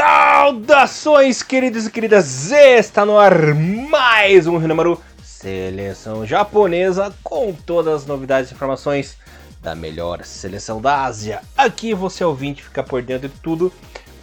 Saudações, 0.00 1.42
queridos 1.42 1.88
e 1.88 1.90
queridas! 1.90 2.52
Está 2.52 3.04
no 3.04 3.18
ar 3.18 3.52
mais 3.52 4.46
um 4.46 4.62
Hinamaru 4.62 5.02
Seleção 5.24 6.24
Japonesa 6.24 7.12
com 7.20 7.52
todas 7.52 8.02
as 8.02 8.06
novidades 8.06 8.48
e 8.48 8.54
informações 8.54 9.18
da 9.60 9.74
melhor 9.74 10.24
seleção 10.24 10.80
da 10.80 11.02
Ásia. 11.02 11.42
Aqui 11.56 11.94
você 11.94 12.22
ouvinte 12.22 12.62
fica 12.62 12.80
por 12.80 13.02
dentro 13.02 13.28
de 13.28 13.34
tudo 13.40 13.72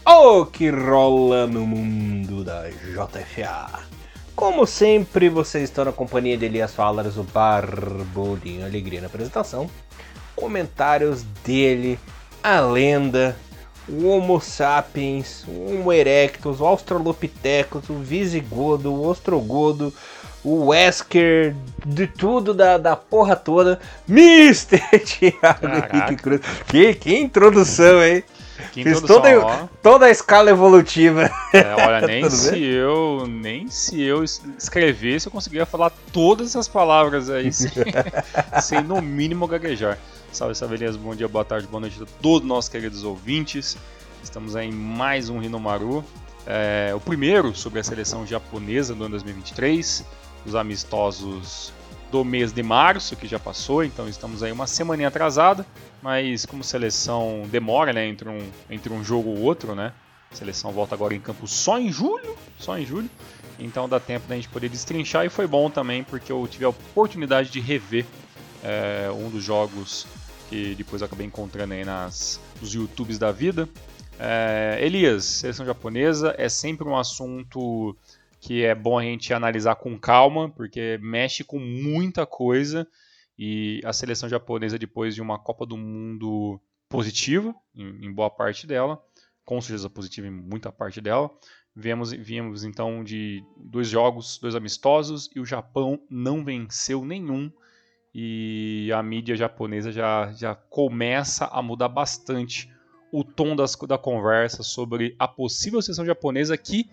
o 0.05 0.45
que 0.45 0.69
rola 0.69 1.45
no 1.45 1.67
mundo 1.67 2.45
da 2.45 2.69
JFA. 2.69 3.81
Como 4.33 4.65
sempre, 4.65 5.27
vocês 5.27 5.65
estão 5.65 5.83
na 5.83 5.91
companhia 5.91 6.37
de 6.37 6.45
Elias 6.45 6.73
Falas, 6.73 7.17
o 7.17 7.23
Barbudinho 7.23 8.65
Alegria 8.65 9.01
na 9.01 9.07
apresentação. 9.07 9.69
Comentários 10.37 11.23
dele, 11.43 11.99
a 12.41 12.61
lenda, 12.61 13.35
o 13.87 14.07
Homo 14.07 14.41
sapiens, 14.41 15.45
o 15.47 15.71
Homo 15.71 15.93
erectus, 15.93 16.59
o 16.59 16.65
Australopithecus, 16.65 17.89
o 17.89 17.95
Visigodo, 17.95 18.91
o 18.91 19.07
Ostrogodo, 19.07 19.93
o 20.43 20.67
Wesker, 20.67 21.55
de 21.85 22.07
tudo 22.07 22.53
da, 22.53 22.77
da 22.77 22.95
porra 22.95 23.35
toda, 23.35 23.79
Mr. 24.07 24.79
Thiago 24.99 25.67
Henrique 25.67 26.15
Cruz. 26.21 26.41
Que, 26.67 26.93
que 26.93 27.17
introdução, 27.17 28.03
hein? 28.03 28.23
Que 28.75 28.83
Fiz 28.83 28.99
toda, 28.99 29.69
toda 29.81 30.07
a 30.07 30.09
escala 30.09 30.49
evolutiva. 30.49 31.31
É, 31.53 31.75
olha, 31.81 32.01
nem 32.05 32.29
se 32.29 32.61
eu 32.61 33.25
nem 33.25 33.69
se 33.69 34.01
eu 34.01 34.21
escrevesse 34.21 35.27
eu 35.27 35.31
conseguia 35.31 35.65
falar 35.65 35.93
todas 36.11 36.49
essas 36.49 36.67
palavras 36.67 37.29
aí 37.29 37.53
sem, 37.53 37.71
sem 38.61 38.81
no 38.81 39.01
mínimo 39.01 39.47
gaguejar. 39.47 39.97
Salve, 40.29 40.55
salve, 40.55 40.75
Elias. 40.75 40.97
Bom 40.97 41.15
dia, 41.15 41.25
boa 41.25 41.45
tarde, 41.45 41.65
boa 41.67 41.79
noite 41.79 42.03
a 42.03 42.05
todos 42.21 42.41
os 42.41 42.47
nossos 42.49 42.67
queridos 42.67 43.05
ouvintes. 43.05 43.77
Estamos 44.21 44.57
aí 44.57 44.67
em 44.67 44.73
mais 44.73 45.29
um 45.29 45.39
Rinomaru. 45.39 46.03
É, 46.45 46.91
o 46.93 46.99
primeiro 46.99 47.55
sobre 47.55 47.79
a 47.79 47.83
seleção 47.83 48.27
japonesa 48.27 48.93
do 48.93 49.05
ano 49.05 49.11
2023. 49.11 50.03
Os 50.45 50.53
amistosos 50.53 51.71
do 52.11 52.25
mês 52.25 52.51
de 52.51 52.61
março, 52.61 53.15
que 53.15 53.25
já 53.25 53.39
passou, 53.39 53.85
então 53.85 54.09
estamos 54.09 54.43
aí 54.43 54.51
uma 54.51 54.67
semana 54.67 55.07
atrasada, 55.07 55.65
mas 56.05 56.45
como 56.45 56.63
seleção 56.63 57.47
demora, 57.49 57.91
né, 57.91 58.05
entre 58.05 58.29
um, 58.29 58.37
entre 58.69 58.93
um 58.93 59.03
jogo 59.03 59.31
ou 59.31 59.39
outro, 59.39 59.73
né? 59.73 59.91
A 60.31 60.35
seleção 60.35 60.71
volta 60.71 60.93
agora 60.93 61.15
em 61.15 61.19
campo 61.19 61.47
só 61.47 61.79
em 61.79 61.91
julho, 61.91 62.37
só 62.59 62.77
em 62.77 62.85
julho. 62.85 63.09
Então 63.57 63.89
dá 63.89 63.99
tempo 63.99 64.27
da 64.27 64.35
gente 64.35 64.47
poder 64.47 64.69
destrinchar 64.69 65.25
e 65.25 65.29
foi 65.29 65.47
bom 65.47 65.67
também 65.67 66.03
porque 66.03 66.31
eu 66.31 66.47
tive 66.47 66.63
a 66.63 66.69
oportunidade 66.69 67.49
de 67.49 67.59
rever 67.59 68.05
é, 68.63 69.09
um 69.09 69.31
dos 69.31 69.43
jogos 69.43 70.05
que 70.47 70.75
depois 70.75 71.01
acabei 71.01 71.25
encontrando 71.25 71.73
aí 71.73 71.83
nas, 71.83 72.39
nos 72.61 72.71
YouTubes 72.71 73.17
da 73.17 73.31
vida. 73.31 73.67
É, 74.19 74.77
Elias, 74.79 75.25
seleção 75.25 75.65
japonesa 75.65 76.35
é 76.37 76.47
sempre 76.47 76.87
um 76.87 76.95
assunto 76.95 77.97
que 78.39 78.63
é 78.63 78.75
bom 78.75 78.99
a 78.99 79.01
gente 79.01 79.33
analisar 79.33 79.73
com 79.73 79.97
calma, 79.97 80.51
porque 80.51 80.99
mexe 81.01 81.43
com 81.43 81.57
muita 81.57 82.27
coisa 82.27 82.87
e 83.37 83.81
a 83.83 83.93
seleção 83.93 84.29
japonesa, 84.29 84.79
depois 84.79 85.15
de 85.15 85.21
uma 85.21 85.37
Copa 85.37 85.65
do 85.65 85.77
Mundo 85.77 86.59
positiva, 86.89 87.53
em, 87.75 88.05
em 88.05 88.13
boa 88.13 88.29
parte 88.29 88.65
dela, 88.65 89.01
com 89.43 89.59
certeza 89.61 89.89
positiva 89.89 90.27
em 90.27 90.31
muita 90.31 90.71
parte 90.71 91.01
dela, 91.01 91.29
viemos, 91.75 92.11
viemos 92.11 92.63
então 92.63 93.03
de 93.03 93.43
dois 93.57 93.87
jogos, 93.89 94.39
dois 94.39 94.55
amistosos, 94.55 95.29
e 95.35 95.39
o 95.39 95.45
Japão 95.45 95.99
não 96.09 96.43
venceu 96.43 97.03
nenhum 97.03 97.51
e 98.17 98.89
a 98.93 99.03
mídia 99.03 99.35
japonesa 99.35 99.91
já, 99.91 100.31
já 100.31 100.55
começa 100.55 101.47
a 101.47 101.61
mudar 101.61 101.89
bastante 101.89 102.73
o 103.11 103.25
tom 103.25 103.55
das, 103.57 103.75
da 103.75 103.97
conversa 103.97 104.63
sobre 104.63 105.15
a 105.19 105.27
possível 105.27 105.81
seleção 105.81 106.05
japonesa 106.05 106.57
que 106.57 106.89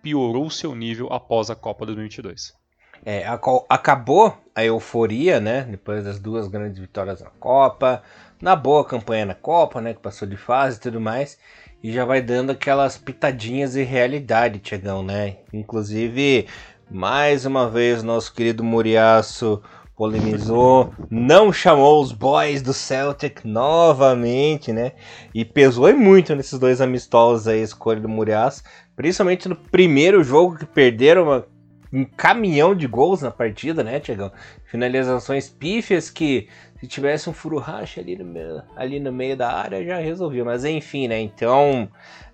piorou 0.00 0.48
seu 0.48 0.74
nível 0.74 1.12
após 1.12 1.50
a 1.50 1.56
Copa 1.56 1.84
2022. 1.84 2.59
É, 3.04 3.24
acabou 3.68 4.36
a 4.54 4.64
euforia, 4.64 5.40
né? 5.40 5.62
Depois 5.62 6.04
das 6.04 6.18
duas 6.18 6.48
grandes 6.48 6.78
vitórias 6.78 7.20
na 7.20 7.30
Copa, 7.30 8.02
na 8.40 8.54
boa 8.54 8.84
campanha 8.84 9.26
na 9.26 9.34
Copa, 9.34 9.80
né? 9.80 9.94
Que 9.94 10.00
passou 10.00 10.28
de 10.28 10.36
fase 10.36 10.76
e 10.76 10.80
tudo 10.80 11.00
mais. 11.00 11.38
E 11.82 11.90
já 11.92 12.04
vai 12.04 12.20
dando 12.20 12.50
aquelas 12.50 12.98
pitadinhas 12.98 13.72
de 13.72 13.82
realidade, 13.82 14.58
Tiagão, 14.58 15.02
né? 15.02 15.38
Inclusive, 15.52 16.46
mais 16.90 17.46
uma 17.46 17.70
vez, 17.70 18.02
nosso 18.02 18.34
querido 18.34 18.62
Muriaço 18.62 19.62
polemizou, 20.00 20.94
não 21.10 21.52
chamou 21.52 22.00
os 22.00 22.10
boys 22.10 22.62
do 22.62 22.72
Celtic 22.72 23.44
novamente, 23.44 24.72
né? 24.72 24.92
E 25.34 25.44
pesou 25.44 25.94
muito 25.94 26.34
nesses 26.34 26.58
dois 26.58 26.80
amistosos 26.80 27.46
aí, 27.46 27.60
a 27.60 27.64
escolha 27.64 28.00
do 28.00 28.08
Murias, 28.08 28.64
principalmente 28.96 29.46
no 29.46 29.54
primeiro 29.54 30.24
jogo 30.24 30.56
que 30.56 30.64
perderam 30.64 31.44
um 31.92 32.04
caminhão 32.04 32.74
de 32.74 32.86
gols 32.86 33.22
na 33.22 33.30
partida, 33.30 33.82
né, 33.82 33.98
Tiagão? 34.00 34.32
Finalizações 34.64 35.48
pífias 35.48 36.10
que 36.10 36.48
se 36.78 36.86
tivesse 36.86 37.28
um 37.28 37.32
furo 37.32 37.58
racha 37.58 38.00
ali 38.00 38.16
no, 38.16 38.24
meio, 38.24 38.62
ali 38.76 39.00
no 39.00 39.12
meio 39.12 39.36
da 39.36 39.52
área 39.52 39.84
já 39.84 39.98
resolvia, 39.98 40.44
mas 40.44 40.64
enfim, 40.64 41.08
né? 41.08 41.20
Então 41.20 41.88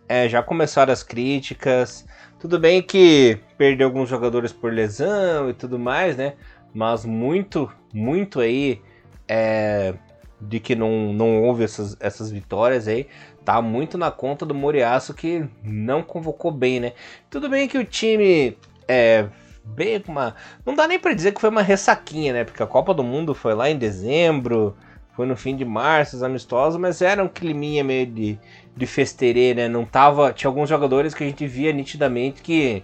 é, 0.08 0.28
já 0.28 0.42
começaram 0.42 0.92
as 0.92 1.02
críticas. 1.02 2.06
Tudo 2.38 2.58
bem 2.58 2.82
que 2.82 3.38
perdeu 3.56 3.88
alguns 3.88 4.08
jogadores 4.08 4.52
por 4.52 4.72
lesão 4.72 5.48
e 5.48 5.54
tudo 5.54 5.78
mais, 5.78 6.16
né? 6.16 6.34
mas 6.76 7.06
muito, 7.06 7.72
muito 7.90 8.38
aí 8.38 8.82
é, 9.26 9.94
de 10.38 10.60
que 10.60 10.74
não, 10.74 11.10
não 11.10 11.42
houve 11.42 11.64
essas, 11.64 11.96
essas 11.98 12.30
vitórias 12.30 12.86
aí, 12.86 13.06
tá 13.46 13.62
muito 13.62 13.96
na 13.96 14.10
conta 14.10 14.44
do 14.44 14.54
Moriaço 14.54 15.14
que 15.14 15.48
não 15.64 16.02
convocou 16.02 16.50
bem, 16.50 16.78
né? 16.78 16.92
Tudo 17.30 17.48
bem 17.48 17.66
que 17.66 17.78
o 17.78 17.84
time 17.84 18.58
é 18.86 19.26
bem 19.66 20.02
uma. 20.08 20.34
Não 20.64 20.74
dá 20.74 20.86
nem 20.86 20.98
para 20.98 21.14
dizer 21.14 21.32
que 21.32 21.40
foi 21.40 21.50
uma 21.50 21.62
ressaquinha, 21.62 22.32
né? 22.32 22.44
Porque 22.44 22.62
a 22.62 22.66
Copa 22.66 22.94
do 22.94 23.02
Mundo 23.02 23.34
foi 23.34 23.54
lá 23.54 23.68
em 23.68 23.76
dezembro, 23.76 24.76
foi 25.14 25.26
no 25.26 25.36
fim 25.36 25.56
de 25.56 25.64
março, 25.64 26.16
os 26.16 26.22
amistosos, 26.22 26.78
mas 26.78 27.02
era 27.02 27.22
um 27.22 27.28
climinha 27.28 27.82
meio 27.82 28.06
de, 28.06 28.38
de 28.76 28.86
festerê, 28.86 29.54
né? 29.54 29.68
Não 29.68 29.84
tava. 29.84 30.32
Tinha 30.32 30.48
alguns 30.48 30.68
jogadores 30.68 31.14
que 31.14 31.24
a 31.24 31.26
gente 31.26 31.46
via 31.46 31.72
nitidamente 31.72 32.42
que 32.42 32.82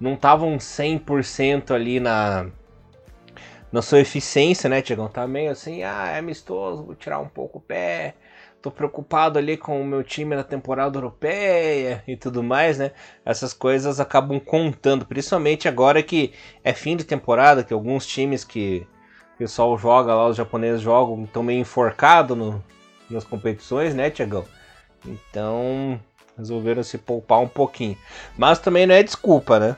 não 0.00 0.14
estavam 0.14 0.56
100% 0.56 1.72
ali 1.72 2.00
na 2.00 2.46
na 3.72 3.80
sua 3.80 4.00
eficiência, 4.00 4.68
né, 4.68 4.82
Tiagão? 4.82 5.08
Tá 5.08 5.26
meio 5.26 5.50
assim, 5.50 5.82
ah, 5.82 6.10
é 6.14 6.18
amistoso, 6.18 6.84
vou 6.84 6.94
tirar 6.94 7.18
um 7.20 7.28
pouco 7.28 7.58
o 7.58 7.60
pé. 7.60 8.14
Tô 8.62 8.70
preocupado 8.70 9.40
ali 9.40 9.56
com 9.56 9.82
o 9.82 9.84
meu 9.84 10.04
time 10.04 10.36
na 10.36 10.44
temporada 10.44 10.96
europeia 10.96 12.04
e 12.06 12.16
tudo 12.16 12.44
mais, 12.44 12.78
né? 12.78 12.92
Essas 13.24 13.52
coisas 13.52 13.98
acabam 13.98 14.38
contando, 14.38 15.04
principalmente 15.04 15.66
agora 15.66 16.00
que 16.00 16.32
é 16.62 16.72
fim 16.72 16.96
de 16.96 17.02
temporada, 17.02 17.64
que 17.64 17.74
alguns 17.74 18.06
times 18.06 18.44
que 18.44 18.86
o 19.34 19.38
pessoal 19.38 19.76
joga 19.76 20.14
lá, 20.14 20.28
os 20.28 20.36
japoneses 20.36 20.80
jogam, 20.80 21.24
estão 21.24 21.42
meio 21.42 21.58
enforcados 21.58 22.38
no, 22.38 22.62
nas 23.10 23.24
competições, 23.24 23.94
né, 23.96 24.10
Tiagão? 24.10 24.44
Então, 25.04 26.00
resolveram 26.38 26.84
se 26.84 26.98
poupar 26.98 27.40
um 27.40 27.48
pouquinho. 27.48 27.98
Mas 28.38 28.60
também 28.60 28.86
não 28.86 28.94
é 28.94 29.02
desculpa, 29.02 29.58
né? 29.58 29.76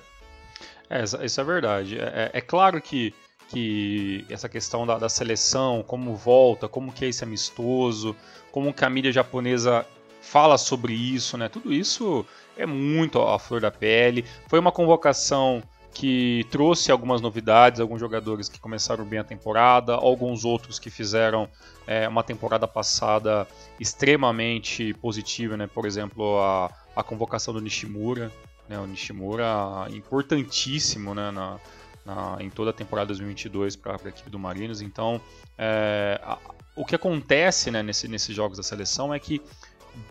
É, 0.90 1.02
isso 1.02 1.40
é 1.40 1.44
verdade. 1.44 1.98
É, 1.98 2.02
é, 2.04 2.30
é 2.34 2.40
claro 2.42 2.80
que 2.82 3.14
que 3.49 4.25
essa 4.28 4.49
questão 4.49 4.87
da, 4.87 4.99
da, 4.99 5.09
seleção, 5.09 5.82
como 5.87 6.15
volta, 6.15 6.69
como 6.69 6.93
que 6.93 7.05
é 7.05 7.09
esse 7.09 7.25
amistoso, 7.25 8.16
como 8.50 8.72
que 8.72 8.84
a 8.84 8.91
mídia 8.91 9.12
japonesa 9.12 9.87
fala 10.21 10.56
sobre 10.56 10.94
isso, 10.94 11.37
né? 11.37 11.49
Tudo 11.49 11.72
isso 11.72 12.25
é 12.56 12.66
muito 12.66 13.21
à 13.21 13.38
flor 13.38 13.60
da 13.60 13.71
pele. 13.71 14.25
Foi 14.49 14.59
uma 14.59 14.72
convocação 14.72 15.62
que 15.93 16.44
trouxe 16.50 16.91
algumas 16.91 17.20
novidades, 17.20 17.81
alguns 17.81 18.00
jogadores 18.00 18.49
que 18.49 18.58
começaram 18.58 19.05
bem 19.05 19.20
a 19.20 19.25
temporada, 19.25 19.94
alguns 19.94 20.44
outros 20.44 20.79
que 20.79 20.90
fizeram 20.90 21.49
é, 21.87 22.08
uma 22.08 22.25
temporada 22.25 22.67
passada 22.67 23.47
extremamente 23.79 24.93
positiva, 24.94 25.56
né? 25.56 25.69
Por 25.69 25.87
exemplo, 25.87 26.40
a, 26.40 26.70
a 26.97 27.02
convocação 27.02 27.55
do 27.55 27.61
Nishimura, 27.61 28.32
né? 28.69 28.79
O 28.79 28.87
Nishimura 28.87 29.87
importantíssimo, 29.90 31.14
né? 31.14 31.31
Na, 31.31 31.58
na, 32.04 32.36
em 32.40 32.50
toda 32.50 32.70
a 32.70 32.72
temporada 32.72 33.08
2022 33.08 33.76
para 33.76 33.96
a 34.04 34.08
equipe 34.08 34.30
do 34.30 34.38
Marinos. 34.38 34.80
Então, 34.80 35.20
é, 35.56 36.20
a, 36.22 36.38
o 36.76 36.84
que 36.84 36.94
acontece 36.94 37.70
né, 37.70 37.82
nesse, 37.82 38.08
nesses 38.08 38.34
jogos 38.34 38.56
da 38.56 38.62
seleção 38.62 39.12
é 39.14 39.18
que, 39.18 39.40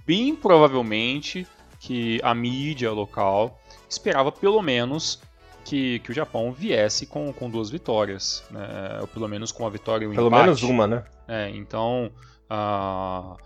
bem 0.06 0.36
provavelmente, 0.36 1.46
que 1.80 2.20
a 2.24 2.34
mídia 2.34 2.92
local 2.92 3.60
esperava 3.90 4.32
pelo 4.32 4.62
menos 4.62 5.22
que, 5.64 6.00
que 6.00 6.12
o 6.12 6.14
Japão 6.14 6.52
viesse 6.52 7.06
com, 7.06 7.32
com 7.32 7.50
duas 7.50 7.70
vitórias, 7.70 8.44
né, 8.52 9.00
ou 9.02 9.08
pelo 9.08 9.28
menos 9.28 9.52
com 9.52 9.66
a 9.66 9.70
vitória 9.70 10.06
e 10.06 10.08
um 10.08 10.14
Pelo 10.14 10.28
empate. 10.28 10.44
menos 10.44 10.64
uma, 10.64 10.88
né? 10.88 11.04
É, 11.28 11.50
então, 11.50 12.12
uh, 12.52 13.38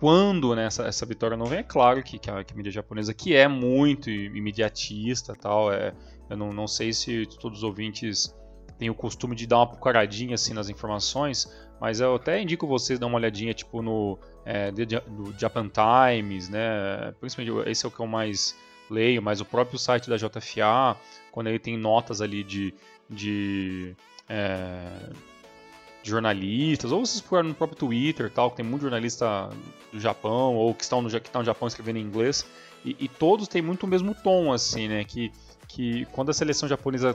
quando 0.00 0.54
né, 0.54 0.66
essa, 0.66 0.84
essa, 0.84 1.04
vitória 1.04 1.36
não 1.36 1.46
vem, 1.46 1.60
é 1.60 1.62
claro 1.62 2.02
que, 2.02 2.18
que, 2.18 2.30
a, 2.30 2.42
que, 2.44 2.52
a, 2.52 2.56
mídia 2.56 2.72
japonesa, 2.72 3.12
que 3.12 3.34
é 3.34 3.46
muito 3.48 4.10
imediatista 4.10 5.34
tal, 5.34 5.72
é, 5.72 5.92
eu 6.28 6.36
não, 6.36 6.52
não 6.52 6.66
sei 6.66 6.92
se 6.92 7.26
todos 7.40 7.58
os 7.58 7.64
ouvintes 7.64 8.34
têm 8.78 8.90
o 8.90 8.94
costume 8.94 9.34
de 9.34 9.46
dar 9.46 9.58
uma 9.58 9.66
pucaradinha 9.66 10.34
assim 10.34 10.52
nas 10.52 10.68
informações, 10.68 11.50
mas 11.80 12.00
eu 12.00 12.14
até 12.14 12.40
indico 12.40 12.66
vocês 12.66 12.98
dar 12.98 13.06
uma 13.06 13.16
olhadinha 13.16 13.54
tipo 13.54 13.82
no, 13.82 14.18
é, 14.44 14.70
no 14.70 15.32
Japan 15.38 15.68
Times, 15.68 16.48
né? 16.48 17.12
Principalmente 17.20 17.70
esse 17.70 17.84
é 17.84 17.88
o 17.88 17.90
que 17.90 18.00
eu 18.00 18.06
mais 18.06 18.56
leio, 18.90 19.22
mas 19.22 19.40
o 19.40 19.44
próprio 19.44 19.78
site 19.78 20.08
da 20.08 20.16
JFA, 20.16 20.96
quando 21.32 21.48
ele 21.48 21.58
tem 21.58 21.76
notas 21.76 22.20
ali 22.20 22.44
de, 22.44 22.74
de, 23.10 23.96
é, 24.28 25.10
jornalistas, 26.02 26.92
ou 26.92 27.04
vocês 27.04 27.20
procuram 27.20 27.48
no 27.48 27.54
próprio 27.54 27.78
Twitter, 27.78 28.30
tal, 28.30 28.50
que 28.50 28.56
tem 28.56 28.64
muito 28.64 28.82
jornalista 28.82 29.50
do 29.92 30.00
Japão, 30.00 30.54
ou 30.54 30.72
que 30.74 30.82
estão 30.82 31.02
no, 31.02 31.08
que 31.08 31.16
estão 31.16 31.42
no 31.42 31.46
Japão 31.46 31.66
escrevendo 31.66 31.98
em 31.98 32.02
inglês, 32.02 32.46
e, 32.84 32.96
e, 33.00 33.08
todos 33.08 33.48
têm 33.48 33.60
muito 33.60 33.82
o 33.82 33.86
mesmo 33.88 34.14
tom, 34.14 34.52
assim, 34.52 34.86
né? 34.86 35.02
Que, 35.02 35.32
que 35.76 36.06
quando 36.06 36.30
a 36.30 36.32
seleção 36.32 36.66
japonesa 36.66 37.14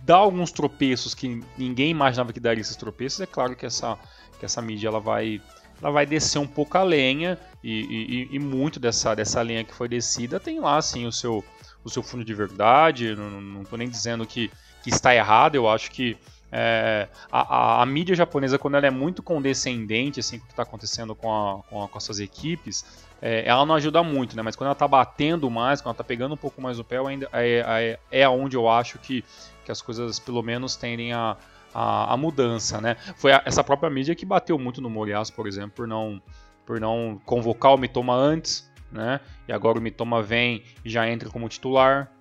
dá 0.00 0.16
alguns 0.16 0.50
tropeços 0.50 1.14
que 1.14 1.42
ninguém 1.58 1.90
imaginava 1.90 2.32
que 2.32 2.40
daria 2.40 2.62
esses 2.62 2.74
tropeços, 2.74 3.20
é 3.20 3.26
claro 3.26 3.54
que 3.54 3.66
essa, 3.66 3.98
que 4.38 4.46
essa 4.46 4.62
mídia 4.62 4.88
ela 4.88 4.98
vai 4.98 5.42
ela 5.78 5.90
vai 5.90 6.06
descer 6.06 6.38
um 6.38 6.46
pouco 6.46 6.78
a 6.78 6.82
lenha 6.82 7.38
e, 7.62 8.28
e, 8.30 8.34
e, 8.34 8.38
muito 8.38 8.80
dessa, 8.80 9.14
dessa 9.14 9.42
lenha 9.42 9.62
que 9.62 9.74
foi 9.74 9.90
descida 9.90 10.40
tem 10.40 10.58
lá 10.58 10.78
assim 10.78 11.04
o 11.06 11.12
seu, 11.12 11.44
o 11.84 11.90
seu 11.90 12.02
fundo 12.02 12.24
de 12.24 12.32
verdade. 12.32 13.14
Não 13.14 13.60
estou 13.60 13.78
nem 13.78 13.86
dizendo 13.86 14.24
que, 14.24 14.50
que 14.82 14.88
está 14.88 15.14
errado, 15.14 15.54
eu 15.54 15.68
acho 15.68 15.90
que 15.90 16.16
é, 16.50 17.08
a, 17.30 17.40
a, 17.40 17.82
a, 17.82 17.86
mídia 17.86 18.16
japonesa, 18.16 18.58
quando 18.58 18.76
ela 18.76 18.86
é 18.86 18.90
muito 18.90 19.22
condescendente 19.22 20.20
assim, 20.20 20.38
com 20.38 20.44
o 20.44 20.46
que 20.46 20.52
está 20.54 20.62
acontecendo 20.62 21.14
com, 21.14 21.30
a, 21.30 21.62
com, 21.64 21.86
com 21.86 21.98
as 21.98 22.04
suas 22.04 22.20
equipes, 22.20 23.05
é, 23.20 23.48
ela 23.48 23.64
não 23.64 23.74
ajuda 23.74 24.02
muito, 24.02 24.36
né? 24.36 24.42
Mas 24.42 24.56
quando 24.56 24.66
ela 24.66 24.72
está 24.72 24.86
batendo 24.86 25.50
mais, 25.50 25.80
quando 25.80 25.86
ela 25.86 25.94
está 25.94 26.04
pegando 26.04 26.34
um 26.34 26.38
pouco 26.38 26.60
mais 26.60 26.78
o 26.78 26.84
pé, 26.84 26.98
ainda 26.98 27.28
é, 27.32 27.98
é, 28.10 28.20
é 28.22 28.28
onde 28.28 28.56
eu 28.56 28.68
acho 28.68 28.98
que, 28.98 29.24
que 29.64 29.72
as 29.72 29.80
coisas 29.80 30.18
pelo 30.18 30.42
menos 30.42 30.76
tendem 30.76 31.12
a, 31.12 31.36
a, 31.74 32.12
a 32.12 32.16
mudança, 32.16 32.80
né? 32.80 32.96
Foi 33.16 33.32
a, 33.32 33.42
essa 33.44 33.64
própria 33.64 33.90
mídia 33.90 34.14
que 34.14 34.26
bateu 34.26 34.58
muito 34.58 34.80
no 34.80 34.90
Morias, 34.90 35.30
por 35.30 35.46
exemplo, 35.46 35.72
por 35.76 35.88
não, 35.88 36.20
por 36.64 36.80
não 36.80 37.20
convocar 37.24 37.74
o 37.74 37.78
Mitoma 37.78 38.14
antes, 38.14 38.70
né? 38.90 39.20
E 39.48 39.52
agora 39.52 39.78
o 39.78 39.82
Mitoma 39.82 40.22
vem 40.22 40.62
e 40.84 40.90
já 40.90 41.08
entra 41.08 41.30
como 41.30 41.48
titular. 41.48 42.12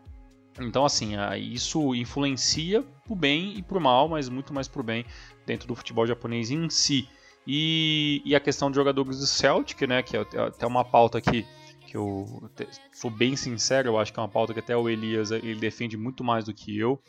Então, 0.60 0.86
assim, 0.86 1.16
isso 1.38 1.94
influencia 1.94 2.82
pro 3.06 3.16
bem 3.16 3.58
e 3.58 3.62
pro 3.62 3.82
mal, 3.82 4.08
mas 4.08 4.30
muito 4.30 4.54
mais 4.54 4.70
pro 4.70 4.82
bem 4.82 5.06
dentro 5.46 5.68
do 5.68 5.76
futebol 5.76 6.08
japonês 6.08 6.50
em 6.50 6.70
si. 6.70 7.10
E, 7.48 8.22
e 8.26 8.36
a 8.36 8.40
questão 8.40 8.70
de 8.70 8.76
jogadores 8.76 9.20
do 9.20 9.28
Celtic, 9.28 9.82
né? 9.88 10.02
Que 10.02 10.18
é 10.18 10.22
até 10.22 10.66
uma 10.66 10.84
pauta 10.84 11.22
que, 11.22 11.46
que 11.86 11.96
eu 11.96 12.50
sou 12.92 13.12
bem 13.12 13.36
sincero, 13.36 13.90
eu 13.90 14.00
acho 14.00 14.12
que 14.12 14.20
é 14.20 14.24
uma 14.24 14.30
pauta 14.30 14.54
que 14.54 14.60
até 14.60 14.76
o 14.76 14.90
Elias 14.90 15.32
ele 15.32 15.56
defende 15.56 15.96
muito 15.96 16.24
mais 16.24 16.46
do 16.46 16.54
que 16.54 16.78
eu. 16.78 17.00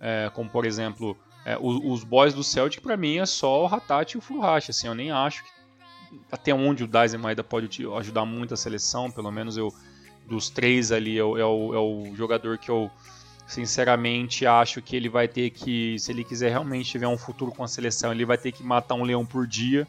É, 0.00 0.30
como, 0.34 0.50
por 0.50 0.66
exemplo, 0.66 1.16
é, 1.44 1.56
os, 1.60 1.80
os, 1.84 2.04
boys 2.04 2.34
do 2.34 2.42
Celtic, 2.42 2.82
para 2.82 2.96
mim, 2.96 3.18
é 3.18 3.26
só 3.26 3.62
o 3.62 3.66
Hatate 3.66 4.16
e 4.16 4.18
o 4.18 4.20
Furuhashi. 4.20 4.70
Assim, 4.70 4.86
eu 4.86 4.94
nem 4.94 5.10
acho 5.10 5.44
que 5.44 5.50
até 6.30 6.52
onde 6.52 6.84
o 6.84 6.88
Daisen 6.88 7.20
ainda 7.24 7.44
pode 7.44 7.86
ajudar 7.96 8.24
muito 8.24 8.54
a 8.54 8.56
seleção. 8.56 9.10
Pelo 9.10 9.30
menos 9.30 9.56
eu, 9.56 9.72
dos 10.26 10.50
três 10.50 10.90
ali, 10.90 11.18
é 11.18 11.24
o, 11.24 11.38
é 11.38 11.44
o, 11.44 11.74
é 11.74 11.78
o 11.78 12.14
jogador 12.16 12.58
que 12.58 12.70
eu 12.70 12.90
sinceramente 13.46 14.46
acho 14.46 14.80
que 14.80 14.96
ele 14.96 15.08
vai 15.08 15.28
ter 15.28 15.50
que, 15.50 15.98
se 15.98 16.10
ele 16.10 16.24
quiser 16.24 16.50
realmente 16.50 16.90
tiver 16.90 17.08
um 17.08 17.18
futuro 17.18 17.50
com 17.52 17.62
a 17.62 17.68
seleção, 17.68 18.12
ele 18.12 18.24
vai 18.24 18.38
ter 18.38 18.52
que 18.52 18.62
matar 18.62 18.94
um 18.94 19.04
leão 19.04 19.24
por 19.24 19.46
dia 19.46 19.86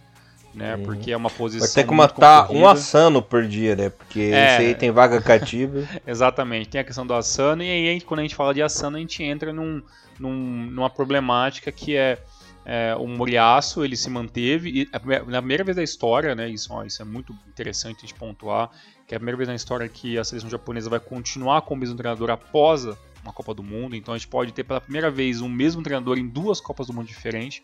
né? 0.56 0.76
Uhum. 0.76 0.84
Porque 0.84 1.12
é 1.12 1.18
uma 1.18 1.30
posição. 1.30 1.68
Vai 1.68 1.76
ter 1.76 1.88
que 1.88 1.94
matar 1.94 2.52
um 2.52 2.68
Asano 2.68 3.22
por 3.22 3.46
dia, 3.46 3.76
né? 3.76 3.90
Porque 3.90 4.22
é... 4.22 4.56
esse 4.56 4.66
aí 4.68 4.76
tem 4.76 4.90
vaga 4.90 5.22
cativa. 5.22 5.88
Exatamente, 6.08 6.70
tem 6.70 6.82
a 6.82 6.84
questão 6.84 7.06
do 7.06 7.14
Asano, 7.14 7.62
e 7.62 7.70
aí 7.70 8.02
quando 8.02 8.22
a 8.22 8.24
gente 8.24 8.36
fala 8.36 8.54
de 8.54 8.62
Asano, 8.62 8.96
a 8.96 9.00
gente 9.00 9.22
entra 9.22 9.52
num, 9.52 9.84
num, 10.18 10.34
numa 10.72 10.90
problemática 10.90 11.72
que 11.72 11.96
é, 11.96 12.18
é 12.66 12.96
o 12.96 13.06
Moriaço, 13.06 13.84
ele 13.84 13.98
se 13.98 14.10
manteve, 14.10 14.70
e 14.70 14.90
na 15.28 15.40
primeira 15.40 15.64
vez 15.64 15.76
da 15.76 15.84
história, 15.84 16.34
né? 16.34 16.50
Isso, 16.50 16.74
ó, 16.74 16.84
isso 16.84 17.02
é 17.02 17.06
muito 17.06 17.36
interessante 17.48 18.08
de 18.08 18.14
pontuar, 18.14 18.72
que 19.06 19.14
é 19.14 19.18
a 19.18 19.20
primeira 19.20 19.38
vez 19.38 19.50
na 19.50 19.56
história 19.56 19.88
que 19.90 20.18
a 20.18 20.24
seleção 20.24 20.50
japonesa 20.50 20.90
vai 20.90 21.00
continuar 21.00 21.62
com 21.64 21.74
o 21.74 21.78
mesmo 21.78 21.98
treinador 21.98 22.30
após 22.30 22.88
uma 23.26 23.34
Copa 23.34 23.54
do 23.54 23.64
Mundo, 23.64 23.96
então 23.96 24.14
a 24.14 24.18
gente 24.18 24.28
pode 24.28 24.52
ter 24.54 24.64
pela 24.64 24.80
primeira 24.80 25.10
vez 25.10 25.42
um 25.42 25.50
mesmo 25.50 25.82
treinador 25.82 26.18
em 26.18 26.28
duas 26.28 26.62
Copas 26.62 26.88
do 26.88 26.94
Mundo 26.94 27.08
diferentes 27.08 27.64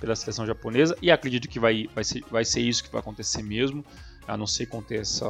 pela 0.00 0.14
seleção 0.14 0.44
japonesa 0.44 0.96
e 1.00 1.10
acredito 1.10 1.48
que 1.48 1.58
vai, 1.58 1.88
vai, 1.94 2.04
ser, 2.04 2.22
vai 2.30 2.44
ser 2.44 2.60
isso 2.60 2.84
que 2.84 2.90
vai 2.90 3.00
acontecer 3.00 3.42
mesmo, 3.42 3.84
a 4.26 4.36
não 4.36 4.46
ser 4.46 4.66
que 4.66 4.72
aconteça 4.72 5.26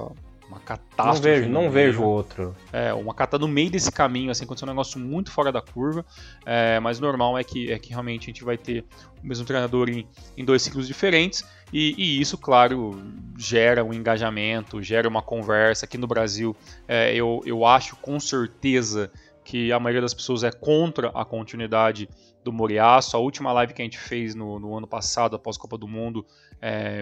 uma 0.49 0.61
catástrofe. 0.61 1.07
Não 1.07 1.21
vejo, 1.21 1.49
não 1.49 1.71
vejo 1.71 2.03
outro. 2.03 2.57
É, 2.73 2.93
uma 2.95 3.13
catástrofe 3.13 3.47
no 3.47 3.53
meio 3.53 3.71
desse 3.71 3.91
caminho, 3.91 4.31
assim, 4.31 4.45
aconteceu 4.45 4.67
um 4.67 4.71
negócio 4.71 4.99
muito 4.99 5.31
fora 5.31 5.53
da 5.53 5.61
curva, 5.61 6.05
é, 6.45 6.79
mas 6.81 7.01
normal 7.01 7.37
é 7.37 7.45
que, 7.45 7.71
é 7.71 7.79
que 7.79 7.91
realmente 7.91 8.25
a 8.25 8.27
gente 8.27 8.45
vai 8.45 8.57
ter 8.57 8.85
o 9.23 9.27
mesmo 9.27 9.45
treinador 9.45 9.89
em, 9.89 10.07
em 10.37 10.45
dois 10.45 10.63
ciclos 10.63 10.87
diferentes 10.87 11.45
e, 11.73 11.95
e, 11.99 12.21
isso, 12.21 12.39
claro, 12.39 13.03
gera 13.37 13.85
um 13.85 13.93
engajamento, 13.93 14.83
gera 14.83 15.09
uma 15.09 15.21
conversa. 15.21 15.85
Aqui 15.85 15.99
no 15.99 16.07
Brasil, 16.07 16.57
é, 16.87 17.13
eu, 17.15 17.43
eu 17.45 17.67
acho 17.67 17.97
com 17.97 18.21
certeza 18.21 19.11
que 19.47 19.73
a 19.73 19.79
maioria 19.79 20.03
das 20.03 20.13
pessoas 20.13 20.43
é 20.43 20.51
contra 20.51 21.09
a 21.11 21.25
continuidade 21.25 22.09
do 22.43 22.53
Moriaço. 22.53 23.17
A 23.17 23.21
última 23.21 23.53
live 23.53 23.73
que 23.73 23.81
a 23.81 23.85
gente 23.85 23.97
fez 23.97 24.35
no, 24.35 24.59
no 24.59 24.77
ano 24.77 24.89
passado, 24.89 25.37
após 25.37 25.57
a 25.57 25.61
Copa 25.61 25.79
do 25.79 25.87
Mundo, 25.87 26.27
é, 26.61 27.01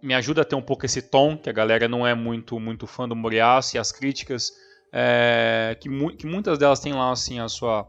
me 0.00 0.14
ajuda 0.14 0.42
a 0.42 0.44
ter 0.44 0.54
um 0.54 0.62
pouco 0.62 0.86
esse 0.86 1.02
tom, 1.02 1.36
que 1.36 1.50
a 1.50 1.52
galera 1.52 1.88
não 1.88 2.06
é 2.06 2.14
muito 2.14 2.60
muito 2.60 2.86
fã 2.86 3.08
do 3.08 3.16
Moriaço, 3.16 3.76
e 3.76 3.78
as 3.78 3.90
críticas, 3.90 4.52
é, 4.92 5.76
que, 5.80 5.88
mu 5.88 6.16
que, 6.16 6.28
muitas 6.28 6.58
delas 6.58 6.78
têm 6.78 6.92
lá 6.92 7.10
assim, 7.10 7.40
a, 7.40 7.48
sua, 7.48 7.88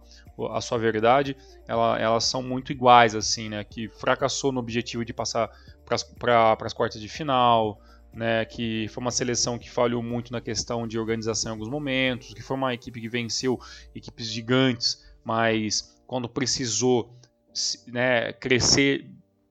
a 0.49 0.59
sua 0.59 0.79
verdade, 0.79 1.37
ela, 1.67 1.99
elas 1.99 2.23
são 2.23 2.41
muito 2.41 2.71
iguais, 2.71 3.13
assim, 3.13 3.49
né? 3.49 3.63
Que 3.63 3.87
fracassou 3.87 4.51
no 4.51 4.59
objetivo 4.59 5.05
de 5.05 5.13
passar 5.13 5.51
para 5.85 6.57
as 6.59 6.73
quartas 6.73 6.99
de 6.99 7.07
final, 7.07 7.79
né, 8.13 8.45
que 8.45 8.88
foi 8.89 9.01
uma 9.01 9.12
seleção 9.12 9.57
que 9.59 9.69
falhou 9.69 10.01
muito 10.01 10.31
na 10.31 10.42
questão 10.42 10.88
de 10.88 10.98
organização 10.98 11.51
em 11.51 11.54
alguns 11.54 11.69
momentos, 11.69 12.33
que 12.33 12.42
foi 12.42 12.57
uma 12.57 12.74
equipe 12.74 13.00
que 13.00 13.09
venceu 13.09 13.59
equipes 13.94 14.27
gigantes, 14.27 15.06
mas 15.24 15.95
quando 16.07 16.27
precisou 16.27 17.13
né, 17.88 18.33
crescer 18.33 19.06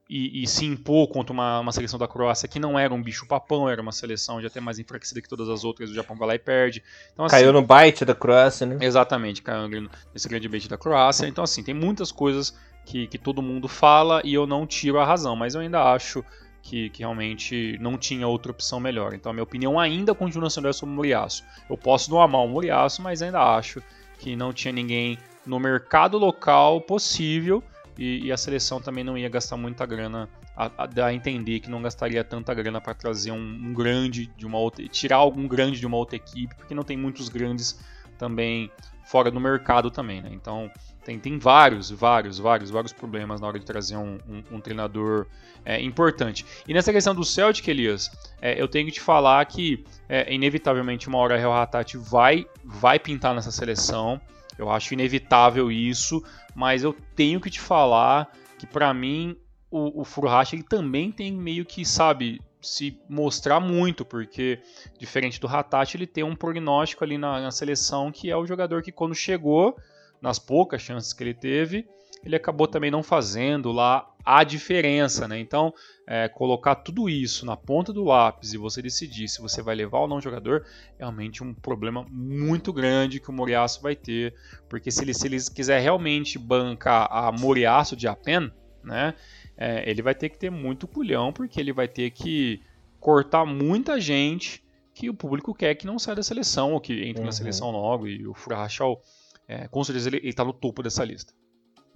e, 0.08 0.42
e, 0.42 0.46
se 0.46 0.64
impor 0.64 1.08
contra 1.08 1.32
uma, 1.32 1.60
uma, 1.60 1.72
seleção 1.72 1.98
da 1.98 2.06
Croácia 2.06 2.48
que 2.48 2.60
não 2.60 2.78
era 2.78 2.94
um 2.94 3.02
bicho 3.02 3.26
papão, 3.26 3.68
era 3.68 3.82
uma 3.82 3.90
seleção 3.90 4.40
já 4.40 4.46
até 4.46 4.60
mais 4.60 4.78
enfraquecida 4.78 5.20
que 5.20 5.28
todas 5.28 5.48
as 5.48 5.64
outras, 5.64 5.90
o 5.90 5.94
Japão 5.94 6.16
vai 6.16 6.28
lá 6.28 6.34
e 6.36 6.38
perde. 6.38 6.82
Então, 7.12 7.24
assim, 7.24 7.36
caiu 7.36 7.52
no 7.52 7.60
bite 7.62 8.04
da 8.04 8.14
Croácia, 8.14 8.66
né? 8.66 8.78
Exatamente, 8.80 9.42
caiu 9.42 9.68
nesse 10.14 10.28
grande 10.28 10.48
bait 10.48 10.68
da 10.68 10.78
Croácia. 10.78 11.26
Então, 11.26 11.42
assim, 11.42 11.62
tem 11.62 11.74
muitas 11.74 12.12
coisas 12.12 12.56
que, 12.84 13.08
que 13.08 13.18
todo 13.18 13.42
mundo 13.42 13.66
fala 13.66 14.22
e 14.24 14.32
eu 14.32 14.46
não 14.46 14.64
tiro 14.64 15.00
a 15.00 15.04
razão, 15.04 15.34
mas 15.34 15.56
eu 15.56 15.60
ainda 15.60 15.82
acho 15.82 16.24
que, 16.66 16.90
que, 16.90 16.98
realmente 17.00 17.78
não 17.80 17.96
tinha 17.96 18.26
outra 18.26 18.50
opção 18.50 18.80
melhor. 18.80 19.14
Então 19.14 19.30
a 19.30 19.32
minha 19.32 19.44
opinião 19.44 19.78
ainda 19.78 20.14
continua 20.14 20.50
sendo 20.50 20.68
essa 20.68 20.80
sobre 20.80 20.92
o 20.92 20.96
Muriaço. 20.96 21.44
Eu 21.70 21.76
posso 21.76 22.10
não 22.10 22.20
amar 22.20 22.42
o 22.42 22.48
Muriaço, 22.48 23.00
mas 23.00 23.22
ainda 23.22 23.40
acho 23.40 23.80
que 24.18 24.34
não 24.34 24.52
tinha 24.52 24.72
ninguém 24.72 25.16
no 25.46 25.60
mercado 25.60 26.18
local 26.18 26.80
possível 26.80 27.62
e, 27.96 28.26
e 28.26 28.32
a 28.32 28.36
seleção 28.36 28.80
também 28.80 29.04
não 29.04 29.16
ia 29.16 29.28
gastar 29.28 29.56
muita 29.56 29.86
grana 29.86 30.28
a, 30.56 30.66
a, 30.76 31.06
a 31.06 31.14
entender 31.14 31.60
que 31.60 31.70
não 31.70 31.80
gastaria 31.80 32.24
tanta 32.24 32.52
grana 32.52 32.80
para 32.80 32.94
trazer 32.94 33.30
um, 33.30 33.36
um, 33.36 33.72
grande 33.72 34.26
de 34.36 34.44
uma 34.44 34.58
outra, 34.58 34.86
tirar 34.88 35.16
algum 35.16 35.46
grande 35.46 35.78
de 35.78 35.86
uma 35.86 35.96
outra 35.96 36.16
equipe, 36.16 36.54
porque 36.56 36.74
não 36.74 36.82
tem 36.82 36.96
muitos 36.96 37.28
grandes 37.28 37.78
também 38.18 38.70
fora 39.04 39.30
do 39.30 39.38
mercado 39.38 39.88
também, 39.88 40.20
né? 40.20 40.30
Então 40.32 40.68
tem, 41.06 41.20
tem 41.20 41.38
vários, 41.38 41.88
vários, 41.88 42.36
vários, 42.36 42.68
vários 42.68 42.92
problemas 42.92 43.40
na 43.40 43.46
hora 43.46 43.60
de 43.60 43.64
trazer 43.64 43.96
um, 43.96 44.18
um, 44.28 44.56
um 44.56 44.60
treinador 44.60 45.28
é, 45.64 45.80
importante. 45.80 46.44
E 46.66 46.74
nessa 46.74 46.92
questão 46.92 47.14
do 47.14 47.24
Celtic, 47.24 47.68
Elias, 47.68 48.10
é, 48.42 48.60
eu 48.60 48.66
tenho 48.66 48.86
que 48.86 48.92
te 48.92 49.00
falar 49.00 49.44
que 49.46 49.84
é, 50.08 50.34
inevitavelmente 50.34 51.06
uma 51.06 51.18
hora 51.18 51.36
a 51.36 51.38
Real 51.38 51.52
Hatate 51.52 51.96
vai, 51.96 52.44
vai 52.64 52.98
pintar 52.98 53.32
nessa 53.36 53.52
seleção. 53.52 54.20
Eu 54.58 54.68
acho 54.68 54.94
inevitável 54.94 55.70
isso, 55.70 56.20
mas 56.56 56.82
eu 56.82 56.92
tenho 57.14 57.40
que 57.40 57.50
te 57.50 57.60
falar 57.60 58.28
que 58.58 58.66
para 58.66 58.92
mim 58.92 59.36
o, 59.70 60.02
o 60.02 60.06
ele 60.52 60.64
também 60.64 61.12
tem 61.12 61.32
meio 61.32 61.64
que, 61.64 61.84
sabe, 61.84 62.40
se 62.60 62.98
mostrar 63.08 63.60
muito, 63.60 64.04
porque 64.04 64.58
diferente 64.98 65.38
do 65.38 65.46
Hatachi, 65.46 65.98
ele 65.98 66.06
tem 66.06 66.24
um 66.24 66.34
prognóstico 66.34 67.04
ali 67.04 67.16
na, 67.16 67.40
na 67.42 67.52
seleção 67.52 68.10
que 68.10 68.28
é 68.28 68.36
o 68.36 68.44
jogador 68.44 68.82
que 68.82 68.90
quando 68.90 69.14
chegou 69.14 69.76
nas 70.20 70.38
poucas 70.38 70.82
chances 70.82 71.12
que 71.12 71.22
ele 71.22 71.34
teve, 71.34 71.86
ele 72.24 72.36
acabou 72.36 72.66
também 72.66 72.90
não 72.90 73.02
fazendo 73.02 73.70
lá 73.70 74.08
a 74.24 74.42
diferença, 74.42 75.28
né? 75.28 75.38
Então, 75.38 75.72
é, 76.06 76.28
colocar 76.28 76.74
tudo 76.74 77.08
isso 77.08 77.46
na 77.46 77.56
ponta 77.56 77.92
do 77.92 78.02
lápis 78.02 78.52
e 78.52 78.58
você 78.58 78.82
decidir 78.82 79.28
se 79.28 79.40
você 79.40 79.62
vai 79.62 79.76
levar 79.76 80.00
ou 80.00 80.08
não 80.08 80.16
o 80.16 80.20
jogador, 80.20 80.66
é 80.98 80.98
realmente 80.98 81.44
um 81.44 81.54
problema 81.54 82.04
muito 82.10 82.72
grande 82.72 83.20
que 83.20 83.30
o 83.30 83.32
Moriaço 83.32 83.80
vai 83.80 83.94
ter, 83.94 84.34
porque 84.68 84.90
se 84.90 85.04
ele, 85.04 85.14
se 85.14 85.28
ele 85.28 85.38
quiser 85.54 85.80
realmente 85.80 86.38
bancar 86.38 87.06
a 87.08 87.30
Moriaço 87.30 87.94
de 87.94 88.08
Apen, 88.08 88.50
né? 88.82 89.14
É, 89.56 89.88
ele 89.88 90.02
vai 90.02 90.14
ter 90.14 90.28
que 90.28 90.38
ter 90.38 90.50
muito 90.50 90.88
culhão, 90.88 91.32
porque 91.32 91.60
ele 91.60 91.72
vai 91.72 91.86
ter 91.86 92.10
que 92.10 92.60
cortar 92.98 93.46
muita 93.46 94.00
gente 94.00 94.62
que 94.92 95.08
o 95.08 95.14
público 95.14 95.54
quer 95.54 95.74
que 95.76 95.86
não 95.86 95.98
saia 95.98 96.16
da 96.16 96.22
seleção 96.22 96.72
ou 96.72 96.80
que 96.80 97.04
entre 97.04 97.20
uhum. 97.20 97.26
na 97.26 97.32
seleção 97.32 97.70
logo, 97.70 98.08
e 98.08 98.26
o 98.26 98.34
Furachal 98.34 99.00
é, 99.48 99.68
com 99.68 99.82
certeza 99.84 100.08
ele 100.08 100.28
está 100.28 100.44
no 100.44 100.52
topo 100.52 100.82
dessa 100.82 101.04
lista. 101.04 101.32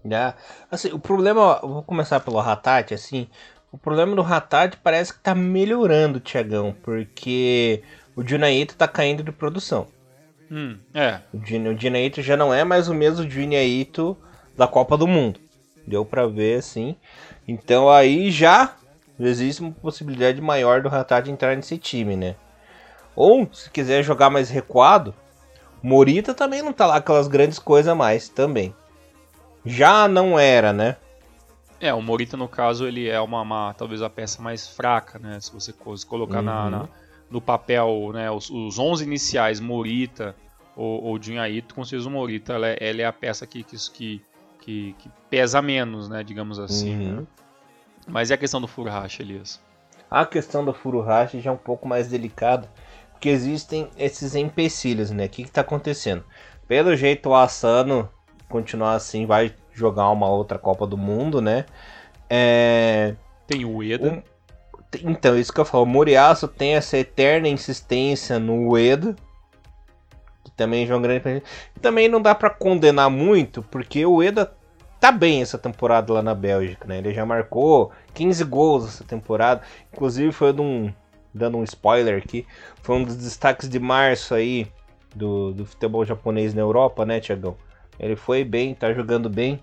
É, 0.05 0.35
assim, 0.71 0.93
o 0.93 0.99
problema, 0.99 1.61
vou 1.61 1.83
começar 1.83 2.21
pelo 2.21 2.39
Hatat, 2.39 2.95
assim, 2.95 3.29
o 3.71 3.79
problema 3.79 4.17
do 4.17 4.23
Hatat 4.23 4.77
parece 4.83 5.13
que 5.13 5.21
tá 5.21 5.35
melhorando, 5.35 6.19
Tiagão, 6.19 6.75
porque 6.83 7.83
o 8.17 8.27
Junaito 8.27 8.75
tá 8.75 8.89
caindo 8.89 9.23
de 9.23 9.31
produção. 9.31 9.87
Hum, 10.51 10.79
é. 10.93 11.21
O 11.33 11.39
Dinaito 11.75 12.21
já 12.21 12.37
não 12.37 12.53
é 12.53 12.65
mais 12.65 12.89
o 12.89 12.95
mesmo 12.95 13.25
Dinaito 13.25 14.17
da 14.57 14.67
Copa 14.67 14.97
do 14.97 15.07
Mundo. 15.07 15.39
Deu 15.87 16.05
para 16.05 16.27
ver 16.27 16.59
assim. 16.59 16.97
Então 17.47 17.89
aí 17.89 18.31
já 18.31 18.75
existe 19.19 19.63
uma 19.63 19.71
possibilidade 19.71 20.41
maior 20.41 20.83
do 20.83 20.89
Haddad 20.89 21.31
entrar 21.31 21.55
nesse 21.55 21.79
time, 21.79 22.17
né? 22.17 22.35
Ou 23.15 23.49
se 23.53 23.71
quiser 23.71 24.03
jogar 24.03 24.29
mais 24.29 24.51
recuado, 24.51 25.15
Morita 25.83 26.35
também 26.35 26.63
não 26.63 26.73
tá 26.73 26.87
lá 26.87 26.97
aquelas 26.97 27.29
grandes 27.29 27.59
coisas 27.59 27.97
mais 27.97 28.29
também. 28.29 28.75
Já 29.65 30.09
não 30.09 30.39
era, 30.39 30.73
né? 30.73 30.97
É, 31.81 31.95
o 31.95 32.03
Morita 32.03 32.37
no 32.37 32.47
caso 32.47 32.87
ele 32.87 33.09
é 33.09 33.21
uma, 33.21 33.41
uma 33.41 33.75
talvez 33.75 34.03
a 34.03 34.11
peça 34.11 34.43
mais 34.43 34.69
fraca, 34.69 35.19
né? 35.19 35.41
Se 35.41 35.53
você 35.53 35.73
colocar 36.07 36.39
uhum. 36.39 36.45
na, 36.45 36.71
na, 36.71 36.89
no 37.31 37.41
papel, 37.41 38.11
né? 38.13 38.31
Os, 38.31 38.51
os 38.51 38.79
11 38.79 39.05
iniciais 39.05 39.61
Morita 39.61 40.37
ou, 40.77 41.03
ou 41.05 41.23
Junhaito, 41.23 41.75
com 41.75 41.85
certeza 41.85 42.09
o 42.09 42.13
Morita 42.13 42.53
ela 42.53 42.69
é, 42.69 42.77
ela 42.81 43.03
é 43.03 43.05
a 43.07 43.13
peça 43.13 43.47
que, 43.47 43.65
que, 43.65 43.77
que, 44.61 44.95
que, 44.99 45.11
pesa 45.31 45.63
menos, 45.63 46.09
né? 46.09 46.23
Digamos 46.23 46.59
assim. 46.59 46.95
Uhum. 46.95 47.17
Né? 47.17 47.27
Mas 48.07 48.31
é 48.31 48.35
a 48.35 48.39
questão 48.39 48.61
do 48.61 48.67
Furuhashi, 48.67 49.23
Elias? 49.23 49.61
A 50.11 50.27
questão 50.27 50.65
do 50.65 50.75
Furuhashi 50.75 51.41
já 51.41 51.51
é 51.51 51.53
um 51.53 51.59
pouco 51.59 51.89
mais 51.89 52.09
delicada, 52.09 52.69
porque 53.21 53.29
existem 53.29 53.91
esses 53.99 54.35
empecilhos, 54.35 55.11
né? 55.11 55.27
O 55.27 55.29
que, 55.29 55.43
está 55.43 55.61
acontecendo? 55.61 56.25
Pelo 56.67 56.97
jeito 56.97 57.29
o 57.29 57.35
Asano 57.35 58.09
continuar 58.49 58.95
assim 58.95 59.27
vai 59.27 59.55
jogar 59.75 60.09
uma 60.09 60.27
outra 60.27 60.59
Copa 60.59 60.87
do 60.87 60.97
Mundo, 60.97 61.43
né? 61.43 61.67
É... 62.31 63.15
Tem 63.47 63.67
o 63.67 63.77
Ueda. 63.77 64.11
Um... 64.11 64.23
Então, 65.05 65.39
isso 65.39 65.53
que 65.53 65.61
eu 65.61 65.67
falo, 65.67 65.85
o 65.85 65.87
Moriaço 65.87 66.49
tem 66.49 66.77
essa 66.77 66.97
eterna 66.97 67.47
insistência 67.47 68.39
no 68.39 68.71
Ueda, 68.71 69.15
que 70.43 70.51
também 70.53 70.89
é 70.89 70.97
um 70.97 71.03
grande. 71.03 71.43
Também 71.83 72.09
não 72.09 72.23
dá 72.23 72.35
para 72.35 72.49
condenar 72.49 73.11
muito, 73.11 73.63
porque 73.65 74.07
o 74.07 74.15
Ueda 74.15 74.51
tá 74.99 75.13
bem 75.13 75.43
essa 75.43 75.59
temporada 75.59 76.11
lá 76.11 76.23
na 76.23 76.35
Bélgica, 76.35 76.89
né? 76.89 76.99
Ele 76.99 77.13
já 77.13 77.27
marcou 77.27 77.93
15 78.15 78.45
gols 78.45 78.89
essa 78.89 79.05
temporada. 79.05 79.61
Inclusive 79.93 80.33
foi 80.33 80.55
de 80.55 80.63
um, 80.63 80.91
dando 81.33 81.59
um 81.59 81.65
spoiler 81.65 82.19
aqui, 82.19 82.47
foi 82.83 82.97
um 82.97 83.05
dos 83.05 83.17
destaques 83.17 83.69
de 83.69 83.79
março 83.79 84.35
aí 84.35 84.67
do, 85.15 85.53
do 85.53 85.67
futebol 85.67 86.05
japonês 86.05 86.55
na 86.55 86.61
Europa, 86.61 87.05
né, 87.05 87.21
Tiagão? 87.21 87.57
Ele 87.99 88.17
foi 88.17 88.45
bem, 88.45 88.75
tá 88.75 88.93
jogando 88.93 89.29
bem. 89.29 89.61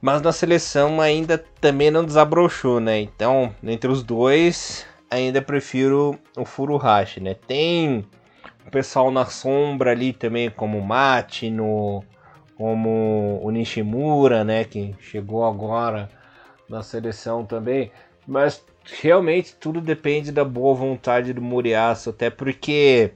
Mas 0.00 0.20
na 0.20 0.32
seleção 0.32 1.00
ainda 1.00 1.38
também 1.60 1.90
não 1.90 2.04
desabrochou, 2.04 2.80
né? 2.80 3.00
Então, 3.00 3.54
entre 3.62 3.90
os 3.90 4.02
dois, 4.02 4.84
ainda 5.10 5.40
prefiro 5.40 6.18
o 6.36 6.44
Furuhashi, 6.44 7.20
né? 7.20 7.34
Tem 7.34 8.04
o 8.66 8.70
pessoal 8.70 9.10
na 9.10 9.26
sombra 9.26 9.92
ali 9.92 10.12
também, 10.12 10.50
como 10.50 10.78
o 10.78 10.84
Mate, 10.84 11.50
no 11.50 12.02
como 12.56 13.40
o 13.42 13.50
Nishimura, 13.50 14.44
né, 14.44 14.62
que 14.62 14.94
chegou 15.00 15.44
agora 15.44 16.08
na 16.68 16.80
seleção 16.80 17.44
também, 17.44 17.90
mas 18.24 18.64
realmente 19.00 19.54
tudo 19.56 19.80
depende 19.80 20.32
da 20.32 20.44
boa 20.44 20.74
vontade 20.74 21.32
do 21.32 21.42
Muriaço, 21.42 22.10
até 22.10 22.30
porque 22.30 23.12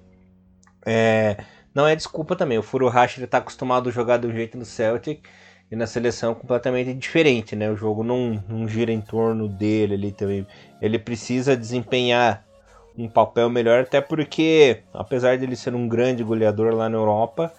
é, 0.85 1.37
não 1.75 1.87
é 1.87 1.96
desculpa 1.96 2.37
também, 2.37 2.58
o 2.58 2.62
Furuhashi 2.62 3.23
está 3.23 3.38
acostumado 3.38 3.88
a 3.88 3.92
jogar 3.92 4.25
um 4.25 4.32
jeito 4.32 4.56
no 4.56 4.64
Celtic 4.64 5.23
e 5.70 5.76
na 5.76 5.87
seleção 5.87 6.35
completamente 6.35 6.94
diferente, 6.94 7.56
né, 7.56 7.70
o 7.70 7.76
jogo 7.76 8.02
não, 8.04 8.42
não 8.49 8.68
gira 8.68 8.92
em 8.92 9.00
torno 9.00 9.49
dele 9.49 9.94
ali 9.94 10.12
também, 10.12 10.46
ele 10.80 10.99
precisa 10.99 11.56
desempenhar 11.56 12.46
um 12.96 13.08
papel 13.08 13.50
melhor, 13.50 13.82
até 13.82 14.00
porque 14.00 14.82
apesar 14.94 15.37
dele 15.37 15.56
ser 15.56 15.75
um 15.75 15.88
grande 15.88 16.25
goleador 16.25 16.75
lá 16.75 16.88
na 16.88 16.96
Europa, 16.96 17.52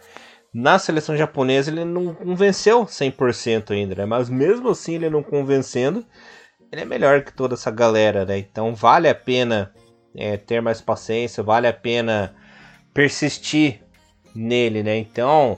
na 0.53 0.79
seleção 0.79 1.15
japonesa 1.15 1.69
ele 1.69 1.85
não 1.85 2.13
convenceu 2.13 2.85
100% 2.85 3.71
ainda, 3.71 3.93
né? 3.93 4.05
Mas 4.05 4.29
mesmo 4.29 4.69
assim 4.69 4.95
ele 4.95 5.09
não 5.09 5.21
convencendo, 5.21 6.03
ele 6.71 6.81
é 6.81 6.85
melhor 6.85 7.23
que 7.23 7.33
toda 7.33 7.53
essa 7.53 7.71
galera, 7.71 8.25
né? 8.25 8.37
Então 8.37 8.75
vale 8.75 9.07
a 9.07 9.15
pena 9.15 9.71
é, 10.15 10.37
ter 10.37 10.61
mais 10.61 10.81
paciência, 10.81 11.43
vale 11.43 11.67
a 11.67 11.73
pena 11.73 12.35
persistir 12.93 13.81
nele, 14.35 14.83
né? 14.83 14.97
Então 14.97 15.57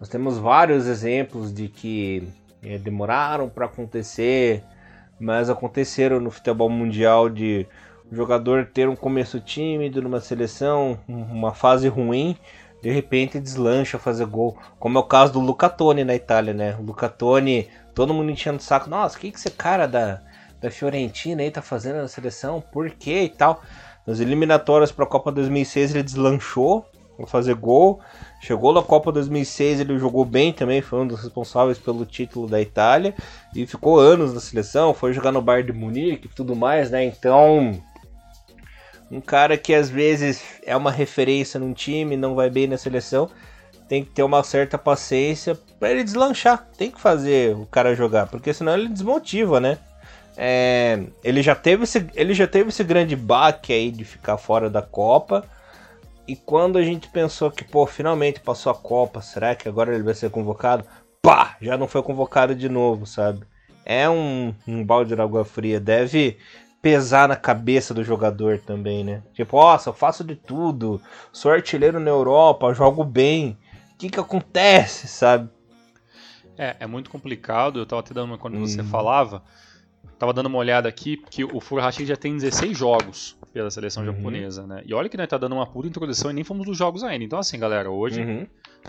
nós 0.00 0.08
temos 0.08 0.38
vários 0.38 0.86
exemplos 0.86 1.52
de 1.52 1.68
que 1.68 2.28
é, 2.62 2.78
demoraram 2.78 3.48
para 3.48 3.66
acontecer, 3.66 4.62
mas 5.18 5.50
aconteceram 5.50 6.20
no 6.20 6.30
futebol 6.30 6.68
mundial 6.68 7.28
de 7.28 7.66
jogador 8.10 8.66
ter 8.66 8.88
um 8.88 8.96
começo 8.96 9.40
tímido 9.40 10.00
numa 10.00 10.20
seleção, 10.20 10.98
uma 11.08 11.52
fase 11.52 11.88
ruim, 11.88 12.36
de 12.82 12.90
repente 12.90 13.40
deslancha 13.40 13.98
fazer 13.98 14.26
gol. 14.26 14.56
Como 14.78 14.96
é 14.96 15.00
o 15.00 15.04
caso 15.04 15.32
do 15.32 15.40
Lucatone 15.40 16.04
na 16.04 16.14
Itália, 16.14 16.54
né? 16.54 16.76
O 16.78 16.82
Lucatone, 16.82 17.68
todo 17.94 18.14
mundo 18.14 18.30
enchendo 18.30 18.58
o 18.58 18.62
saco. 18.62 18.88
Nossa, 18.88 19.18
que, 19.18 19.30
que 19.30 19.38
esse 19.38 19.50
cara 19.50 19.86
da, 19.86 20.22
da 20.60 20.70
Fiorentina 20.70 21.42
aí 21.42 21.50
tá 21.50 21.62
fazendo 21.62 21.96
na 21.96 22.08
seleção? 22.08 22.60
Por 22.60 22.90
quê 22.90 23.22
e 23.24 23.28
tal? 23.28 23.62
Nas 24.06 24.20
eliminatórias 24.20 24.92
para 24.92 25.04
a 25.04 25.08
Copa 25.08 25.32
2006 25.32 25.94
ele 25.94 26.02
deslanchou 26.02 26.86
para 27.16 27.26
fazer 27.26 27.54
gol. 27.54 28.00
Chegou 28.40 28.72
na 28.72 28.82
Copa 28.82 29.10
2006, 29.10 29.80
ele 29.80 29.98
jogou 29.98 30.24
bem 30.24 30.52
também, 30.52 30.82
foi 30.82 31.00
um 31.00 31.06
dos 31.06 31.20
responsáveis 31.22 31.78
pelo 31.78 32.04
título 32.04 32.46
da 32.46 32.60
Itália 32.60 33.14
e 33.54 33.66
ficou 33.66 33.98
anos 33.98 34.34
na 34.34 34.40
seleção, 34.40 34.92
foi 34.92 35.12
jogar 35.12 35.32
no 35.32 35.40
Bayern 35.40 35.72
de 35.72 35.78
Munique 35.78 36.26
e 36.26 36.34
tudo 36.34 36.54
mais, 36.54 36.90
né? 36.90 37.04
Então, 37.04 37.72
um 39.10 39.20
cara 39.20 39.56
que 39.56 39.74
às 39.74 39.88
vezes 39.88 40.42
é 40.64 40.76
uma 40.76 40.90
referência 40.90 41.58
num 41.58 41.72
time, 41.72 42.16
não 42.16 42.34
vai 42.34 42.50
bem 42.50 42.66
na 42.66 42.76
seleção, 42.76 43.28
tem 43.88 44.04
que 44.04 44.10
ter 44.10 44.22
uma 44.22 44.42
certa 44.42 44.76
paciência 44.76 45.58
para 45.78 45.90
ele 45.90 46.04
deslanchar. 46.04 46.68
Tem 46.76 46.90
que 46.90 47.00
fazer 47.00 47.56
o 47.56 47.66
cara 47.66 47.94
jogar, 47.94 48.26
porque 48.26 48.52
senão 48.52 48.74
ele 48.74 48.88
desmotiva, 48.88 49.60
né? 49.60 49.78
É, 50.36 51.02
ele, 51.24 51.42
já 51.42 51.54
teve 51.54 51.84
esse, 51.84 52.06
ele 52.14 52.34
já 52.34 52.46
teve 52.46 52.68
esse 52.68 52.84
grande 52.84 53.16
baque 53.16 53.72
aí 53.72 53.90
de 53.90 54.04
ficar 54.04 54.36
fora 54.36 54.68
da 54.68 54.82
Copa. 54.82 55.44
E 56.28 56.36
quando 56.36 56.76
a 56.76 56.82
gente 56.82 57.08
pensou 57.08 57.50
que, 57.50 57.64
pô, 57.64 57.86
finalmente 57.86 58.40
passou 58.40 58.70
a 58.70 58.74
Copa, 58.74 59.22
será 59.22 59.54
que 59.54 59.68
agora 59.68 59.94
ele 59.94 60.02
vai 60.02 60.14
ser 60.14 60.30
convocado? 60.30 60.84
Pá! 61.22 61.56
Já 61.60 61.76
não 61.78 61.88
foi 61.88 62.02
convocado 62.02 62.54
de 62.54 62.68
novo, 62.68 63.06
sabe? 63.06 63.46
É 63.84 64.08
um, 64.10 64.52
um 64.66 64.84
balde 64.84 65.14
de 65.14 65.20
água 65.20 65.44
fria. 65.44 65.78
Deve 65.78 66.36
pesar 66.82 67.28
na 67.28 67.36
cabeça 67.36 67.94
do 67.94 68.04
jogador 68.04 68.58
também, 68.58 69.04
né? 69.04 69.22
Tipo, 69.32 69.56
nossa, 69.56 69.90
eu 69.90 69.94
faço 69.94 70.22
de 70.22 70.36
tudo, 70.36 71.00
sou 71.32 71.50
artilheiro 71.50 71.98
na 71.98 72.10
Europa, 72.10 72.74
jogo 72.74 73.04
bem. 73.04 73.56
O 73.94 73.98
que 73.98 74.10
que 74.10 74.20
acontece, 74.20 75.08
sabe? 75.08 75.48
É, 76.58 76.76
é 76.80 76.86
muito 76.86 77.10
complicado. 77.10 77.78
Eu 77.78 77.86
tava 77.86 78.00
até 78.00 78.12
dando 78.12 78.30
uma 78.30 78.38
quando 78.38 78.56
hum. 78.56 78.66
você 78.66 78.80
uhum. 78.80 78.86
falava. 78.86 79.42
Tava 80.18 80.32
dando 80.32 80.46
uma 80.46 80.58
olhada 80.58 80.88
aqui, 80.88 81.18
que 81.30 81.44
o 81.44 81.60
Furuhashi 81.60 82.06
já 82.06 82.16
tem 82.16 82.34
16 82.34 82.76
jogos 82.76 83.36
pela 83.52 83.70
seleção 83.70 84.02
uhum. 84.02 84.12
japonesa, 84.14 84.66
né? 84.66 84.82
E 84.86 84.94
olha 84.94 85.08
que 85.08 85.16
nós 85.16 85.28
tá 85.28 85.36
dando 85.36 85.54
uma 85.54 85.66
puta 85.66 85.88
introdução 85.88 86.30
e 86.30 86.34
nem 86.34 86.44
fomos 86.44 86.66
dos 86.66 86.76
jogos 86.76 87.04
ainda. 87.04 87.24
Então, 87.24 87.38
assim, 87.38 87.58
galera, 87.58 87.90
hoje 87.90 88.22
uhum. 88.22 88.46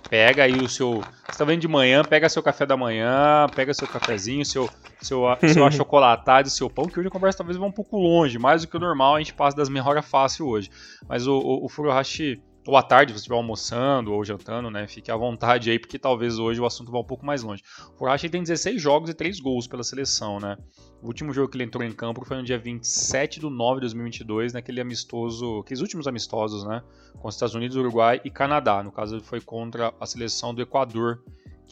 pega 0.10 0.44
aí 0.44 0.54
o 0.54 0.70
seu. 0.70 1.04
Você 1.30 1.38
tá 1.38 1.44
vendo 1.44 1.60
de 1.60 1.68
manhã, 1.68 2.02
pega 2.04 2.30
seu 2.30 2.42
café 2.42 2.66
da 2.66 2.78
manhã, 2.78 3.48
pega 3.54 3.74
seu 3.74 3.88
cafezinho, 3.88 4.46
seu, 4.46 4.70
seu, 5.02 5.24
seu 5.50 5.64
achocolatado, 5.68 6.50
seu 6.50 6.70
pão, 6.70 6.86
que 6.86 6.98
hoje 6.98 7.10
a 7.10 7.12
conversa 7.12 7.40
talvez 7.40 7.58
vá 7.58 7.66
um 7.66 7.72
pouco 7.72 7.98
longe, 7.98 8.40
mais 8.40 8.62
do 8.62 8.70
que 8.70 8.78
o 8.78 8.80
normal, 8.80 9.16
a 9.16 9.20
gente 9.20 9.34
passa 9.34 9.56
das 9.56 9.68
meia 9.68 9.86
hora 9.86 10.02
fácil 10.02 10.48
hoje. 10.48 10.70
Mas 11.10 11.28
o, 11.28 11.38
o, 11.38 11.66
o 11.66 11.70
Furuhashi 11.70 12.42
ou 12.68 12.76
à 12.76 12.84
tarde, 12.84 13.14
se 13.14 13.18
estiver 13.20 13.36
almoçando 13.36 14.14
ou 14.14 14.24
jantando, 14.26 14.70
né? 14.70 14.86
Fique 14.88 15.10
à 15.10 15.16
vontade 15.16 15.72
aí, 15.72 15.80
porque 15.80 15.98
talvez 15.98 16.38
hoje 16.38 16.60
o 16.60 16.66
assunto 16.66 16.92
vá 16.92 17.00
um 17.00 17.04
pouco 17.04 17.26
mais 17.26 17.42
longe. 17.42 17.64
O 17.94 17.98
Furuhashi 17.98 18.30
tem 18.30 18.44
16 18.44 18.82
jogos 18.82 19.10
e 19.10 19.14
3 19.14 19.40
gols 19.40 19.68
pela 19.68 19.84
seleção, 19.84 20.38
né? 20.38 20.58
O 21.02 21.08
último 21.08 21.34
jogo 21.34 21.50
que 21.50 21.56
ele 21.56 21.64
entrou 21.64 21.84
em 21.84 21.94
campo 21.94 22.26
foi 22.26 22.36
no 22.36 22.44
dia 22.44 22.60
27 22.60 23.40
de 23.40 23.50
nove 23.50 23.76
de 23.76 23.86
2022, 23.86 24.52
naquele 24.52 24.82
amistoso, 24.82 25.60
aqueles 25.60 25.80
últimos 25.80 26.08
amistosos, 26.08 26.66
né? 26.66 26.84
Com 27.18 27.30
os 27.30 27.36
Estados 27.36 27.56
Unidos, 27.56 27.78
Uruguai 27.78 28.20
e 28.26 28.30
Canadá. 28.30 28.84
No 28.84 28.92
caso, 28.92 29.16
ele 29.16 29.24
foi 29.24 29.40
contra 29.40 29.94
a 29.98 30.06
seleção 30.06 30.54
do 30.54 30.62
Equador 30.62 31.24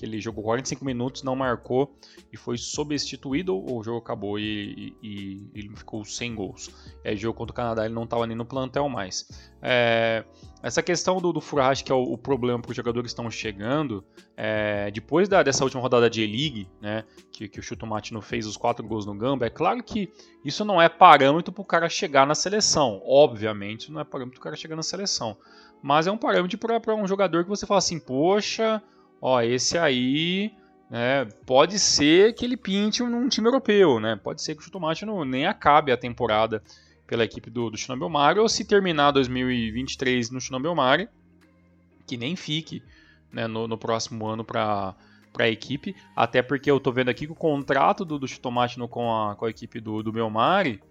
ele 0.03 0.19
jogou 0.19 0.43
45 0.43 0.83
minutos, 0.83 1.23
não 1.23 1.35
marcou 1.35 1.95
e 2.33 2.37
foi 2.37 2.57
substituído, 2.57 3.55
o 3.55 3.83
jogo 3.83 3.99
acabou 3.99 4.39
e, 4.39 4.95
e, 5.01 5.49
e 5.53 5.59
ele 5.59 5.75
ficou 5.75 6.03
sem 6.03 6.33
gols. 6.33 6.69
Aí, 7.05 7.15
jogo 7.15 7.37
contra 7.37 7.53
o 7.53 7.55
Canadá, 7.55 7.85
ele 7.85 7.93
não 7.93 8.03
estava 8.03 8.25
nem 8.25 8.35
no 8.35 8.45
plantel 8.45 8.89
mais. 8.89 9.51
É, 9.61 10.25
essa 10.61 10.81
questão 10.81 11.21
do, 11.21 11.31
do 11.31 11.41
que 11.83 11.91
é 11.91 11.95
o, 11.95 12.01
o 12.01 12.17
problema 12.17 12.59
para 12.59 12.71
os 12.71 12.75
jogadores 12.75 13.13
que 13.13 13.19
estão 13.19 13.29
chegando, 13.29 14.03
é, 14.35 14.89
depois 14.91 15.29
da, 15.29 15.43
dessa 15.43 15.63
última 15.63 15.81
rodada 15.81 16.09
de 16.09 16.23
E-League, 16.23 16.67
né, 16.81 17.03
que, 17.31 17.47
que 17.47 17.59
o 17.59 17.63
Chutomati 17.63 18.13
não 18.13 18.21
fez 18.21 18.47
os 18.47 18.57
quatro 18.57 18.85
gols 18.85 19.05
no 19.05 19.15
Gamba, 19.15 19.45
é 19.45 19.49
claro 19.49 19.83
que 19.83 20.11
isso 20.43 20.65
não 20.65 20.81
é 20.81 20.89
parâmetro 20.89 21.53
para 21.53 21.61
o 21.61 21.65
cara 21.65 21.87
chegar 21.87 22.25
na 22.25 22.35
seleção. 22.35 23.01
Obviamente, 23.05 23.91
não 23.91 24.01
é 24.01 24.03
parâmetro 24.03 24.39
para 24.39 24.41
o 24.41 24.43
cara 24.43 24.55
chegar 24.55 24.75
na 24.75 24.83
seleção. 24.83 25.37
Mas 25.81 26.07
é 26.07 26.11
um 26.11 26.17
parâmetro 26.17 26.57
para 26.57 26.95
um 26.95 27.07
jogador 27.07 27.43
que 27.43 27.49
você 27.49 27.65
fala 27.65 27.77
assim, 27.77 27.99
poxa, 27.99 28.81
ó, 29.21 29.41
esse 29.41 29.77
aí 29.77 30.53
né, 30.89 31.25
pode 31.45 31.79
ser 31.79 32.33
que 32.33 32.45
ele 32.45 32.57
pinte 32.57 33.01
num 33.03 33.27
time 33.27 33.47
europeu, 33.47 33.99
né? 33.99 34.15
Pode 34.15 34.41
ser 34.41 34.55
que 34.55 34.61
o 34.61 34.63
Chutomate 34.63 35.05
não, 35.05 35.23
nem 35.25 35.45
acabe 35.45 35.91
a 35.91 35.97
temporada 35.97 36.61
pela 37.07 37.23
equipe 37.23 37.49
do, 37.49 37.69
do 37.69 37.77
Shinobi 37.77 38.03
Omari, 38.03 38.39
ou 38.39 38.49
se 38.49 38.65
terminar 38.65 39.11
2023 39.11 40.31
no 40.31 40.41
Shinobi 40.41 40.67
Omari, 40.67 41.09
que 42.07 42.17
nem 42.17 42.35
fique 42.35 42.81
né, 43.31 43.47
no, 43.47 43.67
no 43.67 43.77
próximo 43.77 44.25
ano 44.27 44.43
para 44.43 44.95
para 45.35 45.45
a 45.45 45.49
equipe, 45.49 45.93
até 46.15 46.41
porque 46.41 46.71
eu 46.71 46.79
tô 46.79 46.93
vendo 46.93 47.09
aqui 47.09 47.25
que 47.25 47.31
o 47.33 47.35
contrato 47.35 48.05
do, 48.05 48.17
do 48.17 48.27
com 48.87 49.13
a, 49.13 49.35
com 49.35 49.45
a 49.45 49.49
equipe 49.49 49.81
do, 49.81 50.01
do 50.01 50.13
Melmari 50.13 50.81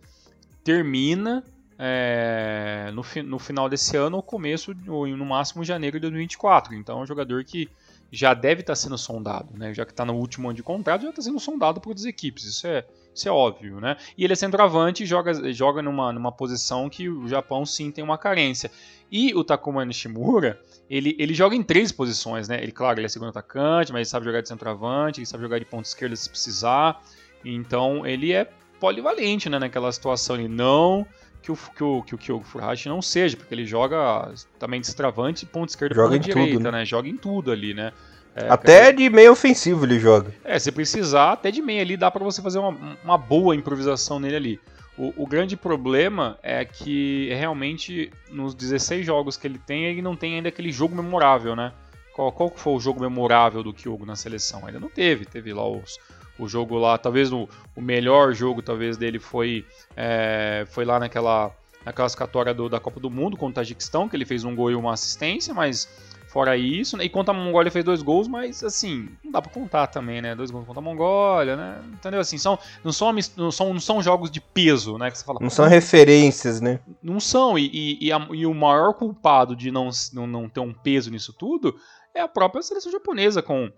termina 0.62 1.43
é, 1.78 2.93
no, 2.93 3.02
no 3.25 3.38
final 3.38 3.71
desse 3.71 3.97
ano 3.97 4.16
ou 4.16 4.23
começo, 4.23 4.76
ou 4.87 5.07
no 5.07 5.25
máximo 5.25 5.64
janeiro 5.64 5.97
de 5.97 6.02
2024. 6.02 6.75
Então 6.75 7.00
é 7.00 7.02
um 7.02 7.07
jogador 7.07 7.43
que 7.43 7.71
já 8.14 8.33
deve 8.33 8.61
estar 8.61 8.73
tá 8.73 8.76
sendo 8.76 8.97
sondado, 8.97 9.49
né? 9.59 9.75
Já 9.75 9.85
que 9.85 9.90
está 9.90 10.04
no 10.04 10.14
último 10.14 10.49
ano 10.49 10.54
de 10.56 10.62
contrato, 10.62 11.02
já 11.02 11.11
está 11.11 11.21
sendo 11.21 11.40
sondado 11.40 11.80
por 11.80 11.90
outras 11.90 12.06
equipes. 12.06 12.44
Isso 12.44 12.66
é, 12.66 12.85
isso 13.12 13.28
é 13.28 13.33
óbvio, 13.33 13.80
né? 13.80 13.97
E 14.16 14.23
ele 14.23 14.33
é 14.33 14.37
centroavante 14.37 15.02
e 15.02 15.06
joga, 15.06 15.52
joga 15.52 15.83
numa, 15.83 16.12
numa 16.12 16.30
posição 16.30 16.88
que 16.88 17.09
o 17.09 17.26
Japão 17.26 17.66
sim 17.66 17.90
tem 17.90 18.04
uma 18.04 18.16
carência. 18.16 18.71
E 19.11 19.35
o 19.35 19.42
Takuma 19.42 19.85
Nishimura, 19.85 20.61
ele, 20.88 21.16
ele 21.18 21.35
joga 21.35 21.56
em 21.56 21.62
três 21.62 21.90
posições, 21.90 22.47
né? 22.49 22.62
Ele, 22.62 22.73
claro, 22.73 23.00
ele 23.00 23.06
é 23.06 23.09
segundo 23.09 23.30
atacante, 23.30 23.92
mas 23.92 24.00
ele 24.00 24.04
sabe 24.04 24.26
jogar 24.26 24.40
de 24.40 24.49
centroavante, 24.49 25.21
ele 25.21 25.26
sabe 25.26 25.42
jogar 25.42 25.59
de 25.59 25.64
ponta 25.64 25.88
esquerda 25.88 26.14
se 26.14 26.30
precisar. 26.30 27.02
Então 27.44 28.06
ele 28.06 28.33
é 28.33 28.49
polivalente, 28.78 29.50
né? 29.50 29.59
Naquela 29.59 29.90
situação. 29.90 30.37
Ele 30.37 30.49
não 30.49 31.04
que 31.44 31.52
o, 31.52 31.56
que 31.56 31.84
o, 31.84 32.02
que 32.02 32.14
o 32.14 32.18
Kyogo 32.18 32.42
Furuhashi 32.42 32.88
não 32.88 33.02
seja, 33.02 33.36
porque 33.36 33.54
ele 33.54 33.66
joga 33.66 34.32
também 34.58 34.80
de 34.80 34.86
centroavante, 34.86 35.44
ponta 35.44 35.72
esquerda 35.72 35.94
e 35.94 35.98
ponta 35.98 36.18
direita, 36.18 36.52
tudo, 36.54 36.62
né? 36.62 36.78
né? 36.78 36.84
Joga 36.86 37.06
em 37.06 37.18
tudo 37.18 37.52
ali, 37.52 37.74
né? 37.74 37.92
É, 38.34 38.48
até 38.48 38.90
de 38.90 39.10
meio 39.10 39.32
ofensivo 39.32 39.84
ele 39.84 40.00
joga. 40.00 40.34
É, 40.42 40.58
se 40.58 40.72
precisar, 40.72 41.32
até 41.32 41.50
de 41.50 41.60
meio 41.60 41.82
ali 41.82 41.98
dá 41.98 42.10
para 42.10 42.24
você 42.24 42.40
fazer 42.40 42.58
uma, 42.58 42.96
uma 43.04 43.18
boa 43.18 43.54
improvisação 43.54 44.18
nele 44.18 44.36
ali. 44.36 44.60
O, 44.96 45.12
o, 45.18 45.26
grande 45.26 45.54
problema 45.54 46.38
é 46.42 46.64
que 46.64 47.28
realmente 47.34 48.10
nos 48.30 48.54
16 48.54 49.04
jogos 49.04 49.36
que 49.36 49.46
ele 49.46 49.58
tem, 49.58 49.84
ele 49.84 50.00
não 50.00 50.16
tem 50.16 50.36
ainda 50.36 50.48
aquele 50.48 50.72
jogo 50.72 50.96
memorável, 50.96 51.54
né? 51.54 51.72
Qual, 52.14 52.32
qual 52.32 52.50
foi 52.56 52.72
o 52.72 52.80
jogo 52.80 53.02
memorável 53.02 53.62
do 53.62 53.74
Kyogo 53.74 54.06
na 54.06 54.16
seleção? 54.16 54.66
Ainda 54.66 54.80
não 54.80 54.88
teve. 54.88 55.26
Teve 55.26 55.52
lá 55.52 55.68
os, 55.68 55.98
o 56.38 56.48
jogo 56.48 56.76
lá, 56.78 56.98
talvez 56.98 57.32
o, 57.32 57.48
o 57.76 57.80
melhor 57.80 58.34
jogo 58.34 58.62
talvez 58.62 58.96
dele 58.96 59.18
foi, 59.18 59.64
é, 59.96 60.66
foi 60.70 60.84
lá 60.84 60.98
naquela, 60.98 61.50
na 61.84 61.92
classificatória 61.92 62.52
do, 62.52 62.68
da 62.68 62.80
Copa 62.80 63.00
do 63.00 63.10
Mundo 63.10 63.36
contra 63.36 63.50
o 63.50 63.54
Tajiquistão, 63.54 64.08
que 64.08 64.16
ele 64.16 64.24
fez 64.24 64.44
um 64.44 64.54
gol 64.54 64.70
e 64.70 64.74
uma 64.74 64.92
assistência, 64.92 65.54
mas 65.54 65.88
Fora 66.34 66.56
isso, 66.56 66.96
né? 66.96 67.04
E 67.04 67.08
contra 67.08 67.32
a 67.32 67.36
Mongólia 67.36 67.70
fez 67.70 67.84
dois 67.84 68.02
gols, 68.02 68.26
mas 68.26 68.64
assim, 68.64 69.08
não 69.22 69.30
dá 69.30 69.40
pra 69.40 69.52
contar 69.52 69.86
também, 69.86 70.20
né? 70.20 70.34
Dois 70.34 70.50
gols 70.50 70.66
contra 70.66 70.80
a 70.80 70.84
Mongólia, 70.84 71.54
né? 71.54 71.80
Entendeu? 71.92 72.18
Assim, 72.18 72.38
são, 72.38 72.58
não, 72.82 72.90
são, 72.90 73.12
não, 73.36 73.52
são, 73.52 73.72
não 73.72 73.78
são 73.78 74.02
jogos 74.02 74.32
de 74.32 74.40
peso, 74.40 74.98
né? 74.98 75.12
Que 75.12 75.18
você 75.18 75.24
fala, 75.24 75.38
não 75.40 75.48
são 75.48 75.68
referências, 75.68 76.60
né? 76.60 76.80
Não 77.00 77.20
são, 77.20 77.56
e, 77.56 77.70
e, 77.72 78.06
e, 78.06 78.12
a, 78.12 78.18
e, 78.32 78.46
o 78.46 78.52
maior 78.52 78.94
culpado 78.94 79.54
de 79.54 79.70
não, 79.70 79.90
não, 80.12 80.26
não 80.26 80.48
ter 80.48 80.58
um 80.58 80.74
peso 80.74 81.08
nisso 81.08 81.32
tudo 81.32 81.76
é 82.12 82.20
a 82.20 82.26
própria 82.26 82.62
seleção 82.62 82.90
japonesa, 82.90 83.40
com 83.40 83.70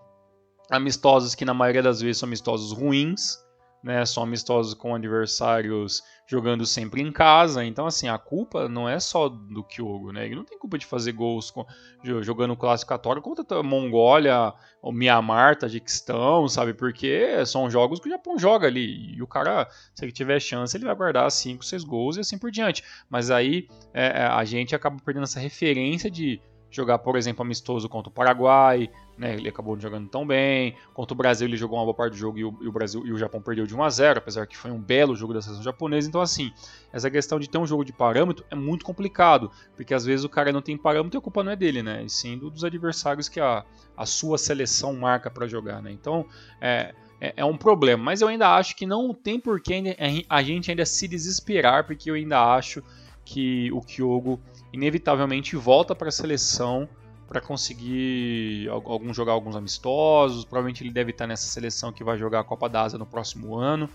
amistosos 0.70 1.35
que 1.35 1.44
na 1.44 1.54
maioria 1.54 1.82
das 1.82 2.00
vezes 2.00 2.18
são 2.18 2.26
amistosos 2.26 2.73
ruins, 2.73 3.38
né, 3.87 4.04
são 4.04 4.23
amistosos 4.23 4.75
com 4.75 4.94
adversários 4.94 6.02
jogando 6.26 6.66
sempre 6.66 7.00
em 7.00 7.12
casa. 7.12 7.64
Então, 7.64 7.87
assim, 7.87 8.08
a 8.08 8.18
culpa 8.18 8.68
não 8.68 8.88
é 8.88 8.99
só 8.99 9.28
do 9.28 9.62
Kyogo, 9.62 10.11
né? 10.11 10.26
Ele 10.26 10.35
não 10.35 10.44
tem 10.44 10.58
culpa 10.58 10.76
de 10.76 10.85
fazer 10.85 11.12
gols 11.12 11.52
com, 11.52 11.64
jogando 12.02 12.56
classificatório 12.56 13.23
contra 13.23 13.61
a 13.61 13.62
Mongólia, 13.62 14.52
o 14.82 14.90
Myanmar, 14.90 15.56
Tajiquistão, 15.56 16.49
sabe? 16.49 16.75
Porque 16.75 17.46
são 17.46 17.70
jogos 17.70 18.00
que 18.00 18.08
o 18.08 18.11
Japão 18.11 18.37
joga 18.37 18.66
ali. 18.66 19.14
E 19.14 19.23
o 19.23 19.26
cara, 19.26 19.69
se 19.95 20.04
ele 20.04 20.10
tiver 20.10 20.41
chance, 20.41 20.76
ele 20.76 20.84
vai 20.84 20.95
guardar 20.97 21.30
5, 21.30 21.64
6 21.64 21.84
gols 21.84 22.17
e 22.17 22.21
assim 22.21 22.38
por 22.38 22.50
diante. 22.50 22.82
Mas 23.08 23.30
aí 23.30 23.69
é, 23.95 24.23
é, 24.23 24.26
a 24.26 24.45
gente 24.45 24.75
acaba 24.75 24.97
perdendo 25.04 25.25
essa 25.25 25.38
referência 25.38 26.10
de 26.10 26.41
jogar, 26.76 26.99
por 26.99 27.17
exemplo, 27.17 27.43
amistoso 27.43 27.89
contra 27.89 28.10
o 28.10 28.12
Paraguai, 28.12 28.91
né, 29.17 29.34
ele 29.34 29.49
acabou 29.49 29.78
jogando 29.80 30.08
tão 30.08 30.26
bem. 30.26 30.76
Contra 30.93 31.15
o 31.15 31.17
Brasil, 31.17 31.49
ele 31.49 31.56
jogou 31.56 31.78
uma 31.78 31.84
boa 31.84 31.95
parte 31.95 32.12
do 32.12 32.19
jogo 32.19 32.39
e 32.39 32.45
o, 32.45 32.56
e 32.60 32.69
o, 32.69 32.73
Brasil 32.73 33.06
e 33.06 33.12
o 33.12 33.19
Japão 33.19 33.41
perdeu 33.41 33.67
de 33.67 33.75
1 33.75 33.82
a 33.82 33.91
0, 33.91 34.19
apesar 34.19 34.47
que 34.47 34.56
foi 34.56 34.71
um 34.71 34.80
belo 34.80 35.17
jogo 35.17 35.32
da 35.32 35.41
seleção 35.41 35.65
japonesa. 35.65 36.08
Então, 36.08 36.21
assim, 36.21 36.52
essa 36.93 37.10
questão 37.10 37.41
de 37.41 37.49
ter 37.49 37.58
um 37.58 37.67
jogo 37.67 37.84
de 37.84 37.93
parâmetro 37.93 38.45
é 38.50 38.54
muito 38.54 38.84
complicado, 38.84 39.50
porque 39.75 39.95
às 39.95 40.04
vezes 40.04 40.25
o 40.25 40.28
cara 40.28 40.52
não 40.52 40.60
tem 40.60 40.76
parâmetro 40.76 41.17
e 41.17 41.19
a 41.19 41.23
culpa 41.23 41.43
não 41.43 41.52
é 41.52 41.56
dele, 41.56 41.82
né? 41.82 42.04
E 42.04 42.10
sim 42.10 42.36
dos 42.36 42.65
adversários 42.65 43.28
que 43.28 43.41
a, 43.41 43.65
a 43.97 44.06
sua 44.06 44.36
seleção 44.36 44.95
marca 44.95 45.30
para 45.30 45.47
jogar, 45.47 45.82
né? 45.82 45.91
Então, 45.91 46.26
é, 46.60 46.95
é, 47.21 47.34
é, 47.39 47.45
um 47.45 47.56
problema. 47.56 48.02
Mas 48.02 48.21
eu 48.21 48.28
ainda 48.28 48.54
acho 48.54 48.76
que 48.76 48.86
não 48.86 49.15
tem 49.15 49.41
por 49.41 49.60
que 49.60 49.97
a 50.28 50.43
gente 50.43 50.71
ainda 50.71 50.84
se 50.84 51.08
desesperar, 51.08 51.86
porque 51.86 52.10
eu 52.10 52.15
ainda 52.15 52.54
acho 52.54 52.82
que 53.25 53.71
o 53.73 53.80
Kyogo 53.80 54.41
inevitavelmente 54.76 55.56
volta 55.56 55.95
para 55.95 56.08
a 56.08 56.12
seleção 56.12 56.89
para 57.26 57.41
conseguir 57.41 58.69
algum 58.69 59.12
jogar 59.12 59.32
alguns 59.32 59.56
amistosos. 59.56 60.45
Provavelmente 60.45 60.84
ele 60.84 60.93
deve 60.93 61.10
estar 61.10 61.26
nessa 61.26 61.47
seleção 61.47 61.93
que 61.93 62.04
vai 62.04 62.17
jogar 62.17 62.41
a 62.41 62.45
Copa 62.45 62.69
da 62.69 62.82
Ásia 62.82 62.99
no 62.99 63.06
próximo 63.06 63.56
ano. 63.56 63.89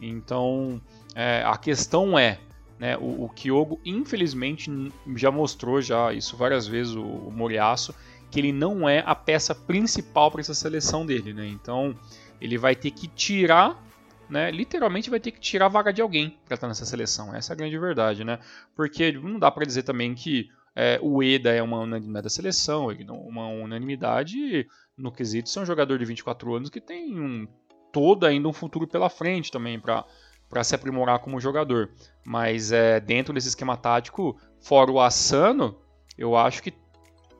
Então 0.00 0.80
é, 1.14 1.42
a 1.44 1.56
questão 1.56 2.18
é, 2.18 2.38
né, 2.78 2.96
o, 2.96 3.24
o 3.24 3.28
Kyogo 3.28 3.80
infelizmente 3.84 4.70
já 5.16 5.30
mostrou 5.30 5.82
já 5.82 6.12
isso 6.12 6.36
várias 6.36 6.66
vezes 6.66 6.94
o, 6.94 7.02
o 7.02 7.32
Moriaço 7.32 7.94
que 8.30 8.38
ele 8.38 8.52
não 8.52 8.88
é 8.88 9.02
a 9.06 9.14
peça 9.14 9.54
principal 9.54 10.30
para 10.30 10.40
essa 10.40 10.54
seleção 10.54 11.04
dele, 11.04 11.32
né? 11.32 11.46
Então 11.46 11.96
ele 12.40 12.58
vai 12.58 12.76
ter 12.76 12.90
que 12.90 13.08
tirar 13.08 13.82
né, 14.28 14.50
literalmente 14.50 15.10
vai 15.10 15.20
ter 15.20 15.30
que 15.30 15.40
tirar 15.40 15.66
a 15.66 15.70
vaga 15.70 15.92
de 15.92 16.02
alguém 16.02 16.38
para 16.44 16.54
estar 16.54 16.68
nessa 16.68 16.84
seleção. 16.84 17.34
Essa 17.34 17.52
é 17.52 17.54
a 17.54 17.56
grande 17.56 17.78
verdade, 17.78 18.24
né? 18.24 18.38
Porque 18.74 19.12
não 19.12 19.38
dá 19.38 19.50
para 19.50 19.64
dizer 19.64 19.82
também 19.82 20.14
que 20.14 20.48
é, 20.76 20.98
o 21.02 21.22
Eda 21.22 21.50
é 21.50 21.62
uma 21.62 21.80
unanimidade 21.80 22.24
da 22.24 22.30
seleção, 22.30 22.88
uma 23.08 23.48
unanimidade 23.48 24.66
no 24.96 25.10
quesito 25.10 25.48
ser 25.48 25.60
um 25.60 25.66
jogador 25.66 25.98
de 25.98 26.04
24 26.04 26.54
anos 26.54 26.70
que 26.70 26.80
tem 26.80 27.18
um, 27.18 27.48
todo 27.92 28.26
ainda 28.26 28.48
um 28.48 28.52
futuro 28.52 28.86
pela 28.86 29.08
frente 29.08 29.50
também 29.50 29.80
para 29.80 30.04
para 30.48 30.64
se 30.64 30.74
aprimorar 30.74 31.18
como 31.18 31.40
jogador. 31.40 31.90
Mas 32.24 32.72
é, 32.72 32.98
dentro 33.00 33.34
desse 33.34 33.48
esquema 33.48 33.76
tático, 33.76 34.40
fora 34.60 34.90
o 34.90 35.00
Asano, 35.00 35.76
eu 36.16 36.36
acho 36.36 36.62
que 36.62 36.72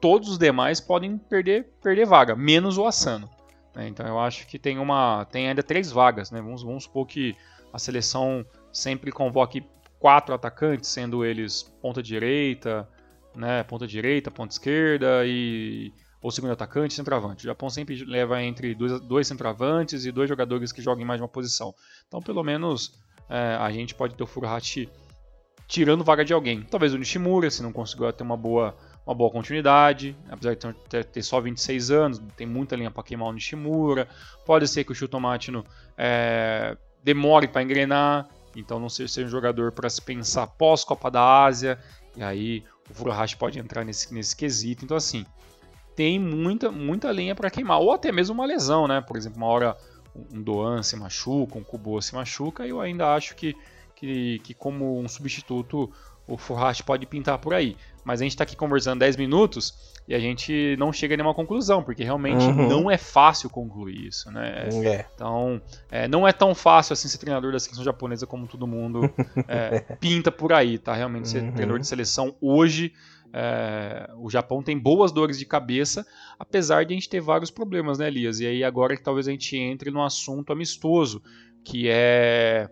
todos 0.00 0.28
os 0.28 0.38
demais 0.38 0.80
podem 0.80 1.16
perder, 1.16 1.72
perder 1.82 2.06
vaga, 2.06 2.36
menos 2.36 2.76
o 2.76 2.84
Asano. 2.84 3.28
Né? 3.78 3.86
Então 3.86 4.04
eu 4.04 4.18
acho 4.18 4.44
que 4.48 4.58
tem 4.58 4.76
uma 4.78 5.24
tem 5.26 5.48
ainda 5.48 5.62
três 5.62 5.90
vagas. 5.92 6.32
Né? 6.32 6.42
Vamos, 6.42 6.64
vamos 6.64 6.84
supor 6.84 7.06
que 7.06 7.36
a 7.72 7.78
seleção 7.78 8.44
sempre 8.72 9.12
convoque 9.12 9.64
quatro 10.00 10.34
atacantes, 10.34 10.90
sendo 10.90 11.24
eles 11.24 11.62
ponta 11.80 12.02
direita, 12.02 12.88
né, 13.34 13.62
ponta 13.62 13.86
direita, 13.86 14.30
ponta 14.30 14.52
esquerda 14.52 15.24
e 15.24 15.92
ou 16.20 16.32
segundo 16.32 16.52
atacante, 16.52 16.94
centroavante. 16.94 17.44
O 17.44 17.48
Japão 17.48 17.70
sempre 17.70 18.04
leva 18.04 18.42
entre 18.42 18.74
dois, 18.74 19.00
dois 19.00 19.26
centroavantes 19.28 20.04
e 20.04 20.10
dois 20.10 20.28
jogadores 20.28 20.72
que 20.72 20.82
joguem 20.82 21.06
mais 21.06 21.18
de 21.18 21.22
uma 21.22 21.28
posição. 21.28 21.72
Então, 22.08 22.20
pelo 22.20 22.42
menos 22.42 22.98
é, 23.28 23.56
a 23.60 23.70
gente 23.70 23.94
pode 23.94 24.16
ter 24.16 24.24
o 24.24 24.26
Furuhashi 24.26 24.88
tirando 25.68 26.02
vaga 26.02 26.24
de 26.24 26.32
alguém. 26.32 26.62
Talvez 26.62 26.92
o 26.92 26.98
Nishimura, 26.98 27.48
se 27.50 27.62
não 27.62 27.72
conseguiu 27.72 28.12
ter 28.12 28.24
uma 28.24 28.36
boa 28.36 28.76
uma 29.08 29.14
boa 29.14 29.30
continuidade, 29.30 30.14
apesar 30.28 30.54
de 30.54 30.74
ter, 30.86 31.02
ter 31.02 31.22
só 31.22 31.40
26 31.40 31.90
anos, 31.90 32.22
tem 32.36 32.46
muita 32.46 32.76
linha 32.76 32.90
para 32.90 33.02
queimar 33.02 33.28
o 33.28 33.32
Nishimura. 33.32 34.06
Pode 34.44 34.68
ser 34.68 34.84
que 34.84 34.92
o 34.92 34.94
Shutomatino 34.94 35.64
é, 35.96 36.76
demore 37.02 37.48
para 37.48 37.62
engrenar, 37.62 38.28
então 38.54 38.78
não 38.78 38.90
seja, 38.90 39.24
um 39.24 39.28
jogador 39.28 39.72
para 39.72 39.88
se 39.88 40.02
pensar 40.02 40.46
pós-Copa 40.46 41.10
da 41.10 41.44
Ásia, 41.44 41.78
e 42.14 42.22
aí 42.22 42.62
o 42.90 42.92
Furuhashi 42.92 43.34
pode 43.38 43.58
entrar 43.58 43.82
nesse, 43.82 44.12
nesse 44.12 44.36
quesito. 44.36 44.84
Então, 44.84 44.96
assim, 44.96 45.24
tem 45.96 46.18
muita, 46.18 46.70
muita 46.70 47.10
linha 47.10 47.34
para 47.34 47.48
queimar, 47.48 47.80
ou 47.80 47.92
até 47.92 48.12
mesmo 48.12 48.34
uma 48.34 48.44
lesão, 48.44 48.86
né? 48.86 49.00
Por 49.00 49.16
exemplo, 49.16 49.38
uma 49.38 49.46
hora 49.46 49.74
um 50.14 50.42
Doan 50.42 50.82
se 50.82 50.96
machuca, 50.96 51.56
um 51.56 51.64
Kubo 51.64 52.02
se 52.02 52.14
machuca, 52.14 52.66
e 52.66 52.70
eu 52.70 52.80
ainda 52.80 53.14
acho 53.14 53.34
que, 53.34 53.56
que, 53.96 54.38
que 54.40 54.52
como 54.52 55.00
um 55.00 55.08
substituto 55.08 55.90
o 56.28 56.36
Furuhashi 56.36 56.82
pode 56.82 57.06
pintar 57.06 57.38
por 57.38 57.54
aí 57.54 57.76
mas 58.08 58.22
a 58.22 58.24
gente 58.24 58.32
está 58.32 58.44
aqui 58.44 58.56
conversando 58.56 59.00
10 59.00 59.18
minutos 59.18 59.74
e 60.08 60.14
a 60.14 60.18
gente 60.18 60.74
não 60.78 60.90
chega 60.90 61.12
a 61.12 61.16
nenhuma 61.18 61.34
conclusão, 61.34 61.82
porque 61.82 62.02
realmente 62.02 62.42
uhum. 62.42 62.66
não 62.66 62.90
é 62.90 62.96
fácil 62.96 63.50
concluir 63.50 64.06
isso, 64.06 64.30
né? 64.30 64.66
É. 64.82 65.04
Então, 65.14 65.60
é, 65.90 66.08
não 66.08 66.26
é 66.26 66.32
tão 66.32 66.54
fácil 66.54 66.94
assim 66.94 67.06
ser 67.06 67.18
treinador 67.18 67.52
da 67.52 67.58
seleção 67.58 67.84
japonesa 67.84 68.26
como 68.26 68.46
todo 68.46 68.66
mundo 68.66 69.12
é, 69.46 69.80
pinta 70.00 70.32
por 70.32 70.54
aí, 70.54 70.78
tá? 70.78 70.94
Realmente 70.94 71.28
ser 71.28 71.42
uhum. 71.42 71.52
treinador 71.52 71.78
de 71.78 71.86
seleção 71.86 72.34
hoje, 72.40 72.94
é, 73.30 74.08
o 74.16 74.30
Japão 74.30 74.62
tem 74.62 74.78
boas 74.78 75.12
dores 75.12 75.38
de 75.38 75.44
cabeça, 75.44 76.06
apesar 76.38 76.86
de 76.86 76.94
a 76.94 76.96
gente 76.96 77.10
ter 77.10 77.20
vários 77.20 77.50
problemas, 77.50 77.98
né, 77.98 78.06
Elias? 78.06 78.40
E 78.40 78.46
aí 78.46 78.64
agora 78.64 78.96
que 78.96 79.02
talvez 79.02 79.28
a 79.28 79.32
gente 79.32 79.54
entre 79.54 79.90
no 79.90 80.02
assunto 80.02 80.50
amistoso, 80.50 81.22
que 81.62 81.90
é 81.90 82.70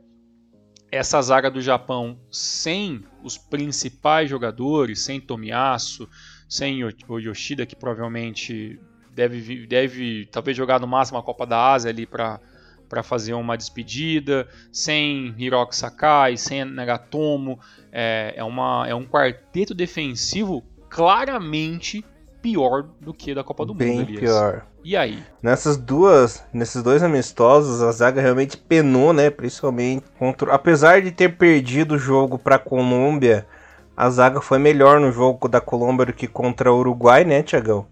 essa 0.91 1.21
zaga 1.21 1.51
do 1.51 1.61
Japão 1.61 2.19
sem 2.31 3.05
os 3.23 3.37
principais 3.37 4.31
jogadores, 4.31 5.01
sem 5.01 5.21
Tomiyasu, 5.21 6.09
sem 6.49 6.85
o 6.85 7.19
Yoshida, 7.19 7.67
que 7.67 7.75
provavelmente 7.75 8.79
deve, 9.13 9.67
deve 9.67 10.27
talvez 10.27 10.57
jogar 10.57 10.81
no 10.81 10.87
máximo 10.87 11.19
a 11.19 11.23
Copa 11.23 11.47
da 11.47 11.73
Ásia 11.73 11.91
ali 11.91 12.07
para 12.07 12.41
para 12.89 13.03
fazer 13.03 13.35
uma 13.35 13.57
despedida, 13.57 14.49
sem 14.73 15.35
Hiroki 15.37 15.75
Sakai, 15.75 16.37
sem 16.37 16.65
Nagatomo, 16.65 17.59
é, 17.91 18.35
é, 18.37 18.45
uma, 18.45 18.87
é 18.89 18.95
um 18.95 19.05
quarteto 19.05 19.75
defensivo 19.75 20.63
claramente 20.89 22.05
pior 22.47 22.85
do 23.01 23.13
que 23.13 23.35
da 23.35 23.43
Copa 23.43 23.67
do 23.67 23.75
bem 23.75 23.99
Mundo. 23.99 24.07
Bem 24.07 24.19
pior. 24.19 24.65
E 24.85 24.97
aí? 24.97 25.21
Nessas 25.43 25.77
duas, 25.77 26.45
nesses 26.53 26.81
dois 26.81 27.03
amistosos, 27.03 27.83
a 27.83 27.91
zaga 27.91 28.23
realmente 28.23 28.57
penou, 28.57 29.13
né? 29.13 29.31
Principalmente 29.31 30.05
contra, 30.17 30.55
apesar 30.55 31.03
de 31.03 31.11
ter 31.11 31.37
perdido 31.37 31.97
o 31.97 31.99
jogo 31.99 32.39
para 32.39 32.55
a 32.55 32.59
Colômbia, 32.61 33.49
a 33.97 34.09
zaga 34.09 34.41
foi 34.41 34.59
melhor 34.59 35.01
no 35.01 35.11
jogo 35.11 35.49
da 35.49 35.61
Colômbia 35.61 36.07
do 36.07 36.13
que 36.13 36.29
contra 36.29 36.73
o 36.73 36.79
Uruguai, 36.79 37.25
né, 37.25 37.43
Tiagão? 37.43 37.89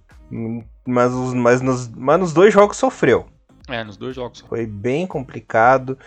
Mas, 0.86 1.12
mas, 1.12 1.60
nos, 1.60 1.88
mas 1.88 2.20
nos 2.20 2.32
dois 2.32 2.54
jogos 2.54 2.76
sofreu. 2.76 3.26
É, 3.68 3.82
nos 3.82 3.96
dois 3.96 4.14
jogos. 4.14 4.44
Foi 4.48 4.64
bem 4.66 5.04
complicado. 5.04 5.98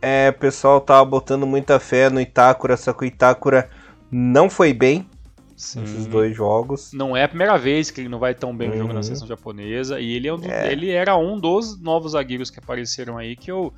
É, 0.00 0.28
o 0.28 0.38
pessoal 0.38 0.80
tava 0.80 1.04
botando 1.04 1.44
muita 1.44 1.80
fé 1.80 2.08
no 2.08 2.20
Itácura, 2.20 2.76
só 2.76 2.92
que 2.92 3.02
o 3.02 3.06
Itácura 3.06 3.68
não 4.12 4.48
foi 4.48 4.72
bem 4.72 5.08
Sim. 5.56 5.80
nesses 5.80 6.06
dois 6.06 6.36
jogos. 6.36 6.92
Não 6.92 7.16
é 7.16 7.24
a 7.24 7.28
primeira 7.28 7.56
vez 7.56 7.90
que 7.90 8.00
ele 8.00 8.08
não 8.08 8.18
vai 8.18 8.34
tão 8.34 8.56
bem 8.56 8.68
no 8.68 8.74
uhum. 8.74 8.80
jogo 8.80 8.92
na 8.92 8.98
uhum. 8.98 9.02
seleção 9.02 9.26
japonesa. 9.26 9.98
E 9.98 10.12
ele, 10.12 10.28
é 10.28 10.34
um 10.34 10.38
do, 10.38 10.50
é. 10.50 10.70
ele 10.70 10.90
era 10.90 11.16
um 11.16 11.38
dos 11.38 11.80
novos 11.80 12.12
zagueiros 12.12 12.50
que 12.50 12.58
apareceram 12.58 13.16
aí 13.16 13.34
que 13.34 13.50
eu, 13.50 13.72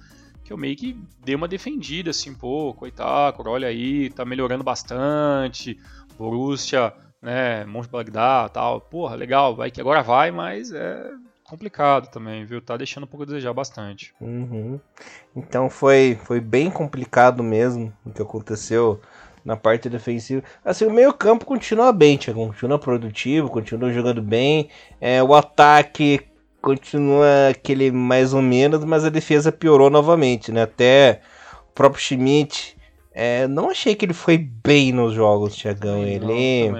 que 0.44 0.52
eu 0.52 0.56
meio 0.56 0.76
que 0.76 1.00
dei 1.24 1.34
uma 1.34 1.48
defendida, 1.48 2.10
assim, 2.10 2.34
pô, 2.34 2.76
Itácura, 2.86 3.50
olha 3.50 3.68
aí, 3.68 4.10
tá 4.10 4.24
melhorando 4.24 4.64
bastante. 4.64 5.78
Borussia, 6.18 6.92
né, 7.22 7.64
Monte 7.64 7.88
Bagdá 7.88 8.48
tal. 8.48 8.80
Porra, 8.80 9.14
legal, 9.14 9.54
vai 9.54 9.70
que 9.70 9.80
agora 9.80 10.02
vai, 10.02 10.30
mas 10.30 10.72
é 10.72 11.10
complicado 11.44 12.10
também, 12.10 12.44
viu? 12.44 12.60
Tá 12.60 12.76
deixando 12.76 13.04
um 13.04 13.06
pouco 13.06 13.22
a 13.22 13.26
desejar 13.26 13.54
bastante. 13.54 14.14
Uhum. 14.20 14.78
Então 15.34 15.70
foi, 15.70 16.18
foi 16.24 16.40
bem 16.40 16.70
complicado 16.70 17.42
mesmo 17.42 17.92
o 18.04 18.10
que 18.10 18.20
aconteceu 18.20 19.00
na 19.44 19.56
parte 19.56 19.88
defensiva. 19.88 20.42
Assim, 20.64 20.86
o 20.86 20.92
meio 20.92 21.12
campo 21.12 21.44
continua 21.44 21.92
bem, 21.92 22.16
Thiago, 22.16 22.46
continua 22.46 22.78
produtivo, 22.78 23.48
continua 23.48 23.92
jogando 23.92 24.22
bem. 24.22 24.68
É, 25.00 25.22
o 25.22 25.34
ataque 25.34 26.20
continua 26.60 27.48
aquele 27.50 27.90
mais 27.90 28.34
ou 28.34 28.42
menos, 28.42 28.84
mas 28.84 29.04
a 29.04 29.08
defesa 29.08 29.52
piorou 29.52 29.90
novamente, 29.90 30.52
né? 30.52 30.62
Até 30.62 31.20
o 31.70 31.72
próprio 31.72 32.02
Schmidt 32.02 32.76
é, 33.20 33.48
não 33.48 33.68
achei 33.68 33.96
que 33.96 34.04
ele 34.04 34.14
foi 34.14 34.38
bem 34.38 34.92
nos 34.92 35.12
jogos, 35.12 35.56
Tiagão. 35.56 36.04
Ele, 36.04 36.70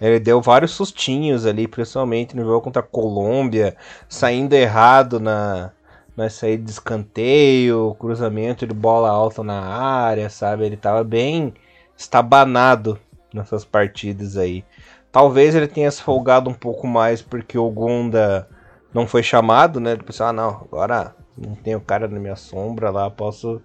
ele 0.00 0.20
deu 0.20 0.40
vários 0.40 0.70
sustinhos 0.70 1.44
ali, 1.46 1.66
principalmente 1.66 2.36
no 2.36 2.44
jogo 2.44 2.60
contra 2.60 2.80
a 2.80 2.86
Colômbia, 2.86 3.76
saindo 4.08 4.52
errado 4.52 5.18
na, 5.18 5.72
na 6.16 6.30
saída 6.30 6.62
de 6.62 6.70
escanteio, 6.70 7.96
cruzamento 7.98 8.64
de 8.68 8.72
bola 8.72 9.10
alta 9.10 9.42
na 9.42 9.60
área, 9.60 10.30
sabe? 10.30 10.64
Ele 10.64 10.76
tava 10.76 11.02
bem 11.02 11.52
estabanado 11.96 12.98
nessas 13.32 13.64
partidas 13.64 14.36
aí. 14.36 14.64
Talvez 15.10 15.54
ele 15.54 15.68
tenha 15.68 15.90
se 15.90 16.02
folgado 16.02 16.50
um 16.50 16.54
pouco 16.54 16.86
mais 16.86 17.22
porque 17.22 17.56
o 17.56 17.70
Gonda 17.70 18.48
não 18.92 19.06
foi 19.06 19.22
chamado, 19.22 19.80
né? 19.80 19.92
Ele 19.92 20.02
pensou, 20.02 20.26
ah 20.26 20.32
não, 20.32 20.48
agora 20.48 21.14
não 21.36 21.54
tem 21.54 21.74
o 21.74 21.80
cara 21.80 22.08
na 22.08 22.18
minha 22.18 22.36
sombra 22.36 22.90
lá, 22.90 23.10
posso 23.10 23.60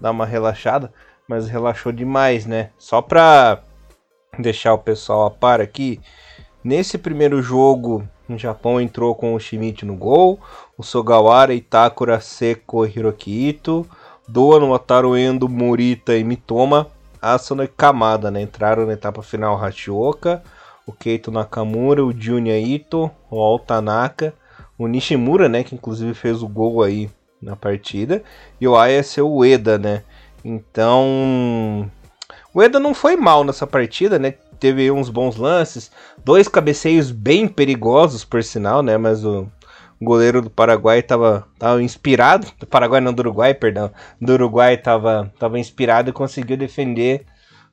dar 0.00 0.10
uma 0.10 0.26
relaxada 0.26 0.92
mas 1.32 1.48
relaxou 1.48 1.92
demais, 1.92 2.44
né? 2.46 2.70
Só 2.76 3.00
pra 3.00 3.62
deixar 4.38 4.74
o 4.74 4.78
pessoal 4.78 5.26
a 5.26 5.30
par 5.30 5.60
aqui, 5.62 6.00
nesse 6.62 6.98
primeiro 6.98 7.40
jogo, 7.42 8.06
o 8.28 8.36
Japão 8.36 8.80
entrou 8.80 9.14
com 9.14 9.34
o 9.34 9.40
Shimichi 9.40 9.84
no 9.84 9.96
gol, 9.96 10.38
o 10.76 10.82
Sogawara, 10.82 11.54
Itakura, 11.54 12.20
Seko 12.20 12.86
Hiroki 12.86 13.48
Ito, 13.48 13.86
Doa, 14.28 14.60
Wataru 14.60 15.16
Endo, 15.16 15.48
Morita 15.48 16.14
e 16.14 16.22
Mitoma, 16.22 16.88
Asano 17.22 17.62
e 17.62 17.68
Kamada, 17.68 18.30
né? 18.30 18.42
Entraram 18.42 18.84
na 18.84 18.94
etapa 18.94 19.22
final 19.22 19.62
Hachioka, 19.62 20.42
o 20.84 20.92
Keito 20.92 21.30
Nakamura, 21.30 22.04
o 22.04 22.12
Junya 22.12 22.58
Ito, 22.58 23.08
o 23.30 23.40
Altanaka, 23.40 24.34
o 24.76 24.88
Nishimura, 24.88 25.48
né? 25.48 25.62
Que 25.62 25.76
inclusive 25.76 26.12
fez 26.12 26.42
o 26.42 26.48
gol 26.48 26.82
aí 26.82 27.08
na 27.40 27.56
partida, 27.56 28.22
e 28.60 28.68
o 28.68 28.76
Ayase 28.76 29.20
Ueda, 29.20 29.78
né? 29.78 30.02
Então, 30.44 31.90
o 32.52 32.62
Eda 32.62 32.78
não 32.78 32.94
foi 32.94 33.16
mal 33.16 33.44
nessa 33.44 33.66
partida, 33.66 34.18
né? 34.18 34.34
Teve 34.58 34.90
uns 34.90 35.08
bons 35.08 35.36
lances, 35.36 35.90
dois 36.24 36.46
cabeceios 36.46 37.10
bem 37.10 37.48
perigosos, 37.48 38.24
por 38.24 38.42
sinal, 38.44 38.82
né? 38.82 38.96
Mas 38.96 39.24
o 39.24 39.46
goleiro 40.04 40.42
do 40.42 40.50
Paraguai 40.50 40.98
estava 40.98 41.46
tava 41.58 41.82
inspirado, 41.82 42.46
do 42.58 42.66
Paraguai 42.66 43.00
não 43.00 43.12
do 43.12 43.20
Uruguai, 43.20 43.54
perdão, 43.54 43.90
do 44.20 44.32
Uruguai 44.32 44.74
estava 44.74 45.32
tava 45.38 45.58
inspirado 45.58 46.10
e 46.10 46.12
conseguiu 46.12 46.56
defender 46.56 47.26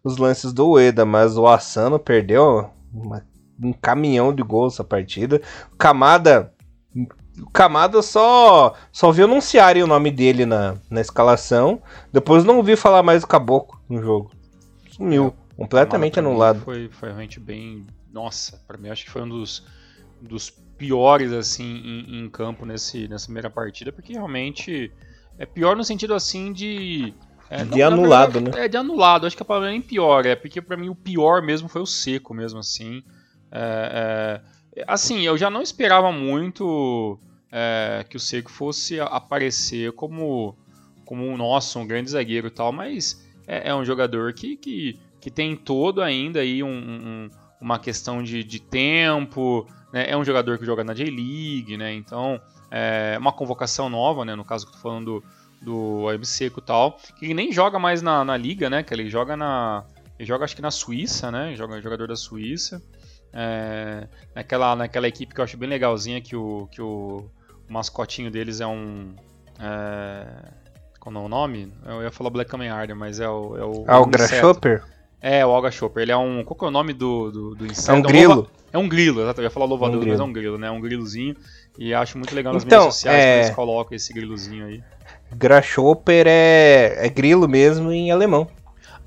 os 0.03 0.17
lances 0.17 0.53
do 0.53 0.71
Ueda, 0.71 1.05
mas 1.05 1.37
o 1.37 1.47
Asano 1.47 1.99
perdeu 1.99 2.69
uma, 2.93 3.25
um 3.61 3.73
caminhão 3.73 4.33
de 4.33 4.43
gols 4.43 4.73
essa 4.73 4.83
partida. 4.83 5.41
Camada 5.77 6.53
o 7.41 7.49
Camada 7.51 8.01
só 8.01 8.73
só 8.91 9.11
vi 9.11 9.23
anunciarem 9.23 9.81
o 9.83 9.87
nome 9.87 10.11
dele 10.11 10.45
na, 10.45 10.75
na 10.89 11.01
escalação. 11.01 11.81
Depois 12.11 12.43
não 12.43 12.57
ouvi 12.57 12.75
falar 12.75 13.01
mais 13.01 13.21
do 13.21 13.27
Caboclo 13.27 13.79
no 13.87 14.01
jogo. 14.01 14.31
Sumiu. 14.91 15.33
É, 15.51 15.55
completamente 15.55 16.19
anulado. 16.19 16.61
Foi, 16.61 16.89
foi 16.89 17.09
realmente 17.09 17.39
bem. 17.39 17.85
Nossa, 18.11 18.61
para 18.67 18.77
mim 18.77 18.89
acho 18.89 19.05
que 19.05 19.11
foi 19.11 19.21
um 19.21 19.29
dos, 19.29 19.65
dos 20.21 20.49
piores 20.79 21.31
assim 21.31 21.65
em, 21.83 22.23
em, 22.23 22.29
campo 22.29 22.65
nesse, 22.65 23.07
nessa 23.07 23.25
primeira 23.25 23.49
partida, 23.49 23.91
porque 23.91 24.13
realmente 24.13 24.91
é 25.37 25.45
pior 25.45 25.75
no 25.75 25.83
sentido 25.83 26.15
assim 26.15 26.51
de. 26.51 27.13
É, 27.49 27.63
de 27.65 27.79
não, 27.79 27.87
anulado, 27.87 28.33
verdade, 28.33 28.57
né? 28.57 28.65
É, 28.65 28.67
de 28.67 28.77
anulado. 28.77 29.27
Acho 29.27 29.35
que 29.35 29.43
a 29.43 29.45
palavra 29.45 29.69
nem 29.69 29.81
pior, 29.81 30.25
é 30.25 30.35
porque 30.35 30.61
para 30.61 30.77
mim 30.77 30.89
o 30.89 30.95
pior 30.95 31.41
mesmo 31.41 31.67
foi 31.67 31.81
o 31.81 31.85
seco, 31.85 32.33
mesmo 32.33 32.59
assim. 32.59 33.03
É, 33.51 34.41
é, 34.75 34.83
assim, 34.87 35.21
eu 35.21 35.37
já 35.37 35.49
não 35.49 35.61
esperava 35.61 36.11
muito 36.11 37.19
é, 37.51 38.05
que 38.09 38.15
o 38.17 38.19
Seco 38.19 38.51
fosse 38.51 38.99
aparecer 38.99 39.91
como, 39.93 40.55
como 41.05 41.25
um 41.25 41.35
nosso, 41.35 41.79
um 41.79 41.87
grande 41.87 42.11
zagueiro 42.11 42.47
e 42.47 42.51
tal, 42.51 42.71
mas 42.71 43.25
é, 43.47 43.69
é 43.69 43.75
um 43.75 43.83
jogador 43.83 44.33
que, 44.33 44.55
que, 44.55 44.99
que 45.19 45.31
tem 45.31 45.55
todo 45.55 46.01
ainda 46.01 46.41
aí 46.41 46.61
um, 46.61 46.69
um, 46.69 47.29
uma 47.59 47.79
questão 47.79 48.21
de, 48.21 48.43
de 48.43 48.59
tempo, 48.59 49.67
né? 49.91 50.09
é 50.09 50.17
um 50.17 50.23
jogador 50.23 50.57
que 50.57 50.65
joga 50.65 50.83
na 50.83 50.93
J-League, 50.93 51.77
né? 51.77 51.93
então 51.93 52.39
é 52.71 53.17
uma 53.19 53.31
convocação 53.31 53.89
nova, 53.89 54.25
né? 54.25 54.35
no 54.35 54.45
caso 54.45 54.65
que 54.65 54.71
eu 54.71 54.75
tô 54.75 54.81
falando 54.81 55.23
do, 55.61 56.17
do 56.17 56.25
Seco 56.25 56.59
e 56.59 56.63
tal, 56.63 56.97
que 57.17 57.25
ele 57.25 57.33
nem 57.33 57.51
joga 57.51 57.79
mais 57.79 58.01
na, 58.01 58.23
na 58.23 58.37
liga, 58.37 58.69
né? 58.69 58.83
que 58.83 58.93
ele 58.93 59.09
joga 59.09 59.35
na... 59.35 59.83
Ele 60.17 60.27
joga 60.27 60.43
acho 60.43 60.55
que 60.55 60.61
na 60.61 60.69
Suíça, 60.69 61.31
né? 61.31 61.55
Joga 61.55 61.81
jogador 61.81 62.05
da 62.05 62.15
Suíça. 62.17 62.83
É, 63.31 64.05
naquela, 64.35 64.75
naquela 64.75 65.07
equipe 65.07 65.33
que 65.33 65.39
eu 65.39 65.45
acho 65.45 65.55
bem 65.55 65.69
legalzinha 65.69 66.19
que 66.19 66.35
o, 66.35 66.67
que 66.69 66.81
o 66.81 67.31
o 67.69 67.73
mascotinho 67.73 68.31
deles 68.31 68.59
é 68.59 68.67
um. 68.67 69.15
É... 69.59 70.25
Qual 70.99 71.15
é 71.15 71.19
o 71.19 71.29
nome? 71.29 71.71
Eu 71.85 72.01
ia 72.01 72.11
falar 72.11 72.29
Black 72.29 72.49
Kamen 72.49 72.73
Rider, 72.73 72.95
mas 72.95 73.19
é 73.19 73.29
o. 73.29 73.57
É 73.57 73.63
o 73.63 73.85
Alga 73.87 74.27
Chopper? 74.27 74.83
É, 75.21 75.45
o 75.45 75.49
Alga 75.49 75.69
Chopper. 75.69 76.03
Ele 76.03 76.11
é 76.11 76.17
um. 76.17 76.43
Qual 76.43 76.57
que 76.57 76.65
é 76.65 76.67
o 76.67 76.71
nome 76.71 76.93
do, 76.93 77.31
do, 77.31 77.55
do 77.55 77.65
inseto? 77.65 77.91
É 77.91 77.93
um 77.93 78.01
grilo. 78.01 78.49
É 78.71 78.77
um 78.77 78.87
grilo, 78.87 79.21
exato. 79.21 79.41
Eu 79.41 79.45
ia 79.45 79.49
falar 79.49 79.65
louvador, 79.65 80.03
um 80.03 80.07
mas 80.07 80.19
é 80.19 80.23
um 80.23 80.31
grilo, 80.31 80.57
né? 80.57 80.67
É 80.67 80.71
um 80.71 80.79
grilozinho. 80.79 81.35
E 81.77 81.93
acho 81.93 82.17
muito 82.17 82.33
legal 82.33 82.53
nas 82.53 82.63
então, 82.63 82.79
mídias 82.79 82.95
sociais 82.95 83.23
é... 83.23 83.33
que 83.33 83.45
eles 83.45 83.55
colocam 83.55 83.95
esse 83.95 84.13
grilozinho 84.13 84.65
aí. 84.65 84.83
Grasshopper 85.35 86.25
é, 86.27 87.05
é 87.05 87.09
grilo 87.09 87.47
mesmo 87.47 87.91
em 87.91 88.11
alemão. 88.11 88.47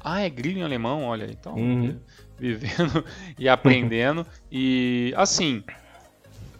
Ah, 0.00 0.22
é 0.22 0.30
grilo 0.30 0.58
em 0.58 0.62
alemão? 0.62 1.04
Olha, 1.04 1.26
então. 1.30 1.54
Uhum. 1.54 1.98
Vivendo 2.38 3.04
e 3.38 3.48
aprendendo. 3.48 4.26
e 4.50 5.14
assim, 5.16 5.62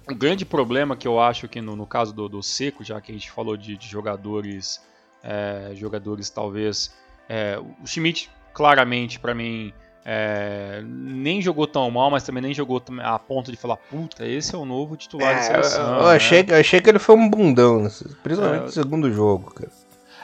o 0.08 0.14
grande 0.14 0.44
problema 0.44 0.96
que 0.96 1.08
eu 1.08 1.20
acho 1.20 1.48
que 1.48 1.60
no, 1.60 1.74
no 1.74 1.86
caso 1.86 2.12
do, 2.12 2.28
do, 2.28 2.42
Seco, 2.42 2.84
já 2.84 3.00
que 3.00 3.10
a 3.10 3.14
gente 3.14 3.30
falou 3.30 3.56
de, 3.56 3.76
de 3.76 3.88
jogadores, 3.88 4.80
é, 5.24 5.72
jogadores 5.74 6.30
talvez, 6.30 6.94
é, 7.28 7.58
o 7.58 7.86
Schmidt 7.86 8.30
claramente 8.52 9.18
para 9.18 9.34
mim 9.34 9.72
é, 10.04 10.82
nem 10.84 11.40
jogou 11.40 11.66
tão 11.66 11.90
mal, 11.90 12.10
mas 12.10 12.24
também 12.24 12.42
nem 12.42 12.54
jogou 12.54 12.82
a 13.02 13.18
ponto 13.18 13.50
de 13.50 13.56
falar, 13.56 13.76
puta, 13.76 14.26
esse 14.26 14.54
é 14.54 14.58
o 14.58 14.64
novo 14.64 14.96
titular 14.96 15.30
é, 15.30 15.34
da 15.34 15.42
seleção. 15.42 15.98
Eu, 15.98 16.06
achei, 16.08 16.42
né? 16.42 16.54
eu 16.54 16.60
achei 16.60 16.80
que 16.80 16.90
ele 16.90 16.98
foi 16.98 17.14
um 17.14 17.28
bundão, 17.28 17.88
principalmente 18.22 18.62
é. 18.62 18.64
no 18.64 18.72
segundo 18.72 19.12
jogo, 19.12 19.52
cara. 19.52 19.70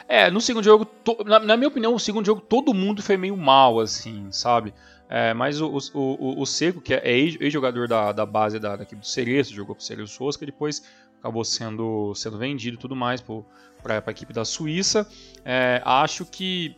É, 0.07 0.29
no 0.31 0.41
segundo 0.41 0.63
jogo, 0.63 0.85
to, 0.85 1.23
na, 1.23 1.39
na, 1.39 1.55
minha 1.55 1.67
opinião, 1.67 1.93
o 1.93 1.99
segundo 1.99 2.25
jogo 2.25 2.41
todo 2.41 2.73
mundo 2.73 3.01
foi 3.01 3.15
meio 3.15 3.37
mal, 3.37 3.79
assim, 3.79 4.27
sabe? 4.31 4.73
É, 5.07 5.33
mas 5.33 5.61
o, 5.61 5.67
o, 5.67 5.99
o, 5.99 6.41
o, 6.41 6.45
Seco, 6.45 6.81
que 6.81 6.93
é 6.93 7.01
ex-jogador 7.11 7.87
da, 7.87 8.11
da 8.11 8.25
base 8.25 8.59
da, 8.59 8.75
da 8.75 8.83
equipe 8.83 9.01
do 9.01 9.07
Cereço, 9.07 9.53
jogou 9.53 9.75
pro 9.75 9.83
Cereço 9.83 10.13
Sosca, 10.13 10.45
depois 10.45 10.83
acabou 11.19 11.43
sendo, 11.43 12.13
sendo 12.15 12.37
vendido 12.37 12.75
e 12.75 12.79
tudo 12.79 12.95
mais 12.95 13.21
para 13.21 14.03
a 14.05 14.11
equipe 14.11 14.33
da 14.33 14.43
Suíça. 14.43 15.07
É, 15.45 15.81
acho 15.85 16.25
que 16.25 16.75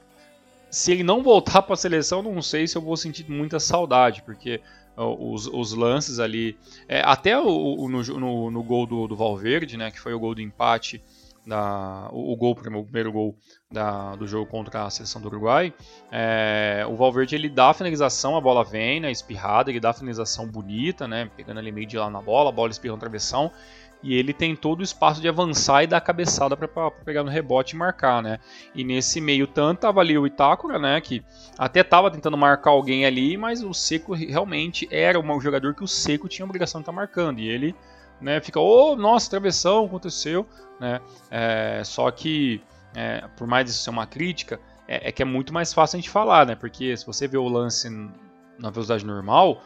se 0.72 0.94
ele 0.94 1.04
não 1.04 1.22
voltar 1.22 1.62
para 1.62 1.74
a 1.74 1.78
seleção, 1.78 2.24
não 2.24 2.42
sei 2.42 2.66
se 2.66 2.78
eu 2.78 2.82
vou 2.82 2.96
sentir 2.96 3.30
muita 3.30 3.60
saudade, 3.60 4.24
porque 4.24 4.62
os, 4.96 5.48
os 5.48 5.74
lances 5.74 6.20
ali, 6.20 6.58
é, 6.88 7.02
até 7.04 7.38
o, 7.38 7.88
no, 7.90 8.02
no, 8.02 8.52
no, 8.52 8.64
gol 8.64 8.86
do, 8.86 9.08
do 9.08 9.16
Valverde, 9.16 9.78
né, 9.78 9.92
que 9.92 10.00
foi 10.00 10.14
o 10.14 10.20
gol 10.20 10.34
do 10.34 10.42
empate, 10.42 11.02
da, 11.46 12.08
o, 12.12 12.34
o 12.34 12.36
gol, 12.36 12.52
o 12.52 12.56
primeiro 12.56 13.12
gol 13.12 13.36
da, 13.72 14.16
do 14.16 14.28
jogo 14.28 14.46
contra 14.46 14.84
a 14.86 14.90
seleção 14.90 15.22
do 15.22 15.28
Uruguai, 15.28 15.74
é, 16.12 16.86
o 16.88 16.96
Valverde 16.96 17.36
ele 17.36 17.50
dá 17.50 17.70
a 17.70 17.74
finalização, 17.74 18.38
a 18.38 18.42
bola 18.42 18.64
vem, 18.64 19.00
né, 19.00 19.12
espirrada, 19.12 19.70
ele 19.70 19.80
dá 19.80 19.90
a 19.90 19.94
finalização 19.94 20.48
bonita, 20.48 21.08
né, 21.08 21.30
pegando 21.36 21.60
ali 21.60 21.72
meio 21.72 21.88
de 21.88 21.98
lá 21.98 22.10
na 22.10 22.22
bola, 22.22 22.50
a 22.50 22.54
bola 22.54 22.72
espirrando 22.72 22.98
na 22.98 23.02
travessão, 23.02 23.52
e 24.04 24.16
ele 24.16 24.34
tem 24.34 24.56
todo 24.56 24.80
o 24.80 24.84
espaço 24.84 25.22
de 25.22 25.28
avançar 25.28 25.84
e 25.84 25.88
dar 25.88 25.98
a 25.98 26.02
cabeçada 26.02 26.58
para 26.58 26.92
pegar 26.92 27.24
no 27.24 27.30
rebote 27.30 27.76
e 27.76 27.78
marcar, 27.78 28.22
né? 28.22 28.40
E 28.74 28.84
nesse 28.84 29.22
meio 29.22 29.46
tanto 29.46 29.82
tava 29.82 30.00
ali 30.00 30.18
o 30.18 30.26
Itácora, 30.26 30.80
né, 30.80 31.00
que 31.00 31.24
até 31.58 31.84
tava 31.84 32.10
tentando 32.10 32.38
marcar 32.38 32.72
alguém 32.72 33.06
ali, 33.06 33.38
mas 33.38 33.64
o 33.64 33.74
Seco 33.74 34.14
realmente 34.14 34.88
era 34.92 35.20
um 35.20 35.42
jogador 35.42 35.76
que 35.76 35.84
o 35.84 35.88
Seco 35.88 36.28
tinha 36.28 36.46
a 36.46 36.50
obrigação 36.50 36.82
de 36.82 36.84
estar 36.84 36.92
tá 36.92 36.96
marcando, 36.96 37.40
e 37.40 37.48
ele 37.48 37.76
né, 38.20 38.40
fica, 38.40 38.60
oh, 38.60 38.96
nossa, 38.96 39.30
travessão, 39.30 39.86
aconteceu, 39.86 40.46
né? 40.80 41.00
É, 41.30 41.82
só 41.84 42.10
que, 42.12 42.62
é, 42.96 43.28
por 43.36 43.48
mais 43.48 43.70
isso 43.70 43.84
ser 43.84 43.90
uma 43.90 44.06
crítica, 44.06 44.60
é, 44.88 45.10
é, 45.10 45.12
que 45.12 45.22
é 45.22 45.26
muito 45.26 45.54
mais 45.54 45.74
fácil 45.74 45.98
a 45.98 46.00
gente 46.02 46.10
falar, 46.10 46.46
né? 46.46 46.56
Porque 46.56 46.96
se 46.96 47.06
você 47.06 47.28
vê 47.28 47.38
o 47.38 47.48
lance 47.48 47.90
na 48.60 48.70
velocidade 48.70 49.06
normal, 49.06 49.62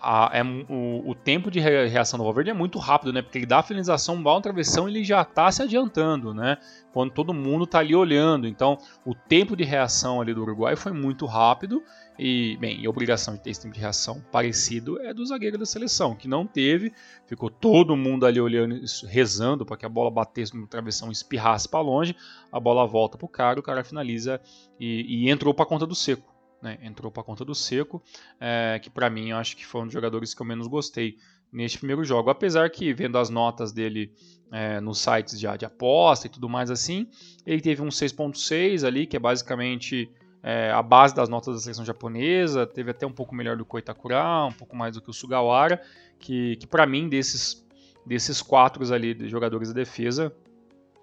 a, 0.00 0.30
a, 0.32 0.38
é, 0.38 0.42
o, 0.42 1.10
o, 1.10 1.14
tempo 1.14 1.50
de 1.50 1.60
reação 1.60 2.18
do 2.18 2.24
Valverde 2.24 2.50
é 2.50 2.54
muito 2.54 2.78
rápido, 2.78 3.12
né? 3.12 3.20
Porque 3.20 3.38
ele 3.38 3.46
dá 3.46 3.58
a 3.58 3.62
finalização, 3.62 4.22
bola 4.22 4.36
na 4.36 4.42
travessão, 4.42 4.88
ele 4.88 5.04
já 5.04 5.20
está 5.20 5.50
se 5.52 5.62
adiantando, 5.62 6.32
né? 6.32 6.56
Quando 6.92 7.12
todo 7.12 7.34
mundo 7.34 7.64
está 7.64 7.80
ali 7.80 7.94
olhando. 7.94 8.46
Então, 8.46 8.78
o 9.04 9.14
tempo 9.14 9.54
de 9.54 9.64
reação 9.64 10.20
ali 10.20 10.32
do 10.32 10.42
Uruguai 10.42 10.74
foi 10.76 10.92
muito 10.92 11.26
rápido 11.26 11.82
e, 12.18 12.56
bem, 12.58 12.86
a 12.86 12.88
obrigação 12.88 13.34
de 13.34 13.40
ter 13.40 13.50
esse 13.50 13.60
tempo 13.60 13.74
de 13.74 13.80
reação 13.80 14.24
parecido 14.32 15.00
é 15.02 15.12
do 15.12 15.26
zagueiro 15.26 15.58
da 15.58 15.66
seleção, 15.66 16.14
que 16.14 16.28
não 16.28 16.46
teve, 16.46 16.92
ficou 17.26 17.50
todo 17.50 17.96
mundo 17.96 18.24
ali 18.24 18.40
olhando, 18.40 18.80
rezando 19.08 19.66
para 19.66 19.76
que 19.76 19.84
a 19.84 19.88
bola 19.88 20.10
batesse 20.10 20.56
no 20.56 20.66
travessão 20.66 21.08
e 21.08 21.12
espirrasse 21.12 21.68
para 21.68 21.80
longe. 21.80 22.16
A 22.50 22.58
bola 22.58 22.86
volta 22.86 23.18
para 23.18 23.26
o 23.26 23.28
cara, 23.28 23.60
o 23.60 23.62
cara 23.62 23.84
finaliza 23.84 24.40
e, 24.80 25.26
e 25.26 25.30
entrou 25.30 25.52
para 25.52 25.66
conta 25.66 25.86
do 25.86 25.94
seco. 25.94 26.33
Né? 26.64 26.78
Entrou 26.82 27.12
para 27.12 27.22
conta 27.22 27.44
do 27.44 27.54
seco, 27.54 28.02
é, 28.40 28.80
que 28.82 28.88
para 28.88 29.10
mim 29.10 29.28
eu 29.28 29.36
acho 29.36 29.54
que 29.54 29.66
foi 29.66 29.82
um 29.82 29.84
dos 29.84 29.92
jogadores 29.92 30.32
que 30.32 30.40
eu 30.40 30.46
menos 30.46 30.66
gostei 30.66 31.18
neste 31.52 31.76
primeiro 31.76 32.02
jogo. 32.02 32.30
Apesar 32.30 32.70
que, 32.70 32.94
vendo 32.94 33.18
as 33.18 33.28
notas 33.28 33.70
dele 33.70 34.10
é, 34.50 34.80
nos 34.80 34.98
sites 34.98 35.38
de, 35.38 35.46
de 35.58 35.66
aposta 35.66 36.26
e 36.26 36.30
tudo 36.30 36.48
mais 36.48 36.70
assim, 36.70 37.06
ele 37.44 37.60
teve 37.60 37.82
um 37.82 37.88
6.6 37.88 38.82
ali, 38.82 39.06
que 39.06 39.14
é 39.14 39.20
basicamente 39.20 40.10
é, 40.42 40.70
a 40.70 40.82
base 40.82 41.14
das 41.14 41.28
notas 41.28 41.54
da 41.54 41.60
seleção 41.60 41.84
japonesa, 41.84 42.66
teve 42.66 42.92
até 42.92 43.06
um 43.06 43.12
pouco 43.12 43.34
melhor 43.34 43.58
do 43.58 43.64
que 43.66 43.76
o 43.76 43.78
Itakura, 43.78 44.46
um 44.46 44.52
pouco 44.52 44.74
mais 44.74 44.94
do 44.94 45.02
que 45.02 45.10
o 45.10 45.12
Sugawara, 45.12 45.82
que, 46.18 46.56
que 46.56 46.66
para 46.66 46.86
mim, 46.86 47.10
desses, 47.10 47.62
desses 48.06 48.40
quatro 48.40 48.90
ali 48.94 49.12
de 49.12 49.28
jogadores 49.28 49.68
de 49.68 49.74
defesa, 49.74 50.34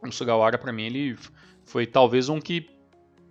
o 0.01 0.11
Sugawara, 0.11 0.57
para 0.57 0.73
mim, 0.73 0.85
ele 0.85 1.15
foi 1.65 1.85
talvez 1.85 2.29
um 2.29 2.41
que 2.41 2.80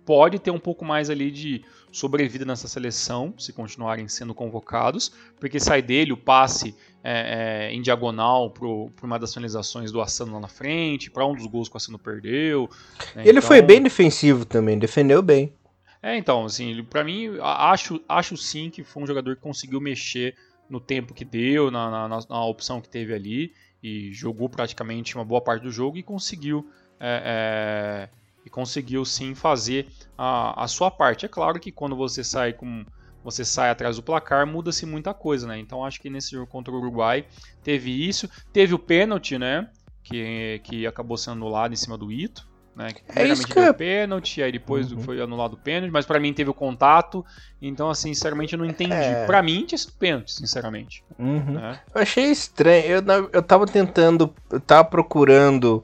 pode 0.05 0.39
ter 0.39 0.51
um 0.51 0.59
pouco 0.59 0.83
mais 0.83 1.09
ali 1.09 1.31
de 1.31 1.63
sobrevida 1.91 2.45
nessa 2.45 2.67
seleção, 2.67 3.33
se 3.37 3.51
continuarem 3.51 4.07
sendo 4.07 4.33
convocados, 4.33 5.11
porque 5.39 5.59
sai 5.59 5.81
dele 5.81 6.13
o 6.13 6.17
passe 6.17 6.75
é, 7.03 7.69
é, 7.69 7.73
em 7.73 7.81
diagonal 7.81 8.49
para 8.49 8.67
uma 9.03 9.19
das 9.19 9.33
finalizações 9.33 9.91
do 9.91 10.01
Asano 10.01 10.33
lá 10.33 10.39
na 10.39 10.47
frente, 10.47 11.11
para 11.11 11.25
um 11.25 11.35
dos 11.35 11.45
gols 11.45 11.67
que 11.67 11.75
o 11.75 11.77
Asano 11.77 11.99
perdeu. 11.99 12.69
Né? 13.15 13.23
Ele 13.23 13.39
então... 13.39 13.47
foi 13.47 13.61
bem 13.61 13.81
defensivo 13.81 14.45
também, 14.45 14.79
defendeu 14.79 15.21
bem. 15.21 15.53
É, 16.01 16.17
então, 16.17 16.45
assim, 16.45 16.83
para 16.83 17.03
mim, 17.03 17.37
acho, 17.41 18.01
acho 18.09 18.35
sim 18.35 18.69
que 18.69 18.83
foi 18.83 19.03
um 19.03 19.07
jogador 19.07 19.35
que 19.35 19.41
conseguiu 19.41 19.79
mexer 19.79 20.35
no 20.67 20.79
tempo 20.79 21.13
que 21.13 21.25
deu, 21.25 21.69
na, 21.69 22.07
na, 22.07 22.19
na 22.27 22.45
opção 22.45 22.81
que 22.81 22.89
teve 22.89 23.13
ali, 23.13 23.53
e 23.83 24.11
jogou 24.13 24.49
praticamente 24.49 25.15
uma 25.15 25.25
boa 25.25 25.41
parte 25.41 25.63
do 25.63 25.71
jogo 25.71 25.97
e 25.97 26.03
conseguiu. 26.03 26.67
É, 26.99 28.09
é, 28.09 28.20
e 28.45 28.49
conseguiu 28.49 29.05
sim 29.05 29.35
fazer 29.35 29.87
a, 30.17 30.63
a 30.63 30.67
sua 30.67 30.89
parte. 30.89 31.25
É 31.25 31.29
claro 31.29 31.59
que 31.59 31.71
quando 31.71 31.95
você 31.95 32.23
sai 32.23 32.53
com 32.53 32.85
você 33.23 33.45
sai 33.45 33.69
atrás 33.69 33.97
do 33.97 34.03
placar, 34.03 34.47
muda-se 34.47 34.83
muita 34.85 35.13
coisa, 35.13 35.47
né? 35.47 35.59
Então 35.59 35.85
acho 35.85 36.01
que 36.01 36.09
nesse 36.09 36.31
jogo 36.31 36.47
contra 36.47 36.73
o 36.73 36.77
Uruguai 36.77 37.25
teve 37.63 38.07
isso, 38.07 38.27
teve 38.51 38.73
o 38.73 38.79
pênalti, 38.79 39.37
né? 39.37 39.69
Que, 40.03 40.59
que 40.63 40.87
acabou 40.87 41.15
sendo 41.17 41.33
anulado 41.33 41.73
em 41.73 41.77
cima 41.77 41.97
do 41.97 42.11
Ito. 42.11 42.49
Né? 42.75 42.87
É 43.15 43.27
isso 43.27 43.45
que 43.45 43.53
deu 43.53 43.73
pênalti, 43.73 44.41
aí 44.41 44.51
depois 44.51 44.91
uhum. 44.91 44.99
foi 45.01 45.21
anulado 45.21 45.53
o 45.53 45.57
pênalti, 45.57 45.91
mas 45.91 46.05
para 46.05 46.19
mim 46.19 46.33
teve 46.33 46.49
o 46.49 46.53
contato, 46.53 47.23
então 47.61 47.89
assim, 47.89 48.13
sinceramente 48.13 48.53
eu 48.53 48.59
não 48.59 48.65
entendi. 48.65 48.93
É... 48.93 49.25
Para 49.25 49.43
mim 49.43 49.65
tinha 49.65 49.77
sido 49.77 49.93
pênalti, 49.93 50.31
sinceramente. 50.31 51.03
Uhum. 51.19 51.55
Né? 51.55 51.79
Eu 51.93 52.01
achei 52.01 52.31
estranho, 52.31 52.85
eu, 52.85 53.29
eu 53.33 53.43
tava 53.43 53.67
tentando, 53.67 54.33
eu 54.49 54.59
tava 54.59 54.85
procurando 54.85 55.83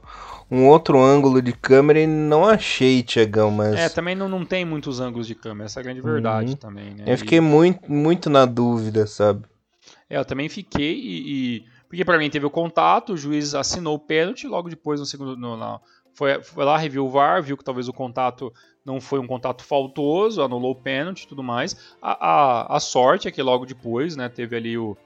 um 0.49 0.67
outro 0.67 0.99
ângulo 0.99 1.41
de 1.41 1.51
câmera 1.51 1.99
e 1.99 2.07
não 2.07 2.45
achei, 2.45 3.03
Tiagão, 3.03 3.51
mas... 3.51 3.75
É, 3.75 3.89
também 3.89 4.15
não, 4.15 4.29
não 4.29 4.45
tem 4.45 4.63
muitos 4.63 4.99
ângulos 4.99 5.27
de 5.27 5.35
câmera, 5.35 5.65
essa 5.65 5.79
é 5.79 5.81
a 5.81 5.83
grande 5.83 6.01
verdade 6.01 6.51
uhum. 6.51 6.55
também, 6.55 6.93
né? 6.93 7.03
Eu 7.05 7.17
fiquei 7.17 7.39
e... 7.39 7.41
muito, 7.41 7.91
muito 7.91 8.29
na 8.29 8.45
dúvida, 8.45 9.05
sabe? 9.05 9.45
É, 10.09 10.17
eu 10.17 10.25
também 10.25 10.49
fiquei 10.49 10.93
e... 10.93 11.57
e... 11.57 11.77
Porque 11.87 12.03
para 12.03 12.17
mim 12.17 12.29
teve 12.29 12.45
o 12.45 12.49
contato, 12.49 13.13
o 13.13 13.17
juiz 13.17 13.55
assinou 13.55 13.95
o 13.95 13.99
pênalti, 13.99 14.45
logo 14.45 14.69
depois 14.69 14.99
no 14.99 15.05
segundo... 15.05 15.37
No, 15.37 15.55
na 15.55 15.79
foi, 16.17 16.41
foi 16.41 16.65
lá, 16.65 16.75
reviu 16.75 17.05
o 17.05 17.09
VAR, 17.09 17.43
viu 17.43 17.55
que 17.55 17.63
talvez 17.63 17.87
o 17.87 17.93
contato 17.93 18.51
não 18.83 18.99
foi 18.99 19.19
um 19.19 19.27
contato 19.27 19.63
faltoso, 19.63 20.41
anulou 20.41 20.71
o 20.71 20.75
pênalti 20.75 21.23
e 21.23 21.27
tudo 21.27 21.43
mais. 21.43 21.95
A, 22.01 22.27
a, 22.27 22.77
a, 22.77 22.79
sorte 22.79 23.27
é 23.27 23.31
que 23.31 23.41
logo 23.41 23.67
depois, 23.67 24.15
né, 24.15 24.27
teve 24.27 24.55
ali 24.55 24.77
o, 24.79 24.97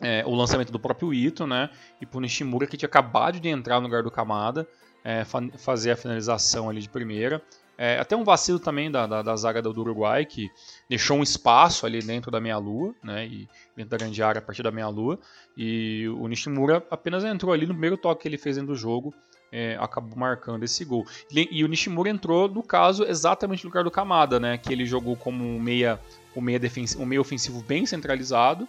é, 0.00 0.24
o 0.26 0.34
lançamento 0.34 0.72
do 0.72 0.78
próprio 0.78 1.12
Ito, 1.12 1.46
né, 1.46 1.70
e 2.00 2.06
pro 2.06 2.20
Nishimura 2.20 2.66
que 2.66 2.76
tinha 2.76 2.88
acabado 2.88 3.38
de 3.38 3.48
entrar 3.48 3.80
no 3.80 3.86
lugar 3.86 4.02
do 4.02 4.10
Kamada, 4.10 4.66
é, 5.04 5.24
fa 5.24 5.40
fazer 5.58 5.92
a 5.92 5.96
finalização 5.96 6.68
ali 6.68 6.80
de 6.80 6.88
primeira. 6.88 7.42
É, 7.76 7.98
até 7.98 8.14
um 8.14 8.24
vacilo 8.24 8.58
também 8.58 8.90
da, 8.90 9.06
da, 9.06 9.22
da, 9.22 9.34
zaga 9.36 9.62
do 9.62 9.70
Uruguai, 9.70 10.26
que 10.26 10.50
deixou 10.86 11.16
um 11.16 11.22
espaço 11.22 11.86
ali 11.86 12.00
dentro 12.02 12.30
da 12.30 12.38
meia-lua, 12.38 12.94
né, 13.02 13.26
e 13.26 13.48
dentro 13.74 13.90
da 13.90 13.96
grande 13.96 14.22
área 14.22 14.38
a 14.38 14.42
partir 14.42 14.62
da 14.62 14.70
meia-lua, 14.70 15.18
e 15.56 16.06
o 16.08 16.28
Nishimura 16.28 16.84
apenas 16.90 17.24
entrou 17.24 17.54
ali 17.54 17.66
no 17.66 17.72
primeiro 17.72 17.96
toque 17.96 18.22
que 18.22 18.28
ele 18.28 18.36
fez 18.36 18.56
dentro 18.56 18.74
do 18.74 18.78
jogo, 18.78 19.14
é, 19.52 19.76
acabou 19.80 20.16
marcando 20.16 20.62
esse 20.62 20.84
gol. 20.84 21.04
E 21.30 21.64
o 21.64 21.68
Nishimura 21.68 22.08
entrou, 22.08 22.48
no 22.48 22.62
caso, 22.62 23.04
exatamente 23.04 23.64
no 23.64 23.70
lugar 23.70 23.84
do 23.84 23.90
Kamada, 23.90 24.38
né? 24.38 24.56
Que 24.58 24.72
ele 24.72 24.86
jogou 24.86 25.16
como 25.16 25.44
um 25.44 25.58
meia, 25.58 25.98
um 26.36 26.40
meia, 26.40 26.58
defensivo, 26.58 27.02
um 27.02 27.06
meia 27.06 27.20
ofensivo 27.20 27.62
bem 27.62 27.84
centralizado, 27.84 28.68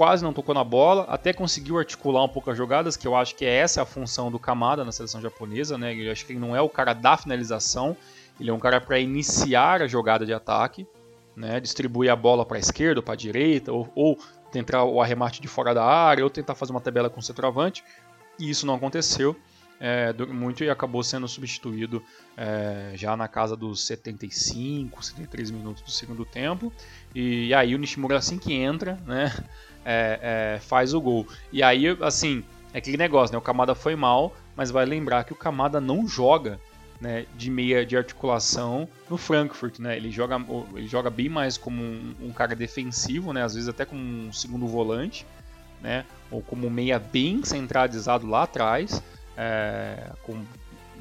quase 0.00 0.24
não 0.24 0.32
tocou 0.32 0.54
na 0.54 0.64
bola, 0.64 1.04
até 1.10 1.30
conseguiu 1.30 1.76
articular 1.78 2.24
um 2.24 2.28
pouco 2.28 2.50
as 2.50 2.56
jogadas, 2.56 2.96
que 2.96 3.06
eu 3.06 3.14
acho 3.14 3.34
que 3.36 3.44
é 3.44 3.56
essa 3.56 3.82
a 3.82 3.84
função 3.84 4.30
do 4.30 4.38
Kamada 4.38 4.82
na 4.82 4.92
seleção 4.92 5.20
japonesa, 5.20 5.76
né? 5.76 5.94
Eu 5.94 6.10
acho 6.10 6.24
que 6.24 6.32
ele 6.32 6.40
não 6.40 6.56
é 6.56 6.60
o 6.62 6.70
cara 6.70 6.94
da 6.94 7.18
finalização, 7.18 7.94
ele 8.40 8.48
é 8.48 8.52
um 8.52 8.58
cara 8.58 8.80
para 8.80 8.98
iniciar 8.98 9.82
a 9.82 9.86
jogada 9.86 10.24
de 10.24 10.32
ataque, 10.32 10.86
né? 11.36 11.60
Distribuir 11.60 12.10
a 12.10 12.16
bola 12.16 12.46
para 12.46 12.56
a 12.56 12.60
esquerda, 12.60 13.02
para 13.02 13.12
a 13.12 13.16
direita, 13.16 13.74
ou, 13.74 13.92
ou 13.94 14.18
tentar 14.50 14.84
o 14.84 15.02
arremate 15.02 15.38
de 15.38 15.48
fora 15.48 15.74
da 15.74 15.84
área, 15.84 16.24
ou 16.24 16.30
tentar 16.30 16.54
fazer 16.54 16.72
uma 16.72 16.80
tabela 16.80 17.10
com 17.10 17.20
o 17.20 17.22
centroavante. 17.22 17.84
E 18.38 18.48
isso 18.48 18.64
não 18.64 18.76
aconteceu 18.76 19.36
é, 19.80 20.12
muito 20.12 20.62
e 20.62 20.68
acabou 20.68 21.02
sendo 21.02 21.26
substituído 21.26 22.02
é, 22.36 22.92
já 22.94 23.16
na 23.16 23.26
casa 23.26 23.56
dos 23.56 23.86
75, 23.86 25.02
73 25.02 25.50
minutos 25.50 25.82
do 25.82 25.90
segundo 25.90 26.24
tempo. 26.24 26.70
E, 27.14 27.52
aí 27.54 27.74
o 27.74 27.78
Nishimura, 27.78 28.18
assim 28.18 28.38
que 28.38 28.52
entra, 28.52 28.98
né, 29.06 29.32
é, 29.84 30.56
é, 30.56 30.60
faz 30.60 30.94
o 30.94 31.00
gol. 31.00 31.26
E 31.52 31.62
aí, 31.62 31.96
assim, 32.00 32.44
é 32.72 32.78
aquele 32.78 32.96
negócio, 32.96 33.32
né, 33.32 33.38
o 33.38 33.42
Kamada 33.42 33.74
foi 33.74 33.96
mal, 33.96 34.34
mas 34.56 34.70
vai 34.70 34.84
lembrar 34.84 35.24
que 35.24 35.32
o 35.32 35.36
Kamada 35.36 35.80
não 35.80 36.06
joga 36.06 36.60
né, 37.00 37.24
de 37.34 37.50
meia 37.50 37.84
de 37.84 37.96
articulação 37.96 38.86
no 39.08 39.16
Frankfurt, 39.16 39.78
né? 39.78 39.96
Ele 39.96 40.10
joga, 40.10 40.36
ele 40.74 40.86
joga 40.86 41.08
bem 41.08 41.30
mais 41.30 41.56
como 41.56 41.82
um, 41.82 42.14
um, 42.20 42.30
cara 42.30 42.54
defensivo, 42.54 43.32
né? 43.32 43.42
Às 43.42 43.54
vezes 43.54 43.70
até 43.70 43.86
como 43.86 44.02
um 44.02 44.30
segundo 44.30 44.66
volante, 44.66 45.26
né? 45.80 46.04
Ou 46.30 46.42
como 46.42 46.68
meia 46.68 46.98
bem 46.98 47.42
centralizado 47.42 48.26
lá 48.26 48.42
atrás 48.42 49.02
é, 49.34 50.10
com 50.22 50.44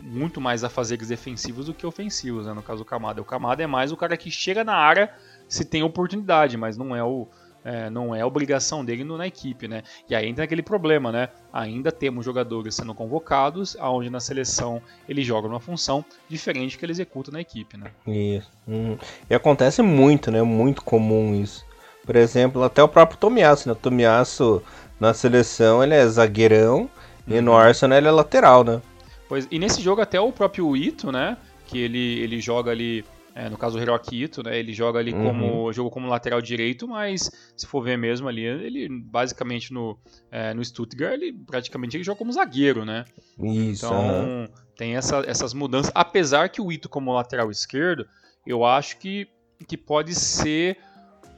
muito 0.02 0.40
mais 0.40 0.64
afazeres 0.64 1.10
defensivos 1.10 1.66
do 1.66 1.74
que 1.74 1.86
ofensivos, 1.86 2.46
né, 2.46 2.54
no 2.54 2.64
caso 2.64 2.80
do 2.80 2.86
Kamada. 2.86 3.22
O 3.22 3.26
Kamada 3.26 3.62
é 3.62 3.68
mais 3.68 3.92
o 3.92 3.98
cara 3.98 4.16
que 4.16 4.32
chega 4.32 4.64
na 4.64 4.76
área 4.76 5.14
se 5.48 5.66
tem 5.66 5.84
oportunidade, 5.84 6.56
mas 6.56 6.78
não 6.78 6.96
é 6.96 7.04
o 7.04 7.28
é, 7.64 7.90
não 7.90 8.16
é 8.16 8.24
obrigação 8.24 8.84
dele 8.84 9.04
na 9.04 9.28
equipe, 9.28 9.68
né? 9.68 9.84
E 10.10 10.16
aí 10.16 10.28
entra 10.28 10.44
aquele 10.44 10.62
problema, 10.62 11.12
né? 11.12 11.30
Ainda 11.52 11.92
temos 11.92 12.26
jogadores 12.26 12.76
sendo 12.76 12.94
convocados, 12.94 13.76
aonde 13.80 14.10
na 14.10 14.20
seleção 14.20 14.82
ele 15.08 15.24
joga 15.24 15.48
numa 15.48 15.60
função 15.60 16.04
diferente 16.28 16.78
que 16.78 16.86
ele 16.86 16.92
executa 16.92 17.32
na 17.32 17.42
equipe, 17.42 17.78
né? 17.78 17.92
Isso. 18.08 18.50
Hum. 18.68 18.98
E 19.30 19.36
acontece 19.36 19.82
muito, 19.82 20.32
né? 20.32 20.42
Muito 20.42 20.84
comum 20.84 21.36
isso. 21.36 21.66
Por 22.06 22.16
exemplo, 22.16 22.64
até 22.64 22.82
o 22.82 22.88
próprio 22.88 23.20
Tomiasso, 23.20 23.68
né? 23.68 23.74
O 23.74 23.76
Tomiasso 23.76 24.64
na 25.00 25.14
seleção 25.14 25.84
ele 25.84 25.94
é 25.94 26.06
zagueirão, 26.08 26.90
e 27.28 27.40
no 27.42 27.56
Arsenal 27.56 27.98
ele 27.98 28.08
é 28.08 28.12
lateral, 28.12 28.64
né? 28.64 28.82
Pois, 29.28 29.48
e 29.52 29.60
nesse 29.60 29.82
jogo 29.82 30.02
até 30.02 30.20
o 30.20 30.32
próprio 30.32 30.76
Ito, 30.76 31.12
né? 31.12 31.38
Que 31.68 31.78
ele, 31.78 32.20
ele 32.20 32.42
joga 32.42 32.72
ali. 32.72 33.06
É, 33.40 33.50
no 33.50 33.58
caso 33.58 33.78
do 33.78 33.82
Hiroki 33.82 34.24
Ito, 34.24 34.44
né, 34.44 34.60
ele 34.60 34.74
joga 34.74 35.00
ali 35.00 35.14
uhum. 35.14 35.24
como 35.24 35.72
jogou 35.72 35.90
como 35.90 36.10
lateral 36.10 36.42
direito, 36.42 36.86
mas 36.86 37.32
se 37.56 37.66
for 37.66 37.82
ver 37.82 37.98
mesmo 37.98 38.28
ali, 38.28 38.44
ele 38.44 38.90
basicamente 38.90 39.74
no, 39.74 39.98
é, 40.30 40.54
no 40.54 40.64
Stuttgart, 40.64 41.14
ele 41.14 41.32
praticamente 41.32 41.96
ele 41.96 42.04
joga 42.04 42.18
como 42.18 42.34
zagueiro, 42.34 42.84
né? 42.84 43.06
Isso. 43.42 43.86
Então 43.86 44.50
tem 44.76 44.98
essa, 44.98 45.24
essas 45.26 45.54
mudanças, 45.54 45.90
apesar 45.96 46.50
que 46.50 46.60
o 46.62 46.70
Ito 46.70 46.90
como 46.90 47.14
lateral 47.14 47.50
esquerdo, 47.50 48.06
eu 48.46 48.66
acho 48.66 48.98
que, 48.98 49.30
que 49.66 49.78
pode 49.78 50.14
ser 50.16 50.78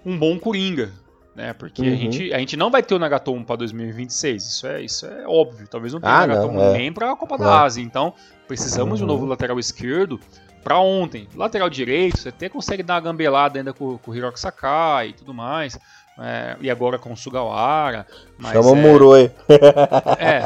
um 0.03 0.17
bom 0.17 0.39
coringa, 0.39 0.91
né? 1.35 1.53
Porque 1.53 1.83
uhum. 1.83 1.93
a, 1.93 1.95
gente, 1.95 2.33
a 2.33 2.39
gente 2.39 2.57
não 2.57 2.71
vai 2.71 2.81
ter 2.81 2.95
o 2.95 2.99
Nagatomo 2.99 3.45
para 3.45 3.57
2026, 3.57 4.43
isso 4.43 4.65
é, 4.65 4.81
isso 4.81 5.05
é 5.05 5.27
óbvio. 5.27 5.67
Talvez 5.67 5.93
não 5.93 6.01
tenha 6.01 6.13
ah, 6.13 6.23
o 6.23 6.27
Nagatomo 6.27 6.53
não, 6.53 6.63
é. 6.73 6.77
nem 6.79 6.91
para 6.91 7.11
a 7.11 7.15
Copa 7.15 7.37
claro. 7.37 7.51
da 7.51 7.61
Ásia. 7.61 7.83
Então, 7.83 8.11
precisamos 8.47 8.93
uhum. 8.93 8.97
de 8.97 9.03
um 9.03 9.07
novo 9.07 9.25
lateral 9.27 9.59
esquerdo 9.59 10.19
para 10.63 10.80
ontem. 10.80 11.28
Lateral 11.36 11.69
direito, 11.69 12.19
você 12.19 12.30
até 12.30 12.50
consegue 12.50 12.84
dar 12.84 12.95
uma 12.95 13.02
gambelada 13.02 13.60
ainda 13.60 13.74
com, 13.74 13.97
com 13.97 14.12
o 14.12 14.15
Hiroki 14.15 14.39
Sakai 14.39 15.10
e 15.10 15.13
tudo 15.13 15.34
mais. 15.34 15.78
É, 16.19 16.58
e 16.60 16.69
agora 16.69 17.00
com 17.00 17.12
o 17.12 17.17
Sugawara. 17.17 18.06
Mas 18.38 18.54
Chama 18.54 18.71
o 18.71 18.76
é, 18.76 18.82
Muroi. 18.82 19.32
É, 20.19 20.41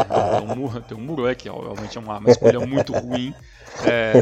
tem 0.88 0.98
um, 0.98 1.02
um 1.02 1.04
Muroi 1.04 1.36
que 1.36 1.50
obviamente 1.50 1.98
é 1.98 2.02
uma, 2.02 2.18
uma 2.18 2.30
escolha 2.30 2.60
muito 2.60 2.94
ruim. 2.94 3.34
É, 3.84 4.14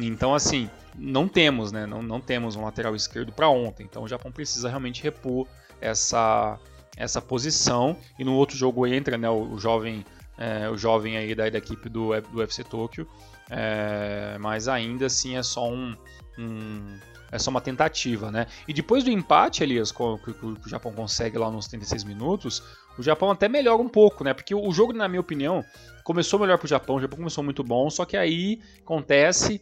então, 0.00 0.34
assim, 0.34 0.70
não 0.94 1.26
temos, 1.26 1.72
né? 1.72 1.86
Não, 1.86 2.02
não 2.02 2.20
temos 2.20 2.54
um 2.54 2.64
lateral 2.64 2.94
esquerdo 2.94 3.32
para 3.32 3.48
ontem. 3.48 3.84
Então 3.88 4.02
o 4.04 4.08
Japão 4.08 4.30
precisa 4.30 4.68
realmente 4.68 5.02
repor 5.02 5.46
essa, 5.80 6.58
essa 6.96 7.20
posição. 7.20 7.96
E 8.18 8.24
no 8.24 8.34
outro 8.34 8.56
jogo 8.56 8.86
entra 8.86 9.18
né, 9.18 9.28
o, 9.28 9.54
o 9.54 9.58
jovem 9.58 10.04
é, 10.40 10.70
o 10.70 10.76
jovem 10.76 11.18
aí 11.18 11.34
da, 11.34 11.48
da 11.50 11.58
equipe 11.58 11.88
do, 11.88 12.18
do 12.20 12.38
UFC 12.38 12.64
Tokyo. 12.64 13.06
É, 13.50 14.38
mas 14.38 14.68
ainda 14.68 15.06
assim 15.06 15.36
é 15.36 15.42
só 15.42 15.68
um, 15.68 15.96
um, 16.38 16.98
é 17.32 17.38
só 17.38 17.50
uma 17.50 17.60
tentativa, 17.60 18.30
né? 18.30 18.46
E 18.68 18.72
depois 18.72 19.02
do 19.02 19.10
empate, 19.10 19.62
Elias, 19.62 19.90
que, 19.90 20.02
o 20.02 20.56
Japão 20.66 20.92
consegue 20.92 21.36
lá 21.36 21.50
nos 21.50 21.66
36 21.66 22.04
minutos, 22.04 22.62
o 22.96 23.02
Japão 23.02 23.30
até 23.30 23.48
melhora 23.48 23.82
um 23.82 23.88
pouco, 23.88 24.22
né? 24.22 24.32
Porque 24.32 24.54
o 24.54 24.72
jogo, 24.72 24.92
na 24.92 25.08
minha 25.08 25.20
opinião, 25.20 25.64
começou 26.04 26.38
melhor 26.38 26.58
pro 26.58 26.68
Japão, 26.68 26.96
o 26.96 27.00
Japão 27.00 27.18
começou 27.18 27.42
muito 27.42 27.64
bom, 27.64 27.90
só 27.90 28.04
que 28.04 28.16
aí 28.16 28.60
acontece, 28.80 29.60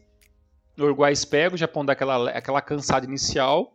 o 0.79 0.83
Uruguai 0.83 1.13
espera, 1.13 1.55
o 1.55 1.59
Japão 1.59 1.85
dá 1.85 1.95
aquela, 1.95 2.31
aquela 2.31 2.61
cansada 2.61 3.07
inicial, 3.07 3.75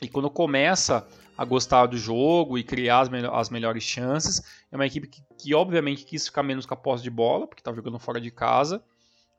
e 0.00 0.08
quando 0.08 0.30
começa 0.30 1.06
a 1.36 1.44
gostar 1.44 1.86
do 1.86 1.96
jogo 1.96 2.58
e 2.58 2.62
criar 2.62 3.00
as, 3.00 3.08
me 3.08 3.18
as 3.26 3.50
melhores 3.50 3.82
chances. 3.82 4.42
É 4.70 4.76
uma 4.76 4.86
equipe 4.86 5.08
que, 5.08 5.22
que, 5.38 5.54
obviamente 5.54 6.04
quis 6.04 6.26
ficar 6.26 6.42
menos 6.42 6.66
com 6.66 6.74
a 6.74 6.76
posse 6.76 7.02
de 7.02 7.10
bola, 7.10 7.46
porque 7.46 7.60
estava 7.60 7.76
jogando 7.76 7.98
fora 7.98 8.20
de 8.20 8.30
casa, 8.30 8.82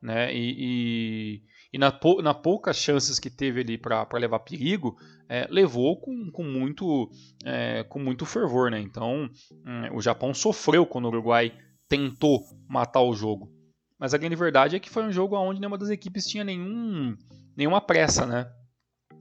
né? 0.04 0.36
E, 0.36 0.56
e, 0.58 1.44
e 1.72 1.78
na, 1.78 1.98
na, 2.22 2.34
poucas 2.34 2.76
chances 2.76 3.20
que 3.20 3.30
teve 3.30 3.62
ali 3.62 3.78
para 3.78 4.06
levar 4.14 4.40
perigo, 4.40 4.98
é, 5.30 5.48
levou 5.50 6.00
com, 6.00 6.30
com, 6.30 6.44
muito, 6.44 7.10
é, 7.46 7.84
com 7.86 8.00
muito 8.00 8.26
fervor, 8.26 8.70
né? 8.70 8.80
Então 8.82 9.30
hum, 9.66 9.96
o 9.96 10.02
Japão 10.02 10.34
sofreu 10.34 10.86
quando 10.86 11.06
o 11.06 11.08
Uruguai 11.08 11.54
tentou 11.88 12.42
matar 12.68 13.02
o 13.02 13.16
jogo. 13.16 13.50
Mas 13.98 14.14
a 14.14 14.18
grande 14.18 14.36
verdade 14.36 14.76
é 14.76 14.80
que 14.80 14.90
foi 14.90 15.04
um 15.04 15.12
jogo 15.12 15.38
onde 15.38 15.62
nenhuma 15.62 15.78
das 15.78 15.90
equipes 15.90 16.26
tinha 16.26 16.44
nenhum, 16.44 17.16
nenhuma 17.56 17.80
pressa, 17.80 18.26
né? 18.26 18.52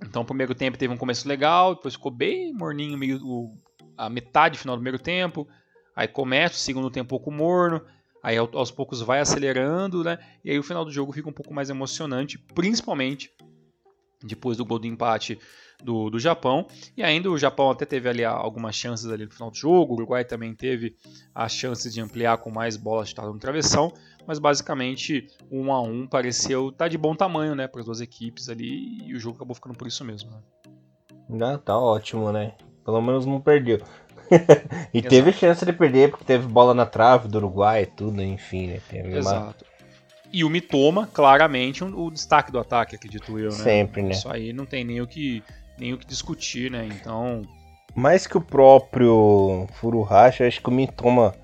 Então, 0.05 0.23
o 0.23 0.27
primeiro 0.27 0.55
tempo 0.55 0.77
teve 0.77 0.93
um 0.93 0.97
começo 0.97 1.29
legal, 1.29 1.77
depois 1.77 1.95
ficou 1.95 2.11
bem 2.11 2.53
morninho 2.53 2.99
meio 2.99 3.21
a 3.97 4.11
metade 4.11 4.59
final 4.59 4.75
do 4.75 4.81
primeiro 4.81 4.99
tempo. 4.99 5.47
Aí 5.95 6.09
começa 6.09 6.57
o 6.57 6.59
segundo 6.59 6.91
tempo 6.91 7.05
um 7.05 7.19
pouco 7.19 7.31
morno, 7.31 7.81
aí 8.23 8.37
aos 8.37 8.71
poucos 8.71 9.01
vai 9.01 9.21
acelerando, 9.21 10.05
né? 10.05 10.19
E 10.45 10.51
aí 10.51 10.59
o 10.59 10.63
final 10.63 10.85
do 10.85 10.91
jogo 10.91 11.13
fica 11.13 11.29
um 11.29 11.33
pouco 11.33 11.53
mais 11.53 11.71
emocionante, 11.71 12.39
principalmente 12.39 13.31
depois 14.23 14.57
do 14.57 14.65
gol 14.65 14.79
do 14.79 14.87
empate 14.87 15.39
do, 15.83 16.09
do 16.09 16.19
Japão. 16.19 16.67
E 16.97 17.03
ainda 17.03 17.31
o 17.31 17.39
Japão 17.39 17.71
até 17.71 17.85
teve 17.85 18.09
ali 18.09 18.25
algumas 18.25 18.75
chances 18.75 19.07
ali 19.07 19.25
no 19.25 19.33
final 19.33 19.51
do 19.51 19.57
jogo, 19.57 19.93
o 19.93 19.97
Uruguai 19.97 20.25
também 20.25 20.55
teve 20.55 20.95
as 21.35 21.53
chances 21.53 21.93
de 21.93 22.01
ampliar 22.01 22.39
com 22.39 22.51
mais 22.51 22.77
bolas 22.77 23.09
chutadas 23.09 23.33
no 23.33 23.39
travessão, 23.39 23.93
mas 24.27 24.39
basicamente 24.39 25.27
um 25.51 25.73
a 25.73 25.81
um 25.81 26.07
pareceu 26.07 26.71
tá 26.71 26.89
de 26.89 26.97
bom 26.97 27.15
tamanho, 27.15 27.55
né, 27.55 27.67
para 27.67 27.81
as 27.81 27.87
duas 27.87 28.01
equipes 28.01 28.49
ali 28.49 29.03
e 29.05 29.15
o 29.15 29.19
jogo 29.19 29.37
acabou 29.37 29.55
ficando 29.55 29.77
por 29.77 29.87
isso 29.87 30.05
mesmo. 30.05 30.31
Né? 30.31 30.39
Ah, 31.41 31.59
tá 31.59 31.77
ótimo, 31.79 32.31
né? 32.31 32.55
Pelo 32.85 33.01
menos 33.01 33.25
não 33.25 33.41
perdeu. 33.41 33.81
e 34.93 34.99
Exato. 34.99 35.09
teve 35.09 35.33
chance 35.33 35.65
de 35.65 35.73
perder 35.73 36.11
porque 36.11 36.25
teve 36.25 36.47
bola 36.47 36.73
na 36.75 36.87
trave 36.87 37.29
do 37.29 37.39
Uruguai 37.39 37.83
e 37.83 37.87
tudo, 37.87 38.23
enfim, 38.23 38.69
né? 38.69 38.81
Exato. 39.17 39.65
E 40.33 40.45
o 40.45 40.49
Mitoma, 40.49 41.09
claramente, 41.13 41.85
o 41.85 42.11
destaque 42.11 42.51
do 42.51 42.59
ataque, 42.59 42.97
acredito 42.97 43.39
eu, 43.39 43.51
né? 43.51 43.57
Sempre, 43.57 44.03
né? 44.03 44.13
Isso 44.13 44.31
aí 44.31 44.53
não 44.53 44.65
tem 44.65 44.83
nem 44.83 45.01
o 45.01 45.07
que, 45.07 45.43
nem 45.79 45.93
o 45.93 45.99
que 45.99 46.07
discutir, 46.07 46.71
né? 46.71 46.89
Então. 46.91 47.43
Mais 47.95 48.27
que 48.27 48.39
o 48.39 48.41
próprio 48.41 49.67
Furuhashi, 49.75 50.45
acho 50.45 50.63
que 50.63 50.69
o 50.69 50.73
Mitoma 50.73 51.35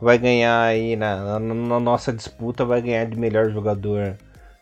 vai 0.00 0.16
ganhar 0.16 0.62
aí 0.62 0.94
na, 0.94 1.40
na, 1.40 1.54
na, 1.54 1.80
nossa 1.80 2.12
disputa, 2.12 2.64
vai 2.64 2.80
ganhar 2.80 3.06
de 3.06 3.18
melhor 3.18 3.50
jogador 3.50 4.16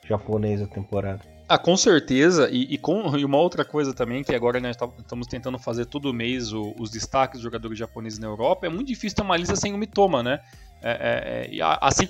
japonês 0.09 0.61
da 0.61 0.67
temporada. 0.67 1.21
Ah, 1.49 1.59
com 1.59 1.77
certeza. 1.77 2.49
E, 2.51 2.75
e, 2.75 2.79
com, 2.79 3.17
e 3.17 3.25
uma 3.25 3.39
outra 3.39 3.65
coisa 3.65 3.95
também, 3.95 4.25
que 4.25 4.35
agora 4.35 4.59
nós 4.59 4.77
tá, 4.77 4.89
estamos 4.99 5.27
tentando 5.27 5.59
fazer 5.59 5.87
todo 5.87 6.13
mês 6.13 6.53
o, 6.53 6.75
os 6.79 6.91
destaques 6.91 7.39
dos 7.39 7.45
jogadores 7.45 7.79
japoneses 7.79 8.19
na 8.19 8.27
Europa, 8.27 8.67
é 8.67 8.69
muito 8.69 8.89
difícil 8.89 9.17
ter 9.17 9.23
uma 9.23 9.37
lista 9.37 9.55
sem 9.55 9.73
o 9.73 9.79
Mitoma, 9.79 10.23
né? 10.23 10.41
É, 10.83 11.49
é, 11.51 11.59
é, 11.59 11.79
assim, 11.81 12.09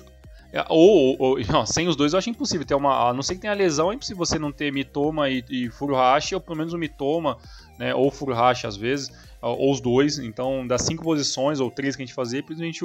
é, 0.51 0.65
ou, 0.69 1.15
ou 1.19 1.39
não, 1.49 1.65
sem 1.65 1.87
os 1.87 1.95
dois 1.95 2.13
eu 2.13 2.19
acho 2.19 2.29
impossível 2.29 2.65
ter 2.65 2.73
uma. 2.73 3.09
A 3.09 3.13
não 3.13 3.21
ser 3.21 3.35
que 3.35 3.41
tenha 3.41 3.53
lesão, 3.53 3.91
é 3.91 3.95
impossível 3.95 4.25
você 4.25 4.39
não 4.39 4.51
ter 4.51 4.71
Mitoma 4.73 5.29
e, 5.29 5.43
e 5.49 5.69
Furuhashi, 5.69 6.33
ou 6.33 6.41
pelo 6.41 6.57
menos 6.57 6.73
o 6.73 6.77
Mitoma, 6.77 7.37
né? 7.77 7.93
Ou 7.93 8.09
Furuhashi 8.09 8.65
às 8.65 8.75
vezes 8.75 9.11
ou 9.41 9.71
os 9.71 9.79
dois. 9.81 10.17
Então, 10.17 10.65
das 10.65 10.81
cinco 10.83 11.03
posições, 11.03 11.59
ou 11.59 11.69
três 11.69 11.95
que 11.95 12.01
a 12.01 12.05
gente 12.05 12.15
fazia, 12.15 12.43
principalmente 12.43 12.83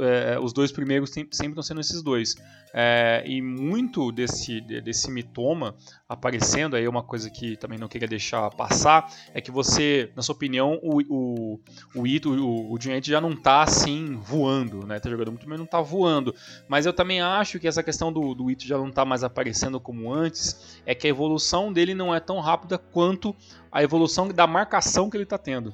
é, 0.00 0.38
os 0.38 0.52
dois 0.52 0.70
primeiros 0.72 1.10
sempre, 1.10 1.36
sempre 1.36 1.52
estão 1.52 1.62
sendo 1.62 1.80
esses 1.80 2.02
dois. 2.02 2.34
É, 2.72 3.22
e 3.26 3.42
muito 3.42 4.12
desse, 4.12 4.60
desse 4.60 5.10
mitoma 5.10 5.74
aparecendo, 6.10 6.74
aí 6.74 6.88
uma 6.88 7.04
coisa 7.04 7.30
que 7.30 7.56
também 7.56 7.78
não 7.78 7.86
queria 7.86 8.08
deixar 8.08 8.50
passar, 8.50 9.08
é 9.32 9.40
que 9.40 9.52
você, 9.52 10.10
na 10.16 10.22
sua 10.22 10.34
opinião, 10.34 10.76
o, 10.82 11.00
o, 11.08 11.60
o 11.94 12.04
Ito, 12.04 12.30
o, 12.34 12.74
o 12.74 12.78
já 12.80 13.20
não 13.20 13.30
está 13.30 13.62
assim 13.62 14.16
voando, 14.16 14.84
né? 14.84 14.98
Tá 14.98 15.08
jogando 15.08 15.30
muito, 15.30 15.48
mas 15.48 15.56
não 15.56 15.64
está 15.64 15.80
voando. 15.80 16.34
Mas 16.66 16.84
eu 16.84 16.92
também 16.92 17.20
acho 17.20 17.60
que 17.60 17.68
essa 17.68 17.80
questão 17.80 18.12
do, 18.12 18.34
do 18.34 18.50
Ito 18.50 18.66
já 18.66 18.76
não 18.76 18.90
tá 18.90 19.04
mais 19.04 19.22
aparecendo 19.22 19.78
como 19.78 20.12
antes, 20.12 20.80
é 20.84 20.96
que 20.96 21.06
a 21.06 21.10
evolução 21.10 21.72
dele 21.72 21.94
não 21.94 22.12
é 22.12 22.18
tão 22.18 22.40
rápida 22.40 22.76
quanto 22.76 23.34
a 23.70 23.80
evolução 23.80 24.26
da 24.26 24.48
marcação 24.48 25.08
que 25.08 25.16
ele 25.16 25.22
está 25.22 25.38
tendo. 25.38 25.72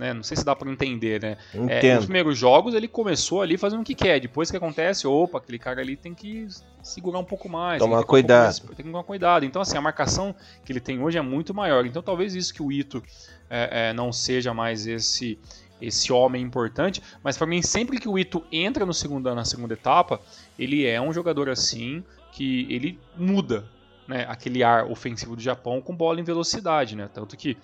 Né? 0.00 0.14
Não 0.14 0.22
sei 0.22 0.34
se 0.34 0.42
dá 0.42 0.56
para 0.56 0.70
entender, 0.70 1.20
né? 1.20 1.36
É, 1.68 1.94
nos 1.94 2.06
primeiros 2.06 2.38
jogos 2.38 2.72
ele 2.72 2.88
começou 2.88 3.42
ali 3.42 3.58
fazendo 3.58 3.82
o 3.82 3.84
que 3.84 3.94
quer. 3.94 4.18
Depois 4.18 4.50
que 4.50 4.56
acontece, 4.56 5.06
opa, 5.06 5.36
aquele 5.36 5.58
cara 5.58 5.82
ali 5.82 5.94
tem 5.94 6.14
que 6.14 6.48
segurar 6.82 7.18
um 7.18 7.24
pouco 7.24 7.50
mais. 7.50 7.78
Tomar 7.78 8.02
cuidado. 8.04 8.40
Um 8.40 8.44
mais, 8.44 8.58
tem 8.60 8.76
que 8.76 8.82
tomar 8.84 9.04
cuidado. 9.04 9.44
Então, 9.44 9.60
assim, 9.60 9.76
a 9.76 9.80
marcação 9.82 10.34
que 10.64 10.72
ele 10.72 10.80
tem 10.80 11.02
hoje 11.02 11.18
é 11.18 11.20
muito 11.20 11.52
maior. 11.52 11.84
Então, 11.84 12.00
talvez 12.02 12.34
isso 12.34 12.54
que 12.54 12.62
o 12.62 12.72
Ito 12.72 13.02
é, 13.50 13.90
é, 13.90 13.92
não 13.92 14.10
seja 14.10 14.54
mais 14.54 14.86
esse 14.86 15.38
esse 15.82 16.12
homem 16.12 16.42
importante, 16.42 17.02
mas 17.24 17.38
para 17.38 17.46
mim 17.46 17.62
sempre 17.62 17.98
que 17.98 18.06
o 18.06 18.18
Ito 18.18 18.44
entra 18.52 18.84
no 18.84 18.92
segundo, 18.92 19.34
na 19.34 19.46
segunda 19.46 19.72
etapa, 19.72 20.20
ele 20.58 20.86
é 20.86 21.00
um 21.00 21.10
jogador 21.10 21.48
assim 21.48 22.04
que 22.32 22.66
ele 22.68 22.98
muda, 23.16 23.64
né, 24.06 24.26
aquele 24.28 24.62
ar 24.62 24.90
ofensivo 24.90 25.34
do 25.34 25.40
Japão 25.40 25.80
com 25.80 25.96
bola 25.96 26.20
em 26.20 26.22
velocidade, 26.22 26.94
né? 26.94 27.08
Tanto 27.10 27.34
que 27.34 27.56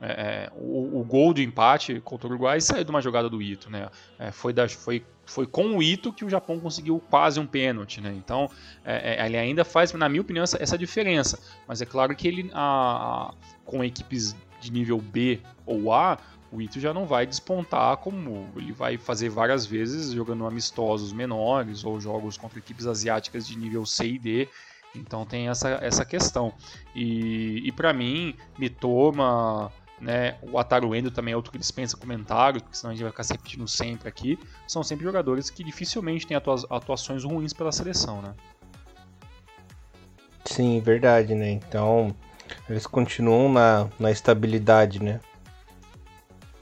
é, 0.00 0.06
é, 0.06 0.52
o, 0.56 1.00
o, 1.00 1.04
gol 1.04 1.32
de 1.32 1.42
empate 1.42 2.00
contra 2.00 2.26
o 2.26 2.30
Uruguai 2.30 2.60
saiu 2.60 2.84
de 2.84 2.90
uma 2.90 3.00
jogada 3.00 3.28
do 3.28 3.40
Ito, 3.40 3.70
né? 3.70 3.88
É, 4.18 4.30
foi, 4.30 4.52
da, 4.52 4.68
foi, 4.68 5.04
foi 5.24 5.46
com 5.46 5.76
o 5.76 5.82
Ito 5.82 6.12
que 6.12 6.24
o 6.24 6.30
Japão 6.30 6.58
conseguiu 6.60 7.00
quase 7.10 7.40
um 7.40 7.46
pênalti, 7.46 8.00
né? 8.00 8.12
Então 8.16 8.50
é, 8.84 9.22
é 9.22 9.26
ele 9.26 9.36
ainda 9.36 9.64
faz, 9.64 9.92
na 9.92 10.08
minha 10.08 10.20
opinião, 10.20 10.44
essa, 10.44 10.62
essa 10.62 10.76
diferença. 10.76 11.38
Mas 11.66 11.80
é 11.80 11.86
claro 11.86 12.14
que 12.14 12.28
ele, 12.28 12.50
a, 12.52 13.30
a, 13.30 13.34
com 13.64 13.82
equipes 13.82 14.36
de 14.60 14.72
nível 14.72 14.98
B 14.98 15.40
ou 15.64 15.92
A, 15.92 16.18
o 16.52 16.60
Ito 16.60 16.78
já 16.78 16.92
não 16.92 17.06
vai 17.06 17.26
despontar 17.26 17.96
como 17.96 18.48
ele 18.56 18.72
vai 18.72 18.96
fazer 18.96 19.28
várias 19.28 19.66
vezes 19.66 20.12
jogando 20.12 20.46
amistosos 20.46 21.12
menores 21.12 21.84
ou 21.84 22.00
jogos 22.00 22.36
contra 22.36 22.58
equipes 22.58 22.86
asiáticas 22.86 23.46
de 23.46 23.58
nível 23.58 23.84
C 23.84 24.06
e 24.06 24.18
D 24.18 24.48
então 24.94 25.24
tem 25.24 25.48
essa, 25.48 25.70
essa 25.82 26.04
questão. 26.04 26.52
E, 26.94 27.62
e 27.64 27.72
para 27.72 27.92
mim, 27.92 28.34
Mitoma, 28.58 29.72
né, 30.04 30.36
o 30.42 30.58
Ataru 30.58 30.94
Endo 30.94 31.10
também 31.10 31.32
é 31.32 31.36
outro 31.36 31.50
que 31.50 31.56
dispensa 31.56 31.96
comentários, 31.96 32.62
porque 32.62 32.76
senão 32.76 32.90
a 32.90 32.94
gente 32.94 33.02
vai 33.02 33.10
ficar 33.10 33.24
se 33.24 33.32
repetindo 33.32 33.66
sempre 33.66 34.06
aqui. 34.06 34.38
São 34.68 34.82
sempre 34.82 35.02
jogadores 35.04 35.48
que 35.48 35.64
dificilmente 35.64 36.26
têm 36.26 36.36
atua 36.36 36.56
atuações 36.68 37.24
ruins 37.24 37.54
pela 37.54 37.72
seleção, 37.72 38.20
né? 38.20 38.34
Sim, 40.44 40.78
verdade, 40.80 41.34
né? 41.34 41.50
Então 41.50 42.14
eles 42.68 42.86
continuam 42.86 43.50
na, 43.50 43.88
na 43.98 44.10
estabilidade, 44.10 45.02
né? 45.02 45.20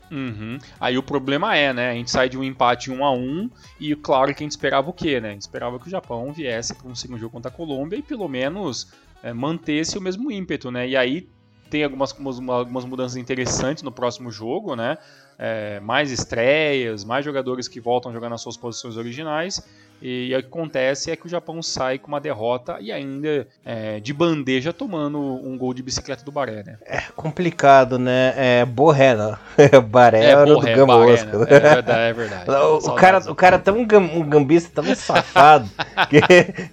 Uhum. 0.09 0.59
Aí 0.78 0.97
o 0.97 1.03
problema 1.03 1.57
é, 1.57 1.72
né? 1.72 1.90
A 1.90 1.95
gente 1.95 2.12
sai 2.12 2.28
de 2.28 2.38
um 2.38 2.45
empate 2.45 2.93
1 2.93 3.05
a 3.05 3.12
1 3.12 3.51
e 3.80 3.97
claro 3.97 4.32
que 4.32 4.45
a 4.45 4.45
gente 4.45 4.53
esperava 4.53 4.88
o 4.88 4.93
quê, 4.93 5.20
né? 5.20 5.30
A 5.30 5.32
gente 5.32 5.43
esperava 5.43 5.80
que 5.80 5.88
o 5.88 5.90
Japão 5.90 6.32
viesse 6.32 6.76
para 6.76 6.86
um 6.86 6.95
segundo 6.95 7.18
jogo 7.18 7.32
contra 7.32 7.51
a 7.51 7.55
Colômbia 7.55 7.97
e 7.97 8.03
pelo 8.03 8.28
menos 8.28 8.93
é, 9.20 9.32
mantesse 9.32 9.99
o 9.99 10.01
mesmo 10.01 10.30
ímpeto, 10.30 10.70
né? 10.70 10.86
E 10.86 10.97
aí 10.97 11.28
tem 11.72 11.82
algumas, 11.84 12.14
algumas 12.50 12.84
mudanças 12.84 13.16
interessantes 13.16 13.82
no 13.82 13.90
próximo 13.90 14.30
jogo, 14.30 14.76
né? 14.76 14.98
É, 15.38 15.80
mais 15.80 16.10
estreias, 16.10 17.02
mais 17.02 17.24
jogadores 17.24 17.66
que 17.66 17.80
voltam 17.80 18.10
a 18.10 18.14
jogar 18.14 18.28
nas 18.28 18.42
suas 18.42 18.58
posições 18.58 18.98
originais 18.98 19.66
e, 20.03 20.34
o 20.34 20.40
que 20.40 20.46
acontece 20.48 21.11
é 21.11 21.16
que 21.16 21.26
o 21.26 21.28
Japão 21.28 21.62
sai 21.62 21.98
com 21.98 22.09
uma 22.09 22.20
derrota 22.20 22.76
e 22.80 22.90
ainda 22.90 23.46
é, 23.64 24.00
de 24.00 24.12
bandeja 24.12 24.72
tomando 24.72 25.18
um 25.18 25.57
gol 25.57 25.72
de 25.72 25.82
bicicleta 25.82 26.24
do 26.24 26.32
Baré, 26.32 26.64
né? 26.64 26.76
É 26.84 27.03
complicado, 27.14 27.98
né? 27.98 28.34
É 28.36 28.64
Borré. 28.64 29.12
Baré 29.88 30.24
é, 30.24 30.30
era 30.30 30.44
Borré, 30.46 30.72
do 30.72 30.76
Gamba 30.76 30.98
Baré, 30.98 31.24
né? 31.24 31.32
É 31.48 31.61
verdade, 31.61 32.00
é 32.00 32.12
verdade. 32.12 32.42
O, 32.82 32.94
cara, 32.94 33.18
o 33.30 33.34
cara 33.34 33.57
é 33.57 33.59
tão 33.59 33.76
um 33.78 34.28
gambista, 34.28 34.82
tão 34.82 34.94
safado, 34.94 35.68
que, 36.09 36.20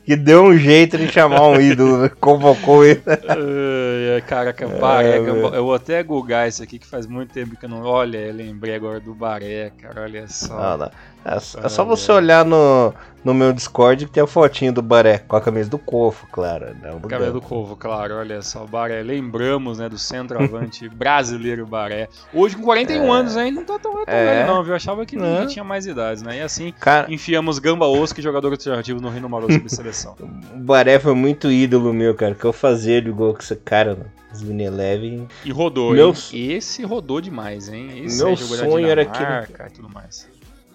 que 0.05 0.15
deu 0.15 0.45
um 0.45 0.57
jeito 0.57 0.97
de 0.97 1.07
chamar 1.07 1.47
um 1.47 1.59
ídolo, 1.59 2.09
convocou 2.19 2.85
ele. 2.85 3.01
Uh, 3.01 4.25
cara, 4.27 4.55
Baré, 4.79 5.17
é, 5.17 5.17
eu 5.17 5.63
vou 5.63 5.73
até 5.73 6.01
googar 6.03 6.47
isso 6.47 6.63
aqui 6.63 6.79
que 6.79 6.87
faz 6.87 7.05
muito 7.05 7.33
tempo 7.33 7.55
que 7.55 7.65
eu 7.65 7.69
não. 7.69 7.83
Olha, 7.83 8.17
eu 8.17 8.33
lembrei 8.33 8.75
agora 8.75 8.99
do 8.99 9.13
Baré, 9.13 9.71
cara, 9.81 10.01
olha 10.01 10.27
só. 10.27 10.55
Não, 10.55 10.77
não. 10.77 10.91
É, 11.25 11.35
é 11.35 11.69
só 11.69 11.83
você 11.83 12.11
olhar 12.11 12.45
no, 12.45 12.93
no 13.23 13.33
meu 13.33 13.51
Discord 13.51 14.05
que 14.05 14.11
tem 14.11 14.23
a 14.23 14.27
fotinho 14.27 14.71
do 14.71 14.81
Baré, 14.81 15.19
com 15.19 15.35
a 15.35 15.41
camisa 15.41 15.69
do 15.69 15.77
Cofo, 15.77 16.27
claro. 16.31 16.75
Não, 16.81 16.99
do 16.99 17.07
camisa 17.07 17.31
do 17.31 17.41
Cofo, 17.41 17.75
claro, 17.75 18.15
olha 18.15 18.41
só, 18.41 18.63
o 18.63 18.67
Baré. 18.67 19.01
Lembramos, 19.03 19.79
né, 19.79 19.89
do 19.89 19.97
centroavante 19.97 20.87
brasileiro 20.89 21.65
Baré. 21.65 22.07
Hoje 22.33 22.55
com 22.55 22.63
41 22.63 23.03
é... 23.03 23.09
anos 23.09 23.37
ainda 23.37 23.59
não 23.59 23.65
tá 23.65 23.79
tão, 23.79 23.93
tão 23.93 24.03
é... 24.07 24.25
velho 24.25 24.47
não, 24.47 24.63
viu? 24.63 24.71
Eu 24.71 24.75
achava 24.77 25.05
que 25.05 25.15
ele 25.15 25.47
tinha 25.47 25.63
mais 25.63 25.85
idades, 25.85 26.23
né? 26.23 26.37
E 26.37 26.41
assim, 26.41 26.73
Cara... 26.79 27.11
enfiamos 27.11 27.59
Gamba 27.59 27.85
Osco, 27.85 28.21
jogador 28.21 28.51
alternativo 28.51 29.01
no 29.01 29.09
Reino 29.09 29.29
Maroso 29.29 29.59
de 29.59 29.69
seleção. 29.69 30.15
o 30.55 30.59
Baré 30.59 30.99
foi 30.99 31.13
muito 31.13 31.51
ídolo 31.51 31.93
meu, 31.93 32.15
cara, 32.15 32.33
que 32.33 32.45
eu 32.45 32.53
fazia 32.53 33.01
de 33.01 33.11
gol 33.11 33.33
com 33.33 33.39
esse 33.39 33.55
cara, 33.55 33.95
né? 33.95 34.05
Os 34.31 34.43
Eleven. 34.43 35.27
E 35.43 35.51
rodou, 35.51 35.91
Meus... 35.91 36.31
hein? 36.31 36.51
Esse 36.51 36.83
rodou 36.83 37.19
demais, 37.19 37.67
hein? 37.67 38.03
Esse 38.05 38.23
Meu 38.23 38.37
sonho 38.37 38.87
era 38.87 39.03
que... 39.03 39.23
e 39.23 39.69
tudo 39.71 39.89
mais 39.89 40.29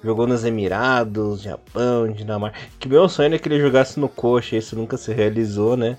jogou 0.05 0.27
nos 0.27 0.45
Emirados, 0.45 1.43
Japão, 1.43 2.13
Dinamarca. 2.13 2.59
Que 2.79 2.89
meu 2.89 3.09
sonho 3.09 3.29
era 3.29 3.39
que 3.39 3.49
ele 3.49 3.61
jogasse 3.61 3.99
no 3.99 4.09
coxa, 4.09 4.57
isso 4.57 4.77
nunca 4.77 4.97
se 4.97 5.13
realizou, 5.13 5.77
né? 5.77 5.97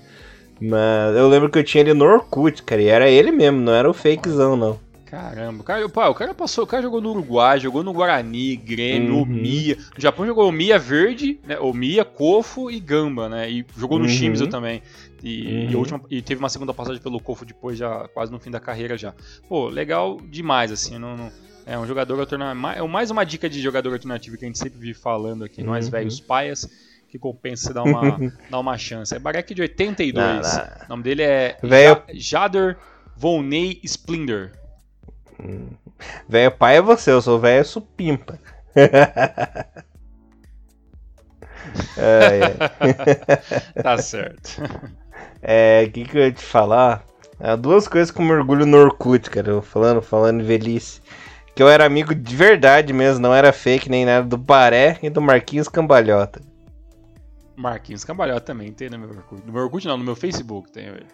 Mas 0.60 1.16
eu 1.16 1.28
lembro 1.28 1.50
que 1.50 1.58
eu 1.58 1.64
tinha 1.64 1.82
ele 1.82 1.92
no 1.92 2.04
Orkut, 2.04 2.62
cara, 2.62 2.80
e 2.80 2.86
era 2.86 3.10
ele 3.10 3.30
mesmo, 3.30 3.60
não 3.60 3.74
era 3.74 3.90
o 3.90 3.92
fakezão, 3.92 4.56
não. 4.56 4.78
Caramba, 5.06 5.60
o 5.60 5.64
cara, 5.64 5.88
pô, 5.88 6.04
o 6.04 6.14
cara 6.14 6.34
passou, 6.34 6.64
o 6.64 6.66
cara 6.66 6.82
jogou 6.82 7.00
no 7.00 7.10
Uruguai, 7.10 7.60
jogou 7.60 7.84
no 7.84 7.92
Guarani, 7.92 8.56
Grêmio, 8.56 9.18
uhum. 9.18 9.24
Mia. 9.24 9.76
No 9.76 10.00
Japão 10.00 10.26
jogou 10.26 10.50
Mia 10.50 10.80
Verde, 10.80 11.38
né? 11.46 11.58
O 11.60 11.72
Mia, 11.72 12.04
Cofo 12.04 12.70
e 12.70 12.80
Gamba, 12.80 13.28
né? 13.28 13.48
E 13.48 13.64
jogou 13.76 13.98
no 13.98 14.04
uhum. 14.04 14.10
Shimizu 14.10 14.48
também. 14.48 14.82
E, 15.22 15.46
uhum. 15.46 15.70
e, 15.70 15.76
última, 15.76 16.00
e, 16.10 16.20
teve 16.20 16.40
uma 16.40 16.48
segunda 16.48 16.74
passagem 16.74 17.00
pelo 17.00 17.20
Cofo 17.20 17.44
depois, 17.44 17.78
já 17.78 18.08
quase 18.08 18.32
no 18.32 18.40
fim 18.40 18.50
da 18.50 18.58
carreira 18.58 18.98
já. 18.98 19.14
Pô, 19.48 19.68
legal 19.68 20.18
demais, 20.28 20.72
assim, 20.72 20.98
não, 20.98 21.16
não 21.16 21.30
é 21.66 21.76
um 21.76 21.84
jogador 21.84 22.20
alternativo. 22.20 22.66
É 22.68 22.82
mais 22.86 23.10
uma 23.10 23.24
dica 23.24 23.50
de 23.50 23.60
jogador 23.60 23.92
alternativo 23.92 24.38
que 24.38 24.44
a 24.44 24.48
gente 24.48 24.58
sempre 24.58 24.78
vive 24.78 24.94
falando 24.94 25.44
aqui, 25.44 25.60
uhum. 25.60 25.66
nós 25.66 25.88
velhos 25.88 26.20
paias, 26.20 26.70
que 27.08 27.18
compensa 27.18 27.74
dar 27.74 27.82
uma, 27.82 28.16
dar 28.48 28.60
uma 28.60 28.78
chance. 28.78 29.12
É 29.14 29.18
Barek 29.18 29.52
de 29.52 29.62
82. 29.62 30.14
Não, 30.14 30.40
não. 30.40 30.64
O 30.86 30.88
nome 30.90 31.02
dele 31.02 31.22
é 31.22 31.58
Véio... 31.60 32.00
Jader 32.14 32.78
Volney 33.16 33.80
Splinder. 33.82 34.52
Hum. 35.42 35.70
Velho 36.28 36.52
pai 36.52 36.76
é 36.76 36.82
você, 36.82 37.10
eu 37.10 37.20
sou 37.20 37.40
velho 37.40 37.64
supimpa. 37.64 38.38
é. 41.98 43.82
tá 43.82 43.98
certo. 43.98 44.62
É, 45.42 45.84
o 45.86 45.90
que, 45.90 46.04
que 46.04 46.16
eu 46.16 46.22
ia 46.22 46.32
te 46.32 46.44
falar? 46.44 47.04
É, 47.40 47.56
duas 47.56 47.88
coisas 47.88 48.10
com 48.10 48.22
mergulho 48.22 48.64
no 48.64 48.78
Orkut, 48.78 49.28
cara. 49.28 49.60
Falando, 49.60 50.00
falando 50.00 50.40
em 50.40 50.44
velhice 50.44 51.00
que 51.56 51.62
eu 51.62 51.70
era 51.70 51.86
amigo 51.86 52.14
de 52.14 52.36
verdade 52.36 52.92
mesmo, 52.92 53.18
não 53.18 53.34
era 53.34 53.50
fake 53.50 53.88
nem 53.88 54.04
nada, 54.04 54.26
do 54.26 54.36
Baré 54.36 54.98
e 55.02 55.08
do 55.08 55.22
Marquinhos 55.22 55.68
Cambalhota. 55.68 56.42
Marquinhos 57.56 58.04
Cambalhota 58.04 58.42
também 58.42 58.70
tem 58.74 58.90
no 58.90 58.98
meu 58.98 59.08
Orkut. 59.08 59.42
No 59.46 59.52
meu 59.54 59.62
Orkut 59.62 59.86
não, 59.86 59.96
no 59.96 60.04
meu 60.04 60.14
Facebook 60.14 60.70
tem, 60.70 60.92
velho. 60.92 61.06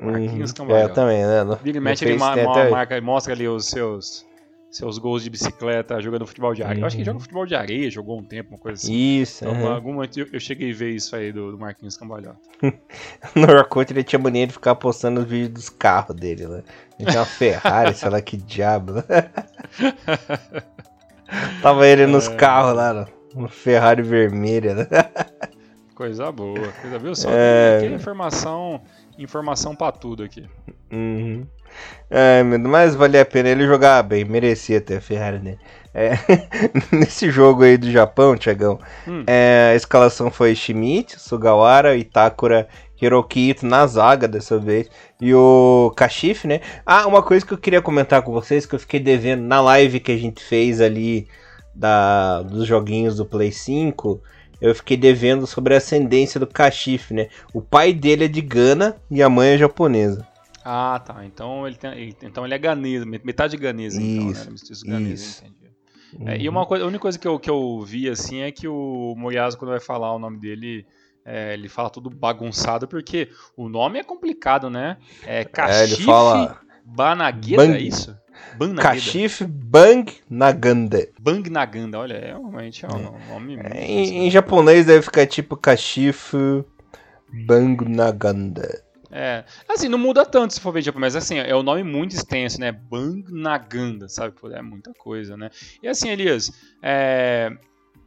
Marquinhos 0.00 0.50
uhum, 0.50 0.56
Cambalhota. 0.56 0.92
É, 0.92 0.94
também, 0.94 1.26
né? 1.26 1.44
No, 1.44 1.56
Vira 1.56 1.76
e 1.76 1.80
mete 1.82 2.06
ali 2.06 2.16
uma, 2.16 2.34
uma 2.34 2.70
marca, 2.70 2.98
mostra 3.02 3.34
ali 3.34 3.46
os 3.46 3.66
seus 3.66 4.24
seus 4.72 4.96
gols 4.96 5.22
de 5.22 5.28
bicicleta 5.28 6.00
jogando 6.00 6.26
futebol 6.26 6.54
de 6.54 6.62
areia. 6.62 6.76
Uhum. 6.76 6.80
Eu 6.80 6.86
acho 6.86 6.96
que 6.96 7.04
joga 7.04 7.20
futebol 7.20 7.44
de 7.44 7.54
areia, 7.54 7.90
jogou 7.90 8.18
um 8.18 8.24
tempo, 8.24 8.52
uma 8.52 8.58
coisa 8.58 8.82
assim. 8.82 8.94
Isso. 8.94 9.44
Então, 9.44 9.60
uhum. 9.60 9.72
algum 9.72 9.92
momento 9.92 10.18
eu, 10.18 10.26
eu, 10.32 10.40
cheguei 10.40 10.72
a 10.72 10.74
ver 10.74 10.92
isso 10.92 11.14
aí 11.14 11.30
do, 11.30 11.52
do 11.52 11.58
Marquinhos 11.58 11.98
Cambalhota. 11.98 12.38
no 13.36 13.52
Orkut 13.52 13.92
ele 13.92 14.02
tinha 14.02 14.18
mania 14.18 14.46
de 14.46 14.54
ficar 14.54 14.74
postando 14.74 15.20
os 15.20 15.26
vídeos 15.26 15.50
dos 15.50 15.68
carros 15.68 16.16
dele, 16.16 16.46
né? 16.46 16.62
Ele 16.98 17.10
tinha 17.10 17.20
uma 17.20 17.26
Ferrari, 17.26 17.92
sei 17.94 18.08
lá 18.08 18.22
que 18.22 18.38
diabo. 18.38 18.94
Né? 18.94 19.02
Tava 21.60 21.86
ele 21.86 22.06
nos 22.06 22.28
é... 22.28 22.34
carros 22.34 22.74
lá, 22.74 22.94
no, 22.94 23.06
uma 23.34 23.48
Ferrari 23.48 24.02
vermelha, 24.02 24.74
né? 24.74 24.88
Coisa 25.94 26.32
boa, 26.32 26.68
coisa 26.80 26.98
viu 26.98 27.14
só? 27.14 27.28
É... 27.30 27.80
É 27.82 27.86
informação, 27.86 28.80
informação 29.18 29.76
pra 29.76 29.92
tudo 29.92 30.22
aqui. 30.22 30.46
Uhum. 30.90 31.46
Mas 32.68 32.94
valia 32.94 33.22
a 33.22 33.24
pena 33.24 33.48
ele 33.48 33.66
jogar 33.66 34.02
bem, 34.02 34.24
merecia 34.24 34.80
ter 34.80 34.96
a 34.96 35.00
Ferrari 35.00 35.38
dele. 35.38 35.58
É, 35.94 36.12
nesse 36.90 37.30
jogo 37.30 37.62
aí 37.62 37.76
do 37.76 37.90
Japão, 37.90 38.36
Tiagão, 38.36 38.78
hum. 39.06 39.24
é, 39.26 39.70
a 39.72 39.76
escalação 39.76 40.30
foi 40.30 40.54
Schmidt, 40.54 41.20
Sugawara, 41.20 41.96
Itakura, 41.96 42.66
Hirokito 43.00 43.66
na 43.66 43.86
zaga 43.86 44.28
dessa 44.28 44.58
vez. 44.58 44.88
E 45.20 45.34
o 45.34 45.92
Kashif, 45.96 46.46
né? 46.46 46.60
Ah, 46.86 47.06
uma 47.06 47.22
coisa 47.22 47.44
que 47.44 47.52
eu 47.52 47.58
queria 47.58 47.82
comentar 47.82 48.22
com 48.22 48.32
vocês, 48.32 48.64
que 48.64 48.74
eu 48.74 48.78
fiquei 48.78 49.00
devendo 49.00 49.42
na 49.42 49.60
live 49.60 50.00
que 50.00 50.12
a 50.12 50.16
gente 50.16 50.42
fez 50.42 50.80
ali 50.80 51.26
da, 51.74 52.42
dos 52.42 52.66
joguinhos 52.66 53.16
do 53.16 53.26
Play 53.26 53.52
5. 53.52 54.20
Eu 54.60 54.74
fiquei 54.74 54.96
devendo 54.96 55.46
sobre 55.46 55.74
a 55.74 55.78
ascendência 55.78 56.38
do 56.38 56.46
Kashif, 56.46 57.12
né? 57.12 57.28
O 57.52 57.60
pai 57.60 57.92
dele 57.92 58.26
é 58.26 58.28
de 58.28 58.40
Gana 58.40 58.96
e 59.10 59.20
a 59.22 59.28
mãe 59.28 59.50
é 59.50 59.58
japonesa. 59.58 60.24
Ah, 60.64 61.00
tá. 61.04 61.24
Então 61.24 61.66
ele, 61.66 61.76
tem, 61.76 62.16
então 62.22 62.44
ele 62.44 62.54
é 62.54 62.58
ganês, 62.58 63.04
metade 63.04 63.56
ganês, 63.56 63.96
então, 63.96 64.30
né? 64.30 64.50
Mestiço 64.50 64.86
ganês, 64.86 65.20
isso. 65.20 65.44
entendi. 65.44 65.62
Uhum. 66.18 66.28
É, 66.28 66.38
e 66.38 66.48
uma 66.48 66.66
coisa, 66.66 66.84
a 66.84 66.86
única 66.86 67.02
coisa 67.02 67.18
que 67.18 67.26
eu, 67.26 67.38
que 67.38 67.50
eu 67.50 67.80
vi 67.82 68.08
assim 68.08 68.40
é 68.40 68.52
que 68.52 68.68
o 68.68 69.14
Moriazo, 69.16 69.56
quando 69.56 69.70
vai 69.70 69.80
falar 69.80 70.14
o 70.14 70.18
nome 70.18 70.38
dele, 70.38 70.86
é, 71.24 71.54
ele 71.54 71.68
fala 71.68 71.88
tudo 71.88 72.10
bagunçado, 72.10 72.86
porque 72.86 73.30
o 73.56 73.68
nome 73.68 73.98
é 73.98 74.04
complicado, 74.04 74.68
né? 74.68 74.98
É 75.24 75.44
Kashif 75.44 76.02
é, 76.02 76.04
fala... 76.04 76.60
Banagueda, 76.84 77.64
Bang... 77.64 77.76
é 77.76 77.80
isso? 77.80 78.16
Kashif 78.80 79.44
Bang 79.44 80.12
Naganda. 80.28 81.08
Bang 81.18 81.48
Naganda, 81.48 81.98
olha, 81.98 82.14
é 82.14 82.26
realmente 82.26 82.84
é 82.84 82.88
um 82.88 83.16
é. 83.16 83.32
nome 83.32 83.56
é, 83.56 83.84
em, 83.84 84.26
em, 84.26 84.30
japonês 84.30 84.86
deve 84.86 85.02
ficar 85.02 85.26
tipo 85.26 85.56
Kashif 85.56 86.34
Bang 87.46 87.88
Naganda. 87.88 88.81
É, 89.14 89.44
assim, 89.68 89.88
não 89.88 89.98
muda 89.98 90.24
tanto 90.24 90.54
se 90.54 90.60
for 90.60 90.72
ver 90.72 90.80
japonês, 90.80 91.14
mas 91.14 91.22
assim, 91.22 91.36
é 91.38 91.54
um 91.54 91.62
nome 91.62 91.82
muito 91.82 92.16
extenso, 92.16 92.58
né? 92.58 92.72
Bang 92.72 93.22
Naganda, 93.30 94.08
sabe? 94.08 94.34
É 94.54 94.62
muita 94.62 94.94
coisa, 94.94 95.36
né? 95.36 95.50
E 95.82 95.86
assim, 95.86 96.08
Elias, 96.08 96.50
é, 96.82 97.52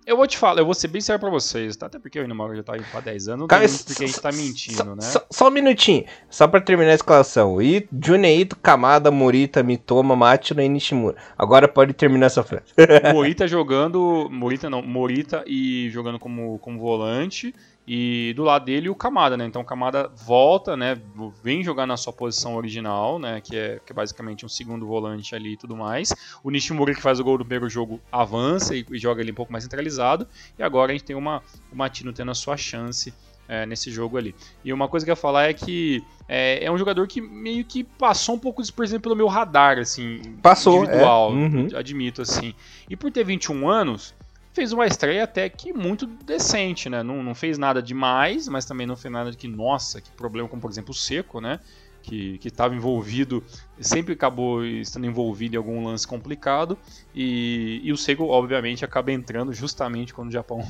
eu 0.05 0.17
vou 0.17 0.25
te 0.25 0.37
falar, 0.37 0.61
eu 0.61 0.65
vou 0.65 0.73
ser 0.73 0.87
bem 0.87 1.01
sério 1.01 1.19
pra 1.19 1.29
vocês, 1.29 1.75
tá? 1.75 1.87
Até 1.87 1.97
porque 1.97 2.19
eu 2.19 2.23
ainda 2.23 2.55
já 2.55 2.63
tá 2.63 2.73
aí 2.73 2.81
pra 2.91 3.01
10 3.01 3.27
anos, 3.27 3.39
não 3.41 3.47
Cara, 3.47 3.67
porque 3.67 4.03
a 4.03 4.07
gente 4.07 4.21
tá 4.21 4.31
mentindo, 4.31 4.77
só, 4.77 4.95
né? 4.95 5.01
Só, 5.01 5.25
só, 5.31 5.47
um 5.47 5.51
minutinho, 5.51 6.05
só 6.29 6.47
pra 6.47 6.61
terminar 6.61 6.91
a 6.91 6.95
escalação. 6.95 7.59
I, 7.59 7.87
Juneito, 8.03 8.55
Kamada, 8.55 9.09
Morita, 9.09 9.63
Mitoma, 9.63 10.15
Machino 10.15 10.61
e 10.61 10.69
Nishimura. 10.69 11.17
Agora 11.37 11.67
pode 11.67 11.93
terminar 11.93 12.27
essa 12.27 12.43
frase. 12.43 12.65
Morita 13.13 13.47
jogando, 13.47 14.27
Morita 14.31 14.69
não, 14.69 14.81
Morita 14.81 15.43
e 15.47 15.89
jogando 15.91 16.19
como, 16.19 16.59
como 16.59 16.79
volante 16.79 17.53
e 17.87 18.33
do 18.35 18.43
lado 18.43 18.65
dele 18.65 18.89
o 18.89 18.95
Kamada, 18.95 19.37
né? 19.37 19.45
Então 19.45 19.61
o 19.61 19.65
Kamada 19.65 20.09
volta, 20.15 20.75
né? 20.75 20.99
Vem 21.43 21.63
jogar 21.63 21.85
na 21.85 21.95
sua 21.95 22.11
posição 22.11 22.55
original, 22.55 23.19
né? 23.19 23.41
Que 23.41 23.55
é, 23.55 23.79
que 23.85 23.91
é 23.91 23.95
basicamente 23.95 24.45
um 24.45 24.49
segundo 24.49 24.87
volante 24.87 25.35
ali 25.35 25.53
e 25.53 25.57
tudo 25.57 25.75
mais. 25.75 26.13
O 26.43 26.49
Nishimura 26.49 26.95
que 26.95 27.01
faz 27.01 27.19
o 27.19 27.23
gol 27.23 27.37
do 27.37 27.45
primeiro 27.45 27.69
jogo 27.69 27.99
avança 28.11 28.75
e, 28.75 28.85
e 28.91 28.97
joga 28.97 29.21
ali 29.21 29.31
um 29.31 29.35
pouco 29.35 29.51
mais 29.51 29.63
centralizado. 29.63 30.27
E 30.57 30.63
agora 30.63 30.91
a 30.91 30.95
gente 30.95 31.05
tem 31.05 31.15
uma, 31.15 31.43
o 31.71 31.75
Matino 31.75 32.11
tendo 32.11 32.31
a 32.31 32.35
sua 32.35 32.57
chance 32.57 33.13
é, 33.47 33.65
nesse 33.65 33.91
jogo 33.91 34.17
ali. 34.17 34.33
E 34.63 34.73
uma 34.73 34.87
coisa 34.87 35.05
que 35.05 35.11
eu 35.11 35.13
ia 35.13 35.17
falar 35.17 35.43
é 35.43 35.53
que 35.53 36.03
é, 36.27 36.65
é, 36.65 36.71
um 36.71 36.77
jogador 36.77 37.07
que 37.07 37.21
meio 37.21 37.63
que 37.63 37.83
passou 37.83 38.35
um 38.35 38.39
pouco 38.39 38.61
exemplo 38.61 39.01
pelo 39.03 39.15
meu 39.15 39.27
radar, 39.27 39.77
assim, 39.77 40.21
passou, 40.41 40.83
individual, 40.83 41.31
é. 41.31 41.33
uhum. 41.33 41.67
admito, 41.75 42.21
assim. 42.21 42.53
E 42.89 42.95
por 42.95 43.11
ter 43.11 43.23
21 43.23 43.69
anos, 43.69 44.15
fez 44.55 44.71
uma 44.71 44.87
estreia 44.87 45.25
até 45.25 45.47
que 45.49 45.73
muito 45.73 46.07
decente, 46.07 46.89
né? 46.89 47.03
Não, 47.03 47.21
não 47.21 47.35
fez 47.35 47.57
nada 47.57 47.81
demais, 47.81 48.47
mas 48.47 48.65
também 48.65 48.87
não 48.87 48.95
fez 48.95 49.11
nada 49.11 49.29
de 49.29 49.37
que, 49.37 49.47
nossa, 49.47 49.99
que 49.99 50.09
problema, 50.11 50.47
como 50.47 50.61
por 50.61 50.71
exemplo 50.71 50.91
o 50.91 50.95
Seco, 50.95 51.41
né? 51.41 51.59
que 52.05 52.39
estava 52.43 52.75
envolvido, 52.75 53.43
sempre 53.79 54.13
acabou 54.13 54.63
estando 54.63 55.07
envolvido 55.07 55.55
em 55.55 55.57
algum 55.57 55.83
lance 55.83 56.07
complicado. 56.07 56.77
E, 57.13 57.81
e 57.83 57.91
o 57.91 57.97
Seigo, 57.97 58.25
obviamente, 58.27 58.85
acaba 58.85 59.11
entrando 59.11 59.51
justamente 59.51 60.13
quando 60.13 60.29
o 60.29 60.31
Japão 60.31 60.63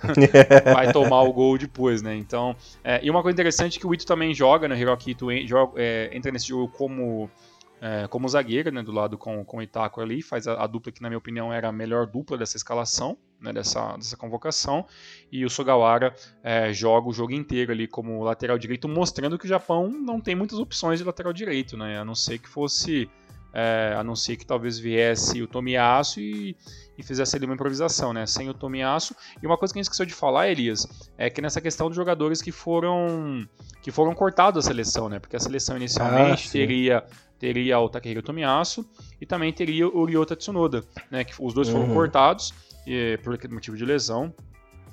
vai 0.72 0.90
tomar 0.90 1.22
o 1.22 1.32
gol 1.32 1.58
depois, 1.58 2.00
né? 2.00 2.16
Então, 2.16 2.56
é, 2.82 3.00
e 3.04 3.10
uma 3.10 3.22
coisa 3.22 3.34
interessante 3.34 3.76
é 3.76 3.80
que 3.80 3.86
o 3.86 3.92
Ito 3.92 4.06
também 4.06 4.34
joga, 4.34 4.66
né? 4.66 4.78
Hiroki 4.78 5.10
Ito 5.10 5.46
joga, 5.46 5.74
é, 5.76 6.10
entra 6.12 6.32
nesse 6.32 6.48
jogo 6.48 6.68
como 6.68 7.30
é, 7.82 8.06
como 8.06 8.28
zagueiro, 8.28 8.70
né, 8.70 8.80
do 8.80 8.92
lado 8.92 9.18
com, 9.18 9.44
com 9.44 9.56
o 9.56 9.62
Itaco 9.62 10.00
ali, 10.00 10.22
faz 10.22 10.46
a, 10.46 10.62
a, 10.62 10.68
dupla 10.68 10.92
que, 10.92 11.02
na 11.02 11.08
minha 11.08 11.18
opinião, 11.18 11.52
era 11.52 11.66
a 11.66 11.72
melhor 11.72 12.06
dupla 12.06 12.38
dessa 12.38 12.56
escalação, 12.56 13.18
né, 13.40 13.52
dessa, 13.52 13.96
dessa 13.96 14.16
convocação, 14.16 14.86
e 15.32 15.44
o 15.44 15.50
Sugawara 15.50 16.14
é, 16.44 16.72
joga 16.72 17.08
o 17.08 17.12
jogo 17.12 17.32
inteiro 17.32 17.72
ali 17.72 17.88
como 17.88 18.22
lateral 18.22 18.56
direito, 18.56 18.88
mostrando 18.88 19.36
que 19.36 19.46
o 19.46 19.48
Japão 19.48 19.88
não 19.90 20.20
tem 20.20 20.36
muitas 20.36 20.60
opções 20.60 21.00
de 21.00 21.04
lateral 21.04 21.32
direito, 21.32 21.76
né, 21.76 21.98
a 21.98 22.04
não 22.04 22.14
ser 22.14 22.38
que 22.38 22.48
fosse, 22.48 23.10
é, 23.52 23.96
a 23.98 24.04
não 24.04 24.14
ser 24.14 24.36
que 24.36 24.46
talvez 24.46 24.78
viesse 24.78 25.42
o 25.42 25.48
Tomiyasu 25.48 26.20
e, 26.20 26.56
e 26.96 27.02
fizesse 27.02 27.34
ali 27.34 27.46
uma 27.46 27.54
improvisação, 27.54 28.12
né, 28.12 28.26
sem 28.26 28.48
o 28.48 28.54
Tomiyasu. 28.54 29.12
E 29.42 29.46
uma 29.46 29.58
coisa 29.58 29.74
que 29.74 29.80
a 29.80 29.82
gente 29.82 29.86
esqueceu 29.86 30.06
de 30.06 30.14
falar, 30.14 30.48
Elias, 30.48 30.86
é 31.18 31.28
que 31.28 31.42
nessa 31.42 31.60
questão 31.60 31.88
dos 31.88 31.96
jogadores 31.96 32.40
que 32.40 32.52
foram 32.52 33.44
que 33.82 33.90
foram 33.90 34.14
cortados 34.14 34.64
da 34.64 34.70
seleção, 34.70 35.08
né, 35.08 35.18
porque 35.18 35.34
a 35.34 35.40
seleção 35.40 35.76
inicialmente 35.76 36.46
ah, 36.46 36.52
teria 36.52 37.04
teria 37.42 37.76
o 37.80 37.88
Takehiro 37.88 38.22
Tomiyasu 38.22 38.86
e 39.20 39.26
também 39.26 39.52
teria 39.52 39.88
o 39.88 40.04
Ryota 40.04 40.36
Tsunoda, 40.36 40.84
né? 41.10 41.24
Que 41.24 41.34
os 41.40 41.52
dois 41.52 41.68
foram 41.68 41.88
uhum. 41.88 41.94
cortados 41.94 42.54
e, 42.86 43.18
por 43.24 43.36
motivo 43.50 43.76
de 43.76 43.84
lesão. 43.84 44.32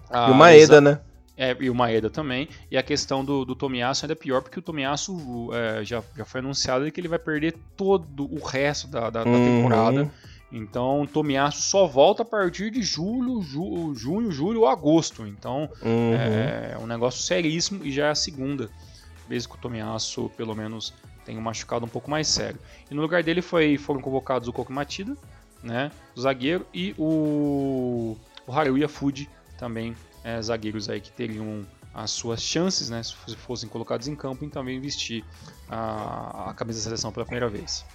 A 0.09 0.29
e 0.29 0.31
o 0.31 0.33
Maeda, 0.33 0.81
né? 0.81 0.99
É, 1.37 1.55
e 1.59 1.69
o 1.69 1.75
Maeda 1.75 2.09
também. 2.09 2.49
E 2.71 2.75
a 2.75 2.81
questão 2.81 3.23
do, 3.23 3.45
do 3.45 3.55
Tomiyasu 3.55 4.03
ainda 4.03 4.13
é 4.13 4.15
pior, 4.15 4.41
porque 4.41 4.57
o 4.57 4.63
Tomiyasu 4.63 5.51
é, 5.53 5.85
já, 5.85 6.01
já 6.17 6.25
foi 6.25 6.39
anunciado 6.39 6.91
que 6.91 6.99
ele 6.99 7.07
vai 7.07 7.19
perder 7.19 7.55
todo 7.77 8.25
o 8.25 8.43
resto 8.43 8.87
da, 8.87 9.11
da, 9.11 9.23
da 9.23 9.29
uhum. 9.29 9.61
temporada. 9.61 10.11
Então, 10.51 11.03
o 11.03 11.07
Tomiyasu 11.07 11.61
só 11.61 11.85
volta 11.85 12.23
a 12.23 12.25
partir 12.25 12.71
de 12.71 12.81
julho, 12.81 13.43
ju, 13.43 13.93
junho, 13.93 14.31
julho 14.31 14.61
ou 14.61 14.67
agosto. 14.67 15.27
Então, 15.27 15.69
uhum. 15.83 16.15
é 16.15 16.75
um 16.81 16.87
negócio 16.87 17.21
seríssimo 17.21 17.85
e 17.85 17.91
já 17.91 18.07
é 18.07 18.09
a 18.09 18.15
segunda 18.15 18.71
vez 19.27 19.45
que 19.45 19.53
o 19.53 19.57
Tomiyasu, 19.59 20.31
pelo 20.35 20.55
menos, 20.55 20.95
tem 21.29 21.37
um 21.37 21.41
machucado 21.41 21.85
um 21.85 21.89
pouco 21.89 22.09
mais 22.09 22.27
sério. 22.27 22.59
E 22.89 22.95
no 22.95 23.03
lugar 23.03 23.21
dele 23.21 23.39
foi, 23.39 23.77
foram 23.77 24.01
convocados 24.01 24.47
o 24.47 24.53
Koki 24.53 24.71
Matida, 24.71 25.15
né, 25.61 25.91
o 26.15 26.21
zagueiro, 26.21 26.65
e 26.73 26.95
o, 26.97 28.17
o 28.47 28.51
Haruya 28.51 28.89
Fuji, 28.89 29.29
também 29.55 29.95
é, 30.23 30.41
zagueiros 30.41 30.89
aí 30.89 30.99
que 30.99 31.11
teriam 31.11 31.67
as 31.93 32.09
suas 32.09 32.41
chances, 32.41 32.89
né, 32.89 33.03
se 33.03 33.13
fossem 33.35 33.69
colocados 33.69 34.07
em 34.07 34.15
campo, 34.15 34.43
em 34.43 34.49
também 34.49 34.79
vestir 34.79 35.23
a, 35.69 36.49
a 36.49 36.53
camisa 36.55 36.79
da 36.79 36.83
seleção 36.85 37.11
pela 37.11 37.25
primeira 37.25 37.47
vez. 37.47 37.85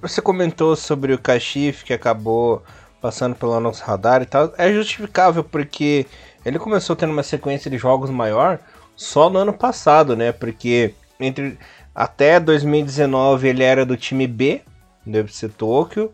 Você 0.00 0.22
comentou 0.22 0.74
sobre 0.74 1.12
o 1.12 1.18
Kashif 1.18 1.84
que 1.84 1.92
acabou 1.92 2.62
passando 3.02 3.36
pelo 3.36 3.60
nosso 3.60 3.84
radar 3.84 4.22
e 4.22 4.26
tal. 4.26 4.54
É 4.56 4.72
justificável 4.72 5.44
porque 5.44 6.06
ele 6.42 6.58
começou 6.58 6.96
tendo 6.96 7.12
uma 7.12 7.22
sequência 7.22 7.70
de 7.70 7.76
jogos 7.76 8.08
maior 8.08 8.58
só 8.94 9.28
no 9.28 9.38
ano 9.38 9.52
passado, 9.52 10.16
né? 10.16 10.32
Porque 10.32 10.94
entre 11.18 11.58
até 11.96 12.38
2019 12.38 13.48
ele 13.48 13.62
era 13.62 13.86
do 13.86 13.96
time 13.96 14.26
B, 14.26 14.60
deve 15.06 15.32
ser 15.32 15.48
Tóquio. 15.48 16.12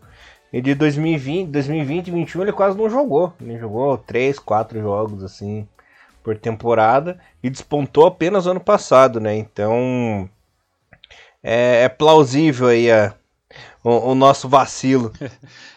E 0.53 0.61
de 0.61 0.77
2020, 0.77 1.49
2020 1.49 2.07
e 2.07 2.11
2021 2.13 2.43
ele 2.43 2.53
quase 2.53 2.79
não 2.79 2.89
jogou. 2.89 3.33
Ele 3.41 3.59
jogou 3.59 3.99
3, 3.99 4.39
4 4.39 4.81
jogos 4.81 5.25
assim 5.25 5.67
por 6.23 6.39
temporada 6.39 7.19
e 7.43 7.51
despontou 7.51 8.07
apenas 8.07 8.47
ano 8.47 8.61
passado, 8.61 9.19
né? 9.19 9.35
Então 9.35 10.31
é, 11.43 11.83
é 11.83 11.89
plausível 11.89 12.69
aí 12.69 12.89
a, 12.89 13.13
o, 13.83 14.13
o, 14.13 14.15
nosso 14.15 14.49
vacilo. 14.49 15.13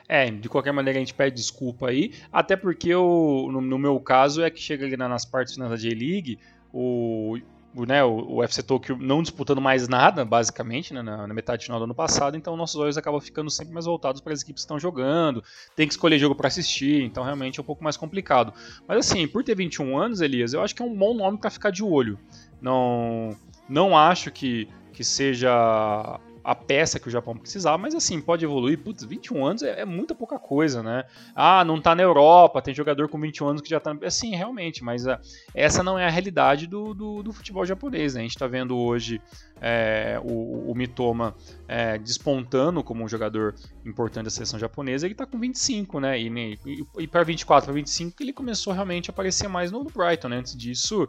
É, 0.07 0.29
de 0.29 0.47
qualquer 0.47 0.71
maneira 0.71 0.99
a 0.99 1.01
gente 1.01 1.15
pede 1.15 1.35
desculpa 1.35 1.89
aí, 1.89 2.13
até 2.31 2.55
porque 2.55 2.89
eu, 2.89 3.49
no, 3.51 3.59
no 3.59 3.79
meu 3.79 3.99
caso 3.99 4.43
é 4.43 4.51
que 4.51 4.61
chega 4.61 4.85
ali 4.85 4.95
nas 4.95 5.25
partes 5.25 5.55
finais 5.55 5.71
da 5.71 5.77
J-League, 5.77 6.37
o 6.71 7.39
né, 7.83 8.03
o, 8.03 8.37
UFC 8.37 8.63
Tokyo 8.63 8.97
não 8.97 9.21
disputando 9.21 9.59
mais 9.59 9.87
nada, 9.87 10.23
basicamente, 10.23 10.93
né, 10.93 11.01
na, 11.01 11.27
na, 11.27 11.33
metade 11.33 11.65
final 11.65 11.79
do 11.79 11.83
ano 11.85 11.95
passado, 11.95 12.37
então 12.37 12.55
nossos 12.55 12.75
olhos 12.75 12.97
acabam 12.97 13.19
ficando 13.19 13.49
sempre 13.49 13.73
mais 13.73 13.85
voltados 13.85 14.21
para 14.21 14.31
as 14.31 14.41
equipes 14.41 14.61
que 14.61 14.65
estão 14.65 14.79
jogando, 14.79 15.43
tem 15.75 15.87
que 15.87 15.93
escolher 15.93 16.17
jogo 16.19 16.35
para 16.35 16.47
assistir, 16.47 17.03
então 17.03 17.23
realmente 17.23 17.59
é 17.59 17.61
um 17.61 17.65
pouco 17.65 17.83
mais 17.83 17.97
complicado. 17.97 18.53
Mas 18.87 18.99
assim, 18.99 19.27
por 19.27 19.43
ter 19.43 19.55
21 19.55 19.97
anos, 19.97 20.21
Elias, 20.21 20.53
eu 20.53 20.61
acho 20.61 20.73
que 20.73 20.81
é 20.81 20.85
um 20.85 20.95
bom 20.95 21.13
nome 21.13 21.37
para 21.37 21.49
ficar 21.49 21.71
de 21.71 21.83
olho. 21.83 22.17
Não, 22.61 23.35
não 23.67 23.97
acho 23.97 24.31
que, 24.31 24.69
que 24.93 25.03
seja 25.03 26.19
a 26.45 26.53
peça 26.53 26.99
que 26.99 27.07
o 27.07 27.11
Japão 27.11 27.35
precisava, 27.35 27.75
mas 27.75 27.95
assim, 27.95 28.21
pode 28.21 28.45
evoluir. 28.45 28.77
Putz, 28.77 29.03
21 29.03 29.43
anos 29.43 29.63
é, 29.63 29.81
é, 29.81 29.85
muita 29.85 30.13
pouca 30.13 30.37
coisa, 30.37 30.83
né? 30.83 31.03
Ah, 31.35 31.65
não 31.65 31.81
tá 31.81 31.95
na 31.95 32.03
Europa, 32.03 32.61
tem 32.61 32.73
jogador 32.73 33.09
com 33.09 33.19
21 33.19 33.47
anos 33.47 33.61
que 33.63 33.69
já 33.69 33.79
tá. 33.79 33.97
Assim, 34.03 34.35
realmente, 34.35 34.83
mas 34.83 35.07
uh, 35.07 35.17
essa 35.55 35.81
não 35.81 35.97
é 35.97 36.05
a 36.05 36.09
realidade 36.09 36.67
do, 36.67 36.93
do, 36.93 37.23
do, 37.23 37.33
futebol 37.33 37.65
japonês, 37.65 38.13
né? 38.13 38.19
A 38.19 38.23
gente 38.23 38.37
tá 38.37 38.45
vendo 38.45 38.77
hoje 38.77 39.19
é, 39.59 40.21
o, 40.23 40.71
o 40.71 40.75
Mitoma 40.75 41.35
é, 41.67 41.97
despontando 41.97 42.83
como 42.83 43.03
um 43.03 43.07
jogador 43.07 43.55
importante 43.83 44.25
da 44.25 44.29
seleção 44.29 44.59
japonesa, 44.59 45.07
ele 45.07 45.15
tá 45.15 45.25
com 45.25 45.39
25, 45.39 45.99
né? 45.99 46.19
E, 46.19 46.27
e, 46.63 46.85
e 46.99 47.07
para 47.07 47.23
24, 47.23 47.65
para 47.65 47.73
25, 47.73 48.21
ele 48.21 48.31
começou 48.31 48.71
realmente 48.71 49.09
a 49.09 49.11
aparecer 49.11 49.47
mais 49.47 49.71
no 49.71 49.83
Brighton, 49.83 50.29
né? 50.29 50.37
Antes 50.37 50.55
disso, 50.55 51.07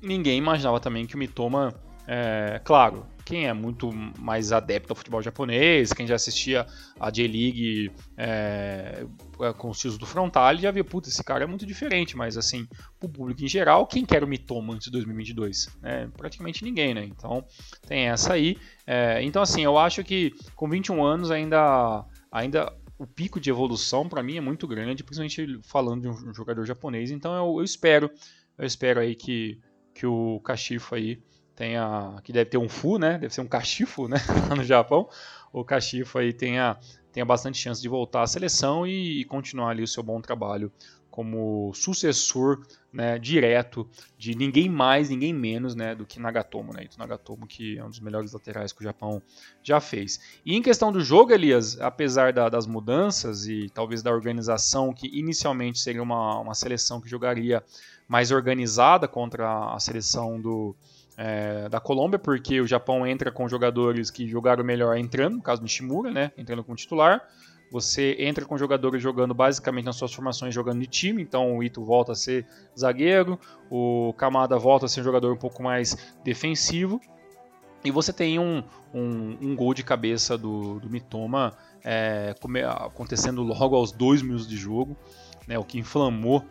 ninguém 0.00 0.38
imaginava 0.38 0.80
também 0.80 1.06
que 1.06 1.16
o 1.16 1.18
Mitoma. 1.18 1.74
É, 2.12 2.60
claro, 2.64 3.06
quem 3.24 3.46
é 3.46 3.52
muito 3.52 3.92
mais 4.18 4.50
adepto 4.50 4.92
ao 4.92 4.96
futebol 4.96 5.22
japonês, 5.22 5.92
quem 5.92 6.08
já 6.08 6.16
assistia 6.16 6.66
a 6.98 7.08
J-League 7.08 7.92
é, 8.16 9.06
é, 9.40 9.52
com 9.52 9.70
os 9.70 9.78
tios 9.78 9.96
do 9.96 10.04
frontal, 10.04 10.56
já 10.56 10.72
via, 10.72 10.82
puta, 10.82 11.08
esse 11.08 11.22
cara 11.22 11.44
é 11.44 11.46
muito 11.46 11.64
diferente, 11.64 12.16
mas 12.16 12.36
assim, 12.36 12.66
pro 12.98 13.08
público 13.08 13.44
em 13.44 13.46
geral, 13.46 13.86
quem 13.86 14.04
quer 14.04 14.24
o 14.24 14.26
Mitoma 14.26 14.74
antes 14.74 14.86
de 14.86 14.90
2022? 14.90 15.68
É, 15.84 16.08
praticamente 16.08 16.64
ninguém, 16.64 16.94
né? 16.94 17.04
Então, 17.04 17.44
tem 17.86 18.08
essa 18.08 18.32
aí. 18.32 18.58
É, 18.84 19.22
então, 19.22 19.40
assim, 19.40 19.62
eu 19.62 19.78
acho 19.78 20.02
que 20.02 20.34
com 20.56 20.68
21 20.68 21.04
anos 21.04 21.30
ainda, 21.30 22.04
ainda 22.32 22.76
o 22.98 23.06
pico 23.06 23.38
de 23.38 23.50
evolução 23.50 24.08
para 24.08 24.20
mim 24.20 24.36
é 24.36 24.40
muito 24.40 24.66
grande, 24.66 25.04
principalmente 25.04 25.60
falando 25.62 26.02
de 26.02 26.08
um 26.08 26.34
jogador 26.34 26.66
japonês. 26.66 27.12
Então, 27.12 27.32
eu, 27.36 27.60
eu 27.60 27.64
espero, 27.64 28.10
eu 28.58 28.66
espero 28.66 28.98
aí 28.98 29.14
que, 29.14 29.60
que 29.94 30.04
o 30.04 30.40
Cachifo 30.40 30.96
aí 30.96 31.22
tenha, 31.60 32.16
que 32.24 32.32
deve 32.32 32.48
ter 32.48 32.56
um 32.56 32.70
fu, 32.70 32.98
né? 32.98 33.18
Deve 33.18 33.34
ser 33.34 33.42
um 33.42 33.46
cachifo, 33.46 34.08
né? 34.08 34.16
Lá 34.48 34.56
no 34.56 34.64
Japão. 34.64 35.06
O 35.52 35.62
cachifo 35.62 36.18
aí 36.18 36.32
tenha, 36.32 36.78
tenha 37.12 37.26
bastante 37.26 37.58
chance 37.58 37.82
de 37.82 37.88
voltar 37.88 38.22
à 38.22 38.26
seleção 38.26 38.86
e, 38.86 39.20
e 39.20 39.24
continuar 39.26 39.68
ali 39.68 39.82
o 39.82 39.86
seu 39.86 40.02
bom 40.02 40.22
trabalho 40.22 40.72
como 41.10 41.70
sucessor 41.74 42.64
né, 42.90 43.18
direto 43.18 43.86
de 44.16 44.34
ninguém 44.34 44.70
mais, 44.70 45.10
ninguém 45.10 45.34
menos 45.34 45.74
né, 45.74 45.94
do 45.94 46.06
que 46.06 46.18
Nagatomo. 46.18 46.72
Né? 46.72 46.86
Nagatomo 46.96 47.46
que 47.46 47.76
é 47.76 47.84
um 47.84 47.90
dos 47.90 48.00
melhores 48.00 48.32
laterais 48.32 48.72
que 48.72 48.80
o 48.80 48.84
Japão 48.84 49.20
já 49.62 49.80
fez. 49.80 50.18
E 50.46 50.54
em 50.54 50.62
questão 50.62 50.90
do 50.90 51.02
jogo, 51.02 51.32
Elias, 51.32 51.78
apesar 51.78 52.32
da, 52.32 52.48
das 52.48 52.66
mudanças 52.66 53.46
e 53.46 53.68
talvez 53.74 54.02
da 54.02 54.10
organização, 54.10 54.94
que 54.94 55.08
inicialmente 55.08 55.78
seria 55.78 56.02
uma, 56.02 56.38
uma 56.38 56.54
seleção 56.54 57.02
que 57.02 57.08
jogaria 57.08 57.62
mais 58.08 58.30
organizada 58.30 59.06
contra 59.06 59.74
a 59.74 59.78
seleção 59.78 60.40
do, 60.40 60.74
é, 61.22 61.68
da 61.68 61.78
Colômbia, 61.78 62.18
porque 62.18 62.62
o 62.62 62.66
Japão 62.66 63.06
entra 63.06 63.30
com 63.30 63.46
jogadores 63.46 64.10
que 64.10 64.26
jogaram 64.26 64.64
melhor 64.64 64.96
entrando, 64.96 65.36
no 65.36 65.42
caso 65.42 65.60
do 65.60 65.64
Nishimura, 65.64 66.10
né, 66.10 66.32
entrando 66.36 66.64
como 66.64 66.74
titular. 66.74 67.22
Você 67.70 68.16
entra 68.18 68.46
com 68.46 68.56
jogadores 68.56 69.02
jogando 69.02 69.34
basicamente 69.34 69.84
nas 69.84 69.96
suas 69.96 70.14
formações 70.14 70.54
jogando 70.54 70.80
de 70.80 70.86
time, 70.86 71.22
então 71.22 71.58
o 71.58 71.62
Ito 71.62 71.84
volta 71.84 72.12
a 72.12 72.14
ser 72.14 72.46
zagueiro, 72.76 73.38
o 73.70 74.14
Kamada 74.16 74.58
volta 74.58 74.86
a 74.86 74.88
ser 74.88 75.02
um 75.02 75.04
jogador 75.04 75.34
um 75.34 75.36
pouco 75.36 75.62
mais 75.62 75.94
defensivo. 76.24 76.98
E 77.84 77.90
você 77.90 78.14
tem 78.14 78.38
um, 78.38 78.64
um, 78.94 79.36
um 79.42 79.54
gol 79.54 79.74
de 79.74 79.84
cabeça 79.84 80.38
do, 80.38 80.80
do 80.80 80.88
Mitoma 80.88 81.52
é, 81.84 82.34
acontecendo 82.66 83.42
logo 83.42 83.76
aos 83.76 83.92
dois 83.92 84.22
minutos 84.22 84.48
de 84.48 84.56
jogo, 84.56 84.96
né, 85.46 85.58
o 85.58 85.64
que 85.64 85.78
inflamou 85.78 86.42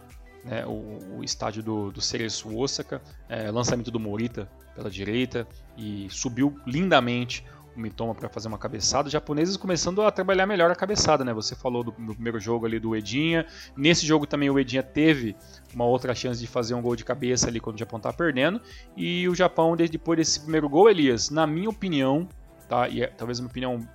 né, 0.50 0.66
o, 0.66 1.20
o, 1.20 1.24
estádio 1.24 1.62
do, 1.62 1.92
do 1.92 2.02
Cereço 2.02 2.58
Osaka, 2.58 3.02
é, 3.30 3.52
lançamento 3.52 3.92
do 3.92 4.00
Morita 4.00 4.50
pela 4.76 4.90
direita 4.90 5.48
e 5.78 6.08
subiu 6.10 6.60
lindamente 6.66 7.46
o 7.76 7.80
Mitoma 7.80 8.16
para 8.16 8.28
fazer 8.28 8.48
uma 8.48 8.58
cabeçada. 8.58 9.06
Os 9.06 9.12
japoneses 9.12 9.56
começando 9.56 10.02
a 10.02 10.12
trabalhar 10.12 10.48
melhor 10.48 10.72
a 10.72 10.76
cabeçada, 10.76 11.24
né? 11.24 11.32
Você 11.34 11.56
falou 11.56 11.84
do, 11.84 11.92
do, 11.92 12.14
primeiro 12.16 12.40
jogo 12.40 12.66
ali 12.66 12.80
do 12.80 12.96
Edinha. 12.96 13.46
Nesse 13.78 14.08
jogo 14.08 14.26
também 14.26 14.50
o 14.50 14.58
Edinha 14.58 14.82
teve 14.82 15.36
uma 15.74 15.86
outra 15.86 16.16
chance 16.16 16.40
de 16.42 16.48
fazer 16.48 16.74
um 16.74 16.82
gol 16.82 16.96
de 16.96 17.06
cabeça 17.06 17.48
ali 17.48 17.60
quando 17.60 17.76
o 17.76 17.80
Japão 17.80 18.00
tá 18.00 18.12
perdendo. 18.12 18.60
E 18.98 19.30
o 19.30 19.36
Japão, 19.36 19.76
depois 19.76 20.18
desse 20.18 20.40
primeiro 20.40 20.68
gol, 20.68 20.90
Elias, 20.90 21.30
na 21.30 21.46
minha 21.46 21.70
opinião, 21.70 22.28
tá? 22.68 22.90
E 22.90 23.04
é, 23.04 23.08
talvez 23.08 23.40
uma 23.40 23.50
opinião 23.50 23.88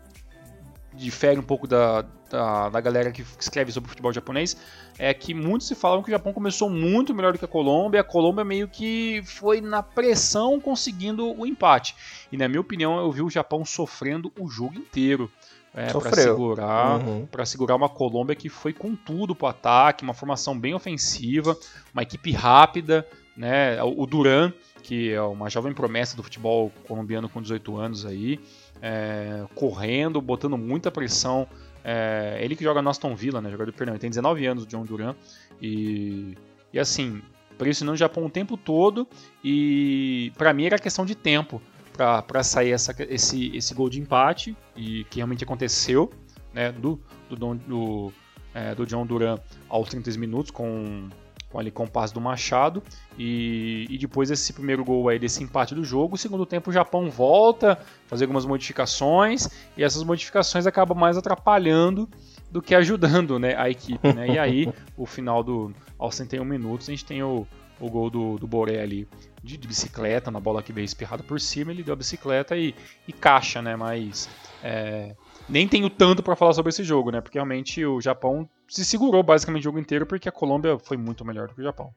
difere 0.96 1.38
um 1.38 1.42
pouco 1.42 1.66
da, 1.66 2.02
da, 2.30 2.68
da, 2.68 2.80
galera 2.80 3.10
que 3.10 3.24
escreve 3.38 3.72
sobre 3.72 3.88
futebol 3.88 4.12
japonês, 4.12 4.56
é 4.98 5.12
que 5.12 5.34
muitos 5.34 5.66
se 5.66 5.74
falam 5.74 6.02
que 6.02 6.08
o 6.08 6.12
Japão 6.12 6.32
começou 6.32 6.70
muito 6.70 7.14
melhor 7.14 7.32
do 7.32 7.38
que 7.38 7.44
a 7.44 7.48
Colômbia, 7.48 8.00
a 8.00 8.04
Colômbia 8.04 8.44
meio 8.44 8.68
que 8.68 9.22
foi 9.24 9.60
na 9.60 9.82
pressão 9.82 10.60
conseguindo 10.60 11.38
o 11.38 11.46
empate. 11.46 11.94
E 12.30 12.36
na 12.36 12.48
minha 12.48 12.60
opinião, 12.60 12.98
eu 12.98 13.10
vi 13.10 13.22
o 13.22 13.30
Japão 13.30 13.64
sofrendo 13.64 14.32
o 14.38 14.48
jogo 14.48 14.74
inteiro. 14.74 15.30
É, 15.76 15.92
para 15.92 16.12
segurar, 16.12 17.00
uhum. 17.00 17.26
para 17.26 17.44
segurar 17.44 17.74
uma 17.74 17.88
Colômbia 17.88 18.36
que 18.36 18.48
foi 18.48 18.72
com 18.72 18.94
tudo 18.94 19.34
pro 19.34 19.48
ataque, 19.48 20.04
uma 20.04 20.14
formação 20.14 20.56
bem 20.56 20.72
ofensiva, 20.72 21.58
uma 21.92 22.04
equipe 22.04 22.30
rápida, 22.30 23.04
né? 23.36 23.82
O 23.82 24.06
Duran, 24.06 24.52
que 24.84 25.10
é 25.10 25.20
uma 25.20 25.50
jovem 25.50 25.72
promessa 25.72 26.16
do 26.16 26.22
futebol 26.22 26.70
colombiano 26.86 27.28
com 27.28 27.42
18 27.42 27.76
anos 27.76 28.06
aí, 28.06 28.38
é, 28.80 29.44
correndo, 29.54 30.20
botando 30.20 30.56
muita 30.56 30.90
pressão. 30.90 31.46
É, 31.82 32.38
ele 32.40 32.56
que 32.56 32.64
joga 32.64 32.80
no 32.80 32.90
Aston 32.90 33.14
Villa, 33.14 33.40
né? 33.40 33.50
Jogador 33.50 33.72
perdão, 33.72 33.94
ele 33.94 34.00
tem 34.00 34.10
19 34.10 34.46
anos, 34.46 34.64
o 34.64 34.66
John 34.66 34.84
Duran. 34.84 35.14
E, 35.60 36.36
e 36.72 36.78
assim, 36.78 37.22
pressionando 37.58 37.94
o 37.94 37.98
Japão 37.98 38.26
o 38.26 38.30
tempo 38.30 38.56
todo. 38.56 39.06
E 39.42 40.32
para 40.36 40.52
mim 40.52 40.64
era 40.64 40.78
questão 40.78 41.04
de 41.04 41.14
tempo 41.14 41.60
para 41.92 42.42
sair 42.42 42.72
essa, 42.72 42.94
esse, 43.08 43.56
esse 43.56 43.72
gol 43.72 43.88
de 43.88 44.00
empate, 44.00 44.56
e 44.74 45.04
que 45.04 45.16
realmente 45.16 45.44
aconteceu, 45.44 46.12
né? 46.52 46.72
Do, 46.72 47.00
do, 47.30 47.54
do, 47.54 48.12
é, 48.52 48.74
do 48.74 48.84
John 48.84 49.06
Duran 49.06 49.38
aos 49.68 49.88
30 49.88 50.18
minutos 50.18 50.50
com 50.50 51.08
com, 51.54 51.60
ali, 51.60 51.70
com 51.70 51.84
o 51.84 51.88
passe 51.88 52.12
do 52.12 52.20
Machado. 52.20 52.82
E, 53.16 53.86
e 53.88 53.96
depois 53.96 54.28
esse 54.28 54.52
primeiro 54.52 54.84
gol 54.84 55.08
aí 55.08 55.20
desse 55.20 55.42
empate 55.42 55.72
do 55.72 55.84
jogo. 55.84 56.16
O 56.16 56.18
segundo 56.18 56.44
tempo 56.44 56.70
o 56.70 56.72
Japão 56.72 57.08
volta, 57.08 57.78
fazer 58.08 58.24
algumas 58.24 58.44
modificações. 58.44 59.48
E 59.76 59.84
essas 59.84 60.02
modificações 60.02 60.66
acabam 60.66 60.98
mais 60.98 61.16
atrapalhando 61.16 62.08
do 62.50 62.60
que 62.60 62.74
ajudando 62.74 63.38
né, 63.38 63.54
a 63.56 63.70
equipe. 63.70 64.12
Né? 64.12 64.30
E 64.30 64.38
aí, 64.38 64.72
o 64.98 65.06
final 65.06 65.44
do. 65.44 65.72
aos 65.96 66.16
61 66.16 66.44
minutos, 66.44 66.88
a 66.88 66.90
gente 66.90 67.04
tem 67.04 67.22
o, 67.22 67.46
o 67.78 67.88
gol 67.88 68.10
do, 68.10 68.36
do 68.36 68.48
Boré 68.48 68.82
ali 68.82 69.06
de, 69.40 69.56
de, 69.56 69.68
bicicleta, 69.68 70.30
na 70.32 70.40
bola 70.40 70.62
que 70.62 70.72
veio 70.72 70.84
espirrada 70.84 71.22
por 71.22 71.40
cima, 71.40 71.70
ele 71.70 71.82
deu 71.82 71.92
a 71.92 71.96
bicicleta 71.96 72.56
e, 72.56 72.74
e 73.06 73.12
caixa, 73.12 73.62
né? 73.62 73.76
Mas 73.76 74.28
é, 74.62 75.14
nem 75.48 75.68
tenho 75.68 75.90
tanto 75.90 76.22
para 76.22 76.36
falar 76.36 76.52
sobre 76.52 76.70
esse 76.70 76.84
jogo, 76.84 77.10
né? 77.10 77.20
Porque 77.20 77.38
realmente 77.38 77.84
o 77.84 78.00
Japão 78.00 78.48
se 78.68 78.84
segurou 78.84 79.22
basicamente 79.22 79.62
o 79.62 79.64
jogo 79.64 79.78
inteiro 79.78 80.06
porque 80.06 80.28
a 80.28 80.32
Colômbia 80.32 80.78
foi 80.78 80.96
muito 80.96 81.24
melhor 81.24 81.48
do 81.48 81.54
que 81.54 81.60
o 81.60 81.64
Japão. 81.64 81.90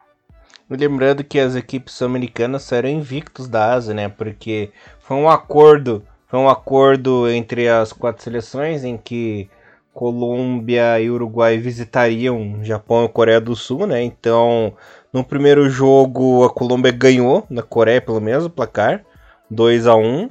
Lembrando 0.70 1.24
que 1.24 1.40
as 1.40 1.56
equipes 1.56 2.02
americanas 2.02 2.64
saíram 2.64 2.90
invictos 2.90 3.48
da 3.48 3.74
Ásia, 3.74 3.94
né? 3.94 4.10
Porque 4.10 4.72
foi 5.00 5.16
um 5.16 5.30
acordo, 5.30 6.04
foi 6.28 6.40
um 6.40 6.50
acordo 6.50 7.30
entre 7.30 7.70
as 7.70 7.94
quatro 7.94 8.22
seleções 8.22 8.84
em 8.84 8.98
que 8.98 9.50
Colômbia 9.94 11.00
e 11.00 11.10
Uruguai 11.10 11.58
visitariam 11.58 12.60
Japão 12.64 13.06
e 13.06 13.10
Coreia 13.10 13.40
do 13.40 13.56
Sul, 13.56 13.88
né? 13.88 14.04
Então, 14.04 14.74
no 15.12 15.24
primeiro 15.24 15.70
jogo 15.70 16.44
a 16.44 16.50
Colômbia 16.50 16.92
ganhou 16.92 17.46
na 17.50 17.64
Coreia 17.64 18.02
pelo 18.02 18.20
mesmo 18.22 18.50
placar, 18.50 19.04
2 19.50 19.88
a 19.88 19.96
1. 19.96 20.30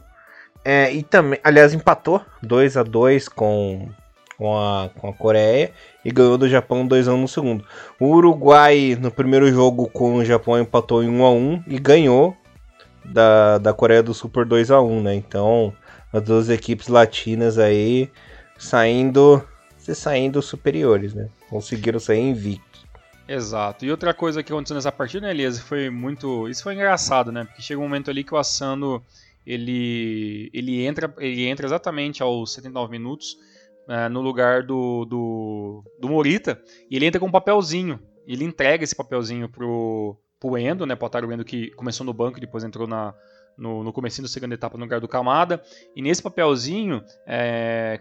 É, 0.68 0.92
e 0.92 1.04
também, 1.04 1.38
aliás, 1.44 1.72
empatou 1.72 2.20
2 2.42 2.76
a 2.76 2.82
2 2.82 3.28
com 3.28 3.88
com 4.36 4.58
a, 4.58 4.90
com 4.98 5.08
a 5.08 5.12
Coreia 5.12 5.70
e 6.04 6.10
ganhou 6.10 6.36
do 6.36 6.48
Japão 6.48 6.86
2x1 6.88 7.16
no 7.16 7.28
segundo. 7.28 7.64
O 8.00 8.06
Uruguai, 8.06 8.98
no 9.00 9.08
primeiro 9.12 9.48
jogo 9.48 9.88
com 9.88 10.16
o 10.16 10.24
Japão, 10.24 10.58
empatou 10.58 11.04
em 11.04 11.08
1x1 11.08 11.62
e 11.68 11.78
ganhou 11.78 12.36
da, 13.04 13.58
da 13.58 13.72
Coreia 13.72 14.02
do 14.02 14.12
Sul 14.12 14.28
por 14.28 14.44
2x1, 14.44 15.02
né? 15.02 15.14
Então, 15.14 15.72
as 16.12 16.20
duas 16.20 16.50
equipes 16.50 16.88
latinas 16.88 17.58
aí 17.58 18.10
saindo, 18.58 19.46
saindo 19.78 20.42
superiores, 20.42 21.14
né? 21.14 21.28
Conseguiram 21.48 22.00
sair 22.00 22.20
invictos. 22.20 22.84
Exato. 23.28 23.84
E 23.84 23.90
outra 23.92 24.12
coisa 24.12 24.42
que 24.42 24.52
aconteceu 24.52 24.74
nessa 24.74 24.90
partida, 24.90 25.28
né, 25.28 25.32
Elias, 25.32 25.60
foi 25.60 25.90
muito. 25.90 26.48
Isso 26.48 26.64
foi 26.64 26.74
engraçado, 26.74 27.30
né? 27.30 27.44
Porque 27.44 27.62
chega 27.62 27.78
um 27.80 27.84
momento 27.84 28.10
ali 28.10 28.24
que 28.24 28.34
o 28.34 28.36
Asano 28.36 29.00
ele, 29.46 30.50
ele, 30.52 30.84
entra, 30.84 31.14
ele 31.18 31.44
entra 31.46 31.66
exatamente 31.66 32.22
aos 32.22 32.52
79 32.54 32.90
minutos 32.90 33.36
é, 33.88 34.08
no 34.08 34.20
lugar 34.20 34.62
do, 34.62 35.04
do, 35.04 35.84
do 36.00 36.08
Morita, 36.08 36.60
e 36.90 36.96
ele 36.96 37.06
entra 37.06 37.20
com 37.20 37.26
um 37.26 37.30
papelzinho. 37.30 38.00
Ele 38.26 38.44
entrega 38.44 38.82
esse 38.82 38.96
papelzinho 38.96 39.48
pro, 39.48 40.16
pro 40.40 40.58
Endo, 40.58 40.84
né, 40.84 40.96
pro 40.96 41.06
Otário 41.06 41.32
Endo 41.32 41.44
que 41.44 41.70
começou 41.72 42.04
no 42.04 42.12
banco 42.12 42.38
e 42.38 42.40
depois 42.40 42.64
entrou 42.64 42.86
na, 42.86 43.14
no, 43.56 43.82
no 43.82 43.92
começo 43.92 44.20
da 44.20 44.28
segunda 44.28 44.54
etapa 44.54 44.76
no 44.76 44.84
lugar 44.84 45.00
do 45.00 45.08
Kamada. 45.08 45.62
E 45.94 46.02
nesse 46.02 46.22
papelzinho, 46.22 47.02
é, 47.26 48.00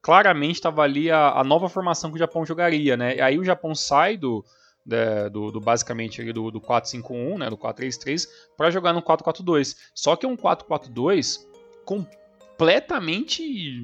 claramente 0.00 0.54
estava 0.54 0.82
ali 0.82 1.10
a, 1.10 1.32
a, 1.32 1.44
nova 1.44 1.68
formação 1.68 2.10
que 2.10 2.16
o 2.16 2.18
Japão 2.18 2.46
jogaria. 2.46 2.96
Né? 2.96 3.16
E 3.16 3.20
aí 3.20 3.38
o 3.38 3.44
Japão 3.44 3.74
sai 3.74 4.16
do, 4.16 4.44
né, 4.84 5.28
do, 5.28 5.50
do, 5.50 5.60
basicamente 5.60 6.20
ali 6.20 6.32
do, 6.32 6.50
do 6.50 6.60
4-5-1, 6.60 7.38
né, 7.38 7.50
do 7.50 7.56
4-3-3, 7.56 8.26
para 8.56 8.70
jogar 8.70 8.92
no 8.92 9.02
4-4-2. 9.02 9.76
Só 9.94 10.16
que 10.16 10.26
é 10.26 10.28
um 10.28 10.36
4-4-2 10.36 11.46
com 11.84 12.04
completamente 12.62 13.42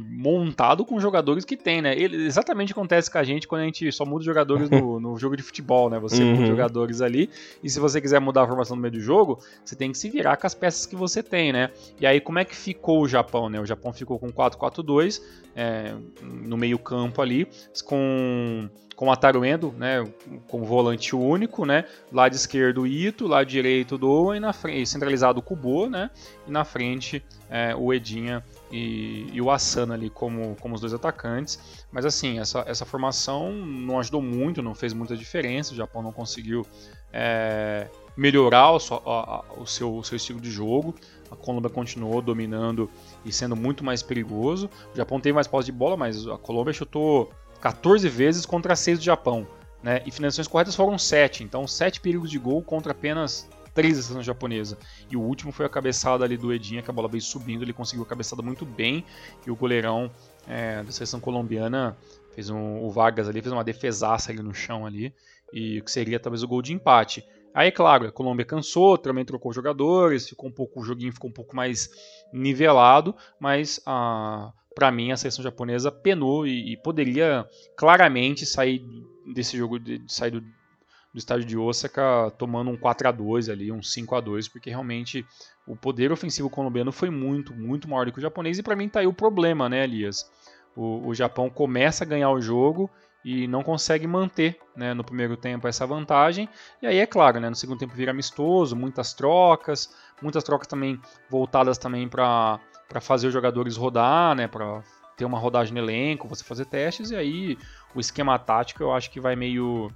montado 0.09 0.85
com 0.85 1.01
jogadores 1.01 1.45
que 1.45 1.57
tem, 1.57 1.83
né? 1.83 1.99
Ele, 1.99 2.25
exatamente 2.25 2.73
acontece 2.73 3.11
com 3.11 3.19
a 3.19 3.25
gente 3.25 3.49
quando 3.49 3.63
a 3.63 3.65
gente 3.65 3.91
só 3.91 4.05
muda 4.05 4.25
jogadores 4.25 4.71
no, 4.71 5.01
no 5.01 5.19
jogo 5.19 5.37
de 5.37 5.43
futebol, 5.43 5.91
né? 5.91 5.99
Você 5.99 6.23
uhum. 6.23 6.37
muda 6.37 6.47
jogadores 6.47 7.01
ali, 7.01 7.29
e 7.63 7.69
se 7.69 7.81
você 7.81 8.01
quiser 8.01 8.21
mudar 8.21 8.45
a 8.45 8.47
formação 8.47 8.77
no 8.77 8.83
meio 8.83 8.93
do 8.93 9.01
jogo, 9.01 9.41
você 9.65 9.75
tem 9.75 9.91
que 9.91 9.99
se 9.99 10.09
virar 10.09 10.37
com 10.37 10.47
as 10.47 10.55
peças 10.55 10.87
que 10.87 10.95
você 10.95 11.23
tem, 11.23 11.53
né? 11.53 11.71
E 12.01 12.07
aí, 12.07 12.21
como 12.21 12.39
é 12.39 12.45
que 12.45 12.55
ficou 12.55 13.03
o 13.03 13.09
Japão, 13.09 13.49
né? 13.49 13.61
O 13.61 13.67
Japão 13.67 13.93
ficou 13.93 14.17
com 14.17 14.31
4-4-2 14.31 15.21
é, 15.57 15.95
no 16.23 16.57
meio 16.57 16.79
campo 16.79 17.21
ali, 17.21 17.49
com 17.85 18.69
com 18.99 19.13
Ataruendo, 19.13 19.73
né, 19.79 20.05
com 20.49 20.65
volante 20.65 21.15
único, 21.15 21.65
né, 21.65 21.85
lado 22.11 22.35
esquerdo 22.35 22.85
Ito, 22.85 23.29
lado 23.29 23.47
direito 23.47 23.97
do 23.97 24.11
Owen, 24.11 24.41
na 24.41 24.53
frente, 24.53 24.89
centralizado 24.89 25.39
o 25.39 25.43
Kubo, 25.43 25.89
né, 25.89 26.11
e 26.49 26.51
na 26.51 26.65
frente 26.65 27.25
é, 27.49 27.77
o 27.77 27.95
Edinha 27.95 28.45
e, 28.73 29.29
e, 29.33 29.41
o 29.41 29.53
Asano 29.53 29.93
ali 29.93 30.11
como, 30.11 30.57
como 30.57 30.75
os 30.75 30.81
dois 30.81 30.93
atacantes. 30.93 31.87
Mas 31.93 32.05
assim, 32.05 32.41
essa, 32.41 32.65
essa 32.67 32.85
formação 32.85 33.53
não 33.53 34.01
ajudou 34.01 34.21
muito, 34.21 34.61
não 34.61 34.75
fez 34.75 34.93
muita 34.93 35.17
diferença. 35.17 35.73
O 35.73 35.77
Japão 35.77 36.03
não 36.03 36.11
conseguiu 36.11 36.67
é, 37.13 37.87
melhorar 38.17 38.73
o, 38.73 38.79
a, 39.07 39.45
o, 39.57 39.65
seu, 39.65 39.95
o 39.95 40.03
seu 40.03 40.17
estilo 40.17 40.41
de 40.41 40.51
jogo. 40.51 40.93
A 41.31 41.37
Colômbia 41.37 41.71
continuou 41.71 42.21
dominando 42.21 42.91
e 43.25 43.33
sendo 43.33 43.55
muito 43.55 43.85
mais 43.85 44.03
perigoso. 44.03 44.69
O 44.93 44.97
Japão 44.97 45.21
teve 45.21 45.35
mais 45.35 45.47
posse 45.47 45.67
de 45.67 45.73
bola, 45.73 45.97
mas 45.97 46.27
a 46.27 46.37
Colômbia 46.37 46.73
chutou 46.73 47.33
14 47.61 48.09
vezes 48.09 48.47
contra 48.47 48.77
6 48.77 48.99
do 48.99 49.05
Japão. 49.05 49.47
Né? 49.83 50.03
E 50.05 50.11
finalizações 50.11 50.49
corretas 50.49 50.75
foram 50.75 50.99
7. 50.99 51.45
Então, 51.45 51.67
7 51.67 52.01
perigos 52.01 52.31
de 52.31 52.39
gol 52.39 52.63
contra 52.63 52.93
apenas 52.93 53.49
três 53.75 53.97
da 53.97 54.03
seleção 54.03 54.23
japonesa. 54.23 54.77
E 55.11 55.17
o 55.17 55.21
último 55.21 55.53
foi 55.53 55.65
a 55.65 55.69
cabeçada 55.69 56.25
ali 56.25 56.37
do 56.37 56.53
Edinha, 56.53 56.83
que 56.83 56.91
a 56.91 56.93
bola 56.93 57.09
veio 57.09 57.23
subindo, 57.23 57.63
ele 57.63 57.73
conseguiu 57.73 58.03
a 58.03 58.07
cabeçada 58.07 58.43
muito 58.43 58.67
bem. 58.67 59.05
E 59.47 59.51
o 59.51 59.57
goleirão 59.57 60.11
é, 60.49 60.83
da 60.83 60.91
seleção 60.91 61.21
colombiana 61.21 61.97
fez 62.35 62.51
um, 62.51 62.85
o 62.85 62.91
Vargas 62.91 63.29
ali, 63.29 63.41
fez 63.41 63.53
uma 63.53 63.63
defesaça 63.63 64.33
ali 64.33 64.43
no 64.43 64.53
chão 64.53 64.85
ali. 64.85 65.15
E 65.53 65.79
o 65.79 65.85
que 65.85 65.91
seria 65.91 66.19
talvez 66.19 66.43
o 66.43 66.49
gol 66.49 66.61
de 66.61 66.73
empate. 66.73 67.25
Aí, 67.55 67.71
claro, 67.73 68.07
a 68.07 68.13
Colômbia 68.13 68.45
cansou, 68.45 68.99
também 68.99 69.25
trocou 69.25 69.53
jogadores, 69.53 70.29
ficou 70.29 70.49
um 70.49 70.53
pouco, 70.53 70.81
o 70.81 70.85
joguinho 70.85 71.13
ficou 71.13 71.31
um 71.31 71.33
pouco 71.33 71.57
mais 71.57 71.89
nivelado, 72.33 73.15
mas 73.41 73.81
a, 73.87 74.53
para 74.79 74.93
mim 74.93 75.11
a 75.11 75.17
seleção 75.17 75.43
japonesa 75.43 75.91
penou 75.91 76.47
e, 76.47 76.75
e, 76.75 76.77
poderia 76.77 77.45
claramente 77.77 78.47
sair 78.47 78.81
desse 79.27 79.59
jogo, 79.59 79.77
de, 79.77 80.01
sair 80.07 80.31
do, 80.31 80.41
do 80.41 81.19
estádio 81.19 81.45
de 81.45 81.59
Osaka 81.59 82.33
tomando 82.39 82.71
um 82.71 82.77
4 82.77 83.09
a 83.09 83.11
2 83.11 83.49
ali, 83.49 83.73
um 83.73 83.83
5 83.83 84.15
a 84.15 84.21
2 84.21 84.47
porque 84.47 84.71
realmente 84.71 85.27
o 85.67 85.75
poder 85.75 86.13
ofensivo 86.13 86.49
colombiano 86.49 86.93
foi 86.93 87.11
muito, 87.11 87.53
muito 87.53 87.89
maior 87.89 88.07
do 88.07 88.13
que 88.13 88.21
o 88.21 88.23
japonês, 88.23 88.57
e 88.57 88.63
para 88.63 88.77
mim 88.77 88.89
tá 88.89 89.01
aí 89.01 89.07
o 89.09 89.13
problema, 89.13 89.69
né, 89.69 89.83
Elias? 89.83 90.31
O, 90.77 91.09
o 91.09 91.13
Japão 91.13 91.51
começa 91.51 92.05
a 92.05 92.07
ganhar 92.07 92.31
o 92.31 92.41
jogo 92.41 92.89
e 93.25 93.49
não 93.49 93.65
consegue 93.65 94.07
manter 94.07 94.61
né, 94.77 94.95
no 94.95 95.03
primeiro 95.03 95.37
tempo 95.37 95.67
essa 95.67 95.85
vantagem. 95.89 96.49
E 96.81 96.87
aí 96.87 96.99
é 96.99 97.07
claro, 97.07 97.41
né, 97.41 97.51
no 97.51 97.57
segundo 97.57 97.81
tempo 97.81 97.95
vira 97.95 98.13
amistoso, 98.13 98.77
muitas 98.77 99.13
trocas, 99.13 99.93
muitas 100.23 100.45
trocas 100.45 100.69
também 100.69 101.01
voltadas 101.29 101.79
também 101.79 102.09
para 102.09 102.61
fazer 103.01 103.27
os 103.27 103.33
jogadores 103.33 103.77
rodar, 103.77 104.35
né, 104.35 104.47
para 104.47 104.83
ter 105.17 105.25
uma 105.25 105.39
rodagem 105.39 105.75
no 105.75 105.81
elenco, 105.81 106.29
você 106.29 106.45
fazer 106.45 106.65
testes 106.65 107.11
e 107.11 107.17
aí 107.17 107.59
o 107.95 108.01
esquema 108.01 108.39
tático 108.39 108.83
eu 108.83 108.93
acho 108.93 109.11
que 109.11 109.21
vai 109.21 109.35
meio 109.35 109.91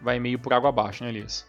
vai 0.00 0.18
meio 0.18 0.38
por 0.38 0.52
água 0.52 0.68
abaixo, 0.68 1.02
né, 1.02 1.10
Elias? 1.10 1.46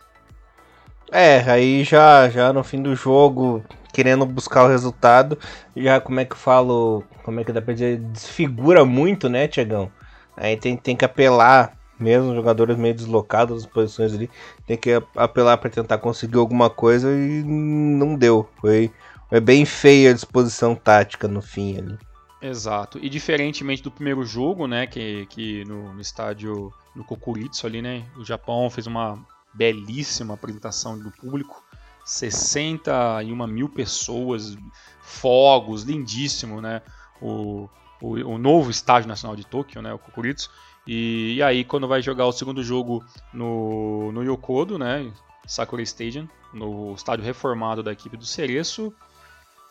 É, 1.11 1.39
aí 1.49 1.83
já, 1.83 2.29
já 2.29 2.53
no 2.53 2.63
fim 2.63 2.81
do 2.81 2.95
jogo, 2.95 3.63
querendo 3.93 4.25
buscar 4.25 4.63
o 4.63 4.67
resultado, 4.67 5.37
já 5.75 5.99
como 5.99 6.19
é 6.19 6.25
que 6.25 6.33
eu 6.33 6.37
falo, 6.37 7.03
como 7.23 7.39
é 7.39 7.43
que 7.43 7.51
dá 7.51 7.61
pra 7.61 7.73
dizer, 7.73 7.97
desfigura 7.97 8.85
muito, 8.85 9.27
né, 9.27 9.47
Tiagão? 9.47 9.91
Aí 10.37 10.55
tem, 10.55 10.77
tem 10.77 10.95
que 10.95 11.03
apelar, 11.03 11.73
mesmo 11.99 12.35
jogadores 12.35 12.77
meio 12.77 12.93
deslocados 12.93 13.63
das 13.63 13.71
posições 13.71 14.13
ali, 14.13 14.29
tem 14.65 14.77
que 14.77 15.01
apelar 15.15 15.57
para 15.57 15.69
tentar 15.69 15.97
conseguir 15.97 16.37
alguma 16.37 16.69
coisa 16.69 17.11
e 17.11 17.43
não 17.43 18.15
deu. 18.15 18.47
Foi, 18.61 18.91
foi 19.29 19.39
bem 19.39 19.63
feia 19.63 20.09
a 20.09 20.13
disposição 20.13 20.75
tática 20.75 21.27
no 21.27 21.41
fim 21.41 21.77
ali. 21.77 21.97
Exato. 22.41 22.97
E 23.01 23.09
diferentemente 23.09 23.83
do 23.83 23.91
primeiro 23.91 24.23
jogo, 24.25 24.65
né, 24.65 24.87
que, 24.87 25.25
que 25.27 25.63
no, 25.65 25.93
no 25.93 26.01
estádio 26.01 26.73
no 26.95 27.03
Kokuritsu 27.03 27.67
ali, 27.67 27.81
né, 27.81 28.05
o 28.17 28.25
Japão 28.25 28.69
fez 28.69 28.87
uma 28.87 29.19
belíssima 29.53 30.33
apresentação 30.33 30.97
do 30.97 31.11
público, 31.11 31.63
61 32.05 33.45
mil 33.47 33.69
pessoas, 33.69 34.57
fogos, 35.01 35.83
lindíssimo, 35.83 36.61
né, 36.61 36.81
o, 37.21 37.69
o, 38.01 38.13
o 38.13 38.37
novo 38.37 38.71
estádio 38.71 39.09
nacional 39.09 39.35
de 39.35 39.45
Tóquio, 39.45 39.81
né, 39.81 39.93
o 39.93 39.99
Kokuritsu. 39.99 40.49
E, 40.87 41.35
e, 41.35 41.43
aí 41.43 41.63
quando 41.63 41.87
vai 41.87 42.01
jogar 42.01 42.25
o 42.25 42.31
segundo 42.31 42.63
jogo 42.63 43.03
no, 43.33 44.11
no 44.13 44.23
Yokodo, 44.23 44.79
né, 44.79 45.11
Sakura 45.45 45.81
Stadium, 45.83 46.27
no 46.53 46.93
estádio 46.93 47.25
reformado 47.25 47.83
da 47.83 47.91
equipe 47.91 48.15
do 48.15 48.25
Cereço, 48.25 48.93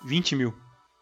20 0.04 0.36
mil 0.36 0.54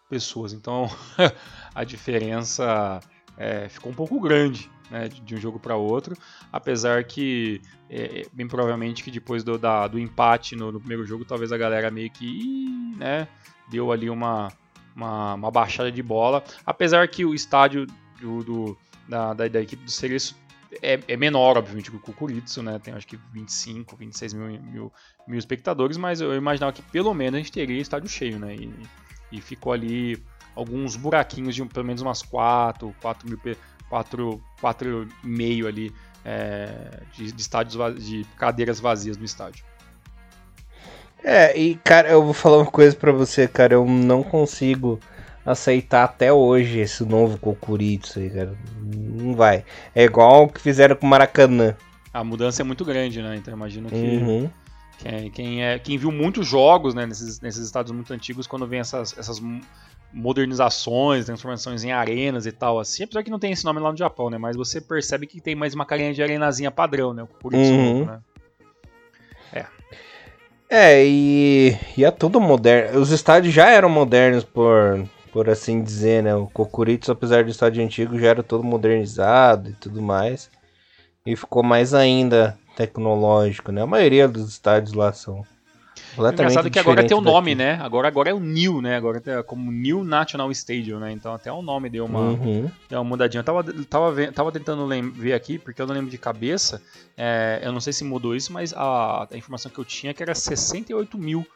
pessoas. 0.08 0.52
Então 0.52 0.88
a 1.74 1.84
diferença 1.84 3.00
é, 3.36 3.68
ficou 3.68 3.92
um 3.92 3.94
pouco 3.94 4.20
grande 4.20 4.70
né, 4.90 5.08
de, 5.08 5.34
um 5.34 5.38
jogo 5.38 5.58
para 5.58 5.76
outro, 5.76 6.16
apesar 6.52 7.04
que 7.04 7.60
é, 7.90 8.20
é, 8.20 8.26
bem 8.32 8.46
provavelmente 8.46 9.02
que 9.02 9.10
depois 9.10 9.42
do, 9.42 9.58
da, 9.58 9.86
do 9.88 9.98
empate 9.98 10.54
no, 10.56 10.72
no, 10.72 10.78
primeiro 10.78 11.04
jogo, 11.04 11.24
talvez 11.24 11.52
a 11.52 11.58
galera 11.58 11.90
meio 11.90 12.10
que 12.10 12.94
né, 12.96 13.28
deu 13.68 13.90
ali 13.92 14.08
uma, 14.08 14.52
uma, 14.94 15.34
uma, 15.34 15.50
baixada 15.50 15.90
de 15.90 16.02
bola, 16.02 16.42
apesar 16.64 17.06
que 17.08 17.24
o 17.24 17.34
estádio 17.34 17.86
do, 18.20 18.44
do 18.44 18.78
da, 19.08 19.34
da, 19.34 19.48
da, 19.48 19.60
equipe 19.60 19.84
do 19.84 19.90
Cereço 19.90 20.36
é, 20.82 21.00
é, 21.08 21.16
menor, 21.16 21.56
obviamente, 21.56 21.90
que 21.90 21.96
o 21.96 22.00
Kukuritsu, 22.00 22.62
né? 22.62 22.78
Tem 22.78 22.94
acho 22.94 23.06
que 23.06 23.18
25, 23.32 23.96
26 23.96 24.34
mil, 24.34 24.62
mil, 24.62 24.92
mil 25.26 25.38
espectadores, 25.38 25.96
mas 25.96 26.20
eu 26.20 26.34
imaginava 26.34 26.72
que 26.72 26.82
pelo 26.82 27.12
menos 27.14 27.34
a 27.34 27.38
gente 27.38 27.52
teria 27.52 27.80
estádio 27.80 28.08
cheio, 28.08 28.38
né? 28.38 28.54
E, 28.54 28.72
e 29.32 29.40
ficou 29.40 29.72
ali 29.72 30.22
alguns 30.54 30.96
buraquinhos 30.96 31.54
de 31.54 31.64
pelo 31.66 31.86
menos 31.86 32.02
umas 32.02 32.22
4, 32.22 32.94
4 33.00 33.28
mil, 33.28 33.38
4, 33.88 34.42
4 34.60 35.08
meio 35.22 35.66
ali 35.66 35.92
é, 36.24 37.00
de, 37.12 37.30
de 37.30 37.40
estádios 37.40 38.04
de 38.04 38.24
cadeiras 38.36 38.80
vazias 38.80 39.16
no 39.16 39.24
estádio. 39.24 39.64
É, 41.22 41.58
e 41.58 41.74
cara, 41.76 42.08
eu 42.08 42.22
vou 42.22 42.32
falar 42.32 42.58
uma 42.58 42.70
coisa 42.70 42.94
para 42.94 43.12
você, 43.12 43.48
cara, 43.48 43.74
eu 43.74 43.84
não 43.84 44.22
consigo 44.22 45.00
aceitar 45.46 46.04
até 46.04 46.32
hoje 46.32 46.80
esse 46.80 47.04
novo 47.04 47.38
Kokuritsu 47.38 48.18
aí, 48.18 48.28
cara. 48.28 48.58
Não 48.82 49.34
vai. 49.34 49.64
É 49.94 50.04
igual 50.04 50.44
o 50.44 50.48
que 50.48 50.60
fizeram 50.60 50.96
com 50.96 51.06
o 51.06 51.10
Maracanã. 51.10 51.76
A 52.12 52.24
mudança 52.24 52.62
é 52.62 52.64
muito 52.64 52.84
grande, 52.84 53.22
né? 53.22 53.36
Então 53.36 53.54
imagino 53.54 53.88
que 53.88 53.94
uhum. 53.94 54.50
quem, 54.98 55.30
quem, 55.30 55.64
é, 55.64 55.78
quem 55.78 55.96
viu 55.96 56.10
muitos 56.10 56.46
jogos 56.46 56.94
né, 56.94 57.06
nesses, 57.06 57.40
nesses 57.40 57.64
estados 57.64 57.92
muito 57.92 58.12
antigos, 58.12 58.46
quando 58.46 58.66
vem 58.66 58.80
essas, 58.80 59.16
essas 59.16 59.40
modernizações, 60.12 61.26
transformações 61.26 61.84
em 61.84 61.92
arenas 61.92 62.46
e 62.46 62.52
tal, 62.52 62.80
assim, 62.80 63.04
apesar 63.04 63.22
que 63.22 63.30
não 63.30 63.38
tem 63.38 63.52
esse 63.52 63.64
nome 63.64 63.78
lá 63.78 63.92
no 63.92 63.98
Japão, 63.98 64.30
né? 64.30 64.38
Mas 64.38 64.56
você 64.56 64.80
percebe 64.80 65.26
que 65.26 65.40
tem 65.40 65.54
mais 65.54 65.74
uma 65.74 65.86
carinha 65.86 66.12
de 66.12 66.22
arenazinha 66.22 66.70
padrão, 66.70 67.12
né? 67.12 67.26
Por 67.38 67.54
isso, 67.54 67.70
uhum. 67.70 68.06
né? 68.06 68.20
É. 69.52 69.66
É, 70.68 71.06
e, 71.06 71.76
e 71.96 72.04
é 72.04 72.10
tudo 72.10 72.40
moderno. 72.40 72.98
Os 72.98 73.12
estádios 73.12 73.54
já 73.54 73.70
eram 73.70 73.88
modernos 73.88 74.42
por, 74.42 75.06
por 75.36 75.50
assim 75.50 75.82
dizer, 75.82 76.22
né? 76.22 76.34
O 76.34 76.46
Kokuritsu, 76.46 77.12
apesar 77.12 77.44
do 77.44 77.50
estádio 77.50 77.84
antigo, 77.84 78.18
já 78.18 78.28
era 78.28 78.42
todo 78.42 78.64
modernizado 78.64 79.68
e 79.68 79.74
tudo 79.74 80.00
mais. 80.00 80.48
E 81.26 81.36
ficou 81.36 81.62
mais 81.62 81.92
ainda 81.92 82.56
tecnológico, 82.74 83.70
né? 83.70 83.82
A 83.82 83.86
maioria 83.86 84.26
dos 84.26 84.48
estádios 84.48 84.94
lá 84.94 85.12
são 85.12 85.44
Engraçado 86.16 86.70
que 86.70 86.78
agora 86.78 87.06
tem 87.06 87.14
o 87.14 87.20
nome, 87.20 87.54
daqui. 87.54 87.70
né? 87.70 87.84
Agora, 87.84 88.08
agora 88.08 88.30
é 88.30 88.32
o 88.32 88.40
New, 88.40 88.80
né? 88.80 88.96
Agora 88.96 89.22
é 89.26 89.42
como 89.42 89.70
New 89.70 90.02
National 90.02 90.50
Stadium, 90.52 91.00
né? 91.00 91.12
Então 91.12 91.34
até 91.34 91.52
o 91.52 91.60
nome 91.60 91.90
deu 91.90 92.06
uma, 92.06 92.20
uhum. 92.20 92.70
deu 92.88 92.98
uma 92.98 93.04
mudadinha. 93.04 93.40
Eu 93.40 93.44
tava, 93.44 93.62
tava, 93.84 94.32
tava 94.32 94.52
tentando 94.52 94.88
ver 95.12 95.34
aqui, 95.34 95.58
porque 95.58 95.82
eu 95.82 95.86
não 95.86 95.94
lembro 95.94 96.10
de 96.10 96.16
cabeça. 96.16 96.80
É, 97.14 97.60
eu 97.62 97.72
não 97.72 97.80
sei 97.80 97.92
se 97.92 98.04
mudou 98.04 98.34
isso, 98.34 98.50
mas 98.54 98.72
a, 98.72 99.28
a 99.30 99.36
informação 99.36 99.70
que 99.70 99.78
eu 99.78 99.84
tinha 99.84 100.12
é 100.12 100.14
que 100.14 100.22
era 100.22 100.34
68 100.34 101.18
mil 101.18 101.46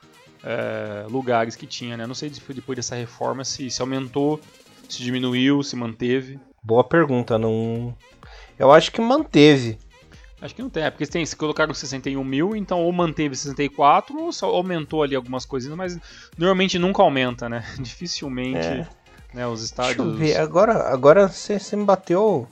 é, 0.44 1.06
lugares 1.08 1.56
que 1.56 1.66
tinha, 1.66 1.96
né? 1.96 2.06
Não 2.06 2.14
sei 2.14 2.30
se 2.30 2.40
foi 2.40 2.54
depois 2.54 2.76
dessa 2.76 2.94
reforma 2.94 3.44
se, 3.44 3.70
se 3.70 3.80
aumentou, 3.80 4.40
se 4.88 5.02
diminuiu, 5.02 5.62
se 5.62 5.76
manteve. 5.76 6.38
Boa 6.62 6.84
pergunta, 6.84 7.38
não. 7.38 7.94
Eu 8.58 8.70
acho 8.72 8.92
que 8.92 9.00
manteve. 9.00 9.78
Acho 10.40 10.54
que 10.54 10.62
não 10.62 10.70
tem, 10.70 10.84
é 10.84 10.90
porque 10.90 11.06
tem, 11.06 11.24
se 11.26 11.36
colocaram 11.36 11.74
61 11.74 12.24
mil, 12.24 12.56
então 12.56 12.82
ou 12.82 12.90
manteve 12.92 13.36
64 13.36 14.18
ou 14.18 14.32
só 14.32 14.46
aumentou 14.46 15.02
ali 15.02 15.14
algumas 15.14 15.44
coisinhas, 15.44 15.76
mas 15.76 15.98
normalmente 16.36 16.78
nunca 16.78 17.02
aumenta, 17.02 17.48
né? 17.48 17.62
Dificilmente 17.78 18.58
é. 18.66 18.88
né, 19.34 19.46
os 19.46 19.62
estádios. 19.62 19.96
Deixa 19.96 20.10
eu 20.10 20.16
ver, 20.16 20.36
agora, 20.38 20.88
agora 20.90 21.28
você, 21.28 21.58
você 21.58 21.76
me 21.76 21.84
bateu. 21.84 22.48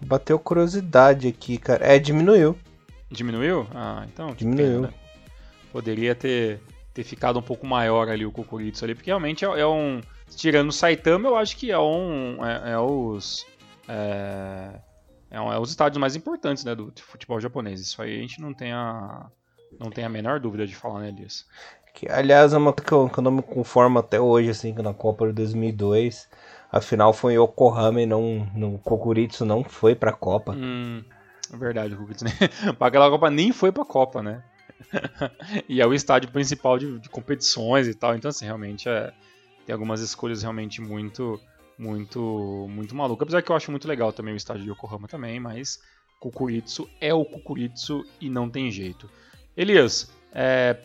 Bateu 0.00 0.38
curiosidade 0.38 1.28
aqui, 1.28 1.58
cara. 1.58 1.84
É, 1.86 1.98
diminuiu. 1.98 2.56
Diminuiu? 3.10 3.66
Ah, 3.74 4.04
então. 4.06 4.34
Diminuiu. 4.34 4.82
Pena, 4.82 4.88
né? 4.88 4.94
Poderia 5.72 6.14
ter, 6.14 6.60
ter 6.96 7.04
ficado 7.04 7.38
um 7.38 7.42
pouco 7.42 7.66
maior 7.66 8.08
ali 8.08 8.24
o 8.24 8.32
Kukuritsu 8.32 8.82
ali, 8.86 8.94
porque 8.94 9.10
realmente 9.10 9.44
é, 9.44 9.48
é 9.60 9.66
um. 9.66 10.00
Tirando 10.34 10.70
o 10.70 10.72
Saitama, 10.72 11.28
eu 11.28 11.36
acho 11.36 11.54
que 11.54 11.70
é 11.70 11.78
um. 11.78 12.38
É, 12.44 12.72
é 12.72 12.78
os. 12.78 13.46
É, 13.86 14.80
é, 15.30 15.38
um, 15.38 15.52
é 15.52 15.58
os 15.58 15.68
estádios 15.68 16.00
mais 16.00 16.16
importantes 16.16 16.64
né, 16.64 16.74
do 16.74 16.90
futebol 17.02 17.38
japonês. 17.38 17.80
Isso 17.82 18.00
aí 18.00 18.16
a 18.16 18.20
gente 18.22 18.40
não 18.40 18.54
tem 18.54 18.72
a, 18.72 19.26
não 19.78 19.90
tem 19.90 20.04
a 20.04 20.08
menor 20.08 20.40
dúvida 20.40 20.66
de 20.66 20.74
falar 20.74 21.00
né, 21.00 21.12
disso. 21.12 21.44
Que, 21.92 22.10
aliás, 22.10 22.54
é 22.54 22.56
uma 22.56 22.72
que 22.72 22.90
eu, 22.90 23.10
que 23.10 23.18
eu 23.18 23.22
não 23.22 23.30
me 23.30 23.42
conformo 23.42 23.98
até 23.98 24.18
hoje, 24.18 24.48
assim, 24.48 24.74
que 24.74 24.80
na 24.80 24.94
Copa 24.94 25.26
de 25.26 25.34
2002, 25.34 26.28
a 26.72 26.80
final 26.80 27.12
foi 27.12 27.34
em 27.34 27.36
Yokohama 27.36 28.00
e 28.00 28.06
não, 28.06 28.50
no 28.54 28.78
Kokuritsu 28.78 29.44
não 29.44 29.62
foi 29.62 29.94
pra 29.94 30.12
Copa. 30.12 30.52
Hum, 30.52 31.04
é 31.52 31.56
verdade, 31.58 31.92
o 31.92 31.98
Kokuritsu, 31.98 32.24
né? 32.24 32.32
aquela 32.80 33.10
Copa 33.10 33.30
nem 33.30 33.52
foi 33.52 33.70
pra 33.70 33.84
Copa, 33.84 34.22
né? 34.22 34.42
e 35.68 35.80
é 35.80 35.86
o 35.86 35.94
estádio 35.94 36.30
principal 36.30 36.78
de, 36.78 36.98
de 36.98 37.08
competições 37.08 37.86
e 37.86 37.94
tal, 37.94 38.14
então, 38.14 38.28
assim, 38.28 38.44
realmente 38.44 38.88
é, 38.88 39.12
tem 39.64 39.72
algumas 39.72 40.00
escolhas 40.00 40.42
realmente 40.42 40.80
muito 40.80 41.40
muito 41.78 42.66
muito 42.70 42.94
maluco. 42.94 43.22
Apesar 43.22 43.42
que 43.42 43.50
eu 43.50 43.56
acho 43.56 43.70
muito 43.70 43.86
legal 43.86 44.12
também 44.12 44.32
o 44.32 44.36
estádio 44.36 44.64
de 44.64 44.70
Yokohama 44.70 45.06
também, 45.08 45.38
mas 45.38 45.80
Kukuritsu 46.20 46.88
é 47.00 47.12
o 47.12 47.24
Kukuritsu 47.24 48.04
e 48.20 48.30
não 48.30 48.48
tem 48.48 48.70
jeito. 48.70 49.10
Elias, 49.56 50.10
é, 50.32 50.76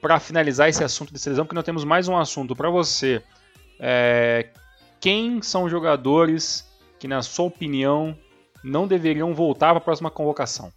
para 0.00 0.18
finalizar 0.20 0.68
esse 0.68 0.82
assunto 0.82 1.12
de 1.12 1.18
seleção, 1.18 1.44
porque 1.44 1.54
nós 1.54 1.64
temos 1.64 1.84
mais 1.84 2.08
um 2.08 2.16
assunto 2.16 2.54
para 2.54 2.70
você. 2.70 3.22
É, 3.78 4.50
quem 5.00 5.42
são 5.42 5.68
jogadores 5.68 6.66
que, 6.98 7.06
na 7.06 7.22
sua 7.22 7.46
opinião, 7.46 8.16
não 8.62 8.86
deveriam 8.86 9.34
voltar 9.34 9.68
para 9.70 9.78
a 9.78 9.80
próxima 9.80 10.10
convocação? 10.10 10.72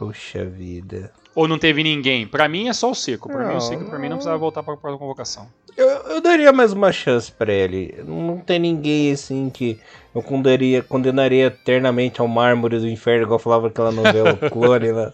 Puxa 0.00 0.46
vida. 0.46 1.12
Ou 1.34 1.46
não 1.46 1.58
teve 1.58 1.82
ninguém? 1.82 2.26
Para 2.26 2.48
mim 2.48 2.70
é 2.70 2.72
só 2.72 2.90
o 2.90 2.94
Seco. 2.94 3.28
Para 3.28 3.46
mim 3.46 3.56
o 3.56 3.60
Seco 3.60 3.84
para 3.84 3.98
mim 3.98 4.08
não 4.08 4.16
precisava 4.16 4.38
voltar 4.38 4.62
para 4.62 4.72
a 4.72 4.78
convocação. 4.78 5.46
Eu, 5.76 5.86
eu 5.86 6.22
daria 6.22 6.50
mais 6.54 6.72
uma 6.72 6.90
chance 6.90 7.30
para 7.30 7.52
ele. 7.52 8.02
Não 8.06 8.38
tem 8.38 8.58
ninguém 8.58 9.12
assim 9.12 9.50
que 9.50 9.78
eu 10.14 10.22
condenaria, 10.22 10.82
condenaria 10.82 11.48
eternamente 11.48 12.18
ao 12.18 12.26
mármore 12.26 12.78
do 12.78 12.88
inferno, 12.88 13.24
igual 13.24 13.38
falava 13.38 13.66
aquela 13.66 13.92
novela 13.92 14.38
Clone 14.50 14.90
lá. 14.90 15.12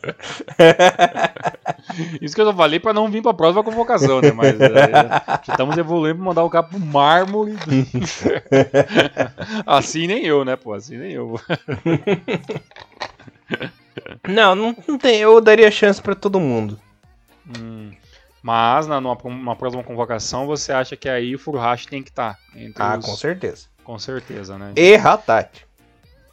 Isso 2.22 2.36
que 2.36 2.40
eu 2.40 2.54
falei 2.54 2.78
para 2.78 2.92
não 2.92 3.10
vir 3.10 3.22
para 3.22 3.32
a 3.32 3.34
próxima 3.34 3.64
convocação, 3.64 4.20
né? 4.20 4.30
Mas 4.30 4.54
é, 4.60 5.50
estamos 5.50 5.76
evoluindo 5.76 6.18
para 6.18 6.26
mandar 6.26 6.44
o 6.44 6.50
cara 6.50 6.62
pro 6.62 6.78
mármore 6.78 7.54
do 7.54 7.74
inferno. 7.74 8.40
Assim 9.66 10.06
nem 10.06 10.24
eu, 10.24 10.44
né, 10.44 10.54
pô? 10.54 10.74
Assim 10.74 10.96
nem 10.96 11.10
eu. 11.10 11.40
Não, 14.28 14.54
não, 14.54 14.76
não 14.86 14.98
tem. 14.98 15.20
Eu 15.20 15.40
daria 15.40 15.70
chance 15.70 16.00
para 16.00 16.14
todo 16.14 16.40
mundo. 16.40 16.78
Hum. 17.58 17.92
Mas 18.42 18.86
na, 18.86 19.00
numa, 19.00 19.18
numa 19.24 19.56
próxima 19.56 19.82
convocação, 19.82 20.46
você 20.46 20.72
acha 20.72 20.96
que 20.96 21.08
aí 21.08 21.34
o 21.34 21.38
Furuhashi 21.38 21.88
tem 21.88 22.02
que 22.02 22.10
estar? 22.10 22.38
Tá 22.74 22.92
ah, 22.92 22.98
os... 22.98 23.04
com 23.04 23.16
certeza. 23.16 23.66
Com 23.82 23.98
certeza, 23.98 24.56
né? 24.56 24.72
E 24.76 24.94
Hatati. 24.94 25.66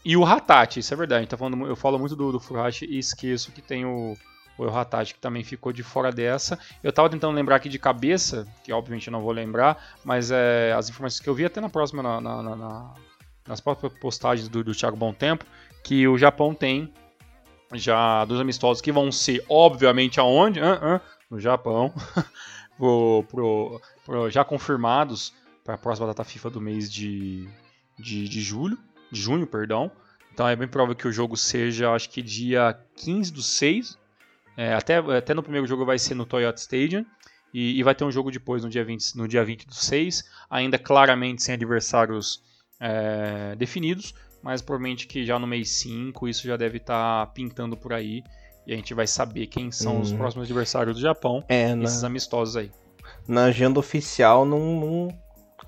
E 0.05 0.17
o 0.17 0.25
Hatati, 0.25 0.79
isso 0.79 0.93
é 0.93 0.97
verdade. 0.97 1.25
Tá 1.25 1.37
falando, 1.37 1.65
eu 1.65 1.75
falo 1.75 1.97
muito 1.97 2.15
do, 2.15 2.31
do 2.31 2.39
Furuhashi 2.39 2.85
e 2.85 2.99
esqueço 2.99 3.51
que 3.51 3.61
tem 3.61 3.85
o, 3.85 4.15
o 4.57 4.65
Hatati 4.65 5.15
que 5.15 5.19
também 5.19 5.43
ficou 5.43 5.73
de 5.73 5.81
fora 5.81 6.11
dessa. 6.11 6.59
Eu 6.83 6.93
tava 6.93 7.09
tentando 7.09 7.33
lembrar 7.33 7.55
aqui 7.55 7.69
de 7.69 7.79
cabeça, 7.79 8.47
que 8.63 8.71
obviamente 8.71 9.07
eu 9.07 9.11
não 9.11 9.21
vou 9.21 9.31
lembrar, 9.31 9.95
mas 10.03 10.29
é, 10.29 10.73
as 10.73 10.89
informações 10.89 11.19
que 11.19 11.29
eu 11.29 11.33
vi 11.33 11.45
até 11.45 11.61
na 11.61 11.69
próxima, 11.69 12.03
na, 12.03 12.21
na, 12.21 12.43
na, 12.55 12.93
nas 13.47 13.59
próprias 13.61 13.93
postagens 13.93 14.47
do, 14.47 14.63
do 14.63 14.75
Thiago 14.75 14.97
Bom 14.97 15.13
Tempo, 15.13 15.45
que 15.83 16.07
o 16.07 16.17
Japão 16.17 16.53
tem 16.53 16.93
já 17.73 18.25
dos 18.25 18.39
amistosos 18.39 18.81
que 18.81 18.91
vão 18.91 19.11
ser, 19.11 19.43
obviamente, 19.49 20.19
aonde? 20.19 20.59
Uh 20.59 20.63
-uh, 20.63 21.01
no 21.29 21.39
Japão, 21.39 21.93
pro, 22.77 23.25
pro, 23.29 23.81
pro, 24.05 24.29
já 24.29 24.43
confirmados 24.43 25.33
para 25.63 25.75
a 25.75 25.77
próxima 25.77 26.07
data 26.07 26.23
FIFA 26.23 26.49
do 26.49 26.61
mês 26.61 26.91
de, 26.91 27.47
de, 27.97 28.27
de 28.27 28.41
julho, 28.41 28.77
de 29.11 29.19
junho, 29.19 29.47
perdão. 29.47 29.91
Então 30.33 30.47
é 30.47 30.55
bem 30.55 30.67
provável 30.67 30.95
que 30.95 31.07
o 31.07 31.11
jogo 31.11 31.37
seja, 31.37 31.91
acho 31.91 32.09
que 32.09 32.21
dia 32.21 32.77
15 32.95 33.31
do 33.31 33.41
6. 33.41 33.97
É, 34.55 34.73
até, 34.73 34.97
até 34.97 35.33
no 35.33 35.41
primeiro 35.41 35.65
jogo 35.65 35.85
vai 35.85 35.97
ser 35.97 36.15
no 36.15 36.25
Toyota 36.25 36.59
Stadium. 36.59 37.05
E, 37.53 37.79
e, 37.79 37.83
vai 37.83 37.93
ter 37.93 38.03
um 38.03 38.11
jogo 38.11 38.31
depois, 38.31 38.63
no 38.63 38.69
dia 38.69 38.83
20, 38.83 39.15
no 39.15 39.27
dia 39.27 39.45
20 39.45 39.67
do 39.67 39.75
6, 39.75 40.23
ainda 40.49 40.79
claramente 40.79 41.43
sem 41.43 41.53
adversários 41.53 42.41
é, 42.79 43.55
definidos, 43.55 44.15
mas 44.43 44.61
provavelmente 44.61 45.07
que 45.07 45.25
já 45.25 45.39
no 45.39 45.47
mês 45.47 45.69
5 45.69 46.27
isso 46.27 46.45
já 46.45 46.57
deve 46.57 46.77
estar 46.77 47.25
tá 47.25 47.31
pintando 47.31 47.77
por 47.77 47.93
aí. 47.93 48.21
E 48.67 48.73
a 48.73 48.75
gente 48.75 48.93
vai 48.93 49.07
saber 49.07 49.47
quem 49.47 49.71
são 49.71 49.99
os 49.99 50.11
uhum. 50.11 50.17
próximos 50.17 50.45
adversários 50.45 50.95
do 50.95 51.01
Japão, 51.01 51.43
é, 51.49 51.73
na... 51.75 51.83
esses 51.83 52.03
amistosos 52.03 52.55
aí. 52.55 52.71
Na 53.27 53.45
agenda 53.45 53.79
oficial 53.79 54.45
não, 54.45 54.59
não... 54.59 55.19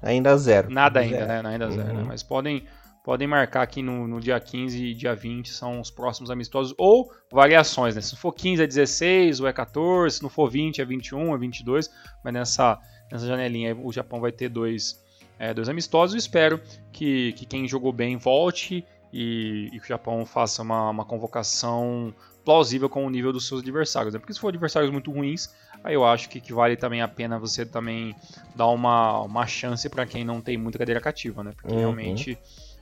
ainda 0.01 0.37
zero. 0.37 0.69
Nada 0.69 0.99
ainda, 0.99 1.25
zero. 1.25 1.43
né? 1.43 1.49
Ainda 1.49 1.71
zero, 1.71 1.87
né? 1.87 1.93
uhum. 1.93 1.99
né? 1.99 2.05
Mas 2.07 2.23
podem 2.23 2.63
podem 3.05 3.27
marcar 3.27 3.61
aqui 3.61 3.83
no, 3.83 4.07
no, 4.07 4.19
dia 4.19 4.39
15 4.39 4.83
e 4.83 4.95
dia 4.95 5.13
20 5.13 5.49
são 5.49 5.79
os 5.79 5.91
próximos 5.91 6.31
amistosos, 6.31 6.73
ou 6.75 7.11
variações, 7.31 7.95
né? 7.95 8.01
Se 8.01 8.15
for 8.15 8.33
15 8.33 8.63
é 8.63 8.65
16, 8.65 9.41
ou 9.41 9.47
é 9.47 9.53
14, 9.53 10.17
se 10.17 10.23
não 10.23 10.29
for 10.29 10.49
20 10.49 10.81
é 10.81 10.85
21, 10.85 11.35
é 11.35 11.37
22, 11.37 11.87
mas 12.23 12.33
nessa, 12.33 12.79
nessa 13.11 13.27
janelinha 13.27 13.75
o 13.75 13.91
Japão 13.91 14.19
vai 14.19 14.31
ter 14.31 14.49
dois, 14.49 14.99
é, 15.39 15.53
dois 15.53 15.69
amistosos. 15.69 16.15
espero 16.15 16.59
que, 16.91 17.33
que 17.33 17.45
quem 17.45 17.67
jogou 17.67 17.91
bem 17.91 18.17
volte 18.17 18.85
e, 19.11 19.69
e 19.73 19.79
que 19.79 19.85
o 19.85 19.87
Japão 19.87 20.25
faça 20.25 20.61
uma, 20.61 20.89
uma 20.89 21.05
convocação 21.05 22.13
plausível 22.43 22.87
com 22.87 23.05
o 23.05 23.09
nível 23.09 23.33
dos 23.33 23.47
seus 23.47 23.61
adversários. 23.61 24.13
Né? 24.13 24.19
Porque 24.19 24.33
se 24.33 24.39
for 24.39 24.49
adversários 24.49 24.91
muito 24.91 25.11
ruins, 25.11 25.49
aí 25.83 25.95
eu 25.95 26.05
acho 26.05 26.29
que, 26.29 26.39
que 26.39 26.53
vale 26.53 26.75
também 26.75 27.01
a 27.01 27.07
pena 27.07 27.39
você 27.39 27.65
também 27.65 28.15
dar 28.55 28.67
uma, 28.67 29.21
uma 29.21 29.47
chance 29.47 29.89
para 29.89 30.05
quem 30.05 30.23
não 30.23 30.39
tem 30.39 30.57
muita 30.57 30.77
cadeira 30.77 31.01
cativa, 31.01 31.43
né? 31.43 31.51
Porque 31.55 31.73
uhum. 31.73 31.79
realmente 31.79 32.37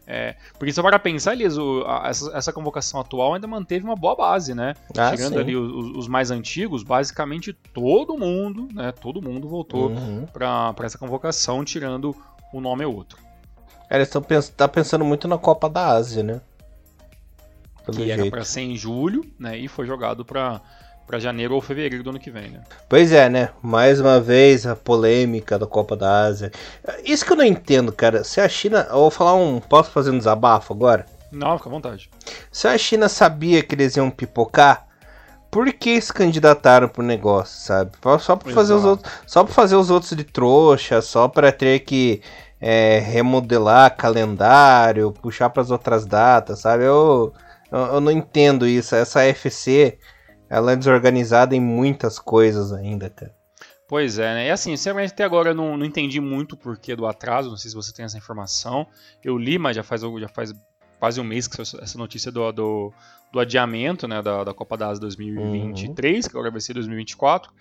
é, 0.05 0.35
porque 0.59 0.73
se 0.73 0.81
para 0.81 0.99
pensar, 0.99 1.33
Elias, 1.33 1.55
essa, 2.05 2.37
essa, 2.37 2.53
convocação 2.53 2.99
atual 2.99 3.35
ainda 3.35 3.47
manteve 3.47 3.85
uma 3.85 3.95
boa 3.95 4.15
base, 4.15 4.53
né? 4.53 4.75
Ah, 4.97 5.11
Chegando 5.11 5.35
sim. 5.35 5.39
ali 5.39 5.55
os, 5.55 5.97
os, 5.97 6.07
mais 6.07 6.29
antigos, 6.29 6.83
basicamente 6.83 7.53
todo 7.53 8.17
mundo, 8.17 8.67
né? 8.73 8.91
Todo 8.91 9.21
mundo 9.21 9.47
voltou 9.47 9.89
uhum. 9.89 10.25
para 10.25 10.75
essa 10.83 10.97
convocação, 10.97 11.63
tirando 11.63 12.15
um 12.57 12.61
nome 12.61 12.85
ou 12.85 12.95
outro. 12.95 13.17
É, 13.89 13.95
eles 13.95 14.07
estão 14.07 14.21
pens 14.21 14.49
tá 14.49 14.67
pensando 14.67 15.03
muito 15.03 15.27
na 15.27 15.37
Copa 15.37 15.69
da 15.69 15.87
Ásia, 15.87 16.23
né? 16.23 16.41
Pelo 17.85 17.97
que 17.97 18.05
jeito. 18.05 18.21
era 18.21 18.29
para 18.29 18.45
ser 18.45 18.61
em 18.61 18.75
julho, 18.77 19.25
né? 19.37 19.57
E 19.57 19.67
foi 19.67 19.85
jogado 19.85 20.23
para 20.23 20.61
para 21.05 21.19
janeiro 21.19 21.53
ou 21.53 21.61
fevereiro 21.61 22.03
do 22.03 22.11
ano 22.11 22.19
que 22.19 22.31
vem, 22.31 22.49
né? 22.49 22.61
Pois 22.87 23.11
é, 23.11 23.29
né? 23.29 23.49
Mais 23.61 23.99
uma 23.99 24.19
vez 24.19 24.65
a 24.65 24.75
polêmica 24.75 25.59
da 25.59 25.67
Copa 25.67 25.95
da 25.95 26.25
Ásia. 26.25 26.51
Isso 27.03 27.25
que 27.25 27.33
eu 27.33 27.37
não 27.37 27.43
entendo, 27.43 27.91
cara. 27.91 28.23
Se 28.23 28.39
a 28.39 28.47
China. 28.47 28.87
Eu 28.89 28.95
vou 28.95 29.11
falar 29.11 29.35
um. 29.35 29.59
Posso 29.59 29.91
fazer 29.91 30.11
um 30.11 30.17
desabafo 30.17 30.73
agora? 30.73 31.05
Não, 31.31 31.57
fica 31.57 31.69
à 31.69 31.71
vontade. 31.71 32.09
Se 32.51 32.67
a 32.67 32.77
China 32.77 33.09
sabia 33.09 33.63
que 33.63 33.75
eles 33.75 33.97
iam 33.97 34.09
pipocar, 34.09 34.87
por 35.51 35.71
que 35.73 35.99
se 35.99 36.13
candidataram 36.13 36.87
pro 36.87 37.03
negócio, 37.03 37.59
sabe? 37.59 37.91
Só 38.19 38.35
pra 38.35 38.53
fazer 38.53 38.73
os 38.73 38.85
outros. 38.85 39.13
Só 39.25 39.43
pra 39.43 39.53
fazer 39.53 39.75
os 39.75 39.89
outros 39.89 40.15
de 40.15 40.23
trouxa, 40.23 41.01
só 41.01 41.27
pra 41.27 41.51
ter 41.51 41.79
que. 41.81 42.21
É, 42.65 42.99
remodelar 42.99 43.97
calendário, 43.97 45.11
puxar 45.11 45.49
para 45.49 45.61
as 45.61 45.69
outras 45.69 46.05
datas, 46.05 46.59
sabe? 46.59 46.85
Eu, 46.85 47.33
eu, 47.69 47.79
eu 47.79 48.01
não 48.01 48.11
entendo 48.11 48.65
isso. 48.65 48.95
Essa 48.95 49.23
FC 49.23 49.97
ela 50.49 50.71
é 50.71 50.75
desorganizada 50.75 51.55
em 51.55 51.59
muitas 51.59 52.19
coisas 52.19 52.71
ainda, 52.71 53.09
cara. 53.09 53.33
Pois 53.87 54.17
é, 54.17 54.33
né? 54.33 54.47
E 54.47 54.51
assim, 54.51 54.75
sinceramente 54.77 55.13
até 55.13 55.23
agora 55.23 55.49
eu 55.49 55.55
não, 55.55 55.75
não 55.75 55.85
entendi 55.85 56.21
muito 56.21 56.53
o 56.53 56.57
porquê 56.57 56.95
do 56.95 57.05
atraso, 57.05 57.49
não 57.49 57.57
sei 57.57 57.69
se 57.69 57.75
você 57.75 57.91
tem 57.91 58.05
essa 58.05 58.17
informação. 58.17 58.87
Eu 59.23 59.37
li, 59.37 59.57
mas 59.57 59.75
já 59.75 59.83
faz, 59.83 60.01
já 60.01 60.27
faz 60.29 60.53
quase 60.99 61.19
um 61.19 61.23
mês 61.23 61.47
que 61.47 61.61
essa 61.61 61.97
notícia 61.97 62.31
do, 62.31 62.51
do, 62.51 62.93
do 63.31 63.39
adiamento 63.39 64.07
né, 64.07 64.21
da, 64.21 64.43
da 64.43 64.53
Copa 64.53 64.77
da 64.77 64.87
Ásia 64.87 65.01
2023, 65.01 66.25
uhum. 66.25 66.31
que 66.31 66.37
agora 66.37 66.51
vai 66.51 66.61
ser 66.61 66.73
2024. 66.75 67.51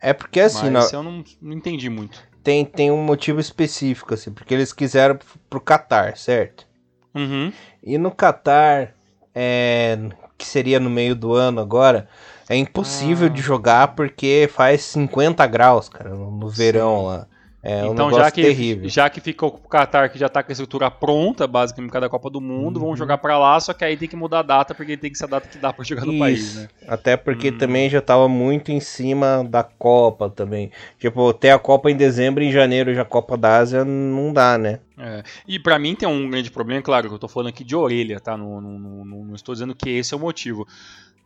É 0.00 0.12
porque 0.12 0.40
assim, 0.40 0.70
mas 0.70 0.90
não, 0.90 0.98
eu 0.98 1.02
não, 1.02 1.24
não 1.40 1.52
entendi 1.52 1.88
muito. 1.88 2.20
Tem, 2.42 2.64
tem 2.64 2.90
um 2.90 3.02
motivo 3.02 3.40
específico, 3.40 4.14
assim, 4.14 4.32
porque 4.32 4.54
eles 4.54 4.72
quiseram 4.72 5.18
pro 5.48 5.60
Qatar, 5.60 6.16
certo? 6.16 6.66
Uhum. 7.14 7.52
E 7.82 7.98
no 7.98 8.10
Qatar, 8.10 8.94
é, 9.34 9.98
que 10.38 10.46
seria 10.46 10.80
no 10.80 10.88
meio 10.88 11.14
do 11.14 11.34
ano 11.34 11.60
agora, 11.60 12.08
é 12.48 12.56
impossível 12.56 13.26
ah. 13.26 13.30
de 13.30 13.42
jogar 13.42 13.88
porque 13.94 14.48
faz 14.52 14.82
50 14.82 15.46
graus, 15.46 15.88
cara, 15.88 16.10
no 16.10 16.48
verão 16.48 17.00
Sim. 17.00 17.06
lá. 17.06 17.26
É 17.62 17.86
então, 17.86 18.08
um 18.08 18.14
já 18.14 18.30
que, 18.30 18.40
terrível. 18.40 18.88
já 18.88 19.10
que 19.10 19.20
ficou 19.20 19.60
o 19.62 19.68
Qatar, 19.68 20.10
que 20.10 20.18
já 20.18 20.30
tá 20.30 20.42
com 20.42 20.50
a 20.50 20.52
estrutura 20.52 20.90
pronta, 20.90 21.46
basicamente, 21.46 21.92
cada 21.92 22.08
Copa 22.08 22.30
do 22.30 22.40
Mundo, 22.40 22.80
uhum. 22.80 22.86
vão 22.86 22.96
jogar 22.96 23.18
para 23.18 23.38
lá, 23.38 23.60
só 23.60 23.74
que 23.74 23.84
aí 23.84 23.98
tem 23.98 24.08
que 24.08 24.16
mudar 24.16 24.38
a 24.38 24.42
data, 24.42 24.74
porque 24.74 24.96
tem 24.96 25.12
que 25.12 25.18
ser 25.18 25.24
a 25.24 25.28
data 25.28 25.46
que 25.46 25.58
dá 25.58 25.70
para 25.70 25.84
jogar 25.84 26.06
no 26.06 26.12
Isso. 26.12 26.20
país, 26.20 26.54
né? 26.54 26.68
Até 26.88 27.18
porque 27.18 27.50
hum. 27.50 27.58
também 27.58 27.90
já 27.90 28.00
tava 28.00 28.26
muito 28.28 28.72
em 28.72 28.80
cima 28.80 29.44
da 29.46 29.62
Copa 29.62 30.30
também. 30.30 30.70
Tipo, 30.98 31.34
ter 31.34 31.50
a 31.50 31.58
Copa 31.58 31.90
em 31.90 31.96
dezembro 31.96 32.42
e 32.42 32.46
em 32.46 32.52
janeiro 32.52 32.94
já 32.94 33.02
a 33.02 33.04
Copa 33.04 33.36
da 33.36 33.58
Ásia 33.58 33.84
não 33.84 34.32
dá, 34.32 34.56
né? 34.56 34.80
É. 34.98 35.22
E 35.46 35.58
para 35.58 35.78
mim 35.78 35.94
tem 35.94 36.08
um 36.08 36.30
grande 36.30 36.50
problema, 36.50 36.80
claro, 36.80 37.08
que 37.08 37.14
eu 37.14 37.18
tô 37.18 37.28
falando 37.28 37.48
aqui 37.48 37.62
de 37.62 37.76
orelha, 37.76 38.20
tá? 38.20 38.38
Não, 38.38 38.58
não, 38.58 38.78
não, 38.78 39.24
não 39.24 39.34
estou 39.34 39.54
dizendo 39.54 39.74
que 39.74 39.90
esse 39.90 40.14
é 40.14 40.16
o 40.16 40.20
motivo. 40.20 40.66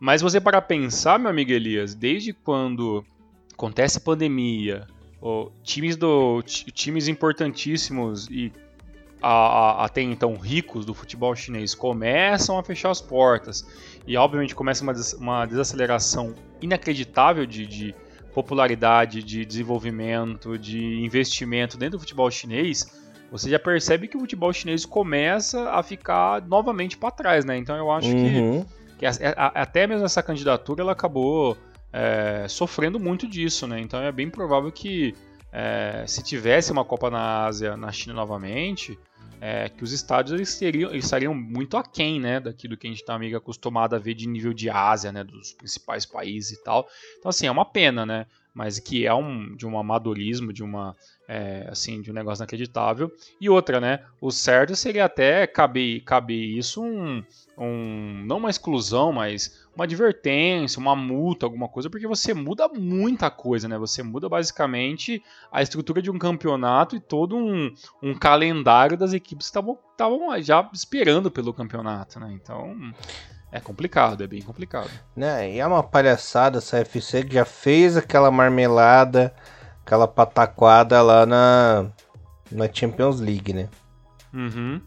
Mas 0.01 0.21
você 0.21 0.41
para 0.41 0.61
pensar, 0.61 1.17
meu 1.17 1.31
amigo 1.31 1.53
Elias, 1.53 1.95
desde 1.95 2.33
quando 2.33 3.05
acontece 3.53 3.99
a 3.99 4.01
pandemia, 4.01 4.87
oh, 5.25 5.51
times, 5.63 5.97
do, 5.97 6.43
times 6.43 7.09
importantíssimos 7.09 8.29
e 8.31 8.53
até 9.21 10.03
então 10.03 10.35
ricos 10.37 10.85
do 10.85 10.93
futebol 10.93 11.35
chinês 11.35 11.75
começam 11.75 12.59
a 12.59 12.63
fechar 12.63 12.91
as 12.91 13.01
portas 13.01 13.67
e 14.07 14.19
obviamente 14.19 14.55
começa 14.55 14.83
uma, 14.83 14.93
des, 14.93 15.15
uma 15.15 15.47
desaceleração 15.47 16.35
inacreditável 16.61 17.47
de, 17.47 17.67
de, 17.67 17.95
popularidade, 18.35 19.23
de 19.23 19.45
desenvolvimento, 19.45 20.59
de 20.59 21.01
investimento 21.03 21.79
dentro 21.79 21.97
do 21.97 22.01
futebol 22.01 22.29
chinês, 22.31 22.85
você 23.31 23.49
já 23.49 23.59
percebe 23.59 24.09
que 24.09 24.17
o 24.17 24.21
futebol 24.21 24.53
chinês 24.53 24.85
começa 24.85 25.71
a 25.71 25.83
ficar 25.83 26.43
novamente 26.43 26.99
para 26.99 27.13
trás, 27.13 27.45
né? 27.45 27.57
Então 27.57 27.77
eu 27.77 27.91
acho 27.91 28.09
uhum. 28.09 28.65
que, 28.99 28.99
que 28.99 29.07
a, 29.07 29.13
a, 29.37 29.63
até 29.63 29.87
mesmo 29.87 30.05
essa 30.05 30.23
candidatura 30.23 30.83
ela 30.83 30.93
acabou 30.93 31.57
é, 31.95 32.49
sofrendo 32.49 32.99
muito 32.99 33.29
disso, 33.29 33.69
né? 33.69 33.81
Então 33.81 34.01
é 34.01 34.11
bem 34.11 34.29
provável 34.29 34.73
que 34.73 35.15
é, 35.53 36.05
se 36.09 36.25
tivesse 36.25 36.73
uma 36.73 36.85
Copa 36.85 37.09
na 37.09 37.45
Ásia, 37.45 37.77
na 37.77 37.93
China 37.93 38.15
novamente, 38.15 38.99
é, 39.41 39.69
que 39.69 39.85
os 39.85 39.93
estádios 39.93 40.35
eles, 40.35 40.59
teriam, 40.59 40.91
eles 40.91 41.05
estariam 41.05 41.33
muito 41.33 41.77
aquém 41.77 42.19
né, 42.19 42.41
daquilo 42.41 42.77
que 42.77 42.89
a 42.89 42.91
gente 42.91 43.01
está 43.01 43.17
meio 43.17 43.37
acostumado 43.37 43.95
a 43.95 43.99
ver 43.99 44.15
de 44.15 44.27
nível 44.27 44.53
de 44.53 44.69
Ásia, 44.69 45.13
né, 45.13 45.23
dos 45.23 45.53
principais 45.53 46.05
países 46.05 46.59
e 46.59 46.65
tal. 46.65 46.89
Então, 47.19 47.29
assim, 47.29 47.47
é 47.47 47.51
uma 47.51 47.65
pena, 47.65 48.05
né? 48.05 48.27
Mas 48.53 48.81
que 48.81 49.07
é 49.07 49.15
um, 49.15 49.55
de 49.55 49.67
um 49.67 49.79
amadorismo, 49.79 50.53
de 50.53 50.63
uma 50.63 50.97
é, 51.29 51.67
assim, 51.71 52.01
de 52.01 52.11
um 52.11 52.15
negócio 52.15 52.43
inacreditável. 52.43 53.11
E 53.41 53.49
outra, 53.49 53.81
né? 53.81 54.05
O 54.21 54.31
certo 54.31 54.77
seria 54.77 55.05
até 55.05 55.47
caber, 55.47 56.03
caber 56.03 56.57
isso 56.57 56.83
um, 56.83 57.25
um. 57.59 58.25
Não 58.27 58.39
uma 58.39 58.51
exclusão, 58.51 59.13
mas 59.13 59.64
uma 59.75 59.85
advertência, 59.85 60.79
uma 60.79 60.95
multa, 60.95 61.47
alguma 61.47 61.69
coisa, 61.69 61.91
porque 61.91 62.07
você 62.07 62.33
muda 62.33 62.69
muita 62.69 63.31
coisa, 63.31 63.69
né? 63.69 63.79
Você 63.79 64.03
muda 64.03 64.29
basicamente 64.29 65.23
a 65.51 65.63
estrutura 65.63 66.01
de 66.01 66.11
um 66.11 66.19
campeonato 66.19 66.97
e 66.97 67.01
todo 67.01 67.37
um, 67.37 67.73
um 68.03 68.15
calendário 68.15 68.97
das 68.97 69.13
equipes 69.13 69.51
que 69.51 69.59
estavam 69.59 70.43
já 70.43 70.69
esperando 70.73 71.31
pelo 71.31 71.53
campeonato, 71.53 72.21
né? 72.21 72.31
Então. 72.33 72.93
É 73.53 73.61
complicado, 73.61 74.25
é 74.25 74.27
bem 74.27 74.43
complicado. 74.43 74.91
Né, 75.15 75.53
e 75.53 75.61
é 75.61 75.67
uma 75.67 75.81
palhaçada 75.81 76.59
essa 76.59 76.79
FC 76.79 77.23
que 77.23 77.35
já 77.35 77.45
fez 77.45 77.97
aquela 77.97 78.29
marmelada 78.29 79.33
aquela 79.85 80.09
pataquada 80.09 81.01
lá 81.03 81.27
na, 81.27 81.87
na 82.51 82.73
Champions 82.73 83.21
League, 83.21 83.53
né? 83.53 83.69
Uhum. 84.33 84.81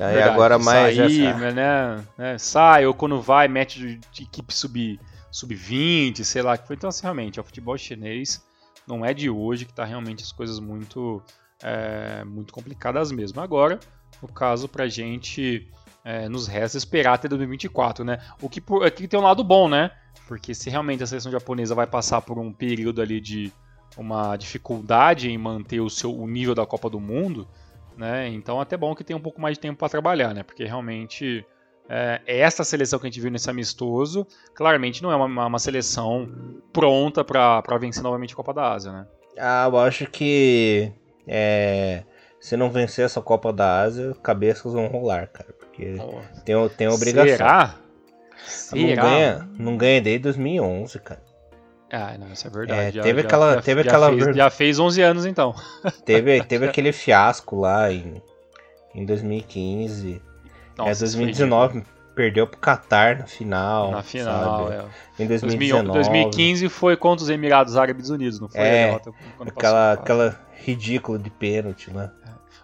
Aí 0.00 0.14
Verdade, 0.14 0.34
agora 0.34 0.58
mais 0.58 0.96
sair, 0.96 1.26
essa... 1.26 1.52
né, 1.52 2.04
né, 2.16 2.38
sai, 2.38 2.86
ou 2.86 2.94
quando 2.94 3.20
vai, 3.20 3.48
mete 3.48 4.00
de 4.10 4.22
equipe 4.22 4.52
sub, 4.54 4.98
sub-20, 5.30 6.24
sei 6.24 6.40
lá. 6.40 6.58
Então, 6.70 6.88
assim, 6.88 7.02
realmente, 7.02 7.38
o 7.38 7.44
futebol 7.44 7.76
chinês 7.76 8.42
não 8.86 9.04
é 9.04 9.12
de 9.12 9.28
hoje 9.28 9.66
que 9.66 9.74
tá 9.74 9.84
realmente 9.84 10.24
as 10.24 10.32
coisas 10.32 10.58
muito, 10.58 11.22
é, 11.62 12.24
muito 12.24 12.52
complicadas 12.52 13.12
mesmo. 13.12 13.40
Agora, 13.40 13.78
no 14.22 14.28
caso, 14.28 14.68
pra 14.68 14.88
gente, 14.88 15.68
é, 16.02 16.28
nos 16.28 16.46
resta 16.46 16.78
esperar 16.78 17.14
até 17.14 17.28
2024, 17.28 18.02
né? 18.02 18.20
O 18.40 18.48
que 18.48 18.62
aqui 18.84 19.06
tem 19.06 19.20
um 19.20 19.22
lado 19.22 19.44
bom, 19.44 19.68
né? 19.68 19.90
Porque 20.26 20.54
se 20.54 20.70
realmente 20.70 21.02
a 21.02 21.06
seleção 21.06 21.30
japonesa 21.30 21.74
vai 21.74 21.86
passar 21.86 22.22
por 22.22 22.38
um 22.38 22.52
período 22.52 23.02
ali 23.02 23.20
de 23.20 23.52
uma 23.98 24.36
dificuldade 24.36 25.30
em 25.30 25.36
manter 25.36 25.80
o 25.80 25.90
seu 25.90 26.16
o 26.16 26.26
nível 26.26 26.54
da 26.54 26.64
Copa 26.64 26.88
do 26.88 27.00
Mundo, 27.00 27.46
né? 28.00 28.28
Então 28.28 28.58
é 28.58 28.62
até 28.62 28.78
bom 28.78 28.94
que 28.94 29.04
tenha 29.04 29.16
um 29.16 29.20
pouco 29.20 29.38
mais 29.38 29.58
de 29.58 29.60
tempo 29.60 29.78
para 29.78 29.90
trabalhar, 29.90 30.32
né? 30.34 30.42
Porque 30.42 30.64
realmente 30.64 31.44
é, 31.86 32.18
essa 32.26 32.64
seleção 32.64 32.98
que 32.98 33.06
a 33.06 33.10
gente 33.10 33.20
viu 33.20 33.30
nesse 33.30 33.50
amistoso, 33.50 34.26
claramente 34.54 35.02
não 35.02 35.12
é 35.12 35.16
uma, 35.16 35.46
uma 35.46 35.58
seleção 35.58 36.26
pronta 36.72 37.22
para 37.22 37.60
vencer 37.78 38.02
novamente 38.02 38.32
a 38.32 38.36
Copa 38.36 38.54
da 38.54 38.72
Ásia, 38.72 38.90
né? 38.90 39.06
Ah, 39.38 39.68
eu 39.70 39.78
acho 39.78 40.06
que 40.06 40.90
é, 41.28 42.02
se 42.40 42.56
não 42.56 42.70
vencer 42.70 43.04
essa 43.04 43.20
Copa 43.20 43.52
da 43.52 43.82
Ásia, 43.82 44.16
cabeças 44.22 44.72
vão 44.72 44.86
rolar, 44.86 45.26
cara, 45.26 45.52
porque 45.52 45.96
oh. 46.00 46.20
tem, 46.42 46.56
tem 46.70 46.88
obrigação. 46.88 47.36
Será? 47.36 47.74
Será? 48.46 48.80
Não 48.80 48.94
ganha, 48.94 49.48
não 49.58 49.76
ganha 49.76 50.00
desde 50.00 50.22
2011, 50.22 50.98
cara. 51.00 51.29
Ah, 51.90 52.16
não, 52.18 52.32
isso 52.32 52.46
é 52.46 52.50
verdade. 52.50 52.80
É, 52.80 52.92
já, 52.92 53.02
teve 53.02 53.20
já, 53.20 53.26
aquela, 53.26 53.54
já, 53.54 53.62
teve 53.62 53.80
aquela 53.80 54.08
fez, 54.10 54.36
já 54.36 54.50
fez 54.50 54.78
11 54.78 55.02
anos 55.02 55.26
então. 55.26 55.54
Teve, 56.04 56.42
teve 56.44 56.66
aquele 56.66 56.92
fiasco 56.92 57.60
lá 57.60 57.92
em, 57.92 58.22
em 58.94 59.04
2015. 59.04 60.22
Nossa, 60.78 60.90
é 60.90 60.94
2019 60.94 61.84
perdeu 62.14 62.46
pro 62.46 62.60
Qatar 62.60 63.18
na 63.18 63.26
final. 63.26 63.90
Na 63.90 64.02
final, 64.02 64.68
sabe? 64.68 64.76
é. 65.18 65.22
Em 65.24 65.26
2019. 65.26 65.92
2015 65.92 66.68
foi 66.68 66.96
contra 66.96 67.24
os 67.24 67.30
Emirados 67.30 67.76
Árabes 67.76 68.10
Unidos, 68.10 68.38
não 68.38 68.48
foi? 68.48 68.60
É, 68.60 69.00
aquela, 69.40 69.92
aquela 69.92 70.40
ridícula 70.54 71.18
de 71.18 71.30
pênalti, 71.30 71.90
né? 71.90 72.10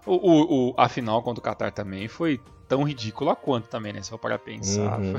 O, 0.04 0.14
o, 0.14 0.68
o, 0.70 0.74
a 0.76 0.88
final 0.88 1.22
contra 1.22 1.40
o 1.40 1.42
Qatar 1.42 1.72
também 1.72 2.06
foi 2.06 2.40
tão 2.68 2.82
ridícula 2.82 3.34
quanto 3.34 3.68
também, 3.68 3.92
né? 3.92 4.02
Só 4.02 4.16
para 4.16 4.38
pensar. 4.38 4.98
Uhum. 4.98 5.14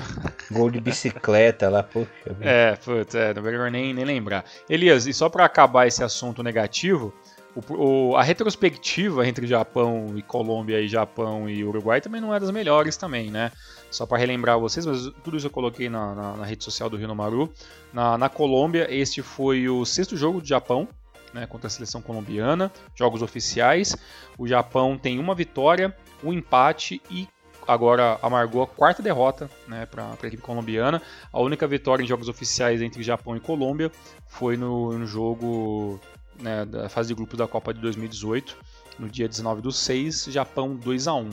Gol 0.51 0.69
de 0.69 0.79
bicicleta 0.79 1.69
lá, 1.69 1.83
poxa. 1.83 2.09
É, 2.41 2.75
putz, 2.75 3.15
é, 3.15 3.33
não 3.33 3.41
melhor 3.41 3.71
nem, 3.71 3.93
nem 3.93 4.05
lembrar. 4.05 4.45
Elias, 4.69 5.07
e 5.07 5.13
só 5.13 5.29
para 5.29 5.45
acabar 5.45 5.87
esse 5.87 6.03
assunto 6.03 6.43
negativo, 6.43 7.13
o, 7.55 7.73
o, 7.73 8.15
a 8.15 8.21
retrospectiva 8.21 9.27
entre 9.27 9.47
Japão 9.47 10.13
e 10.15 10.21
Colômbia 10.21 10.79
e 10.79 10.87
Japão 10.87 11.49
e 11.49 11.63
Uruguai 11.63 11.99
também 11.99 12.21
não 12.21 12.33
é 12.33 12.39
das 12.39 12.51
melhores 12.51 12.97
também, 12.97 13.31
né? 13.31 13.51
Só 13.89 14.05
para 14.05 14.17
relembrar 14.17 14.59
vocês, 14.59 14.85
mas 14.85 15.09
tudo 15.23 15.37
isso 15.37 15.47
eu 15.47 15.51
coloquei 15.51 15.89
na, 15.89 16.13
na, 16.13 16.37
na 16.37 16.45
rede 16.45 16.63
social 16.63 16.89
do 16.89 16.97
Rio 16.97 17.15
Maru. 17.15 17.51
Na, 17.91 18.17
na 18.17 18.29
Colômbia, 18.29 18.87
este 18.93 19.21
foi 19.21 19.67
o 19.69 19.85
sexto 19.85 20.15
jogo 20.15 20.41
de 20.41 20.49
Japão, 20.49 20.87
né, 21.33 21.45
contra 21.45 21.67
a 21.67 21.69
seleção 21.69 22.01
colombiana, 22.01 22.71
jogos 22.95 23.21
oficiais. 23.21 23.95
O 24.37 24.47
Japão 24.47 24.97
tem 24.97 25.19
uma 25.19 25.33
vitória, 25.33 25.95
um 26.23 26.33
empate 26.33 27.01
e 27.09 27.27
agora 27.67 28.17
amargou 28.21 28.63
a 28.63 28.67
quarta 28.67 29.03
derrota 29.03 29.49
né, 29.67 29.85
para 29.85 30.11
a 30.11 30.27
equipe 30.27 30.41
colombiana. 30.41 31.01
A 31.31 31.41
única 31.41 31.67
vitória 31.67 32.03
em 32.03 32.07
jogos 32.07 32.29
oficiais 32.29 32.81
entre 32.81 33.03
Japão 33.03 33.35
e 33.35 33.39
Colômbia 33.39 33.91
foi 34.27 34.55
no, 34.55 34.97
no 34.97 35.05
jogo 35.05 35.99
né, 36.39 36.65
da 36.65 36.87
fase 36.87 37.09
de 37.09 37.15
grupos 37.15 37.37
da 37.37 37.47
Copa 37.47 37.73
de 37.73 37.81
2018, 37.81 38.57
no 38.97 39.09
dia 39.09 39.27
19 39.27 39.61
do 39.61 39.71
6, 39.71 40.25
Japão 40.25 40.75
2 40.75 41.07
a 41.07 41.13
1 41.15 41.29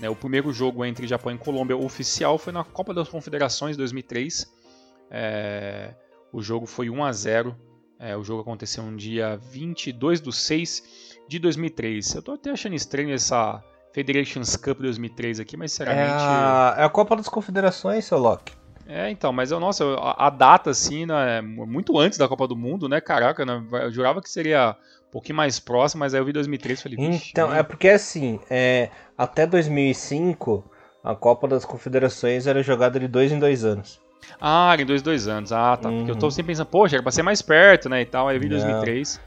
né, 0.00 0.08
O 0.08 0.16
primeiro 0.16 0.52
jogo 0.52 0.84
entre 0.84 1.06
Japão 1.06 1.32
e 1.32 1.38
Colômbia 1.38 1.76
oficial 1.76 2.38
foi 2.38 2.52
na 2.52 2.64
Copa 2.64 2.94
das 2.94 3.08
Confederações 3.08 3.76
2003. 3.76 4.52
É, 5.10 5.94
o 6.32 6.42
jogo 6.42 6.66
foi 6.66 6.88
1 6.88 7.04
a 7.04 7.12
0 7.12 7.56
é, 7.98 8.16
o 8.16 8.24
jogo 8.24 8.42
aconteceu 8.42 8.82
no 8.84 8.96
dia 8.96 9.36
22 9.36 10.20
do 10.20 10.32
6 10.32 11.18
de 11.28 11.38
2003. 11.38 12.14
Eu 12.14 12.18
estou 12.18 12.34
até 12.34 12.50
achando 12.50 12.74
estranho 12.74 13.14
essa 13.14 13.62
Federations 13.94 14.56
Cup 14.56 14.80
2003 14.80 15.38
aqui, 15.38 15.56
mas 15.56 15.70
sinceramente. 15.70 16.10
É 16.10 16.26
a, 16.26 16.74
é 16.78 16.84
a 16.84 16.88
Copa 16.88 17.14
das 17.14 17.28
Confederações, 17.28 18.04
seu 18.04 18.18
Loki. 18.18 18.52
É, 18.88 19.08
então, 19.08 19.32
mas 19.32 19.52
eu, 19.52 19.60
nossa, 19.60 19.84
a, 19.94 20.26
a, 20.26 20.30
data, 20.30 20.70
assim, 20.70 21.06
né, 21.06 21.40
muito 21.40 21.96
antes 21.96 22.18
da 22.18 22.28
Copa 22.28 22.48
do 22.48 22.56
Mundo, 22.56 22.88
né? 22.88 23.00
Caraca, 23.00 23.46
né, 23.46 23.62
eu 23.84 23.92
jurava 23.92 24.20
que 24.20 24.28
seria 24.28 24.76
um 25.08 25.12
pouquinho 25.12 25.36
mais 25.36 25.60
próximo, 25.60 26.00
mas 26.00 26.12
aí 26.12 26.20
eu 26.20 26.24
vi 26.24 26.32
2003 26.32 26.78
e 26.78 26.82
falei, 26.82 26.98
Então, 27.00 27.50
né? 27.50 27.60
é 27.60 27.62
porque 27.62 27.88
assim, 27.88 28.40
é, 28.50 28.90
até 29.16 29.46
2005, 29.46 30.68
a 31.02 31.14
Copa 31.14 31.46
das 31.46 31.64
Confederações 31.64 32.48
era 32.48 32.64
jogada 32.64 32.98
de 32.98 33.06
dois 33.06 33.30
em 33.30 33.38
dois 33.38 33.64
anos. 33.64 34.00
Ah, 34.40 34.76
em 34.76 34.84
dois, 34.84 35.02
dois 35.02 35.28
anos. 35.28 35.52
Ah, 35.52 35.76
tá. 35.76 35.88
Uhum. 35.88 35.98
Porque 35.98 36.10
eu 36.10 36.16
tô 36.16 36.26
uhum. 36.26 36.30
sempre 36.32 36.52
pensando, 36.52 36.66
poxa, 36.66 36.96
era 36.96 37.02
pra 37.02 37.12
ser 37.12 37.22
mais 37.22 37.40
perto, 37.40 37.88
né, 37.88 38.02
e 38.02 38.06
tal. 38.06 38.26
Aí 38.26 38.36
eu 38.36 38.40
vi 38.40 38.48
2003. 38.48 39.20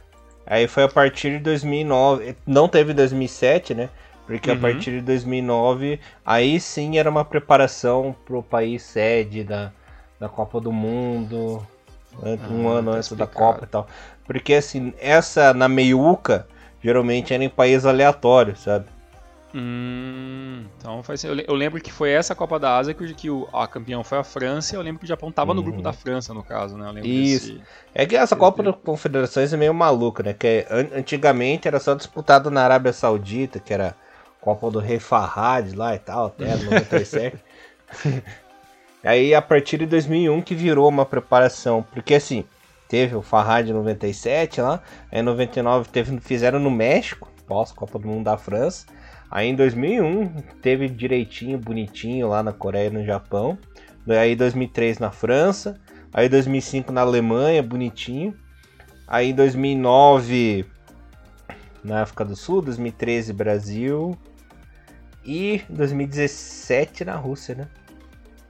Aí 0.45 0.67
foi 0.67 0.83
a 0.83 0.89
partir 0.89 1.37
de 1.37 1.39
2009. 1.39 2.35
Não 2.45 2.67
teve 2.67 2.93
2007, 2.93 3.73
né? 3.73 3.89
Porque 4.27 4.51
uhum. 4.51 4.57
a 4.57 4.59
partir 4.59 4.91
de 4.91 5.01
2009, 5.01 6.01
aí 6.25 6.59
sim 6.59 6.99
era 6.99 7.09
uma 7.09 7.23
preparação 7.23 8.13
pro 8.25 8.43
país 8.43 8.83
sede 8.83 9.45
da, 9.45 9.71
da 10.19 10.27
Copa 10.27 10.59
do 10.59 10.71
Mundo. 10.71 11.65
Um 12.21 12.67
ah, 12.67 12.73
ano 12.73 12.91
tá 12.91 12.97
antes 12.97 13.11
explicado. 13.11 13.31
da 13.31 13.39
Copa 13.39 13.63
e 13.63 13.67
tal. 13.67 13.87
Porque 14.25 14.53
assim, 14.55 14.93
essa 14.99 15.53
na 15.53 15.69
meiuca, 15.69 16.45
geralmente 16.83 17.33
era 17.33 17.41
em 17.41 17.49
país 17.49 17.85
aleatório, 17.85 18.57
sabe? 18.57 18.85
Hum, 19.55 20.65
então 20.77 21.01
faz 21.01 21.23
eu 21.23 21.55
lembro 21.55 21.81
que 21.81 21.91
foi 21.91 22.11
essa 22.11 22.35
Copa 22.35 22.59
da 22.59 22.77
Ásia 22.77 22.93
que, 22.93 23.13
que 23.13 23.29
o, 23.29 23.47
a 23.53 23.65
campeão 23.65 24.03
foi 24.03 24.17
a 24.17 24.23
França. 24.25 24.75
Eu 24.75 24.81
lembro 24.81 24.99
que 24.99 25.05
o 25.05 25.07
Japão 25.07 25.31
tava 25.31 25.53
no 25.53 25.63
grupo 25.63 25.77
uhum. 25.77 25.83
da 25.83 25.93
França, 25.93 26.33
no 26.33 26.43
caso, 26.43 26.77
né? 26.77 26.91
Isso. 27.01 27.53
Desse, 27.53 27.61
é 27.95 28.05
que 28.05 28.17
essa 28.17 28.35
Copa 28.35 28.61
das 28.61 28.75
Confederações 28.75 29.53
é 29.53 29.57
meio 29.57 29.73
maluca, 29.73 30.21
né? 30.21 30.33
Que 30.33 30.67
antigamente 30.69 31.65
era 31.65 31.79
só 31.79 31.95
disputado 31.95 32.51
na 32.51 32.61
Arábia 32.61 32.91
Saudita, 32.91 33.57
que 33.57 33.73
era 33.73 33.95
Copa 34.47 34.71
do 34.71 34.79
Rei 34.79 34.97
Farhad 34.97 35.75
lá 35.75 35.93
e 35.93 35.99
tal, 35.99 36.27
até 36.27 36.55
97. 36.55 37.35
Aí 39.03 39.35
a 39.35 39.41
partir 39.41 39.79
de 39.79 39.85
2001 39.85 40.41
que 40.41 40.55
virou 40.55 40.87
uma 40.87 41.05
preparação, 41.05 41.85
porque 41.91 42.13
assim, 42.13 42.45
teve 42.87 43.13
o 43.13 43.21
Farhad 43.21 43.67
97 43.67 44.61
lá, 44.61 44.81
em 45.11 45.21
99 45.21 45.89
teve, 45.89 46.17
fizeram 46.21 46.59
no 46.59 46.71
México, 46.71 47.29
pós 47.45 47.73
Copa 47.73 47.99
do 47.99 48.07
Mundo 48.07 48.23
da 48.23 48.37
França. 48.37 48.85
Aí 49.29 49.49
em 49.49 49.55
2001 49.55 50.29
teve 50.61 50.87
direitinho, 50.87 51.57
bonitinho 51.57 52.29
lá 52.29 52.41
na 52.41 52.53
Coreia 52.53 52.87
e 52.87 52.91
no 52.91 53.03
Japão. 53.03 53.57
Aí 54.07 54.33
2003 54.33 54.99
na 54.99 55.11
França. 55.11 55.77
Aí 56.13 56.29
2005 56.29 56.89
na 56.93 57.01
Alemanha, 57.01 57.61
bonitinho. 57.61 58.33
Aí 59.05 59.33
2009 59.33 60.65
na 61.83 62.03
África 62.03 62.23
do 62.23 62.35
Sul, 62.35 62.61
2013 62.61 63.33
Brasil 63.33 64.17
e 65.27 65.61
2017 65.69 67.03
na 67.03 67.15
Rússia, 67.15 67.53
né? 67.53 67.67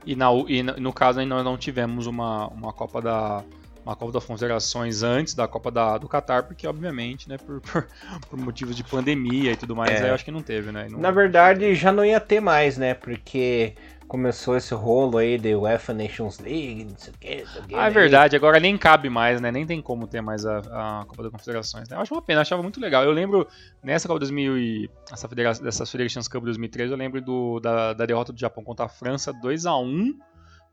E, 0.06 0.14
na, 0.14 0.28
e 0.46 0.62
no 0.62 0.92
caso 0.92 1.22
nós 1.26 1.44
não 1.44 1.58
tivemos 1.58 2.06
uma, 2.06 2.46
uma 2.48 2.72
Copa 2.72 3.02
da 3.02 3.44
uma 3.84 3.96
Copa 3.96 4.12
das 4.12 4.24
Confederações 4.24 5.02
antes 5.02 5.34
da 5.34 5.48
Copa 5.48 5.70
da, 5.70 5.96
do 5.96 6.06
Qatar, 6.06 6.44
porque 6.44 6.66
obviamente, 6.66 7.26
né, 7.26 7.38
por, 7.38 7.60
por, 7.62 7.88
por 8.28 8.38
motivos 8.38 8.76
de 8.76 8.84
pandemia 8.84 9.52
e 9.52 9.56
tudo 9.56 9.74
mais, 9.74 9.92
é. 9.92 10.04
aí 10.04 10.08
eu 10.08 10.14
acho 10.14 10.24
que 10.24 10.30
não 10.30 10.42
teve, 10.42 10.70
né? 10.70 10.88
Não... 10.90 11.00
Na 11.00 11.10
verdade, 11.10 11.74
já 11.74 11.90
não 11.90 12.04
ia 12.04 12.20
ter 12.20 12.40
mais, 12.40 12.76
né? 12.76 12.92
Porque 12.94 13.74
começou 14.08 14.56
esse 14.56 14.74
rolo 14.74 15.18
aí 15.18 15.38
de 15.38 15.54
UEFA 15.54 15.92
Nations 15.92 16.38
League, 16.38 16.86
não 16.86 16.98
sei 16.98 17.12
o 17.12 17.18
que, 17.18 17.36
não 17.42 17.46
sei 17.46 17.62
o 17.62 17.64
que. 17.66 17.74
Ah, 17.74 17.86
é 17.86 17.90
verdade, 17.90 18.34
agora 18.34 18.58
nem 18.58 18.76
cabe 18.76 19.10
mais, 19.10 19.40
né? 19.40 19.52
Nem 19.52 19.66
tem 19.66 19.82
como 19.82 20.06
ter 20.06 20.22
mais 20.22 20.46
a, 20.46 20.58
a 20.58 21.04
Copa 21.04 21.22
das 21.24 21.32
Confederações. 21.32 21.88
Né? 21.88 21.96
Eu 21.96 22.00
acho 22.00 22.14
uma 22.14 22.22
pena, 22.22 22.38
eu 22.38 22.42
achava 22.42 22.62
muito 22.62 22.80
legal. 22.80 23.04
Eu 23.04 23.12
lembro, 23.12 23.46
nessa 23.82 24.08
Copa 24.08 24.20
2000 24.20 24.58
e 24.58 24.90
essa 25.12 25.28
federação, 25.28 25.62
dessas 25.62 25.90
Federations 25.90 26.26
Cup 26.26 26.42
2013, 26.42 26.90
eu 26.90 26.98
lembro 26.98 27.20
do, 27.20 27.60
da, 27.60 27.92
da 27.92 28.06
derrota 28.06 28.32
do 28.32 28.40
Japão 28.40 28.64
contra 28.64 28.86
a 28.86 28.88
França 28.88 29.32
2 29.32 29.66
a 29.66 29.76
1 29.76 30.18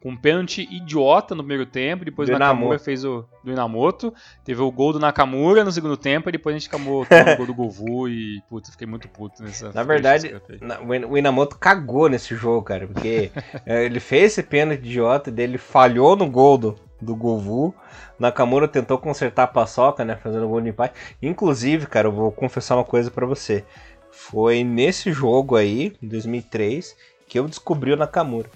com 0.05 0.11
um 0.11 0.15
pênalti 0.15 0.67
idiota 0.69 1.33
no 1.33 1.41
primeiro 1.41 1.65
tempo, 1.65 2.05
depois 2.05 2.29
o 2.29 2.31
Nakamura 2.31 2.77
fez 2.77 3.03
o 3.03 3.25
do 3.43 3.51
Inamoto, 3.51 4.13
teve 4.43 4.61
o 4.61 4.71
gol 4.71 4.93
do 4.93 4.99
Nakamura 4.99 5.63
no 5.63 5.71
segundo 5.71 5.97
tempo, 5.97 6.29
e 6.29 6.31
depois 6.31 6.55
a 6.55 6.59
gente 6.59 6.67
acabou 6.67 7.01
o 7.01 7.35
gol 7.37 7.45
do 7.47 7.53
Govu 7.55 8.07
e, 8.07 8.39
puta, 8.47 8.69
fiquei 8.69 8.85
muito 8.85 9.09
puto 9.09 9.41
nessa 9.41 9.71
Na 9.73 9.81
verdade, 9.81 10.39
na, 10.61 10.79
o 10.79 11.17
Inamoto 11.17 11.57
cagou 11.57 12.07
nesse 12.07 12.35
jogo, 12.35 12.61
cara, 12.61 12.85
porque 12.85 13.31
é, 13.65 13.81
ele 13.85 13.99
fez 13.99 14.33
esse 14.33 14.43
pênalti 14.43 14.85
idiota 14.85 15.31
dele 15.31 15.57
falhou 15.57 16.15
no 16.15 16.29
gol 16.29 16.59
do, 16.59 16.75
do 17.01 17.15
Govu. 17.15 17.73
Nakamura 18.19 18.67
tentou 18.67 18.99
consertar 18.99 19.45
a 19.45 19.47
paçoca, 19.47 20.05
né, 20.05 20.15
fazendo 20.17 20.45
o 20.45 20.49
gol 20.49 20.61
de 20.61 20.69
empate. 20.69 20.93
Inclusive, 21.19 21.87
cara, 21.87 22.09
eu 22.09 22.11
vou 22.11 22.31
confessar 22.31 22.75
uma 22.75 22.85
coisa 22.85 23.09
para 23.09 23.25
você. 23.25 23.65
Foi 24.11 24.63
nesse 24.63 25.11
jogo 25.11 25.55
aí, 25.55 25.93
em 25.99 26.07
2003, 26.07 26.95
que 27.27 27.39
eu 27.39 27.47
descobri 27.47 27.91
o 27.91 27.97
Nakamura. 27.97 28.51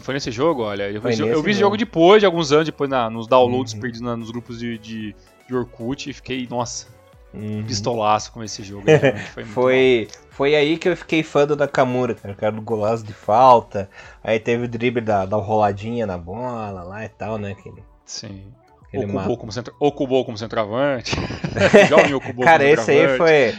Foi 0.00 0.14
nesse 0.14 0.30
jogo, 0.30 0.62
olha. 0.62 0.90
Eu, 0.90 1.00
vi, 1.00 1.18
eu 1.20 1.42
vi 1.42 1.50
esse 1.50 1.60
jogo 1.60 1.76
depois, 1.76 2.20
de 2.20 2.26
alguns 2.26 2.52
anos, 2.52 2.66
depois 2.66 2.88
na, 2.88 3.08
nos 3.10 3.26
downloads 3.26 3.74
uhum. 3.74 3.80
perdidos 3.80 4.00
na, 4.00 4.16
nos 4.16 4.30
grupos 4.30 4.58
de, 4.58 4.78
de, 4.78 5.16
de 5.46 5.54
Orkut 5.54 6.08
e 6.08 6.12
fiquei, 6.12 6.46
nossa, 6.48 6.86
uhum. 7.32 7.64
pistolaço 7.66 8.32
com 8.32 8.42
esse 8.42 8.62
jogo. 8.62 8.84
Foi, 9.34 9.44
foi, 9.44 10.08
foi, 10.30 10.54
aí 10.54 10.76
que 10.76 10.88
eu 10.88 10.96
fiquei 10.96 11.22
fã 11.22 11.46
do 11.46 11.56
Nakamura, 11.56 12.14
cara. 12.14 12.34
cara 12.34 12.52
do 12.52 12.62
golaço 12.62 13.04
de 13.04 13.12
falta. 13.12 13.88
Aí 14.22 14.38
teve 14.38 14.64
o 14.64 14.68
drible 14.68 15.00
da, 15.02 15.26
da 15.26 15.36
roladinha 15.36 16.06
na 16.06 16.16
bola 16.16 16.82
lá 16.82 17.04
e 17.04 17.08
tal, 17.08 17.38
né? 17.38 17.52
Aquele, 17.52 17.82
Sim. 18.04 18.42
Okubou 18.94 19.36
como, 19.36 19.52
centro, 19.52 19.74
Okubou 19.78 20.24
como 20.24 20.38
centroavante. 20.38 21.14
Cara, 22.42 22.64
esse 22.64 22.90
aí 22.90 23.16
foi. 23.18 23.54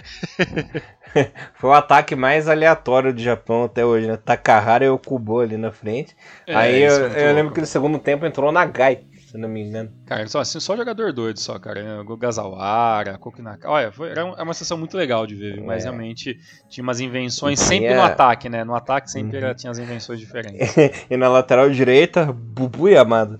foi 1.53 1.69
o 1.69 1.73
ataque 1.73 2.15
mais 2.15 2.47
aleatório 2.47 3.13
do 3.13 3.21
Japão 3.21 3.65
até 3.65 3.85
hoje, 3.85 4.07
né? 4.07 4.17
Takahara 4.17 4.85
e 4.85 4.89
Okubo 4.89 5.39
ali 5.39 5.55
na 5.55 5.71
frente. 5.71 6.15
É, 6.47 6.55
aí 6.55 6.81
eu, 6.81 6.93
eu 6.93 7.35
lembro 7.35 7.53
que 7.53 7.61
no 7.61 7.67
segundo 7.67 7.99
tempo 7.99 8.25
entrou 8.25 8.51
Nagai, 8.51 9.03
se 9.29 9.37
não 9.37 9.47
me 9.47 9.61
engano. 9.61 9.91
Cara, 10.07 10.27
só, 10.27 10.39
assim, 10.39 10.59
só 10.59 10.75
jogador 10.75 11.13
doido 11.13 11.39
só, 11.39 11.59
cara. 11.59 12.01
O 12.01 12.17
Gazawara, 12.17 13.19
Kokinaka. 13.19 13.69
Olha, 13.69 13.91
foi, 13.91 14.09
era 14.09 14.25
uma 14.25 14.53
sessão 14.55 14.79
muito 14.79 14.97
legal 14.97 15.27
de 15.27 15.35
ver, 15.35 15.61
mas 15.61 15.83
é. 15.83 15.89
realmente 15.89 16.39
tinha 16.67 16.83
umas 16.83 16.99
invenções 16.99 17.59
sempre 17.59 17.93
no 17.93 18.01
ataque, 18.01 18.49
né? 18.49 18.63
No 18.63 18.73
ataque 18.73 19.11
sempre 19.11 19.45
uhum. 19.45 19.53
tinha 19.53 19.69
as 19.69 19.77
invenções 19.77 20.17
diferentes. 20.19 20.75
e 21.07 21.15
na 21.15 21.29
lateral 21.29 21.69
direita, 21.69 22.33
Bubu 22.33 22.89
e 22.89 22.97
Amado. 22.97 23.39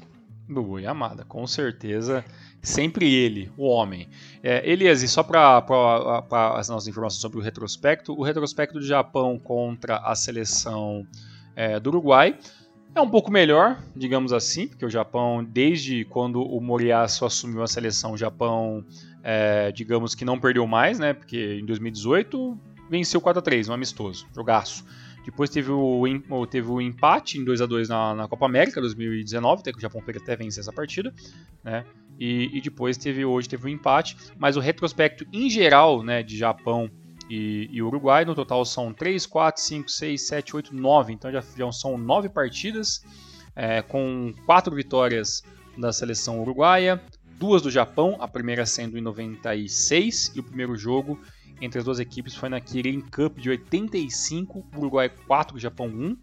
Bubu 0.50 0.80
Yamada, 0.80 1.24
com 1.24 1.46
certeza. 1.46 2.26
Sempre 2.62 3.14
ele, 3.14 3.52
o 3.56 3.68
homem. 3.68 4.10
É, 4.44 4.70
Elias, 4.70 5.02
e 5.04 5.08
só 5.08 5.24
para 5.24 5.64
as 6.58 6.68
nossas 6.68 6.88
informações 6.88 7.22
sobre 7.22 7.38
o 7.38 7.42
retrospecto, 7.42 8.14
o 8.14 8.24
retrospecto 8.24 8.80
do 8.80 8.86
Japão 8.86 9.40
contra 9.40 9.98
a 9.98 10.16
seleção 10.16 11.06
é, 11.56 11.80
do 11.80 11.90
Uruguai 11.90 12.38
é 12.96 13.02
um 13.02 13.10
pouco 13.10 13.32
melhor, 13.32 13.82
digamos 13.96 14.34
assim, 14.34 14.68
porque 14.68 14.86
o 14.86 14.90
Japão, 14.90 15.44
desde 15.44 16.06
quando 16.06 16.42
o 16.42 16.60
Moriyasu 16.60 17.26
assumiu 17.26 17.62
a 17.62 17.68
seleção, 17.68 18.14
o 18.14 18.18
Japão, 18.18 18.84
é, 19.24 19.72
digamos 19.72 20.16
que 20.16 20.26
não 20.26 20.40
perdeu 20.40 20.66
mais, 20.66 20.98
né? 20.98 21.14
Porque 21.14 21.60
em 21.62 21.66
2018 21.66 22.58
venceu 22.90 23.22
4 23.22 23.40
a 23.40 23.42
3 23.44 23.70
um 23.70 23.74
amistoso, 23.74 24.28
jogaço. 24.34 24.84
Depois 25.24 25.50
teve 25.50 25.72
o, 25.72 26.04
teve 26.50 26.70
o 26.70 26.82
empate 26.82 27.38
em 27.38 27.44
2 27.44 27.62
a 27.62 27.66
2 27.66 27.90
na, 27.90 28.16
na 28.16 28.28
Copa 28.28 28.46
América 28.46 28.82
2019, 28.82 29.62
até 29.62 29.72
que 29.72 29.78
o 29.78 29.82
Japão 29.82 30.02
até 30.18 30.36
vencer 30.36 30.62
essa 30.62 30.74
partida, 30.74 31.14
né? 31.64 31.86
E, 32.20 32.50
e, 32.58 32.62
depois 32.62 32.98
teve 32.98 33.24
hoje 33.24 33.48
teve 33.48 33.66
o 33.66 33.70
empate, 33.70 34.18
mas 34.38 34.58
o 34.58 34.60
retrospecto 34.60 35.26
em 35.32 35.50
geral, 35.50 36.04
né, 36.04 36.22
de 36.22 36.38
Japão 36.38 36.92
e, 37.30 37.70
e 37.72 37.82
Uruguai, 37.82 38.26
no 38.26 38.36
total 38.36 38.66
são 38.66 38.94
3, 38.94 39.26
4, 39.26 39.62
5, 39.62 39.90
6, 39.90 40.28
7, 40.28 40.56
8, 40.58 40.76
9, 40.76 41.14
então 41.14 41.32
já, 41.32 41.42
já 41.58 41.72
são 41.72 41.98
9 41.98 42.28
partidas, 42.28 43.06
é, 43.56 43.82
com 43.82 44.34
4 44.46 44.76
vitórias 44.76 45.44
da 45.78 45.94
seleção 45.94 46.42
uruguaia, 46.42 47.02
duas 47.38 47.62
do 47.62 47.72
Japão, 47.72 48.18
a 48.20 48.28
primeira 48.28 48.66
sendo 48.66 48.98
em 48.98 49.02
96 49.02 50.34
e 50.36 50.42
o 50.42 50.44
primeiro 50.44 50.76
jogo 50.76 51.18
entre 51.62 51.80
as 51.80 51.86
duas 51.86 52.00
equipes 52.00 52.36
foi 52.36 52.50
na 52.50 52.60
Kirin 52.60 53.02
Cup 53.02 53.38
de 53.38 53.50
85, 53.50 54.66
Uruguai 54.76 55.10
4, 55.10 55.60
Japão 55.60 55.88
1. 55.88 56.06
Em 56.10 56.18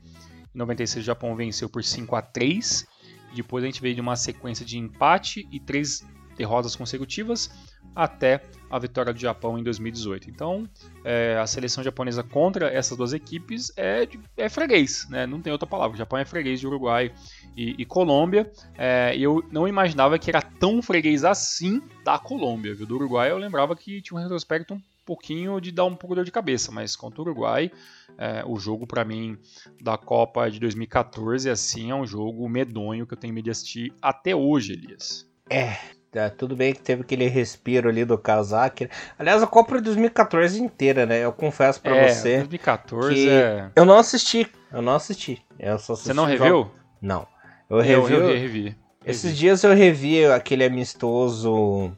96 0.54 1.02
o 1.02 1.06
Japão 1.06 1.36
venceu 1.36 1.68
por 1.68 1.84
5 1.84 2.16
a 2.16 2.22
3. 2.22 2.86
Depois 3.34 3.62
a 3.62 3.66
gente 3.66 3.82
veio 3.82 3.94
de 3.94 4.00
uma 4.00 4.16
sequência 4.16 4.64
de 4.64 4.78
empate 4.78 5.46
e 5.52 5.60
três 5.60 6.04
derrotas 6.36 6.76
consecutivas 6.76 7.50
até 7.94 8.42
a 8.68 8.78
vitória 8.78 9.12
do 9.12 9.18
Japão 9.18 9.58
em 9.58 9.62
2018. 9.62 10.28
Então, 10.28 10.68
é, 11.02 11.38
a 11.40 11.46
seleção 11.46 11.82
japonesa 11.82 12.22
contra 12.22 12.68
essas 12.68 12.96
duas 12.96 13.12
equipes 13.12 13.72
é, 13.76 14.06
é 14.36 14.48
freguês, 14.48 15.06
né? 15.08 15.26
não 15.26 15.40
tem 15.40 15.52
outra 15.52 15.66
palavra. 15.66 15.94
O 15.94 15.98
Japão 15.98 16.18
é 16.18 16.24
freguês 16.24 16.60
de 16.60 16.66
Uruguai 16.66 17.12
e, 17.56 17.74
e 17.78 17.84
Colômbia. 17.86 18.50
É, 18.76 19.16
eu 19.16 19.42
não 19.50 19.66
imaginava 19.66 20.18
que 20.18 20.28
era 20.28 20.42
tão 20.42 20.82
freguês 20.82 21.24
assim 21.24 21.80
da 22.04 22.18
Colômbia. 22.18 22.74
Viu? 22.74 22.86
Do 22.86 22.96
Uruguai 22.96 23.30
eu 23.30 23.38
lembrava 23.38 23.74
que 23.74 24.02
tinha 24.02 24.18
um 24.18 24.22
retrospecto 24.22 24.80
pouquinho 25.06 25.60
de 25.60 25.70
dar 25.70 25.84
um 25.84 25.94
pouco 25.94 26.14
de 26.14 26.16
dor 26.16 26.24
de 26.24 26.32
cabeça, 26.32 26.72
mas 26.72 26.96
contra 26.96 27.20
o 27.20 27.24
Uruguai, 27.24 27.70
é, 28.18 28.42
o 28.44 28.58
jogo 28.58 28.86
para 28.86 29.04
mim 29.04 29.38
da 29.80 29.96
Copa 29.96 30.50
de 30.50 30.58
2014 30.58 31.48
assim 31.48 31.90
é 31.90 31.94
um 31.94 32.06
jogo 32.06 32.46
medonho 32.48 33.06
que 33.06 33.14
eu 33.14 33.18
tenho 33.18 33.32
medo 33.32 33.44
de 33.44 33.50
assistir 33.50 33.92
até 34.02 34.34
hoje, 34.34 34.72
Elias. 34.72 35.26
É, 35.48 35.76
é, 36.12 36.28
tudo 36.28 36.56
bem 36.56 36.74
que 36.74 36.82
teve 36.82 37.02
aquele 37.02 37.28
respiro 37.28 37.88
ali 37.88 38.04
do 38.04 38.18
Kazak. 38.18 38.88
Aliás, 39.18 39.42
a 39.42 39.46
Copa 39.46 39.76
de 39.76 39.84
2014 39.84 40.60
inteira, 40.60 41.06
né? 41.06 41.24
Eu 41.24 41.32
confesso 41.32 41.80
para 41.80 41.94
é, 41.94 42.08
você. 42.08 42.36
2014 42.38 43.14
que 43.14 43.28
é... 43.28 43.70
Eu 43.76 43.84
não 43.84 43.96
assisti. 43.96 44.50
Eu 44.72 44.82
não 44.82 44.94
assisti. 44.94 45.40
Eu 45.58 45.78
só 45.78 45.92
assisti 45.92 46.08
você 46.08 46.14
não 46.14 46.24
reviu? 46.24 46.70
Não. 47.00 47.26
Eu 47.70 47.80
revi. 47.80 48.12
Eu, 48.12 48.22
eu 48.22 48.38
revi. 48.38 48.76
Esses 49.04 49.38
dias 49.38 49.62
eu 49.62 49.72
revi 49.72 50.24
aquele 50.24 50.64
amistoso 50.64 51.96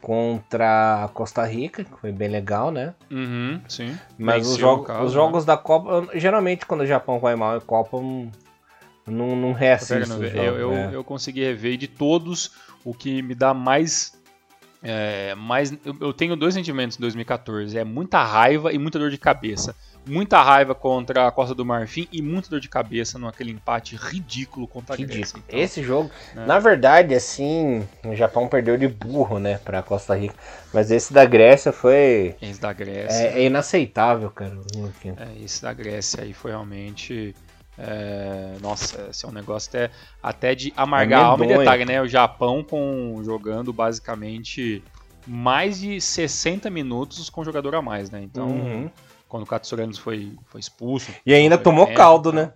contra 0.00 1.04
a 1.04 1.08
Costa 1.08 1.44
Rica, 1.44 1.84
que 1.84 2.00
foi 2.00 2.10
bem 2.10 2.28
legal, 2.28 2.70
né? 2.70 2.94
Uhum, 3.10 3.60
sim. 3.68 3.96
Mas 4.18 4.46
os, 4.46 4.56
jogo, 4.56 4.84
caso, 4.84 5.04
os, 5.04 5.12
jogos 5.12 5.44
né? 5.44 5.48
da 5.48 5.56
Copa, 5.56 6.08
geralmente 6.14 6.64
quando 6.66 6.80
o 6.82 6.86
Japão 6.86 7.18
vai 7.18 7.36
mal 7.36 7.56
em 7.56 7.60
Copa, 7.60 7.98
não, 9.06 9.36
não 9.36 9.52
reassisto. 9.52 10.22
Eu, 10.24 10.42
eu, 10.42 10.58
eu, 10.58 10.70
né? 10.70 10.90
eu 10.92 11.04
consegui 11.04 11.42
rever 11.42 11.76
de 11.76 11.86
todos 11.86 12.52
o 12.84 12.94
que 12.94 13.20
me 13.22 13.34
dá 13.34 13.52
mais. 13.52 14.18
É, 14.82 15.34
mais 15.34 15.72
eu 16.00 16.12
tenho 16.12 16.34
dois 16.36 16.54
sentimentos 16.54 16.96
em 16.96 17.00
2014: 17.00 17.76
é 17.76 17.84
muita 17.84 18.22
raiva 18.22 18.72
e 18.72 18.78
muita 18.78 18.98
dor 18.98 19.10
de 19.10 19.18
cabeça 19.18 19.74
muita 20.06 20.42
raiva 20.42 20.74
contra 20.74 21.26
a 21.26 21.30
Costa 21.30 21.54
do 21.54 21.64
Marfim 21.64 22.08
e 22.12 22.22
muita 22.22 22.50
dor 22.50 22.60
de 22.60 22.68
cabeça 22.68 23.18
naquele 23.18 23.50
empate 23.50 23.96
ridículo 23.96 24.66
contra 24.66 24.94
a 24.94 24.98
Grécia. 24.98 25.38
Então, 25.38 25.58
Esse 25.58 25.82
jogo, 25.82 26.10
né? 26.34 26.46
na 26.46 26.58
verdade, 26.58 27.14
assim, 27.14 27.86
o 28.04 28.14
Japão 28.14 28.48
perdeu 28.48 28.76
de 28.76 28.88
burro, 28.88 29.38
né, 29.38 29.58
pra 29.58 29.82
Costa 29.82 30.14
Rica. 30.16 30.34
Mas 30.72 30.90
esse 30.90 31.12
da 31.12 31.24
Grécia 31.24 31.72
foi. 31.72 32.36
Esse 32.40 32.60
da 32.60 32.72
Grécia. 32.72 33.22
É, 33.22 33.42
é 33.42 33.46
inaceitável, 33.46 34.30
cara. 34.30 34.56
É, 35.16 35.44
esse 35.44 35.62
da 35.62 35.72
Grécia 35.72 36.22
aí 36.22 36.32
foi 36.32 36.50
realmente. 36.50 37.34
É, 37.78 38.56
nossa, 38.60 39.08
esse 39.10 39.24
é 39.24 39.28
um 39.28 39.32
negócio 39.32 39.68
até, 39.70 39.90
até 40.22 40.54
de 40.54 40.72
amargar 40.76 41.20
é 41.20 41.22
a 41.22 41.26
alma 41.26 41.44
e 41.44 41.48
detalhe, 41.48 41.84
né? 41.84 42.02
O 42.02 42.08
Japão 42.08 42.62
com, 42.62 43.20
jogando 43.24 43.72
basicamente 43.72 44.82
mais 45.26 45.80
de 45.80 46.00
60 46.00 46.68
minutos 46.70 47.30
com 47.30 47.44
jogador 47.44 47.74
a 47.74 47.82
mais, 47.82 48.10
né? 48.10 48.22
Então. 48.22 48.48
Uhum 48.48 48.90
quando 49.30 49.44
o 49.44 49.46
Katsurano 49.46 49.96
foi, 49.96 50.36
foi 50.46 50.60
expulso. 50.60 51.12
E 51.24 51.32
ainda 51.32 51.56
tomou 51.56 51.86
caldo, 51.94 52.32
né? 52.32 52.52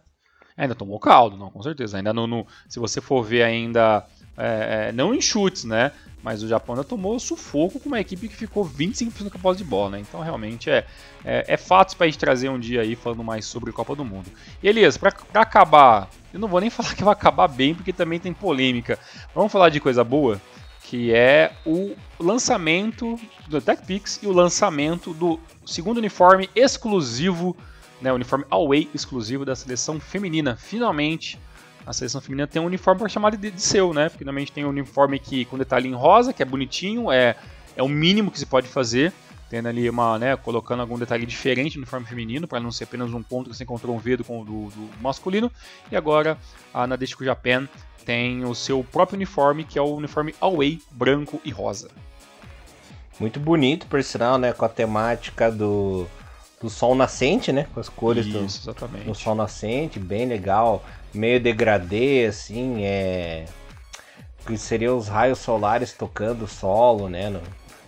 Ainda 0.57 0.75
tomou 0.75 0.99
caldo, 0.99 1.37
não, 1.37 1.49
com 1.49 1.63
certeza. 1.63 1.97
Ainda 1.97 2.13
no, 2.13 2.27
no 2.27 2.47
se 2.69 2.81
você 2.81 3.01
for 3.01 3.23
ver 3.23 3.45
ainda, 3.45 4.05
é, 4.37 4.89
é, 4.89 4.93
não 4.93 5.15
em 5.15 5.21
chutes, 5.21 5.65
né? 5.65 5.93
Mas 6.25 6.43
o 6.43 6.49
Japão 6.49 6.75
ainda 6.75 6.89
tomou 6.89 7.21
sufoco 7.21 7.79
com 7.79 7.87
uma 7.87 8.01
equipe 8.01 8.29
que 8.29 8.35
ficou 8.35 8.65
25% 8.65 9.31
com 9.31 9.37
a 9.37 9.41
posse 9.41 9.59
de 9.59 9.65
bola, 9.65 9.91
né? 9.91 10.01
Então 10.01 10.23
realmente 10.23 10.71
é, 10.71 10.87
é, 11.23 11.45
é 11.47 11.57
fatos 11.59 11.93
para 11.95 12.07
a 12.07 12.09
gente 12.09 12.19
trazer 12.19 12.49
um 12.49 12.59
dia 12.59 12.81
aí 12.81 12.97
falando 12.97 13.23
mais 13.23 13.45
sobre 13.45 13.71
Copa 13.73 13.95
do 13.95 14.07
Mundo. 14.07 14.31
E 14.63 14.67
Elias, 14.67 14.97
para 14.97 15.13
acabar, 15.35 16.09
eu 16.33 16.41
não 16.41 16.49
vou 16.49 16.63
nem 16.63 16.71
falar 16.73 16.95
que 16.95 17.05
vai 17.05 17.13
acabar 17.13 17.47
bem, 17.47 17.75
porque 17.75 17.93
também 17.93 18.19
tem 18.19 18.33
polêmica. 18.33 18.99
Vamos 19.35 19.53
falar 19.53 19.69
de 19.69 19.81
coisa 19.81 20.03
boa? 20.03 20.41
que 20.87 21.15
é 21.15 21.51
o 21.65 21.97
lançamento 22.21 23.19
do 23.49 23.59
TechPix 23.59 24.21
e 24.23 24.27
o 24.27 24.33
lançamento 24.33 25.15
do 25.15 25.41
segundo 25.65 25.97
uniforme 25.97 26.51
exclusivo, 26.55 27.57
né, 28.03 28.13
uniforme 28.13 28.45
away 28.51 28.91
exclusivo 28.95 29.47
da 29.47 29.57
seleção 29.57 29.99
feminina. 29.99 30.57
Finalmente, 30.57 31.39
a 31.87 31.93
seleção 31.93 32.21
feminina 32.21 32.47
tem 32.47 32.61
um 32.61 32.67
uniforme 32.67 33.09
chamar 33.09 33.37
de, 33.37 33.51
de 33.51 33.61
seu, 33.61 33.93
né? 33.93 34.09
Finalmente 34.09 34.53
tem 34.53 34.65
um 34.65 34.71
uniforme 34.71 35.19
que 35.19 35.45
com 35.45 35.59
detalhe 35.59 35.89
em 35.89 35.95
rosa, 35.95 36.33
que 36.33 36.43
é 36.43 36.47
bonitinho, 36.47 37.11
é, 37.11 37.37
é 37.77 37.83
o 37.83 37.89
mínimo 37.89 38.31
que 38.31 38.39
se 38.39 38.47
pode 38.47 38.69
fazer. 38.69 39.13
Tendo 39.51 39.69
ali 39.69 39.89
uma, 39.89 40.19
né, 40.19 40.35
colocando 40.37 40.81
algum 40.81 40.99
detalhe 40.99 41.25
diferente 41.27 41.77
no 41.77 41.83
uniforme 41.83 42.07
feminino, 42.07 42.49
para 42.49 42.59
não 42.59 42.73
ser 42.73 42.85
apenas 42.85 43.13
um 43.13 43.23
ponto 43.23 43.51
que 43.51 43.57
você 43.57 43.63
encontrou 43.63 43.95
um 43.95 43.99
V 43.99 44.17
do, 44.17 44.25
do, 44.25 44.45
do 44.45 44.91
masculino. 45.01 45.53
E 45.93 45.97
agora 45.97 46.39
a 46.73 46.87
Nadeshiko 46.87 47.25
Japan 47.25 47.69
tem 48.05 48.45
o 48.45 48.55
seu 48.55 48.83
próprio 48.83 49.17
uniforme, 49.17 49.63
que 49.63 49.79
é 49.79 49.83
o 49.83 49.95
uniforme 49.95 50.35
away 50.41 50.81
branco 50.91 51.41
e 51.45 51.51
rosa. 51.51 51.91
Muito 53.21 53.39
bonito, 53.39 53.87
por 53.87 54.03
sinal, 54.03 54.39
né? 54.39 54.53
Com 54.53 54.65
a 54.65 54.69
temática 54.69 55.53
do, 55.53 56.07
do 56.65 56.71
sol 56.71 56.95
nascente, 56.95 57.53
né? 57.53 57.67
Com 57.75 57.79
as 57.81 57.91
cores 57.91 58.25
Isso, 58.25 58.39
do, 58.39 58.45
exatamente. 58.47 59.05
do 59.05 59.15
sol 59.15 59.35
nascente, 59.35 59.99
bem 59.99 60.25
legal. 60.25 60.83
Meio 61.13 61.39
degradê, 61.39 62.25
assim, 62.25 62.83
é. 62.83 63.45
Que 64.47 64.57
seriam 64.57 64.97
os 64.97 65.07
raios 65.07 65.41
solares 65.41 65.93
tocando 65.93 66.47
o 66.47 66.49
solo, 66.49 67.11
né? 67.11 67.29
No, 67.29 67.43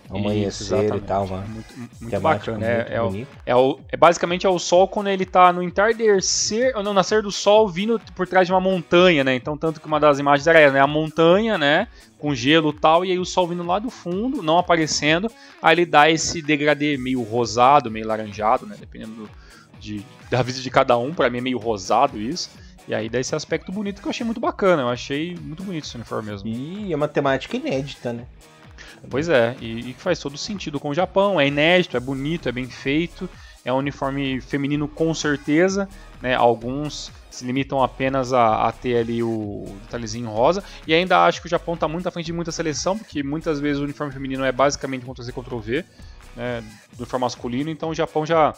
amanhecer 0.09 0.85
Isso, 0.85 0.95
e 0.95 1.01
tal, 1.01 1.25
uma 1.25 1.41
muito, 1.41 1.73
muito 1.99 2.19
bacana. 2.19 2.65
É, 2.65 2.87
é, 2.91 3.01
o, 3.01 3.27
é, 3.45 3.55
o, 3.55 3.79
é, 3.89 3.97
basicamente 3.97 4.45
é 4.45 4.49
o 4.49 4.57
sol 4.57 4.87
quando 4.87 5.07
ele 5.07 5.25
tá 5.25 5.51
no 5.51 5.61
entardecer, 5.61 6.75
ou 6.75 6.83
no 6.83 6.93
nascer 6.93 7.21
do 7.21 7.31
sol 7.31 7.67
vindo 7.67 7.99
por 8.15 8.27
trás 8.27 8.47
de 8.47 8.53
uma 8.53 8.61
montanha, 8.61 9.23
né? 9.23 9.35
Então, 9.35 9.57
tanto 9.57 9.81
que 9.81 9.87
uma 9.87 9.99
das 9.99 10.19
imagens 10.19 10.47
era 10.47 10.71
né? 10.71 10.79
a 10.79 10.87
montanha, 10.87 11.57
né? 11.57 11.87
Com 12.17 12.33
gelo 12.33 12.69
e 12.69 12.79
tal, 12.79 13.05
e 13.05 13.11
aí 13.11 13.19
o 13.19 13.25
sol 13.25 13.47
vindo 13.47 13.63
lá 13.63 13.79
do 13.79 13.89
fundo, 13.89 14.41
não 14.41 14.57
aparecendo, 14.57 15.29
aí 15.61 15.75
ele 15.75 15.85
dá 15.85 16.09
esse 16.09 16.41
degradê 16.41 16.97
meio 16.97 17.21
rosado, 17.21 17.91
meio 17.91 18.07
laranjado, 18.07 18.65
né? 18.65 18.75
Dependendo 18.79 19.13
do, 19.13 19.29
de, 19.79 20.05
da 20.29 20.41
visita 20.41 20.63
de 20.63 20.71
cada 20.71 20.97
um, 20.97 21.13
para 21.13 21.29
mim 21.29 21.39
é 21.39 21.41
meio 21.41 21.57
rosado 21.57 22.19
isso. 22.19 22.49
E 22.87 22.95
aí 22.95 23.09
dá 23.09 23.19
esse 23.19 23.35
aspecto 23.35 23.69
bonito 23.69 24.01
que 24.01 24.07
eu 24.07 24.09
achei 24.09 24.25
muito 24.25 24.39
bacana, 24.39 24.83
eu 24.83 24.89
achei 24.89 25.35
muito 25.35 25.61
bonito 25.61 25.83
esse 25.83 25.95
uniforme 25.95 26.31
mesmo. 26.31 26.47
E 26.47 26.93
é 26.93 26.95
uma 26.95 27.07
temática 27.07 27.57
inédita, 27.57 28.13
né? 28.13 28.23
Pois 29.09 29.29
é, 29.29 29.55
e, 29.61 29.91
e 29.91 29.93
faz 29.93 30.19
todo 30.19 30.37
sentido 30.37 30.79
com 30.79 30.89
o 30.89 30.93
Japão, 30.93 31.39
é 31.39 31.47
inédito, 31.47 31.95
é 31.95 31.99
bonito, 31.99 32.49
é 32.49 32.51
bem 32.51 32.67
feito, 32.67 33.29
é 33.63 33.71
um 33.71 33.77
uniforme 33.77 34.41
feminino 34.41 34.87
com 34.87 35.13
certeza, 35.13 35.87
né? 36.21 36.33
Alguns 36.35 37.11
se 37.29 37.45
limitam 37.45 37.83
apenas 37.83 38.33
a, 38.33 38.67
a, 38.67 38.71
ter 38.71 38.97
ali 38.97 39.21
o 39.21 39.65
detalhezinho 39.83 40.29
rosa. 40.29 40.63
E 40.87 40.93
ainda 40.93 41.23
acho 41.25 41.39
que 41.39 41.47
o 41.47 41.49
Japão 41.49 41.75
está 41.75 41.87
muito 41.87 42.07
à 42.07 42.11
frente 42.11 42.25
de 42.25 42.33
muita 42.33 42.51
seleção, 42.51 42.97
porque 42.97 43.21
muitas 43.21 43.59
vezes 43.59 43.79
o 43.79 43.83
uniforme 43.83 44.11
feminino 44.11 44.43
é 44.43 44.51
basicamente 44.51 45.05
Ctrl-C, 45.05 45.31
Ctrl-V, 45.31 45.85
né, 46.35 46.63
do 46.93 46.99
uniforme 46.99 47.25
masculino. 47.25 47.69
Então 47.69 47.89
o 47.89 47.95
Japão 47.95 48.25
já. 48.25 48.55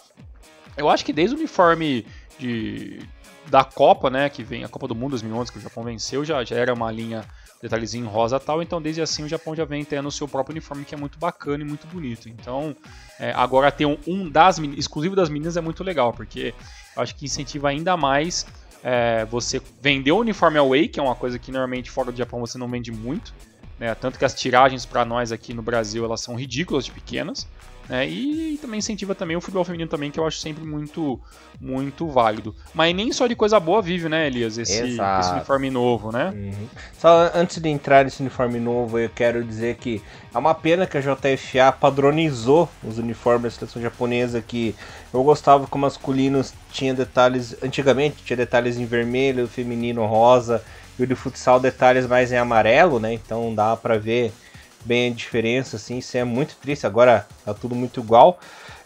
Eu 0.77 0.89
acho 0.89 1.03
que 1.03 1.11
desde 1.11 1.35
o 1.35 1.39
uniforme 1.39 2.05
de, 2.37 2.99
da 3.47 3.63
Copa, 3.63 4.09
né, 4.09 4.29
que 4.29 4.43
vem 4.43 4.63
a 4.63 4.69
Copa 4.69 4.87
do 4.87 4.95
Mundo 4.95 5.11
2011, 5.11 5.51
que 5.51 5.57
o 5.57 5.61
Japão 5.61 5.83
venceu, 5.83 6.23
já, 6.23 6.43
já 6.45 6.55
era 6.55 6.73
uma 6.73 6.91
linha 6.91 7.25
detalhezinho 7.61 8.07
rosa 8.07 8.40
tal. 8.40 8.61
Então, 8.61 8.81
desde 8.81 9.02
assim, 9.02 9.23
o 9.23 9.27
Japão 9.27 9.56
já 9.56 9.65
vem 9.65 9.84
tendo 9.84 10.07
o 10.07 10.11
seu 10.11 10.27
próprio 10.27 10.53
uniforme, 10.53 10.86
que 10.86 10.95
é 10.95 10.98
muito 10.98 11.19
bacana 11.19 11.64
e 11.64 11.68
muito 11.68 11.88
bonito. 11.88 12.30
Então, 12.30 12.76
é, 13.19 13.31
agora 13.31 13.72
ter 13.72 13.86
um, 13.86 13.98
um 14.07 14.30
das 14.30 14.57
exclusivo 14.60 15.15
das 15.15 15.30
meninas 15.30 15.57
é 15.57 15.61
muito 15.61 15.84
legal, 15.84 16.14
porque 16.14 16.53
eu 16.95 17.02
acho 17.02 17.15
que 17.15 17.26
incentiva 17.26 17.69
ainda 17.69 17.98
mais 17.98 18.45
é, 18.84 19.26
você 19.26 19.61
vender 19.81 20.11
o 20.11 20.18
uniforme 20.18 20.57
away, 20.57 20.88
que 20.88 20.99
é 20.99 21.03
uma 21.03 21.15
coisa 21.15 21.38
que 21.38 21.52
normalmente 21.52 21.91
fora 21.91 22.11
do 22.11 22.18
Japão 22.18 22.40
você 22.40 22.57
não 22.57 22.68
vende 22.68 22.91
muito. 22.91 23.34
Né? 23.77 23.94
Tanto 23.95 24.19
que 24.19 24.26
as 24.26 24.34
tiragens 24.34 24.86
para 24.86 25.06
nós 25.06 25.31
aqui 25.31 25.53
no 25.53 25.61
Brasil 25.61 26.03
elas 26.03 26.22
são 26.22 26.36
ridículas 26.36 26.86
de 26.86 26.91
pequenas. 26.91 27.48
Né? 27.89 28.07
E, 28.07 28.53
e, 28.53 28.57
também 28.57 28.77
incentiva 28.77 29.15
também 29.15 29.35
o 29.35 29.41
futebol 29.41 29.65
feminino 29.65 29.89
também, 29.89 30.11
que 30.11 30.19
eu 30.19 30.27
acho 30.27 30.37
sempre 30.37 30.63
muito 30.63 31.19
muito 31.59 32.07
válido. 32.07 32.55
Mas 32.71 32.95
nem 32.95 33.11
só 33.11 33.25
de 33.25 33.35
coisa 33.35 33.59
boa 33.59 33.81
vive, 33.81 34.07
né, 34.07 34.27
Elias, 34.27 34.59
esse, 34.59 34.73
esse 34.73 35.31
uniforme 35.31 35.71
novo, 35.71 36.11
né? 36.11 36.31
Uhum. 36.33 36.67
Só 36.99 37.31
antes 37.33 37.57
de 37.57 37.67
entrar 37.67 38.05
nesse 38.05 38.21
uniforme 38.21 38.59
novo, 38.59 38.99
eu 38.99 39.09
quero 39.09 39.43
dizer 39.43 39.75
que 39.77 40.01
é 40.33 40.37
uma 40.37 40.53
pena 40.53 40.85
que 40.85 40.97
a 40.97 41.01
JFA 41.01 41.71
padronizou 41.71 42.69
os 42.83 42.99
uniformes 42.99 43.53
da 43.53 43.59
seleção 43.61 43.81
japonesa, 43.81 44.39
que 44.39 44.75
eu 45.11 45.23
gostava 45.23 45.65
que 45.65 45.75
o 45.75 45.79
masculino 45.79 46.45
tinha 46.71 46.93
detalhes, 46.93 47.55
antigamente 47.63 48.23
tinha 48.23 48.37
detalhes 48.37 48.77
em 48.77 48.85
vermelho, 48.85 49.45
o 49.45 49.47
feminino 49.47 50.05
rosa, 50.05 50.63
e 50.97 51.03
o 51.03 51.07
de 51.07 51.15
futsal 51.15 51.59
detalhes 51.59 52.05
mais 52.05 52.31
em 52.31 52.37
amarelo, 52.37 52.99
né? 52.99 53.13
Então 53.13 53.55
dá 53.55 53.75
para 53.75 53.97
ver 53.97 54.31
bem 54.85 55.11
a 55.11 55.15
diferença, 55.15 55.76
assim, 55.76 55.97
isso 55.97 56.18
é 56.18 56.23
muito 56.23 56.56
triste, 56.56 56.85
agora 56.85 57.27
tá 57.45 57.53
tudo 57.53 57.76
muito 57.76 57.99
igual. 57.99 58.39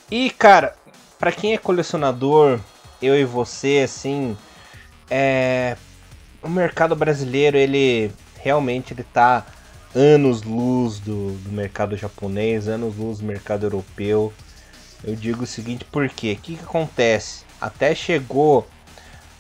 E, 0.10 0.30
cara, 0.30 0.76
para 1.20 1.32
quem 1.32 1.54
é 1.54 1.58
colecionador, 1.58 2.60
eu 3.02 3.20
e 3.20 3.26
você, 3.26 3.82
assim, 3.86 4.38
é... 5.10 5.78
o 6.42 6.50
mercado 6.50 6.96
brasileiro, 6.96 7.58
ele 7.58 8.12
realmente 8.42 8.94
ele 8.94 9.04
tá 9.04 9.46
anos 9.96 10.42
luz 10.42 11.00
do, 11.00 11.32
do 11.32 11.52
mercado 11.52 11.96
japonês, 11.96 12.68
anos 12.68 12.96
luz 12.98 13.20
do 13.20 13.26
mercado 13.26 13.66
europeu. 13.66 14.34
Eu 15.04 15.16
digo 15.16 15.44
o 15.44 15.48
seguinte, 15.48 15.86
por 15.86 16.10
quê? 16.10 16.36
O 16.38 16.42
que, 16.42 16.56
que 16.56 16.64
acontece? 16.64 17.44
Até 17.60 17.94
chegou 17.94 18.68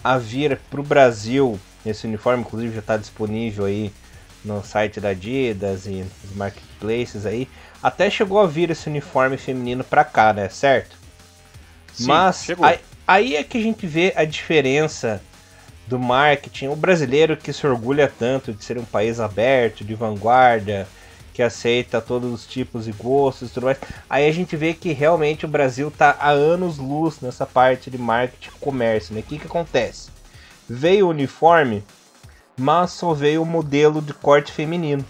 a 0.03 0.17
vir 0.17 0.59
para 0.69 0.79
o 0.79 0.83
Brasil 0.83 1.59
esse 1.85 2.05
uniforme, 2.07 2.43
inclusive 2.43 2.73
já 2.73 2.79
está 2.79 2.97
disponível 2.97 3.65
aí 3.65 3.91
no 4.43 4.63
site 4.63 4.99
da 4.99 5.09
Adidas 5.09 5.85
e 5.85 6.05
nos 6.23 6.35
marketplaces 6.35 7.25
aí. 7.25 7.47
Até 7.81 8.09
chegou 8.09 8.39
a 8.39 8.47
vir 8.47 8.69
esse 8.69 8.89
uniforme 8.89 9.37
feminino 9.37 9.83
para 9.83 10.03
cá, 10.03 10.33
né? 10.33 10.49
Certo? 10.49 10.97
Sim, 11.93 12.07
Mas 12.07 12.47
aí, 12.61 12.79
aí 13.07 13.35
é 13.35 13.43
que 13.43 13.57
a 13.57 13.61
gente 13.61 13.85
vê 13.85 14.13
a 14.15 14.25
diferença 14.25 15.21
do 15.87 15.99
marketing. 15.99 16.67
O 16.67 16.75
brasileiro 16.75 17.37
que 17.37 17.53
se 17.53 17.65
orgulha 17.67 18.11
tanto 18.19 18.53
de 18.53 18.63
ser 18.63 18.77
um 18.77 18.85
país 18.85 19.19
aberto, 19.19 19.83
de 19.83 19.93
vanguarda, 19.93 20.87
que 21.33 21.41
aceita 21.41 21.99
todos 21.99 22.31
os 22.31 22.45
tipos 22.45 22.87
e 22.87 22.91
gostos 22.91 23.49
e 23.49 23.53
tudo 23.53 23.65
mais. 23.65 23.77
Aí 24.09 24.27
a 24.27 24.31
gente 24.31 24.55
vê 24.55 24.73
que 24.73 24.93
realmente 24.93 25.45
o 25.45 25.49
Brasil 25.49 25.87
está 25.87 26.15
há 26.19 26.29
anos 26.29 26.77
luz 26.77 27.19
nessa 27.21 27.45
parte 27.45 27.89
de 27.89 27.97
marketing 27.97 28.49
e 28.49 28.59
comércio. 28.59 29.13
Né? 29.13 29.21
O 29.21 29.23
que, 29.23 29.39
que 29.39 29.47
acontece? 29.47 30.09
Veio 30.69 31.07
o 31.07 31.09
uniforme, 31.09 31.83
mas 32.57 32.91
só 32.91 33.13
veio 33.13 33.41
o 33.41 33.45
modelo 33.45 34.01
de 34.01 34.13
corte 34.13 34.51
feminino. 34.51 35.05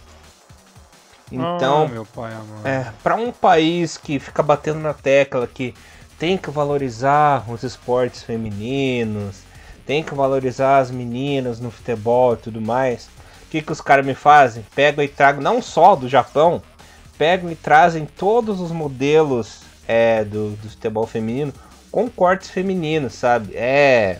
Então, 1.31 1.89
pai, 2.13 2.31
é, 2.63 2.91
para 3.01 3.15
um 3.15 3.31
país 3.31 3.97
que 3.97 4.19
fica 4.19 4.43
batendo 4.43 4.79
na 4.79 4.93
tecla 4.93 5.47
que 5.47 5.73
tem 6.19 6.37
que 6.37 6.51
valorizar 6.51 7.43
os 7.49 7.63
esportes 7.63 8.21
femininos, 8.21 9.41
tem 9.85 10.03
que 10.03 10.13
valorizar 10.13 10.77
as 10.77 10.91
meninas 10.91 11.59
no 11.59 11.71
futebol 11.71 12.33
e 12.33 12.37
tudo 12.37 12.61
mais, 12.61 13.09
o 13.45 13.49
que, 13.49 13.61
que 13.61 13.71
os 13.71 13.81
caras 13.81 14.05
me 14.05 14.13
fazem? 14.13 14.65
Pegam 14.75 15.03
e 15.03 15.07
tragam, 15.07 15.41
não 15.41 15.61
só 15.61 15.95
do 15.95 16.07
Japão, 16.07 16.61
pegam 17.17 17.51
e 17.51 17.55
trazem 17.55 18.05
todos 18.05 18.61
os 18.61 18.71
modelos 18.71 19.61
é, 19.87 20.23
do, 20.23 20.51
do 20.51 20.69
futebol 20.69 21.07
feminino 21.07 21.53
com 21.91 22.09
cortes 22.09 22.49
femininos, 22.49 23.13
sabe? 23.13 23.55
É 23.55 24.19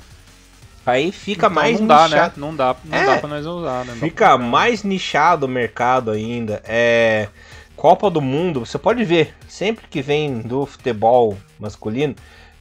Aí 0.86 1.12
fica 1.12 1.48
então 1.48 1.56
mais 1.56 1.80
não 1.80 1.88
dá, 1.88 2.08
né? 2.08 2.32
Não 2.36 2.56
dá, 2.56 2.76
não 2.84 2.98
é, 2.98 3.06
dá 3.06 3.18
pra 3.18 3.30
nós 3.30 3.46
usar, 3.46 3.86
né? 3.86 3.96
Fica 4.00 4.38
mais 4.38 4.84
nichado 4.84 5.46
o 5.46 5.50
mercado 5.50 6.12
ainda. 6.12 6.62
É. 6.66 7.30
Copa 7.76 8.10
do 8.10 8.22
Mundo, 8.22 8.66
você 8.66 8.78
pode 8.78 9.04
ver, 9.04 9.34
sempre 9.48 9.88
que 9.90 10.02
vem 10.02 10.42
do 10.42 10.66
futebol 10.66 11.36
masculino, 11.60 12.16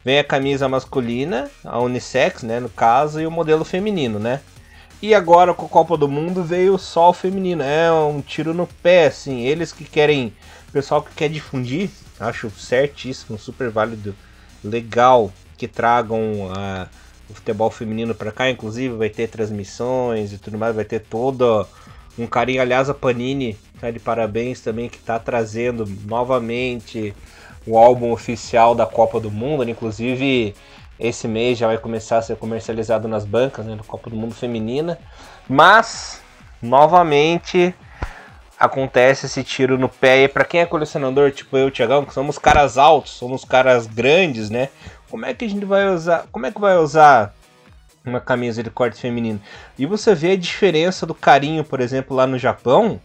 vem 0.04 0.18
a 0.18 0.24
camisa 0.24 0.68
masculina, 0.68 1.50
a 1.64 1.78
unissex, 1.78 2.42
né, 2.42 2.58
no 2.58 2.68
caso, 2.68 3.20
e 3.20 3.26
o 3.26 3.30
modelo 3.30 3.64
feminino, 3.64 4.18
né? 4.18 4.40
E 5.02 5.14
agora 5.14 5.52
com 5.52 5.66
a 5.66 5.68
Copa 5.68 5.96
do 5.96 6.08
Mundo 6.08 6.44
veio 6.44 6.78
só 6.78 7.10
o 7.10 7.12
feminino. 7.12 7.62
É 7.62 7.90
um 7.92 8.20
tiro 8.20 8.54
no 8.54 8.68
pé, 8.68 9.06
assim. 9.06 9.40
Eles 9.40 9.72
que 9.72 9.84
querem, 9.84 10.32
o 10.68 10.72
pessoal 10.72 11.02
que 11.02 11.12
quer 11.12 11.28
difundir, 11.28 11.90
acho 12.20 12.48
certíssimo, 12.50 13.36
super 13.36 13.68
válido, 13.68 14.14
legal 14.62 15.32
que 15.58 15.66
tragam 15.66 16.52
a 16.56 16.86
o 17.32 17.34
futebol 17.34 17.70
feminino 17.70 18.14
para 18.14 18.30
cá, 18.30 18.50
inclusive 18.50 18.94
vai 18.94 19.08
ter 19.08 19.28
transmissões 19.28 20.32
e 20.32 20.38
tudo 20.38 20.58
mais, 20.58 20.76
vai 20.76 20.84
ter 20.84 21.00
todo 21.00 21.66
um 22.18 22.26
carinho. 22.26 22.60
Aliás, 22.60 22.88
a 22.88 22.94
Panini 22.94 23.56
tá 23.80 23.90
de 23.90 23.98
parabéns 23.98 24.60
também 24.60 24.88
que 24.88 24.98
está 24.98 25.18
trazendo 25.18 25.84
novamente 26.06 27.14
o 27.66 27.78
álbum 27.78 28.12
oficial 28.12 28.74
da 28.74 28.86
Copa 28.86 29.18
do 29.18 29.30
Mundo, 29.30 29.64
né? 29.64 29.70
inclusive 29.70 30.54
esse 30.98 31.26
mês 31.26 31.58
já 31.58 31.66
vai 31.66 31.78
começar 31.78 32.18
a 32.18 32.22
ser 32.22 32.36
comercializado 32.36 33.08
nas 33.08 33.24
bancas 33.24 33.66
né, 33.66 33.74
da 33.74 33.82
Copa 33.82 34.10
do 34.10 34.16
Mundo 34.16 34.34
Feminina. 34.34 34.98
Mas, 35.48 36.22
novamente, 36.60 37.74
acontece 38.58 39.26
esse 39.26 39.42
tiro 39.42 39.76
no 39.76 39.88
pé. 39.88 40.22
E 40.22 40.28
para 40.28 40.44
quem 40.44 40.60
é 40.60 40.66
colecionador, 40.66 41.32
tipo 41.32 41.56
eu, 41.56 41.70
Tiagão, 41.70 42.04
que 42.04 42.14
somos 42.14 42.38
caras 42.38 42.78
altos, 42.78 43.12
somos 43.12 43.44
caras 43.44 43.88
grandes, 43.88 44.48
né? 44.48 44.68
Como 45.12 45.26
é 45.26 45.34
que 45.34 45.44
a 45.44 45.48
gente 45.48 45.66
vai 45.66 45.86
usar? 45.90 46.26
Como 46.32 46.46
é 46.46 46.50
que 46.50 46.58
vai 46.58 46.78
usar 46.78 47.34
uma 48.02 48.18
camisa 48.18 48.62
de 48.62 48.70
corte 48.70 48.98
feminino? 48.98 49.38
E 49.78 49.84
você 49.84 50.14
vê 50.14 50.30
a 50.30 50.36
diferença 50.38 51.04
do 51.04 51.14
carinho, 51.14 51.62
por 51.62 51.82
exemplo, 51.82 52.16
lá 52.16 52.26
no 52.26 52.38
Japão. 52.38 52.98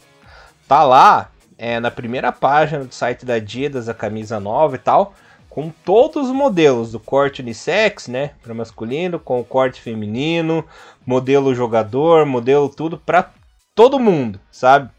Tá 0.70 0.86
lá, 0.86 1.30
é, 1.58 1.82
na 1.82 1.92
primeira 1.92 2.32
página 2.32 2.86
do 2.86 2.96
site 2.96 3.26
da 3.26 3.34
Adidas, 3.34 3.90
a 3.90 3.94
camisa 3.94 4.40
nova 4.40 4.78
e 4.78 4.80
tal, 4.80 5.16
com 5.50 5.70
todos 5.84 6.28
os 6.28 6.32
modelos 6.34 6.94
do 6.94 7.00
corte 7.02 7.42
unissex, 7.42 8.08
né, 8.08 8.32
para 8.42 8.54
masculino, 8.54 9.20
com 9.20 9.42
o 9.42 9.46
corte 9.46 9.82
feminino, 9.82 10.64
modelo 11.06 11.54
jogador, 11.54 12.26
modelo 12.26 12.70
tudo 12.70 12.98
para 12.98 13.32
todo 13.76 14.00
mundo, 14.00 14.40
sabe? 14.50 14.90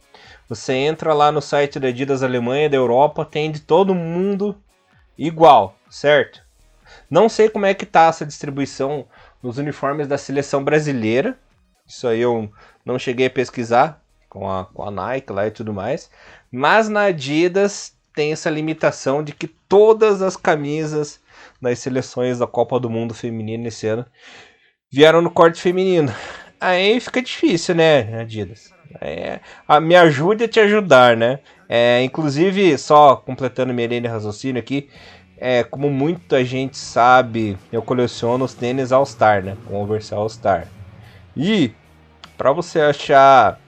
Você 0.47 0.74
entra 0.74 1.14
lá 1.14 1.32
no 1.32 1.40
site 1.40 1.80
da 1.80 1.89
Adidas 1.89 2.22
Alemanha, 2.22 2.68
da 2.68 2.76
Europa, 2.76 3.24
tem 3.24 3.51
de 3.51 3.60
todo 3.60 3.94
mundo 3.94 4.55
igual, 5.16 5.74
certo? 5.89 6.47
Não 7.10 7.28
sei 7.28 7.48
como 7.48 7.66
é 7.66 7.74
que 7.74 7.86
tá 7.86 8.06
essa 8.06 8.26
distribuição 8.26 9.06
nos 9.43 9.59
uniformes 9.59 10.06
da 10.06 10.18
seleção 10.18 10.62
brasileira. 10.62 11.39
Isso 11.86 12.06
aí 12.06 12.20
eu 12.20 12.51
não 12.85 12.98
cheguei 12.98 13.26
a 13.26 13.30
pesquisar 13.30 14.02
com 14.28 14.51
a, 14.51 14.66
com 14.66 14.82
a 14.82 14.90
Nike 14.90 15.32
lá 15.32 15.47
e 15.47 15.51
tudo 15.51 15.72
mais. 15.72 16.10
Mas 16.51 16.89
na 16.89 17.05
Adidas 17.05 17.94
tem 18.14 18.32
essa 18.32 18.51
limitação 18.51 19.22
de 19.22 19.32
que 19.32 19.47
todas 19.47 20.22
as 20.22 20.36
camisas 20.36 21.20
das 21.60 21.78
seleções 21.78 22.39
da 22.39 22.47
Copa 22.47 22.78
do 22.78 22.90
Mundo 22.90 23.14
feminino 23.14 23.68
esse 23.68 23.86
ano 23.86 24.05
vieram 24.90 25.22
no 25.22 25.30
corte 25.30 25.60
feminino. 25.60 26.12
Aí 26.60 26.98
fica 26.98 27.22
difícil, 27.22 27.74
né, 27.74 28.20
Adidas? 28.20 28.72
É, 29.01 29.40
a, 29.66 29.80
me 29.80 29.94
ajude 29.94 30.44
a 30.44 30.48
te 30.48 30.59
ajudar, 30.60 31.16
né? 31.16 31.39
É, 31.68 32.02
inclusive, 32.02 32.76
só 32.78 33.16
completando 33.16 33.74
minha 33.74 33.86
linha 33.86 34.01
de 34.01 34.09
raciocínio 34.09 34.59
aqui, 34.59 34.89
é, 35.40 35.62
como 35.62 35.89
muita 35.89 36.44
gente 36.44 36.77
sabe, 36.77 37.56
eu 37.73 37.81
coleciono 37.81 38.44
os 38.44 38.55
tênis 38.55 38.93
All 38.93 39.06
Star, 39.06 39.43
né? 39.43 39.56
Converse 39.66 40.12
All 40.12 40.28
Star. 40.28 40.66
E 41.36 41.73
para 42.36 42.52
você 42.52 42.81
achar 42.81 43.59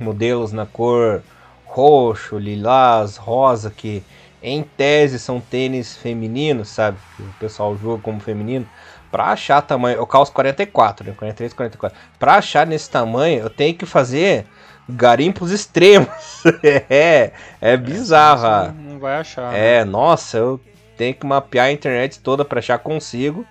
modelos 0.00 0.52
na 0.52 0.66
cor 0.66 1.22
roxo, 1.64 2.38
lilás, 2.38 3.16
rosa, 3.16 3.70
que 3.70 4.02
em 4.42 4.62
tese 4.62 5.18
são 5.18 5.40
tênis 5.40 5.96
femininos, 5.96 6.68
sabe? 6.68 6.98
Que 7.16 7.22
o 7.22 7.34
pessoal 7.38 7.76
julga 7.76 8.02
como 8.02 8.20
feminino. 8.20 8.66
Pra 9.10 9.26
achar 9.26 9.60
tamanho, 9.60 9.98
eu 9.98 10.06
calço 10.06 10.32
44, 10.32 11.06
né? 11.06 11.14
43, 11.16 11.52
44. 11.52 11.98
Pra 12.18 12.36
achar 12.36 12.66
nesse 12.66 12.88
tamanho, 12.88 13.40
eu 13.40 13.50
tenho 13.50 13.74
que 13.74 13.84
fazer 13.84 14.46
garimpos 14.88 15.50
extremos. 15.50 16.08
é, 16.88 17.32
é 17.60 17.76
bizarro. 17.76 18.74
Não 18.74 18.98
vai 18.98 19.18
achar. 19.18 19.54
É, 19.54 19.84
né? 19.84 19.90
nossa, 19.90 20.38
eu 20.38 20.60
tem 20.96 21.12
que 21.12 21.26
mapear 21.26 21.66
a 21.66 21.72
internet 21.72 22.20
toda 22.20 22.44
para 22.44 22.58
achar 22.58 22.78
consigo, 22.78 23.46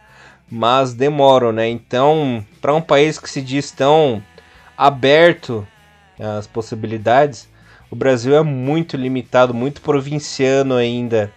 mas 0.49 0.93
demoram, 0.93 1.51
né? 1.51 1.67
Então, 1.67 2.45
para 2.61 2.73
um 2.73 2.81
país 2.81 3.17
que 3.17 3.29
se 3.29 3.41
diz 3.41 3.71
tão 3.71 4.21
aberto 4.77 5.67
às 6.19 6.47
possibilidades, 6.47 7.49
o 7.89 7.95
Brasil 7.95 8.35
é 8.35 8.41
muito 8.41 8.97
limitado, 8.97 9.53
muito 9.53 9.81
provinciano 9.81 10.75
ainda 10.75 11.31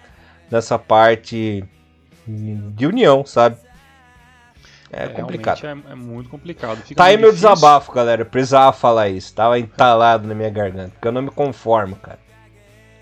nessa 0.50 0.78
parte 0.78 1.64
de 2.26 2.86
união, 2.86 3.24
sabe? 3.26 3.56
É, 4.90 5.06
é 5.06 5.08
complicado. 5.08 5.64
É, 5.64 5.70
é, 5.70 5.94
muito 5.94 6.30
complicado. 6.30 6.78
Fica 6.82 6.94
tá 6.94 7.04
aí 7.04 7.16
meu 7.16 7.30
difícil. 7.30 7.50
desabafo, 7.50 7.92
galera. 7.92 8.22
Eu 8.22 8.26
precisava 8.26 8.72
falar 8.72 9.08
isso. 9.08 9.34
Tava 9.34 9.58
entalado 9.58 10.26
na 10.28 10.34
minha 10.34 10.50
garganta. 10.50 10.90
Porque 10.90 11.08
eu 11.08 11.12
não 11.12 11.22
me 11.22 11.30
conformo, 11.30 11.96
cara. 11.96 12.18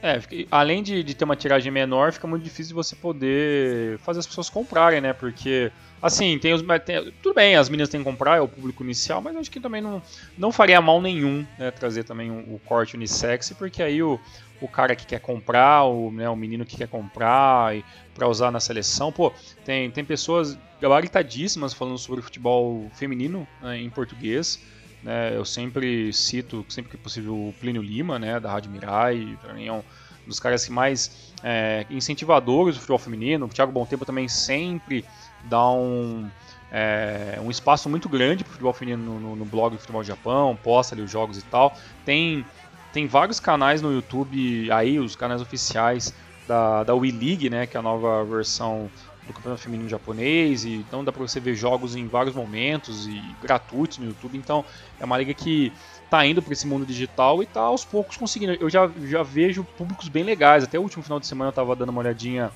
É, 0.02 0.20
além 0.50 0.82
de, 0.82 1.04
de 1.04 1.14
ter 1.14 1.24
uma 1.24 1.36
tiragem 1.36 1.70
menor, 1.70 2.12
fica 2.12 2.26
muito 2.26 2.42
difícil 2.42 2.74
você 2.74 2.96
poder 2.96 3.98
fazer 4.00 4.18
as 4.18 4.26
pessoas 4.26 4.50
comprarem, 4.50 5.00
né? 5.00 5.12
Porque, 5.12 5.70
assim, 6.02 6.36
tem 6.40 6.52
os. 6.52 6.60
Tem, 6.84 7.12
tudo 7.22 7.36
bem, 7.36 7.54
as 7.54 7.68
meninas 7.68 7.88
têm 7.88 8.00
que 8.00 8.10
comprar, 8.10 8.36
é 8.36 8.40
o 8.40 8.48
público 8.48 8.82
inicial, 8.82 9.22
mas 9.22 9.36
acho 9.36 9.48
que 9.48 9.60
também 9.60 9.80
não, 9.80 10.02
não 10.36 10.50
faria 10.50 10.80
mal 10.80 11.00
nenhum, 11.00 11.46
né? 11.56 11.70
Trazer 11.70 12.02
também 12.02 12.32
o 12.32 12.60
corte 12.64 12.96
unissex, 12.96 13.50
porque 13.56 13.80
aí 13.80 14.02
o, 14.02 14.18
o 14.60 14.66
cara 14.66 14.96
que 14.96 15.06
quer 15.06 15.20
comprar, 15.20 15.84
o, 15.84 16.10
né, 16.10 16.28
o 16.28 16.34
menino 16.34 16.64
que 16.64 16.76
quer 16.76 16.88
comprar 16.88 17.72
para 18.12 18.26
usar 18.26 18.50
na 18.50 18.58
seleção. 18.58 19.12
Pô, 19.12 19.32
tem, 19.64 19.88
tem 19.88 20.04
pessoas 20.04 20.58
gabaritadíssimas 20.80 21.72
falando 21.72 21.98
sobre 21.98 22.22
futebol 22.22 22.90
feminino 22.92 23.46
né, 23.60 23.78
em 23.78 23.88
português. 23.88 24.60
Né? 25.02 25.36
Eu 25.36 25.44
sempre 25.44 26.12
cito, 26.12 26.64
sempre 26.68 26.90
que 26.90 26.96
possível, 26.96 27.34
o 27.34 27.54
Plínio 27.60 27.82
Lima, 27.82 28.18
né, 28.18 28.38
da 28.38 28.50
Rádio 28.50 28.70
Mirai, 28.70 29.36
para 29.40 29.52
mim 29.54 29.66
é 29.66 29.72
um 29.72 29.82
dos 30.26 30.38
caras 30.38 30.64
que 30.64 30.70
mais 30.70 31.32
é, 31.42 31.84
incentivadores 31.90 32.76
do 32.76 32.80
futebol 32.80 32.98
feminino. 32.98 33.46
O 33.46 33.48
Thiago 33.48 33.72
Bom 33.72 33.84
Tempo 33.84 34.04
também 34.04 34.28
sempre 34.28 35.04
dá 35.44 35.68
um, 35.70 36.28
é, 36.70 37.38
um 37.42 37.50
espaço 37.50 37.88
muito 37.88 38.08
grande 38.08 38.44
para 38.44 38.50
o 38.50 38.52
futebol 38.52 38.72
feminino 38.72 39.02
no, 39.02 39.20
no, 39.20 39.36
no, 39.36 39.44
blog 39.44 39.72
do 39.72 39.78
Futebol 39.78 40.02
do 40.02 40.06
Japão, 40.06 40.56
posta 40.62 40.94
ali 40.94 41.02
os 41.02 41.10
jogos 41.10 41.38
e 41.38 41.42
tal. 41.42 41.76
Tem, 42.04 42.46
tem 42.92 43.06
vários 43.06 43.40
canais 43.40 43.82
no 43.82 43.92
YouTube 43.92 44.70
aí, 44.70 44.98
os 44.98 45.16
canais 45.16 45.42
oficiais 45.42 46.14
da, 46.46 46.84
da 46.84 46.94
Wii 46.94 47.12
League, 47.12 47.50
né, 47.50 47.66
que 47.66 47.76
é 47.76 47.80
a 47.80 47.82
nova 47.82 48.24
versão 48.24 48.88
do 49.26 49.32
campeonato 49.32 49.62
feminino 49.62 49.88
japonês, 49.88 50.64
e 50.64 50.74
então 50.74 51.04
dá 51.04 51.12
para 51.12 51.22
você 51.22 51.38
ver 51.38 51.54
jogos 51.54 51.94
em 51.94 52.06
vários 52.06 52.34
momentos 52.34 53.06
e 53.06 53.22
gratuitos 53.40 53.98
no 53.98 54.06
YouTube. 54.06 54.36
Então 54.36 54.64
é 54.98 55.04
uma 55.04 55.16
liga 55.16 55.32
que 55.32 55.72
está 56.04 56.26
indo 56.26 56.42
para 56.42 56.52
esse 56.52 56.66
mundo 56.66 56.84
digital 56.84 57.42
e 57.42 57.44
está 57.44 57.60
aos 57.60 57.84
poucos 57.84 58.16
conseguindo. 58.16 58.52
Eu 58.54 58.68
já, 58.68 58.90
já 59.04 59.22
vejo 59.22 59.64
públicos 59.64 60.08
bem 60.08 60.24
legais. 60.24 60.64
Até 60.64 60.78
o 60.78 60.82
último 60.82 61.02
final 61.02 61.20
de 61.20 61.26
semana 61.26 61.48
eu 61.48 61.52
estava 61.52 61.76
dando 61.76 61.90
uma 61.90 62.00
olhadinha 62.00 62.50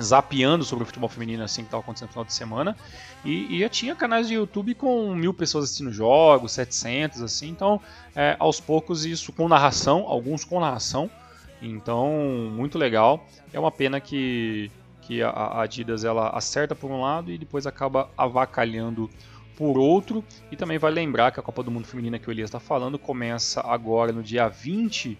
zapeando 0.00 0.64
sobre 0.64 0.82
o 0.82 0.86
futebol 0.86 1.08
feminino 1.08 1.44
assim 1.44 1.62
que 1.62 1.68
estava 1.68 1.82
acontecendo 1.82 2.08
no 2.08 2.12
final 2.12 2.24
de 2.24 2.34
semana 2.34 2.76
e, 3.24 3.56
e, 3.56 3.60
já 3.60 3.68
tinha 3.68 3.94
canais 3.94 4.26
de 4.26 4.34
YouTube 4.34 4.74
com 4.74 5.14
mil 5.14 5.32
pessoas 5.32 5.66
assistindo 5.66 5.92
jogos, 5.92 6.50
700 6.52 7.22
assim, 7.22 7.48
então 7.48 7.80
é, 8.14 8.36
aos 8.40 8.58
poucos 8.58 9.04
isso 9.04 9.32
com 9.32 9.46
narração, 9.48 10.04
alguns 10.08 10.44
com 10.44 10.58
narração, 10.58 11.08
então 11.62 12.10
muito 12.52 12.76
legal. 12.76 13.24
É 13.52 13.58
uma 13.58 13.70
pena 13.70 14.00
que 14.00 14.70
que 15.06 15.22
a 15.22 15.60
Adidas 15.60 16.02
ela 16.02 16.30
acerta 16.30 16.74
por 16.74 16.90
um 16.90 17.00
lado 17.00 17.30
e 17.30 17.36
depois 17.36 17.66
acaba 17.66 18.10
avacalhando 18.16 19.10
por 19.56 19.78
outro. 19.78 20.24
E 20.50 20.56
também 20.56 20.78
vai 20.78 20.90
lembrar 20.90 21.30
que 21.30 21.38
a 21.38 21.42
Copa 21.42 21.62
do 21.62 21.70
Mundo 21.70 21.86
Feminina 21.86 22.18
que 22.18 22.28
o 22.28 22.32
Elias 22.32 22.48
está 22.48 22.60
falando 22.60 22.98
começa 22.98 23.60
agora 23.60 24.12
no 24.12 24.22
dia 24.22 24.48
20 24.48 25.18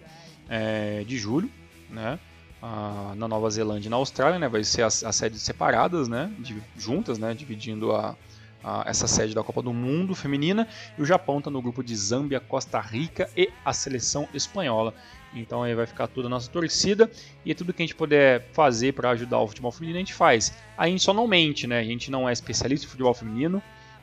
é, 0.49 1.03
de 1.05 1.17
julho, 1.17 1.49
né? 1.89 2.19
Ah, 2.61 3.13
na 3.15 3.27
Nova 3.27 3.49
Zelândia 3.49 3.87
e 3.87 3.91
na 3.91 3.97
Austrália, 3.97 4.39
né? 4.39 4.47
Vai 4.47 4.63
ser 4.63 4.81
as, 4.81 5.03
as 5.03 5.15
sedes 5.15 5.41
separadas, 5.41 6.07
né? 6.07 6.31
De, 6.39 6.61
juntas, 6.75 7.19
né? 7.19 7.33
Dividindo 7.35 7.91
a, 7.91 8.15
a, 8.63 8.83
essa 8.87 9.07
sede 9.07 9.35
da 9.35 9.43
Copa 9.43 9.61
do 9.61 9.71
Mundo 9.71 10.15
Feminina. 10.15 10.67
E 10.97 11.01
o 11.01 11.05
Japão 11.05 11.37
está 11.37 11.51
no 11.51 11.61
grupo 11.61 11.83
de 11.83 11.95
Zâmbia, 11.95 12.39
Costa 12.39 12.79
Rica 12.79 13.29
e 13.37 13.49
a 13.63 13.71
seleção 13.71 14.27
espanhola. 14.33 14.95
Então 15.35 15.63
aí 15.63 15.75
vai 15.75 15.85
ficar 15.85 16.07
toda 16.07 16.27
a 16.27 16.29
nossa 16.29 16.49
torcida 16.49 17.09
e 17.45 17.53
tudo 17.53 17.73
que 17.73 17.83
a 17.83 17.85
gente 17.85 17.95
puder 17.95 18.47
fazer 18.53 18.93
para 18.93 19.09
ajudar 19.11 19.39
o 19.39 19.47
futebol 19.47 19.71
feminino 19.71 19.97
a 19.97 19.99
gente 19.99 20.13
faz. 20.13 20.53
A 20.77 20.87
gente 20.87 21.03
só 21.03 21.13
não 21.13 21.27
mente, 21.27 21.67
né? 21.67 21.79
A 21.79 21.83
gente 21.83 22.09
não 22.09 22.27
é 22.27 22.33
especialista 22.33 22.85
em 22.85 22.89
futebol 22.89 23.13
feminino, 23.13 23.61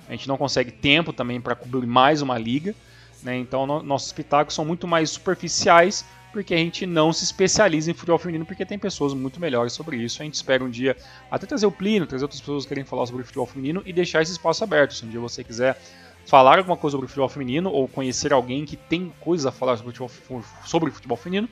a 0.08 0.12
gente 0.12 0.28
não 0.28 0.36
consegue 0.36 0.70
tempo 0.70 1.12
também 1.12 1.40
para 1.40 1.54
cobrir 1.54 1.86
mais 1.86 2.22
uma 2.22 2.38
liga, 2.38 2.74
né? 3.22 3.36
Então 3.36 3.66
no, 3.66 3.82
nossos 3.82 4.12
pitacos 4.12 4.54
são 4.54 4.64
muito 4.64 4.86
mais 4.86 5.10
superficiais 5.10 6.04
porque 6.32 6.54
a 6.54 6.58
gente 6.58 6.86
não 6.86 7.12
se 7.12 7.24
especializa 7.24 7.90
em 7.90 7.94
futebol 7.94 8.18
feminino 8.18 8.46
porque 8.46 8.64
tem 8.64 8.78
pessoas 8.78 9.12
muito 9.12 9.38
melhores 9.38 9.74
sobre 9.74 9.98
isso. 9.98 10.22
A 10.22 10.24
gente 10.24 10.34
espera 10.34 10.64
um 10.64 10.70
dia 10.70 10.96
até 11.30 11.46
trazer 11.46 11.66
o 11.66 11.72
Plínio, 11.72 12.06
trazer 12.06 12.24
outras 12.24 12.40
pessoas 12.40 12.64
que 12.64 12.70
querem 12.70 12.84
falar 12.84 13.06
sobre 13.06 13.22
futebol 13.22 13.46
feminino 13.46 13.82
e 13.84 13.92
deixar 13.92 14.22
esse 14.22 14.32
espaço 14.32 14.64
aberto. 14.64 14.94
Se 14.94 15.04
um 15.04 15.10
dia 15.10 15.20
você 15.20 15.44
quiser 15.44 15.78
falar 16.26 16.58
alguma 16.58 16.76
coisa 16.76 16.92
sobre 16.92 17.08
futebol 17.08 17.28
feminino 17.28 17.70
ou 17.70 17.88
conhecer 17.88 18.32
alguém 18.32 18.64
que 18.64 18.76
tem 18.76 19.12
coisas 19.20 19.46
a 19.46 19.52
falar 19.52 19.76
sobre 19.76 19.92
futebol, 19.92 20.42
sobre 20.64 20.90
futebol 20.90 21.16
feminino, 21.16 21.48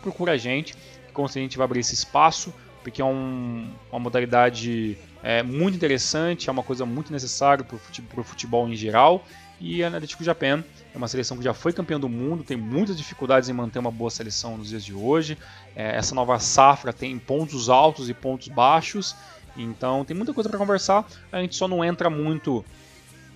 procura 0.00 0.32
a 0.32 0.36
gente, 0.36 0.74
que 0.74 1.12
com 1.12 1.24
a 1.24 1.28
gente 1.28 1.56
vai 1.56 1.64
abrir 1.64 1.80
esse 1.80 1.94
espaço, 1.94 2.52
porque 2.82 3.00
é 3.00 3.04
um, 3.04 3.70
uma 3.90 4.00
modalidade 4.00 4.98
é, 5.22 5.42
muito 5.42 5.76
interessante, 5.76 6.48
é 6.48 6.52
uma 6.52 6.62
coisa 6.62 6.84
muito 6.84 7.12
necessária 7.12 7.64
para 7.64 8.20
o 8.20 8.24
futebol 8.24 8.68
em 8.68 8.74
geral. 8.74 9.24
E 9.60 9.84
a 9.84 9.88
Atlético 9.88 10.24
Japan 10.24 10.64
é 10.92 10.98
uma 10.98 11.06
seleção 11.06 11.36
que 11.36 11.44
já 11.44 11.54
foi 11.54 11.72
campeã 11.72 11.98
do 11.98 12.08
mundo, 12.08 12.42
tem 12.42 12.56
muitas 12.56 12.96
dificuldades 12.96 13.48
em 13.48 13.52
manter 13.52 13.78
uma 13.78 13.92
boa 13.92 14.10
seleção 14.10 14.56
nos 14.56 14.70
dias 14.70 14.84
de 14.84 14.92
hoje. 14.92 15.38
É, 15.76 15.96
essa 15.96 16.16
nova 16.16 16.36
safra 16.40 16.92
tem 16.92 17.16
pontos 17.16 17.68
altos 17.68 18.10
e 18.10 18.14
pontos 18.14 18.48
baixos, 18.48 19.14
então 19.56 20.04
tem 20.04 20.16
muita 20.16 20.34
coisa 20.34 20.50
para 20.50 20.58
conversar. 20.58 21.06
A 21.30 21.40
gente 21.40 21.54
só 21.54 21.68
não 21.68 21.84
entra 21.84 22.10
muito 22.10 22.64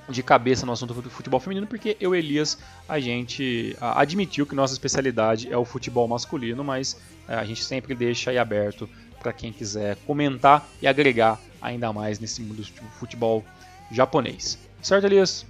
de 0.09 0.23
cabeça 0.23 0.65
no 0.65 0.73
assunto 0.73 0.95
do 0.95 1.11
futebol 1.11 1.41
feminino, 1.41 1.67
porque 1.67 1.97
eu 2.01 2.15
Elias, 2.15 2.59
a 2.89 3.01
gente 3.01 3.77
admitiu 3.81 4.47
que 4.47 4.55
nossa 4.55 4.73
especialidade 4.73 5.53
é 5.53 5.57
o 5.57 5.65
futebol 5.65 6.07
masculino, 6.07 6.63
mas 6.63 6.97
é, 7.29 7.35
a 7.35 7.45
gente 7.45 7.65
sempre 7.65 7.95
deixa 7.95 8.31
aí 8.31 8.39
aberto 8.39 8.89
para 9.19 9.33
quem 9.33 9.53
quiser 9.53 9.97
comentar 10.07 10.69
e 10.81 10.87
agregar 10.87 11.41
ainda 11.61 11.93
mais 11.93 12.19
nesse 12.21 12.41
mundo 12.41 12.63
do 12.63 12.91
futebol 12.99 13.45
japonês. 13.91 14.59
Certo, 14.81 15.05
Elias? 15.05 15.45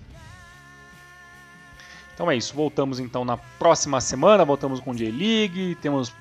Então 2.15 2.31
é 2.31 2.37
isso, 2.37 2.55
voltamos 2.55 2.99
então 2.99 3.27
na 3.27 3.37
próxima 3.37 4.01
semana, 4.01 4.43
voltamos 4.43 4.81
com 4.81 4.93
o 4.93 4.95
J-League, 4.95 5.77
temos 5.83 6.13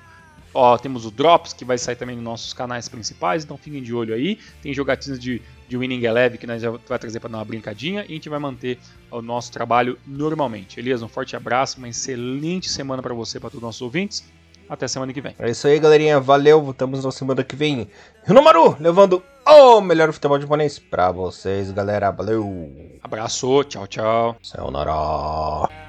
temos 0.81 1.05
o 1.05 1.11
Drops, 1.11 1.51
que 1.53 1.65
vai 1.65 1.77
sair 1.77 1.95
também 1.95 2.15
nos 2.15 2.23
nossos 2.23 2.53
canais 2.53 2.87
principais, 2.87 3.43
então 3.43 3.57
fiquem 3.57 3.83
de 3.83 3.93
olho 3.93 4.13
aí. 4.13 4.39
Tem 4.61 4.73
jogatinas 4.73 5.19
de, 5.19 5.41
de 5.67 5.77
Winning 5.77 6.03
Eleven 6.03 6.37
que 6.37 6.47
nós 6.47 6.61
já 6.61 6.69
vai 6.69 6.99
trazer 6.99 7.19
para 7.19 7.29
dar 7.29 7.37
uma 7.39 7.45
brincadinha 7.45 8.01
e 8.07 8.11
a 8.11 8.15
gente 8.15 8.29
vai 8.29 8.39
manter 8.39 8.77
o 9.11 9.21
nosso 9.21 9.51
trabalho 9.51 9.97
normalmente. 10.05 10.79
Elias, 10.79 11.01
um 11.01 11.07
forte 11.07 11.35
abraço, 11.35 11.77
uma 11.77 11.89
excelente 11.89 12.69
semana 12.69 13.01
para 13.01 13.13
você, 13.13 13.39
para 13.39 13.49
todos 13.49 13.57
os 13.57 13.63
nossos 13.63 13.81
ouvintes. 13.81 14.23
Até 14.67 14.87
semana 14.87 15.13
que 15.13 15.21
vem. 15.21 15.35
É 15.37 15.49
isso 15.51 15.67
aí, 15.67 15.79
galerinha. 15.79 16.19
Valeu. 16.19 16.61
Voltamos 16.61 17.03
na 17.05 17.11
semana 17.11 17.43
que 17.43 17.55
vem. 17.55 17.87
Rinomaru, 18.25 18.75
levando 18.79 19.21
o 19.45 19.79
melhor 19.79 20.11
futebol 20.11 20.41
japonês 20.41 20.79
para 20.79 21.11
vocês, 21.11 21.69
galera. 21.71 22.09
Valeu. 22.09 22.97
Abraço. 23.03 23.63
Tchau, 23.65 23.85
tchau. 23.85 24.35
Sayonara. 24.41 25.84